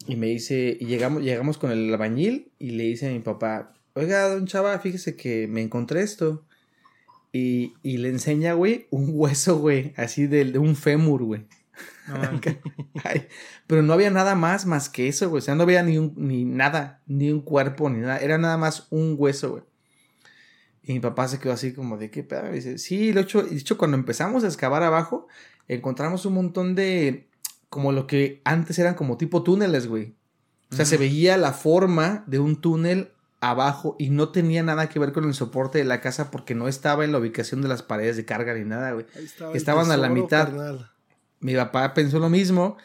Y 0.07 0.14
me 0.14 0.26
dice, 0.28 0.76
y 0.78 0.87
llegamos, 0.87 1.22
llegamos 1.24 1.59
con 1.59 1.72
el 1.72 1.93
albañil 1.93 2.53
y 2.61 2.70
le 2.70 2.84
dice 2.84 3.09
a 3.09 3.12
mi 3.12 3.18
papá, 3.18 3.74
oiga, 3.97 4.28
don 4.28 4.47
Chava, 4.47 4.78
fíjese 4.78 5.16
que 5.16 5.47
me 5.49 5.62
encontré 5.62 6.03
esto. 6.03 6.44
Y, 7.32 7.74
y 7.82 7.99
le 7.99 8.09
enseña, 8.09 8.55
güey, 8.55 8.86
un 8.90 9.11
hueso, 9.12 9.59
güey, 9.59 9.92
así 9.97 10.26
de, 10.26 10.44
de 10.44 10.59
un 10.59 10.74
fémur, 10.76 11.22
güey. 11.24 11.47
No. 12.09 12.14
Ay, 13.05 13.26
pero 13.66 13.82
no 13.82 13.92
había 13.92 14.11
nada 14.11 14.34
más 14.34 14.64
más 14.64 14.88
que 14.88 15.09
eso, 15.09 15.28
güey. 15.28 15.40
O 15.40 15.42
sea, 15.42 15.55
no 15.55 15.64
había 15.64 15.82
ni, 15.82 15.99
un- 15.99 16.14
ni 16.16 16.44
nada, 16.44 17.03
ni 17.07 17.30
un 17.30 17.42
cuerpo, 17.42 17.90
ni 17.90 17.99
nada. 18.01 18.18
Era 18.18 18.38
nada 18.38 18.57
más 18.57 18.86
un 18.90 19.16
hueso, 19.18 19.51
güey. 19.51 19.62
Y 20.82 20.92
mi 20.94 21.01
papá 21.01 21.26
se 21.28 21.38
quedó 21.38 21.53
así 21.53 21.72
como 21.74 21.99
de 21.99 22.11
qué 22.11 22.22
pedo. 22.22 22.49
Y 22.51 22.55
dice, 22.55 22.78
sí, 22.78 23.12
de 23.12 23.20
hecho, 23.22 23.42
de 23.42 23.57
hecho, 23.57 23.76
cuando 23.76 23.97
empezamos 23.97 24.44
a 24.44 24.47
excavar 24.47 24.82
abajo, 24.84 25.26
encontramos 25.68 26.24
un 26.24 26.34
montón 26.34 26.74
de, 26.76 27.28
como 27.68 27.92
lo 27.92 28.07
que 28.07 28.40
antes 28.44 28.78
eran 28.78 28.94
como 28.94 29.18
tipo 29.18 29.42
túneles, 29.42 29.88
güey. 29.88 30.14
O 30.70 30.76
sea, 30.76 30.84
se 30.86 30.97
veía 30.97 31.36
la 31.36 31.53
forma 31.53 32.24
de 32.26 32.38
un 32.38 32.61
túnel 32.61 33.11
abajo 33.51 33.97
y 33.99 34.11
no 34.11 34.28
tenía 34.30 34.62
nada 34.62 34.88
que 34.88 34.99
ver 34.99 35.12
con 35.12 35.24
el 35.24 35.34
soporte 35.34 35.78
de 35.78 35.84
la 35.84 36.01
casa 36.01 36.30
porque 36.30 36.55
no 36.55 36.68
estaba 36.68 37.05
en 37.05 37.12
la 37.12 37.18
ubicación 37.18 37.62
de 37.62 37.68
las 37.68 37.82
paredes 37.82 38.16
de 38.16 38.24
carga 38.24 38.55
ni 38.55 38.64
nada, 38.64 38.92
güey. 38.92 39.07
Ahí 39.16 39.24
estaba 39.24 39.53
Estaban 39.55 39.90
a 39.90 39.97
la 39.97 40.09
mitad. 40.09 40.47
carnal. 40.49 40.90
Mi 41.40 41.55
papá 41.55 41.92
pensó 41.94 42.18
lo 42.18 42.28
mismo, 42.30 42.76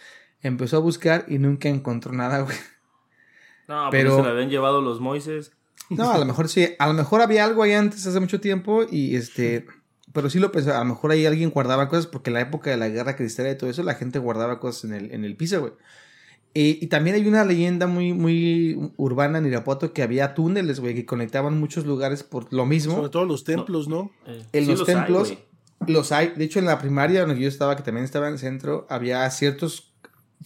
empezó 0.41 0.77
a 0.77 0.79
buscar 0.81 1.25
y 1.27 1.37
nunca 1.39 1.69
encontró 1.69 2.11
nada, 2.13 2.41
güey. 2.41 2.57
No, 3.67 3.87
Pero- 3.91 4.09
pero 4.11 4.15
se 4.17 4.23
la 4.23 4.29
habían 4.31 4.49
llevado 4.49 4.81
los 4.81 4.99
Moises. 4.99 5.53
No, 5.89 6.11
a 6.11 6.17
lo 6.17 6.25
mejor 6.25 6.47
sí, 6.49 6.73
a 6.79 6.87
lo 6.87 6.93
mejor 6.93 7.21
había 7.21 7.43
algo 7.45 7.63
ahí 7.63 7.73
antes, 7.73 8.05
hace 8.07 8.19
mucho 8.19 8.39
tiempo, 8.39 8.83
y 8.89 9.15
este, 9.15 9.65
pero 10.13 10.29
sí 10.29 10.39
lo 10.39 10.51
pensó, 10.51 10.73
a 10.75 10.79
lo 10.79 10.85
mejor 10.85 11.11
ahí 11.11 11.25
alguien 11.25 11.49
guardaba 11.51 11.89
cosas, 11.89 12.07
porque 12.07 12.29
en 12.29 12.35
la 12.35 12.41
época 12.41 12.69
de 12.69 12.77
la 12.77 12.87
guerra 12.89 13.15
cristiana 13.15 13.51
y 13.51 13.57
todo 13.57 13.69
eso, 13.69 13.83
la 13.83 13.95
gente 13.95 14.19
guardaba 14.19 14.59
cosas 14.59 14.85
en 14.85 14.93
el, 14.93 15.11
en 15.11 15.25
el 15.25 15.35
piso, 15.35 15.59
güey. 15.59 15.73
Eh, 16.53 16.79
y 16.81 16.87
también 16.87 17.15
hay 17.15 17.25
una 17.27 17.45
leyenda 17.45 17.87
muy, 17.87 18.11
muy 18.13 18.91
urbana 18.97 19.37
en 19.37 19.45
Irapuato 19.45 19.93
que 19.93 20.03
había 20.03 20.33
túneles, 20.33 20.79
güey, 20.81 20.93
que 20.93 21.05
conectaban 21.05 21.57
muchos 21.59 21.85
lugares 21.85 22.23
por 22.23 22.51
lo 22.51 22.65
mismo. 22.65 22.95
Sobre 22.95 23.09
todo 23.09 23.25
los 23.25 23.43
templos, 23.45 23.87
¿no? 23.87 24.11
Eh, 24.27 24.43
En 24.51 24.65
sí 24.65 24.71
los 24.71 24.85
templos. 24.85 25.33
Los 25.87 26.11
hay, 26.11 26.33
de 26.35 26.43
hecho 26.43 26.59
en 26.59 26.65
la 26.65 26.77
primaria 26.77 27.21
donde 27.25 27.39
yo 27.41 27.47
estaba, 27.47 27.75
que 27.75 27.83
también 27.83 28.03
estaba 28.03 28.27
en 28.27 28.33
el 28.33 28.39
centro, 28.39 28.85
había 28.89 29.27
ciertos, 29.31 29.91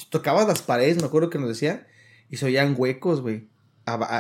tocabas 0.10 0.48
las 0.48 0.62
paredes, 0.62 0.98
me 0.98 1.06
acuerdo 1.06 1.30
que 1.30 1.40
nos 1.40 1.50
decía, 1.50 1.88
y 2.30 2.38
se 2.38 2.46
oían 2.46 2.76
huecos, 2.78 3.22
güey. 3.22 3.48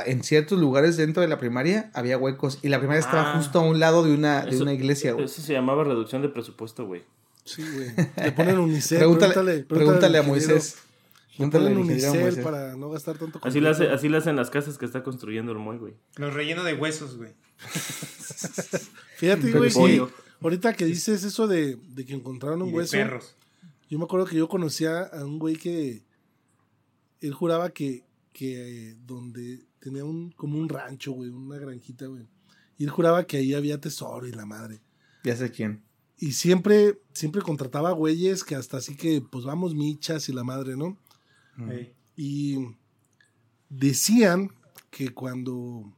En 0.08 0.24
ciertos 0.24 0.60
lugares 0.60 0.98
dentro 0.98 1.22
de 1.22 1.28
la 1.30 1.38
primaria 1.40 1.90
había 1.94 2.18
huecos, 2.18 2.60
y 2.64 2.68
la 2.70 2.80
primaria 2.80 3.00
estaba 3.00 3.32
Ah. 3.34 3.38
justo 3.38 3.60
a 3.60 3.62
un 3.64 3.80
lado 3.80 4.04
de 4.04 4.14
una, 4.14 4.42
de 4.44 4.52
Eso- 4.52 4.64
una 4.64 4.74
iglesia, 4.74 5.14
güey. 5.14 5.26
Eso 5.26 5.42
se 5.42 5.54
llamaba 5.54 5.84
reducción 5.84 6.22
de 6.22 6.30
presupuesto, 6.30 6.86
güey. 6.86 7.04
Sí, 7.46 7.64
güey. 7.76 7.90
Le 8.24 8.32
ponen 8.32 8.58
unicel. 8.60 8.98
Pregúntale, 8.98 9.34
pregúntale, 9.34 9.64
pregúntale 9.64 10.18
a. 10.18 10.24
Moisés. 10.24 10.78
Ponen 11.38 11.80
ingeniero 11.80 12.12
unicel 12.12 12.44
para 12.44 12.76
no 12.76 12.90
gastar 12.90 13.18
tanto 13.18 13.40
Así 13.44 13.60
le, 13.60 13.70
hace, 13.70 13.90
así 13.90 14.08
le 14.10 14.18
hacen 14.18 14.36
las 14.36 14.50
casas 14.50 14.78
que 14.78 14.86
está 14.86 15.04
construyendo 15.04 15.52
el 15.52 15.58
Moy, 15.60 15.78
güey. 15.78 15.94
Los 16.16 16.34
relleno 16.34 16.64
de 16.64 16.74
huesos, 16.74 17.18
güey. 17.18 17.34
Fíjate, 19.18 19.52
güey, 19.52 19.70
sí. 19.72 20.02
Ahorita 20.42 20.74
que 20.74 20.86
dices 20.86 21.24
eso 21.24 21.48
de, 21.48 21.76
de 21.76 22.06
que 22.06 22.14
encontraron 22.14 22.60
Y 22.60 22.64
un 22.64 22.70
de 22.70 22.76
hueso. 22.76 22.92
perros. 22.98 23.36
Yo 23.90 23.98
me 24.00 24.06
acuerdo 24.06 24.26
que 24.26 24.36
yo 24.36 24.48
conocía 24.48 25.04
a 25.04 25.26
un 25.26 25.40
güey 25.40 25.56
que 25.56 26.04
él 27.22 27.34
juraba 27.34 27.70
que, 27.70 28.04
que 28.34 28.90
eh, 28.92 28.96
donde 29.06 29.64
tenía 29.80 30.04
un 30.04 30.32
como 30.32 30.58
un 30.58 30.70
rancho, 30.70 31.12
güey, 31.14 31.30
una 31.30 31.58
granjita, 31.58 32.08
güey. 32.08 32.28
Y 32.78 32.84
él 32.84 32.90
juraba 32.90 33.26
que 33.26 33.38
ahí 33.38 33.54
había 33.54 33.80
tesoro 33.80 34.28
y 34.28 34.32
la 34.32 34.46
madre. 34.46 34.82
Ya 35.24 35.36
sé 35.36 35.52
quién. 35.52 35.84
Y 36.18 36.34
siempre, 36.34 37.00
siempre 37.14 37.42
contrataba 37.42 37.92
güeyes 37.92 38.44
que 38.44 38.56
hasta 38.56 38.78
así 38.78 38.96
que, 38.96 39.22
pues 39.22 39.46
vamos 39.46 39.76
michas 39.76 40.30
y 40.30 40.34
la 40.34 40.44
madre, 40.44 40.76
¿no? 40.78 40.98
Y 42.16 42.58
decían 43.70 44.51
que 44.89 45.10
cuando 45.10 45.93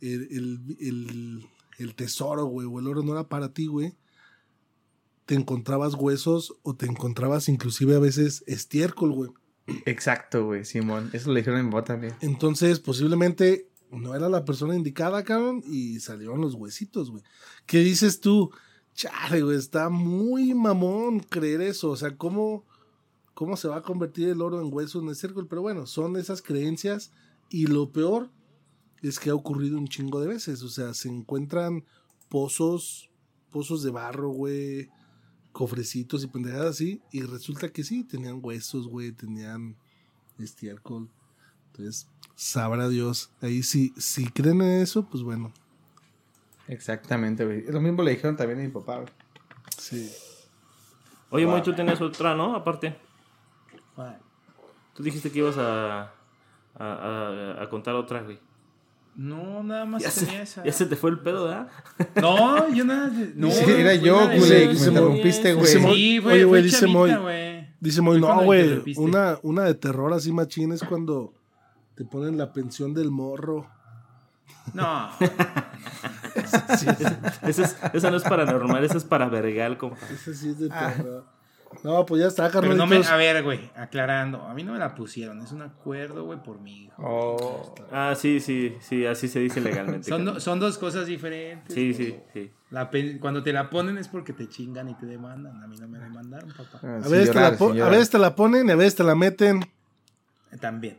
el, 0.00 0.28
el- 0.30 0.76
el- 0.80 1.46
el 1.78 1.94
tesoro, 1.94 2.44
güey, 2.46 2.66
o 2.70 2.78
el 2.78 2.86
oro 2.86 3.02
no 3.02 3.12
era 3.12 3.28
para 3.28 3.52
ti, 3.52 3.66
güey, 3.66 3.94
te 5.26 5.34
encontrabas 5.34 5.94
huesos 5.94 6.54
o 6.62 6.76
te 6.76 6.86
encontrabas 6.86 7.48
inclusive 7.48 7.96
a 7.96 7.98
veces 7.98 8.44
estiércol, 8.46 9.12
güey. 9.12 9.30
Exacto, 9.86 10.44
güey, 10.46 10.64
Simón. 10.64 11.10
Eso 11.12 11.30
lo 11.30 11.36
dijeron 11.36 11.60
a 11.60 11.62
mi 11.62 11.84
también. 11.84 12.14
Entonces, 12.20 12.78
posiblemente 12.80 13.68
no 13.90 14.14
era 14.14 14.28
la 14.28 14.44
persona 14.44 14.76
indicada, 14.76 15.24
cabrón, 15.24 15.62
y 15.66 15.98
salieron 16.00 16.40
los 16.40 16.54
huesitos, 16.54 17.10
güey. 17.10 17.22
¿Qué 17.66 17.78
dices 17.78 18.20
tú? 18.20 18.50
Chale, 18.92 19.42
güey, 19.42 19.56
está 19.56 19.88
muy 19.88 20.54
mamón 20.54 21.20
creer 21.20 21.62
eso. 21.62 21.90
O 21.90 21.96
sea, 21.96 22.16
¿cómo, 22.16 22.64
¿cómo 23.34 23.56
se 23.56 23.68
va 23.68 23.76
a 23.76 23.82
convertir 23.82 24.28
el 24.28 24.40
oro 24.40 24.60
en 24.60 24.72
huesos 24.72 25.02
en 25.02 25.08
el 25.08 25.16
círculo? 25.16 25.46
Pero 25.48 25.62
bueno, 25.62 25.86
son 25.86 26.16
esas 26.16 26.40
creencias. 26.40 27.12
Y 27.50 27.66
lo 27.66 27.92
peor 27.92 28.30
es 29.02 29.18
que 29.18 29.30
ha 29.30 29.34
ocurrido 29.34 29.78
un 29.78 29.88
chingo 29.88 30.20
de 30.20 30.28
veces. 30.28 30.62
O 30.62 30.68
sea, 30.68 30.94
se 30.94 31.08
encuentran 31.08 31.84
pozos, 32.28 33.10
pozos 33.50 33.82
de 33.82 33.90
barro, 33.90 34.30
güey, 34.30 34.88
cofrecitos 35.52 36.24
y 36.24 36.28
pendejadas 36.28 36.70
así. 36.70 37.02
Y 37.12 37.22
resulta 37.22 37.70
que 37.70 37.84
sí, 37.84 38.04
tenían 38.04 38.40
huesos, 38.42 38.88
güey, 38.88 39.12
tenían 39.12 39.76
estiércol. 40.38 41.10
Entonces, 41.66 42.08
sabrá 42.34 42.88
Dios. 42.88 43.30
Ahí 43.40 43.62
sí, 43.62 43.92
si 43.96 44.26
creen 44.26 44.62
en 44.62 44.82
eso, 44.82 45.08
pues 45.08 45.22
bueno. 45.22 45.52
Exactamente, 46.68 47.44
güey. 47.44 47.66
Lo 47.66 47.80
mismo 47.80 48.02
le 48.02 48.12
dijeron 48.12 48.36
también 48.36 48.60
a 48.60 48.62
mi 48.62 48.68
papá, 48.68 48.96
güey. 48.96 49.08
Sí. 49.76 50.10
Oye, 51.30 51.46
Moy, 51.46 51.62
tú 51.62 51.74
tenías 51.74 52.00
otra, 52.00 52.34
¿no? 52.34 52.54
Aparte. 52.54 52.96
Tú 54.94 55.02
dijiste 55.02 55.30
que 55.30 55.38
ibas 55.40 55.56
a, 55.58 56.02
a, 56.02 56.08
a- 56.78 57.62
a 57.62 57.68
contar 57.68 57.94
otra, 57.94 58.22
güey. 58.22 58.38
No, 59.16 59.62
nada 59.62 59.84
más 59.84 60.02
Ya 60.02 60.10
tenía 60.10 60.38
se, 60.38 60.42
esa. 60.42 60.64
ya 60.64 60.72
se 60.72 60.86
te 60.86 60.96
fue 60.96 61.10
el 61.10 61.20
pedo, 61.20 61.44
¿verdad? 61.44 61.68
No, 62.20 62.68
yo 62.74 62.84
nada. 62.84 63.08
de- 63.10 63.32
No, 63.36 63.48
Sí, 63.50 63.64
era 63.70 63.94
yo, 63.94 64.16
güey, 64.26 64.68
que 64.68 64.74
me 64.74 64.86
interrumpiste, 64.86 65.54
güey. 65.54 65.66
Sí, 65.66 65.76
Oye, 65.78 66.18
güey, 66.18 66.20
güey, 66.20 66.44
fue 66.48 66.62
dice 66.62 66.86
Moy. 66.88 67.14
güey. 67.14 67.68
Dice 67.80 68.00
Moy, 68.02 68.20
no, 68.20 68.42
güey. 68.42 68.82
Una, 68.96 69.38
una 69.42 69.62
de 69.64 69.74
terror 69.74 70.12
así 70.12 70.32
machín 70.32 70.72
es 70.72 70.82
cuando 70.82 71.32
te 71.94 72.04
ponen 72.04 72.36
la 72.38 72.52
pensión 72.52 72.92
del 72.92 73.10
morro. 73.12 73.68
No, 74.72 75.10
Esa, 76.34 77.62
es- 77.62 77.76
esa 77.92 78.10
no 78.10 78.16
es 78.16 78.22
paranormal, 78.24 78.82
esa 78.84 78.96
es 78.96 79.04
para 79.04 79.28
vergal, 79.28 79.76
compa. 79.78 79.96
Esa 80.10 80.34
sí 80.34 80.50
es 80.50 80.58
de 80.58 80.68
Ah. 80.72 80.94
No, 81.82 82.06
pues 82.06 82.20
ya 82.22 82.28
está, 82.28 82.50
carnalitos. 82.50 82.88
no 82.88 82.98
me, 82.98 83.04
a 83.06 83.16
ver, 83.16 83.42
güey, 83.42 83.70
aclarando, 83.76 84.42
a 84.42 84.54
mí 84.54 84.62
no 84.62 84.72
me 84.72 84.78
la 84.78 84.94
pusieron, 84.94 85.40
es 85.42 85.50
un 85.52 85.62
acuerdo, 85.62 86.24
güey, 86.24 86.42
por 86.42 86.60
mí. 86.60 86.84
hijo. 86.84 86.94
Oh. 86.98 87.74
Ah, 87.90 88.14
sí, 88.16 88.40
sí, 88.40 88.76
sí, 88.80 89.04
así 89.06 89.28
se 89.28 89.40
dice 89.40 89.60
legalmente. 89.60 90.08
Son, 90.08 90.24
do- 90.24 90.38
son 90.40 90.60
dos 90.60 90.78
cosas 90.78 91.06
diferentes. 91.06 91.74
Sí, 91.74 91.92
sí, 91.94 92.16
sí. 92.32 92.50
La 92.70 92.90
cuando 93.20 93.42
te 93.42 93.52
la 93.52 93.70
ponen 93.70 93.98
es 93.98 94.08
porque 94.08 94.32
te 94.32 94.48
chingan 94.48 94.88
y 94.88 94.94
te 94.94 95.06
demandan. 95.06 95.62
A 95.62 95.66
mí 95.66 95.76
no 95.78 95.88
me 95.88 95.98
demandaron, 95.98 96.50
papá. 96.50 96.80
Ah, 96.82 96.96
A 97.00 97.02
sin 97.02 97.12
veces, 97.12 97.30
te 97.30 97.40
la 97.40 97.86
a 97.86 97.88
veces 97.90 98.10
te 98.10 98.18
la 98.18 98.34
ponen 98.36 98.68
y 98.68 98.72
a 98.72 98.76
veces 98.76 98.96
te 98.96 99.04
la 99.04 99.14
meten. 99.14 99.64
También. 100.60 100.98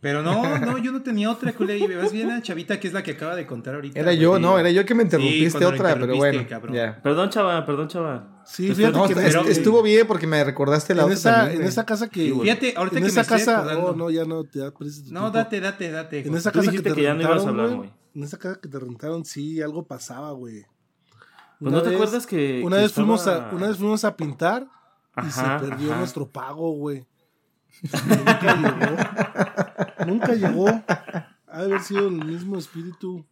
Pero 0.00 0.22
no, 0.22 0.58
no, 0.58 0.78
yo 0.78 0.92
no 0.92 1.02
tenía 1.02 1.30
otra 1.30 1.52
culé. 1.52 1.78
Y 1.78 1.86
vas 1.94 2.12
bien 2.12 2.30
a 2.30 2.40
Chavita, 2.42 2.78
que 2.78 2.86
es 2.88 2.94
la 2.94 3.02
que 3.02 3.12
acaba 3.12 3.34
de 3.34 3.46
contar 3.46 3.74
ahorita. 3.74 3.98
Era 3.98 4.10
güey. 4.10 4.18
yo, 4.18 4.38
no, 4.38 4.58
era 4.58 4.70
yo 4.70 4.84
que 4.84 4.94
me 4.94 5.02
interrumpiste 5.02 5.64
otra, 5.64 5.94
pero 5.94 6.14
bueno. 6.16 6.44
Perdón, 7.02 7.30
chava, 7.30 7.64
perdón, 7.66 7.88
chava. 7.88 8.33
Sí, 8.46 8.66
Después- 8.68 8.76
fíjate 8.76 8.98
No, 8.98 9.06
que 9.06 9.12
est- 9.14 9.22
pero- 9.36 9.48
estuvo 9.48 9.82
bien 9.82 10.06
porque 10.06 10.26
me 10.26 10.44
recordaste 10.44 10.94
la 10.94 11.02
en 11.02 11.06
otra 11.06 11.14
esa, 11.14 11.34
también, 11.36 11.62
en 11.62 11.66
esa 11.68 11.86
casa 11.86 12.08
que. 12.08 12.32
Fíjate, 12.42 12.74
ahorita 12.76 12.96
en 12.98 13.02
que 13.04 13.08
esa 13.10 13.20
me 13.22 13.26
casa. 13.26 13.78
Oh, 13.78 13.94
no, 13.94 14.10
ya 14.10 14.24
no, 14.24 14.44
ya 14.52 14.70
prestes 14.70 15.04
tu 15.06 15.12
No, 15.14 15.20
tiempo. 15.20 15.38
date, 15.38 15.60
date, 15.60 15.90
date. 15.90 16.20
En 16.26 16.34
esa 16.34 16.52
Tú 16.52 16.58
casa 16.60 16.70
que 16.70 16.82
te 16.82 16.92
que 16.92 17.02
ya 17.02 17.14
no 17.14 17.22
ibas 17.22 17.32
a 17.32 17.34
rentaron, 17.36 17.48
hablar, 17.60 17.76
güey. 17.76 17.88
güey. 17.88 17.92
En 18.14 18.22
esa 18.22 18.38
casa 18.38 18.60
que 18.60 18.68
te 18.68 18.78
rentaron, 18.78 19.24
sí, 19.24 19.60
algo 19.62 19.86
pasaba, 19.86 20.32
güey. 20.32 20.66
Pues 21.58 21.70
Una 21.70 21.70
no 21.78 21.82
te 21.82 21.88
vez- 21.90 21.96
acuerdas 21.96 22.26
que. 22.26 22.62
Una 22.64 22.76
que 22.76 22.82
vez, 22.82 22.92
fuimos 22.92 23.26
a, 23.26 23.50
una 23.52 23.68
vez 23.68 23.76
fuimos 23.78 24.04
a 24.04 24.16
pintar 24.16 24.62
y 25.16 25.20
Ajá, 25.20 25.58
se 25.60 25.66
perdió 25.66 25.90
ajá. 25.90 25.98
nuestro 26.00 26.28
pago, 26.28 26.72
güey. 26.72 27.06
Nunca 27.92 28.56
llegó. 28.56 30.06
Nunca 30.06 30.34
llegó. 30.34 30.68
Ha 31.48 31.58
de 31.60 31.64
haber 31.64 31.80
sido 31.82 32.08
el 32.08 32.24
mismo 32.24 32.58
espíritu. 32.58 33.24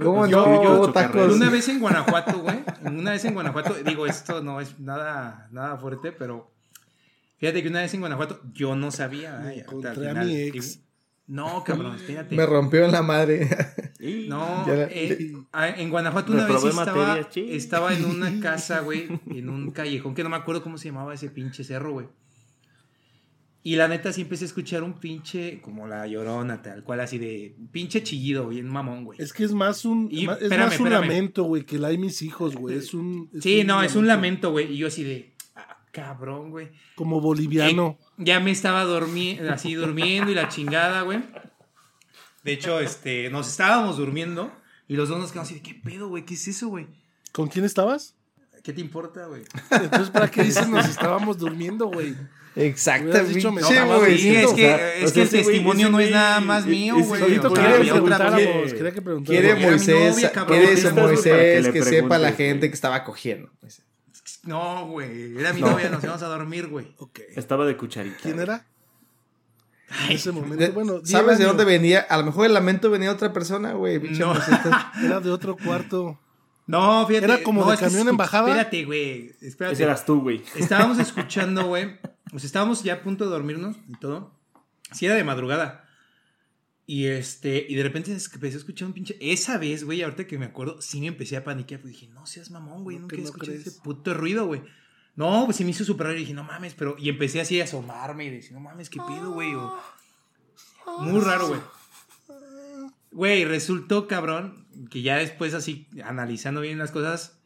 ¿Cómo 0.00 0.26
Yo- 0.26 0.46
no? 0.46 0.62
yo- 0.86 0.92
tacos. 0.92 1.34
Una 1.34 1.50
vez 1.50 1.68
en 1.68 1.80
Guanajuato, 1.80 2.38
güey. 2.40 2.60
Una 2.84 3.10
vez 3.12 3.24
en 3.24 3.34
Guanajuato, 3.34 3.74
digo, 3.84 4.06
esto 4.06 4.42
no 4.42 4.60
es 4.60 4.78
nada, 4.80 5.48
nada 5.50 5.76
fuerte, 5.76 6.12
pero 6.12 6.50
fíjate 7.38 7.62
que 7.62 7.68
una 7.68 7.80
vez 7.80 7.92
en 7.94 8.00
Guanajuato 8.00 8.40
yo 8.52 8.74
no 8.74 8.90
sabía. 8.90 9.38
Me 9.38 9.48
ay, 9.50 9.60
encontré 9.60 9.90
al 9.90 9.96
a 9.96 10.10
final, 10.22 10.26
mi 10.26 10.36
ex. 10.36 10.80
No, 11.26 11.62
cabrón, 11.64 11.96
espérate. 11.96 12.34
Me 12.34 12.46
rompió 12.46 12.84
en 12.84 12.92
la 12.92 13.02
madre. 13.02 13.48
No, 14.28 14.64
la- 14.66 14.88
eh, 14.90 15.32
ah, 15.52 15.68
en 15.68 15.88
Guanajuato 15.88 16.32
una 16.32 16.44
vez 16.48 16.64
estaba, 16.64 17.20
estaba 17.36 17.94
en 17.94 18.04
una 18.04 18.32
casa, 18.42 18.80
güey, 18.80 19.06
en 19.30 19.48
un 19.48 19.70
callejón 19.70 20.16
que 20.16 20.24
no 20.24 20.28
me 20.28 20.34
acuerdo 20.34 20.60
cómo 20.60 20.76
se 20.76 20.88
llamaba 20.88 21.14
ese 21.14 21.30
pinche 21.30 21.62
cerro, 21.62 21.92
güey. 21.92 22.08
Y 23.64 23.76
la 23.76 23.86
neta 23.86 24.12
sí 24.12 24.22
empecé 24.22 24.44
a 24.44 24.48
escuchar 24.48 24.82
un 24.82 24.94
pinche, 24.94 25.60
como 25.60 25.86
la 25.86 26.04
llorona, 26.08 26.62
tal 26.62 26.82
cual, 26.82 26.98
así 27.00 27.18
de 27.18 27.54
pinche 27.70 28.02
chillido, 28.02 28.48
bien 28.48 28.68
mamón, 28.68 29.04
güey. 29.04 29.20
Es 29.22 29.32
que 29.32 29.44
es 29.44 29.52
más 29.52 29.84
un, 29.84 30.08
Y- 30.10 30.24
es 30.24 30.30
espérame, 30.42 30.64
más 30.64 30.80
un 30.80 30.86
espérame. 30.88 31.00
lamento, 31.08 31.44
güey, 31.44 31.64
que 31.64 31.78
la 31.78 31.88
hay 31.88 31.98
mis 31.98 32.22
hijos, 32.22 32.56
güey. 32.56 32.76
Es 32.76 32.92
un. 32.92 33.30
Sí, 33.40 33.62
no, 33.64 33.82
es 33.82 33.94
un 33.94 34.08
lamento, 34.08 34.50
güey. 34.50 34.72
Y 34.72 34.78
yo 34.78 34.88
así 34.88 35.04
de, 35.04 35.34
ah, 35.54 35.78
cabrón, 35.92 36.50
güey. 36.50 36.70
Como 36.96 37.20
boliviano. 37.20 37.98
Eh, 38.00 38.04
ya 38.24 38.40
me 38.40 38.50
estaba 38.50 38.82
durmiendo, 38.82 39.52
así 39.52 39.74
durmiendo 39.74 40.32
y 40.32 40.34
la 40.34 40.48
chingada, 40.48 41.02
güey. 41.02 41.20
De 42.42 42.52
hecho, 42.52 42.80
este, 42.80 43.30
nos 43.30 43.48
estábamos 43.48 43.96
durmiendo 43.96 44.50
y 44.88 44.96
los 44.96 45.08
dos 45.08 45.20
nos 45.20 45.30
quedamos 45.30 45.48
así 45.50 45.60
de, 45.60 45.62
¿qué 45.62 45.74
pedo, 45.74 46.08
güey? 46.08 46.24
¿Qué 46.24 46.34
es 46.34 46.48
eso, 46.48 46.66
güey? 46.66 46.88
¿Con 47.30 47.46
quién 47.48 47.64
estabas? 47.64 48.16
¿Qué 48.62 48.72
te 48.72 48.80
importa, 48.80 49.26
güey? 49.26 49.42
Entonces, 49.70 50.10
¿para 50.10 50.30
qué 50.30 50.44
dices 50.44 50.68
nos 50.68 50.88
estábamos 50.88 51.38
durmiendo, 51.38 51.86
güey? 51.86 52.14
Exactamente. 52.54 53.34
dicho, 53.34 53.50
me 53.50 53.62
Sí, 53.62 53.74
güey. 53.84 54.18
Sí, 54.18 54.36
es 54.36 54.46
o 54.46 54.54
que, 54.54 54.62
sea, 54.62 54.94
es 54.94 55.10
o 55.10 55.14
que 55.14 55.26
sea, 55.26 55.40
el 55.40 55.44
testimonio 55.46 55.90
no 55.90 56.00
es 56.00 56.10
nada 56.10 56.40
más 56.40 56.66
mío, 56.66 56.96
güey. 56.98 57.40
Que. 57.40 57.40
Quiere 59.24 59.54
mi 59.54 59.62
Moisés, 59.62 60.14
novia, 60.14 60.32
cabrón. 60.32 60.58
quiere 60.58 60.80
que 60.80 60.90
Moisés 60.92 61.68
que 61.68 61.82
sepa 61.82 62.18
la 62.18 62.32
gente 62.32 62.68
que 62.68 62.74
estaba 62.74 63.04
cogiendo. 63.04 63.50
pues. 63.60 63.82
No, 64.44 64.86
güey. 64.88 65.38
Era 65.38 65.52
mi 65.52 65.60
novia, 65.60 65.88
nos 65.88 66.02
íbamos 66.02 66.22
a 66.22 66.26
dormir, 66.26 66.68
güey. 66.68 66.92
Ok. 66.98 67.20
Estaba 67.36 67.64
de 67.64 67.76
cucharita. 67.76 68.18
¿Quién 68.22 68.40
era? 68.40 68.66
En 70.06 70.12
ese 70.12 70.32
momento, 70.32 70.72
bueno, 70.72 71.00
¿Sabes 71.04 71.38
de 71.38 71.44
dónde 71.44 71.64
venía? 71.64 72.00
A 72.00 72.16
lo 72.16 72.24
mejor 72.24 72.46
el 72.46 72.54
lamento 72.54 72.90
venía 72.90 73.10
de 73.10 73.14
otra 73.14 73.32
persona, 73.32 73.72
güey. 73.74 73.98
No. 73.98 74.34
Era 75.04 75.20
de 75.20 75.30
otro 75.30 75.56
cuarto. 75.56 76.18
No, 76.66 77.06
fíjate. 77.06 77.24
¿Era 77.24 77.42
como 77.42 77.64
no, 77.64 77.70
de 77.70 77.76
camión 77.76 78.02
escuch- 78.06 78.10
embajada? 78.10 78.48
Espérate, 78.48 78.84
güey. 78.84 79.32
Espérate. 79.40 79.74
Ese 79.74 79.82
eras 79.82 80.04
tú, 80.06 80.20
güey. 80.20 80.42
Estábamos 80.56 80.98
escuchando, 81.00 81.66
güey. 81.66 81.96
O 82.32 82.38
sea, 82.38 82.46
estábamos 82.46 82.82
ya 82.82 82.94
a 82.94 83.02
punto 83.02 83.24
de 83.24 83.30
dormirnos 83.30 83.76
y 83.88 83.98
todo. 83.98 84.32
Sí, 84.92 85.06
era 85.06 85.14
de 85.14 85.24
madrugada. 85.24 85.88
Y 86.86 87.06
este, 87.06 87.64
y 87.68 87.74
de 87.74 87.82
repente 87.82 88.12
empecé 88.12 88.54
a 88.56 88.58
escuchar 88.58 88.86
un 88.88 88.94
pinche. 88.94 89.16
Esa 89.20 89.56
vez, 89.58 89.84
güey, 89.84 90.02
ahorita 90.02 90.26
que 90.26 90.38
me 90.38 90.46
acuerdo, 90.46 90.80
sí 90.82 91.00
me 91.00 91.06
empecé 91.08 91.36
a 91.36 91.44
paniquear. 91.44 91.80
Pues 91.80 91.92
dije, 91.94 92.08
no 92.08 92.26
seas 92.26 92.50
mamón, 92.50 92.84
güey, 92.84 92.96
¿Cómo 92.96 93.08
no 93.08 93.32
crees? 93.32 93.66
ese 93.66 93.80
puto 93.80 94.14
ruido, 94.14 94.46
güey. 94.46 94.62
No, 95.14 95.44
pues 95.44 95.58
se 95.58 95.64
me 95.64 95.70
hizo 95.70 95.84
súper 95.84 96.06
raro 96.08 96.16
y 96.16 96.20
dije, 96.22 96.34
no 96.34 96.42
mames, 96.44 96.74
pero. 96.74 96.96
Y 96.98 97.08
empecé 97.08 97.40
así 97.40 97.60
a 97.60 97.64
asomarme 97.64 98.24
y 98.26 98.30
decir, 98.30 98.52
no 98.52 98.60
mames, 98.60 98.88
¿qué 98.90 98.98
pedo, 99.06 99.32
güey? 99.32 99.54
O- 99.54 99.76
Muy 101.00 101.20
raro, 101.20 101.48
güey. 101.48 101.60
Güey, 103.10 103.44
resultó, 103.44 104.08
cabrón, 104.08 104.61
que 104.90 105.02
ya 105.02 105.16
después 105.16 105.54
así, 105.54 105.88
analizando 106.04 106.60
bien 106.60 106.78
las 106.78 106.90
cosas, 106.90 107.38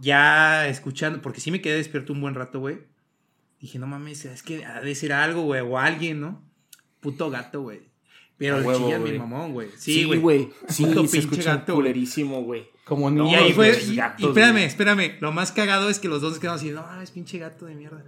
ya 0.00 0.66
escuchando, 0.68 1.20
porque 1.22 1.40
sí 1.40 1.50
me 1.50 1.60
quedé 1.60 1.76
despierto 1.76 2.12
un 2.12 2.20
buen 2.20 2.34
rato, 2.34 2.60
güey. 2.60 2.78
Dije, 3.60 3.78
no 3.78 3.86
mames, 3.86 4.24
es 4.24 4.42
que 4.42 4.64
ha 4.64 4.80
de 4.80 4.94
ser 4.94 5.12
algo, 5.12 5.42
güey, 5.42 5.60
o 5.60 5.78
alguien, 5.78 6.20
¿no? 6.20 6.42
Puto 7.00 7.30
gato, 7.30 7.62
güey. 7.62 7.90
Pero 8.38 8.56
el 8.58 8.64
chilla 8.76 8.98
mi 8.98 9.08
güey. 9.10 9.18
mamón, 9.18 9.52
güey. 9.52 9.68
Sí, 9.76 10.04
güey. 10.04 10.48
Sí, 10.68 10.84
Puto 10.86 11.02
se 11.06 11.18
pinche 11.18 11.18
escucha 11.18 11.56
gato, 11.56 11.74
güey. 11.74 11.82
culerísimo, 11.92 12.42
güey. 12.42 12.68
Como 12.84 13.10
Y 13.10 13.14
niños. 13.14 13.42
ahí 13.42 13.52
fue, 13.52 13.78
y, 13.84 13.96
gatos, 13.96 14.20
y 14.22 14.26
espérame, 14.26 14.52
güey. 14.52 14.64
espérame. 14.64 15.16
Lo 15.20 15.30
más 15.32 15.52
cagado 15.52 15.90
es 15.90 15.98
que 15.98 16.08
los 16.08 16.22
dos 16.22 16.38
quedamos 16.38 16.62
así, 16.62 16.70
no 16.70 16.80
mames, 16.82 17.10
pinche 17.10 17.38
gato 17.38 17.66
de 17.66 17.74
mierda. 17.74 18.02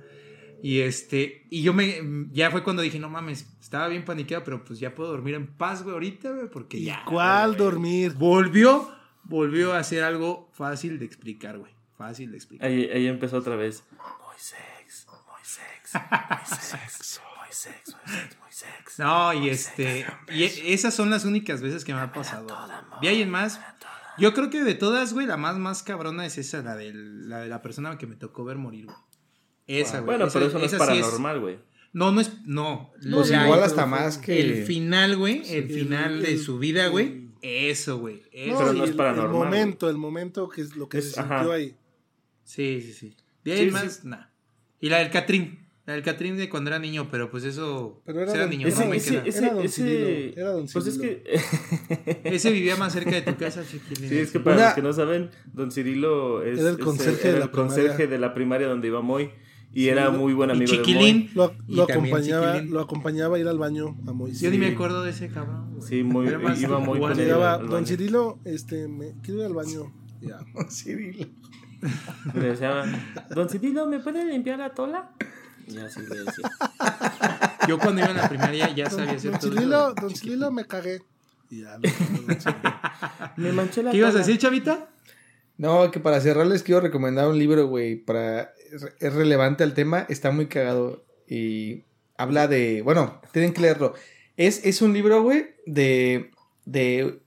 Y 0.62 0.80
este, 0.80 1.46
y 1.50 1.62
yo 1.62 1.72
me, 1.74 2.00
ya 2.30 2.50
fue 2.52 2.62
cuando 2.62 2.82
dije, 2.82 2.98
no 3.00 3.08
mames, 3.10 3.46
estaba 3.60 3.88
bien 3.88 4.04
paniqueado, 4.04 4.44
pero 4.44 4.64
pues 4.64 4.78
ya 4.78 4.94
puedo 4.94 5.10
dormir 5.10 5.34
en 5.34 5.46
paz, 5.48 5.82
güey, 5.82 5.92
ahorita, 5.94 6.30
güey, 6.30 6.48
porque 6.48 6.78
¿Y 6.78 6.84
ya. 6.84 7.04
cuál 7.04 7.48
güey. 7.50 7.58
dormir? 7.58 8.12
Volvió, 8.14 8.88
volvió 9.24 9.74
a 9.74 9.82
ser 9.82 10.04
algo 10.04 10.48
fácil 10.54 10.98
de 11.00 11.04
explicar, 11.04 11.58
güey. 11.58 11.72
Fácil 11.98 12.30
de 12.30 12.36
explicar. 12.36 12.68
Ahí, 12.68 12.84
ahí 12.92 13.06
empezó 13.08 13.38
otra 13.38 13.56
vez. 13.56 13.82
Moisés, 14.24 15.06
Moisés, 15.28 16.02
Moisés, 16.30 17.20
Moisés, 17.38 17.96
Moisés, 18.00 18.38
Moisés. 18.40 18.98
No, 18.98 19.32
y 19.32 19.48
este, 19.48 20.06
y 20.32 20.44
e- 20.44 20.72
esas 20.74 20.94
son 20.94 21.10
las 21.10 21.24
únicas 21.24 21.60
veces 21.60 21.84
que 21.84 21.92
me 21.92 22.00
ha 22.00 22.12
pasado. 22.12 22.46
¿Vi 23.00 23.08
alguien 23.08 23.30
más? 23.30 23.60
Yo 24.18 24.32
creo 24.34 24.50
que 24.50 24.62
de 24.62 24.74
todas, 24.74 25.12
güey, 25.12 25.26
la 25.26 25.36
más, 25.36 25.56
más 25.58 25.82
cabrona 25.82 26.24
es 26.26 26.38
esa, 26.38 26.62
la, 26.62 26.76
del, 26.76 27.28
la 27.28 27.38
de 27.38 27.48
la 27.48 27.62
persona 27.62 27.96
que 27.98 28.06
me 28.06 28.14
tocó 28.16 28.44
ver 28.44 28.58
morir, 28.58 28.86
güey. 28.86 28.96
Esa, 29.66 29.98
güey. 30.00 30.06
Bueno, 30.06 30.26
Esa- 30.26 30.32
pero 30.38 30.46
eso 30.50 30.58
no 30.58 30.64
es 30.64 30.70
sí 30.70 30.76
paranormal, 30.76 31.40
güey. 31.40 31.58
No, 31.92 32.10
no 32.10 32.20
es. 32.20 32.32
No. 32.46 32.90
Pues 33.12 33.30
La- 33.30 33.44
igual 33.44 33.62
hasta 33.62 33.86
más 33.86 34.18
que. 34.18 34.40
El 34.40 34.64
final, 34.64 35.16
güey. 35.16 35.38
El 35.48 35.68
Sí, 35.68 35.74
final 35.80 36.14
el- 36.16 36.22
de 36.22 36.32
el- 36.32 36.38
su 36.38 36.58
vida, 36.58 36.88
güey. 36.88 37.28
Eso, 37.42 37.98
güey. 37.98 38.22
Eso. 38.32 38.58
Pero 38.58 38.72
no 38.72 38.84
es 38.84 38.90
el- 38.90 38.96
paranormal, 38.96 39.30
El 39.30 39.32
momento, 39.44 39.90
el 39.90 39.96
momento 39.98 40.48
que 40.48 40.62
es 40.62 40.76
lo 40.76 40.88
que 40.88 40.98
Es- 40.98 41.12
se 41.12 41.20
ajá. 41.20 41.38
sintió 41.40 41.52
ahí. 41.52 41.74
Sí, 42.44 42.80
sí, 42.82 42.92
sí. 42.92 43.16
De 43.44 43.52
ahí 43.52 43.64
Sí, 43.66 43.70
más, 43.72 44.04
nah. 44.04 44.26
Y 44.80 44.88
la 44.88 44.98
del 44.98 45.10
Catrín. 45.10 45.58
La 45.84 45.94
del 45.94 46.04
Catrín 46.04 46.36
de 46.36 46.48
cuando 46.48 46.70
era 46.70 46.78
niño, 46.78 47.08
pero 47.10 47.28
pues 47.28 47.42
eso. 47.42 48.00
Pero 48.06 48.18
era 48.20 48.26
pues, 48.26 48.34
era 48.36 48.44
don- 48.44 48.50
niño, 48.50 48.68
Ese, 48.68 48.84
no 48.84 48.90
me 48.90 48.96
ese, 48.98 49.10
queda. 49.10 49.22
ese, 49.26 49.38
Era 49.40 49.52
don 49.54 49.64
ese- 49.64 49.82
Cirilo, 49.82 50.40
era 50.40 50.50
don 50.52 50.66
Pues 50.68 50.86
es 50.86 50.98
que. 50.98 51.24
Ese 52.24 52.50
vivía 52.52 52.76
más 52.76 52.92
cerca 52.92 53.10
de 53.10 53.22
tu 53.22 53.36
casa, 53.36 53.64
chiquilín. 53.68 54.08
Sí, 54.08 54.18
es 54.18 54.30
que 54.30 54.38
para 54.40 54.56
Una- 54.56 54.64
los 54.66 54.74
que 54.74 54.82
no 54.82 54.92
saben, 54.92 55.30
don 55.52 55.72
Cirilo 55.72 56.42
es, 56.44 56.60
Era 56.60 56.70
el 56.70 56.76
es 56.76 56.84
conserje 56.84 57.32
de 57.32 57.38
la 57.40 57.44
el 57.46 57.50
conserje 57.50 57.82
primaria. 57.88 58.06
de 58.06 58.18
la 58.18 58.34
primaria 58.34 58.68
donde 58.68 58.88
iba 58.88 59.00
Moy. 59.02 59.30
Y 59.74 59.84
Sí, 59.84 59.88
era 59.88 60.04
lo- 60.06 60.12
muy 60.12 60.34
buen 60.34 60.50
Y 60.50 60.52
amigo 60.52 60.70
de 60.70 60.78
Chiquilín. 60.78 61.30
Lo, 61.34 61.54
Y 61.66 61.74
lo 61.76 61.86
también 61.86 62.14
acompañaba, 62.14 62.52
Chiquilín. 62.52 62.74
lo 62.74 62.80
acompañaba 62.80 63.36
a 63.36 63.38
ir 63.40 63.48
al 63.48 63.58
baño 63.58 63.96
a 64.06 64.12
Moisés. 64.12 64.40
Yo 64.40 64.50
ni 64.50 64.58
me 64.58 64.68
acuerdo 64.68 65.02
de 65.02 65.10
ese 65.10 65.28
cabrón. 65.28 65.72
Moy. 65.72 65.82
Sí, 65.88 66.02
muy, 66.02 66.26
iba 66.28 66.78
muy 66.78 66.98
con 67.00 67.14
Llegaba, 67.14 67.58
don 67.58 67.70
baño. 67.70 67.86
Cirilo, 67.86 68.38
este, 68.44 68.86
me 68.88 69.14
quiero 69.22 69.40
ir 69.40 69.46
al 69.46 69.54
baño. 69.54 69.92
Ya. 70.20 70.38
Cirilo. 70.70 71.26
Le 72.34 72.40
decía, 72.40 72.84
don 73.34 73.48
Cirilo, 73.48 73.86
¿me 73.86 73.98
puede 73.98 74.24
limpiar 74.24 74.58
la 74.58 74.70
tola? 74.74 75.10
Y 75.66 75.78
así 75.78 76.00
le 76.00 76.18
decía. 76.24 76.50
Yo 77.68 77.78
cuando 77.78 78.00
iba 78.02 78.10
en 78.10 78.16
la 78.16 78.28
primaria 78.28 78.74
ya 78.74 78.88
Don, 78.88 78.98
sabía 78.98 79.12
hacer 79.14 79.30
don 79.32 79.40
todo 79.40 79.52
Cirilo, 79.52 79.86
eso. 79.88 79.94
don 80.00 80.14
Cirilo, 80.16 80.50
me 80.52 80.64
cagué. 80.66 81.02
Y 81.50 81.62
ya, 81.62 81.78
lo- 81.78 81.88
don 82.26 82.40
Cirilo. 82.40 82.74
Me 83.36 83.52
manché 83.52 83.82
la 83.82 83.90
¿Qué 83.90 83.96
ibas 83.98 84.14
a 84.14 84.18
decir, 84.18 84.38
chavita? 84.38 84.88
No, 85.58 85.90
que 85.90 86.00
para 86.00 86.20
cerrar 86.20 86.46
les 86.46 86.62
quiero 86.62 86.80
recomendar 86.80 87.28
un 87.28 87.38
libro, 87.38 87.66
güey, 87.68 87.96
para 87.96 88.52
es, 89.00 89.12
relevante 89.12 89.62
al 89.64 89.74
tema, 89.74 90.06
está 90.08 90.30
muy 90.30 90.46
cagado 90.46 91.04
y 91.28 91.84
habla 92.16 92.48
de, 92.48 92.82
bueno, 92.82 93.20
tienen 93.32 93.52
que 93.52 93.60
leerlo. 93.60 93.94
Es, 94.36 94.64
es 94.64 94.82
un 94.82 94.92
libro, 94.92 95.22
güey, 95.22 95.46
de, 95.66 96.30
de, 96.64 97.20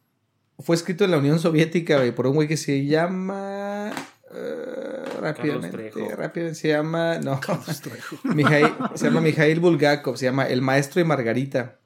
fue 0.60 0.76
escrito 0.76 1.04
en 1.06 1.12
la 1.12 1.18
Unión 1.20 1.40
Soviética, 1.40 1.98
güey, 1.98 2.14
por 2.14 2.28
un 2.28 2.36
güey 2.36 2.48
que 2.48 2.58
se 2.58 2.86
llama, 2.86 3.92
eh, 4.34 5.04
rápidamente, 5.22 5.92
rápidamente 6.16 6.56
se 6.56 6.70
llama, 6.70 7.20
no, 7.20 7.40
Mijail, 8.24 8.74
se 8.96 9.06
llama 9.06 9.22
Mijail 9.22 9.60
Bulgakov, 9.60 10.18
se 10.18 10.26
llama 10.26 10.48
El 10.48 10.62
Maestro 10.62 11.02
y 11.02 11.04
Margarita. 11.04 11.80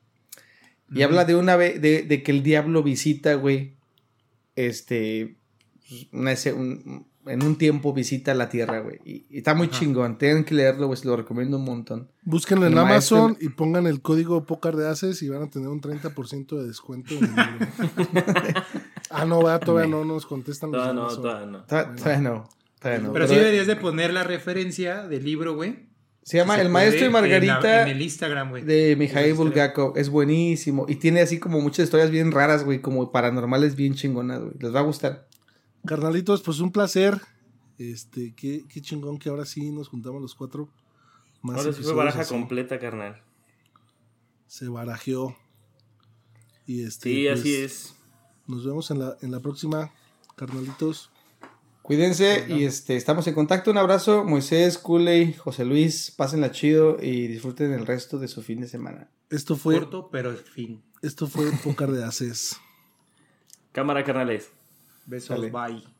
Y 0.91 1.03
habla 1.03 1.23
de 1.26 1.36
una 1.36 1.56
vez, 1.56 1.80
de, 1.81 2.02
de 2.02 2.23
que 2.23 2.31
el 2.31 2.41
diablo 2.41 2.81
visita, 2.81 3.36
güey, 3.36 3.76
este, 4.56 5.36
una 6.11 6.31
ese- 6.31 6.53
un- 6.53 7.07
en 7.30 7.43
un 7.43 7.57
tiempo 7.57 7.93
visita 7.93 8.34
la 8.34 8.49
Tierra, 8.49 8.80
güey. 8.80 8.99
Y, 9.06 9.26
y 9.30 9.38
está 9.38 9.53
muy 9.53 9.69
chingón. 9.69 10.18
Tienen 10.18 10.43
que 10.43 10.53
leerlo, 10.56 10.88
güey. 10.88 10.97
Se 10.97 11.07
lo 11.07 11.15
recomiendo 11.15 11.57
un 11.57 11.64
montón. 11.65 12.10
Búsquenlo 12.23 12.65
en 12.68 12.73
maestro- 12.73 13.18
Amazon 13.18 13.38
y 13.39 13.49
pongan 13.49 13.88
el 13.88 14.01
código 14.01 14.45
Pócar 14.45 14.76
de 14.76 14.88
Haces 14.88 15.22
y 15.22 15.30
van 15.30 15.43
a 15.43 15.49
tener 15.49 15.69
un 15.69 15.81
30% 15.81 16.57
de 16.57 16.68
descuento. 16.68 17.14
en 17.14 17.23
el 17.26 17.30
libro. 17.30 17.68
ah, 19.10 19.26
no, 19.26 19.41
va, 19.41 19.60
todavía 19.60 19.89
no 19.89 20.06
nos 20.06 20.26
contestan 20.26 20.72
los 20.72 20.93
No, 20.93 21.07
todavía 21.07 21.45
no. 21.45 21.64
Todavía 21.65 21.95
todavía 21.95 22.22
no. 22.22 22.49
Todavía 22.80 23.03
no. 23.07 23.14
Pero 23.14 23.27
sí 23.27 23.35
deberías 23.35 23.68
de 23.68 23.76
poner 23.76 24.14
la 24.14 24.23
referencia 24.23 25.07
del 25.07 25.23
libro, 25.23 25.56
güey. 25.56 25.89
Se 26.23 26.38
llama 26.38 26.56
Se 26.56 26.61
El 26.61 26.69
Maestro 26.69 27.07
y 27.07 27.10
puede 27.10 27.26
en 27.35 27.47
la- 27.47 27.53
Margarita 27.53 27.81
En, 27.84 27.88
el 27.88 28.01
Instagram, 28.01 28.49
güey. 28.51 28.64
de 28.64 28.91
el 28.91 29.34
Bulgakov. 29.34 29.97
Es 29.97 30.10
buenísimo. 30.10 30.85
Y 30.88 30.95
tiene 30.95 31.22
así 31.22 31.39
como 31.39 31.60
muchas 31.60 31.85
historias 31.85 32.11
bien 32.11 32.31
raras, 32.31 32.64
güey. 32.64 32.81
Como 32.81 33.11
paranormales 33.11 33.76
bien 33.76 33.95
chingonas, 33.95 34.39
güey. 34.39 34.53
Les 34.60 34.73
va 34.76 34.80
a 34.81 34.84
gustar. 34.84 35.28
Carnalitos, 35.85 36.41
pues 36.41 36.60
un 36.60 36.72
placer. 36.72 37.19
Este, 37.77 38.34
qué, 38.35 38.65
qué 38.68 38.81
chingón 38.81 39.18
que 39.18 39.30
ahora 39.30 39.45
sí 39.45 39.72
nos 39.72 39.88
juntamos 39.88 40.22
los 40.22 40.35
cuatro. 40.35 40.69
Más 41.41 41.57
Ahora 41.57 41.72
sí 41.73 41.81
fue 41.84 41.93
baraja 41.93 42.22
así. 42.22 42.34
completa, 42.34 42.80
carnal. 42.80 43.22
Se 44.47 44.68
barajeó. 44.68 45.35
Y 46.65 46.84
este, 46.84 47.10
Sí, 47.10 47.26
pues, 47.27 47.39
así 47.39 47.56
es. 47.56 47.95
Nos 48.47 48.65
vemos 48.65 48.91
en 48.91 48.99
la, 48.99 49.15
en 49.22 49.31
la 49.31 49.39
próxima, 49.39 49.91
carnalitos. 50.35 51.10
Cuídense 51.81 52.45
y 52.49 52.65
este, 52.65 52.97
estamos 52.97 53.26
en 53.27 53.34
contacto. 53.34 53.72
Un 53.72 53.77
abrazo. 53.77 54.23
Moisés, 54.26 54.77
Culey, 54.77 55.34
José 55.34 55.65
Luis. 55.65 56.11
Pásenla 56.11 56.51
chido 56.51 56.97
y 57.01 57.27
disfruten 57.27 57.72
el 57.72 57.85
resto 57.88 58.19
de 58.19 58.27
su 58.27 58.41
fin 58.43 58.60
de 58.61 58.68
semana. 58.68 59.10
Esto 59.30 59.56
fue, 59.56 59.80
Corto, 59.80 60.10
pero 60.11 60.35
fin. 60.35 60.84
esto 61.01 61.27
fue 61.27 61.49
Pócar 61.64 61.91
de 61.91 62.03
Haces. 62.03 62.57
Cámara, 63.72 64.03
carnales. 64.03 64.51
Besos, 65.10 65.36
Dale. 65.36 65.49
bye. 65.49 65.99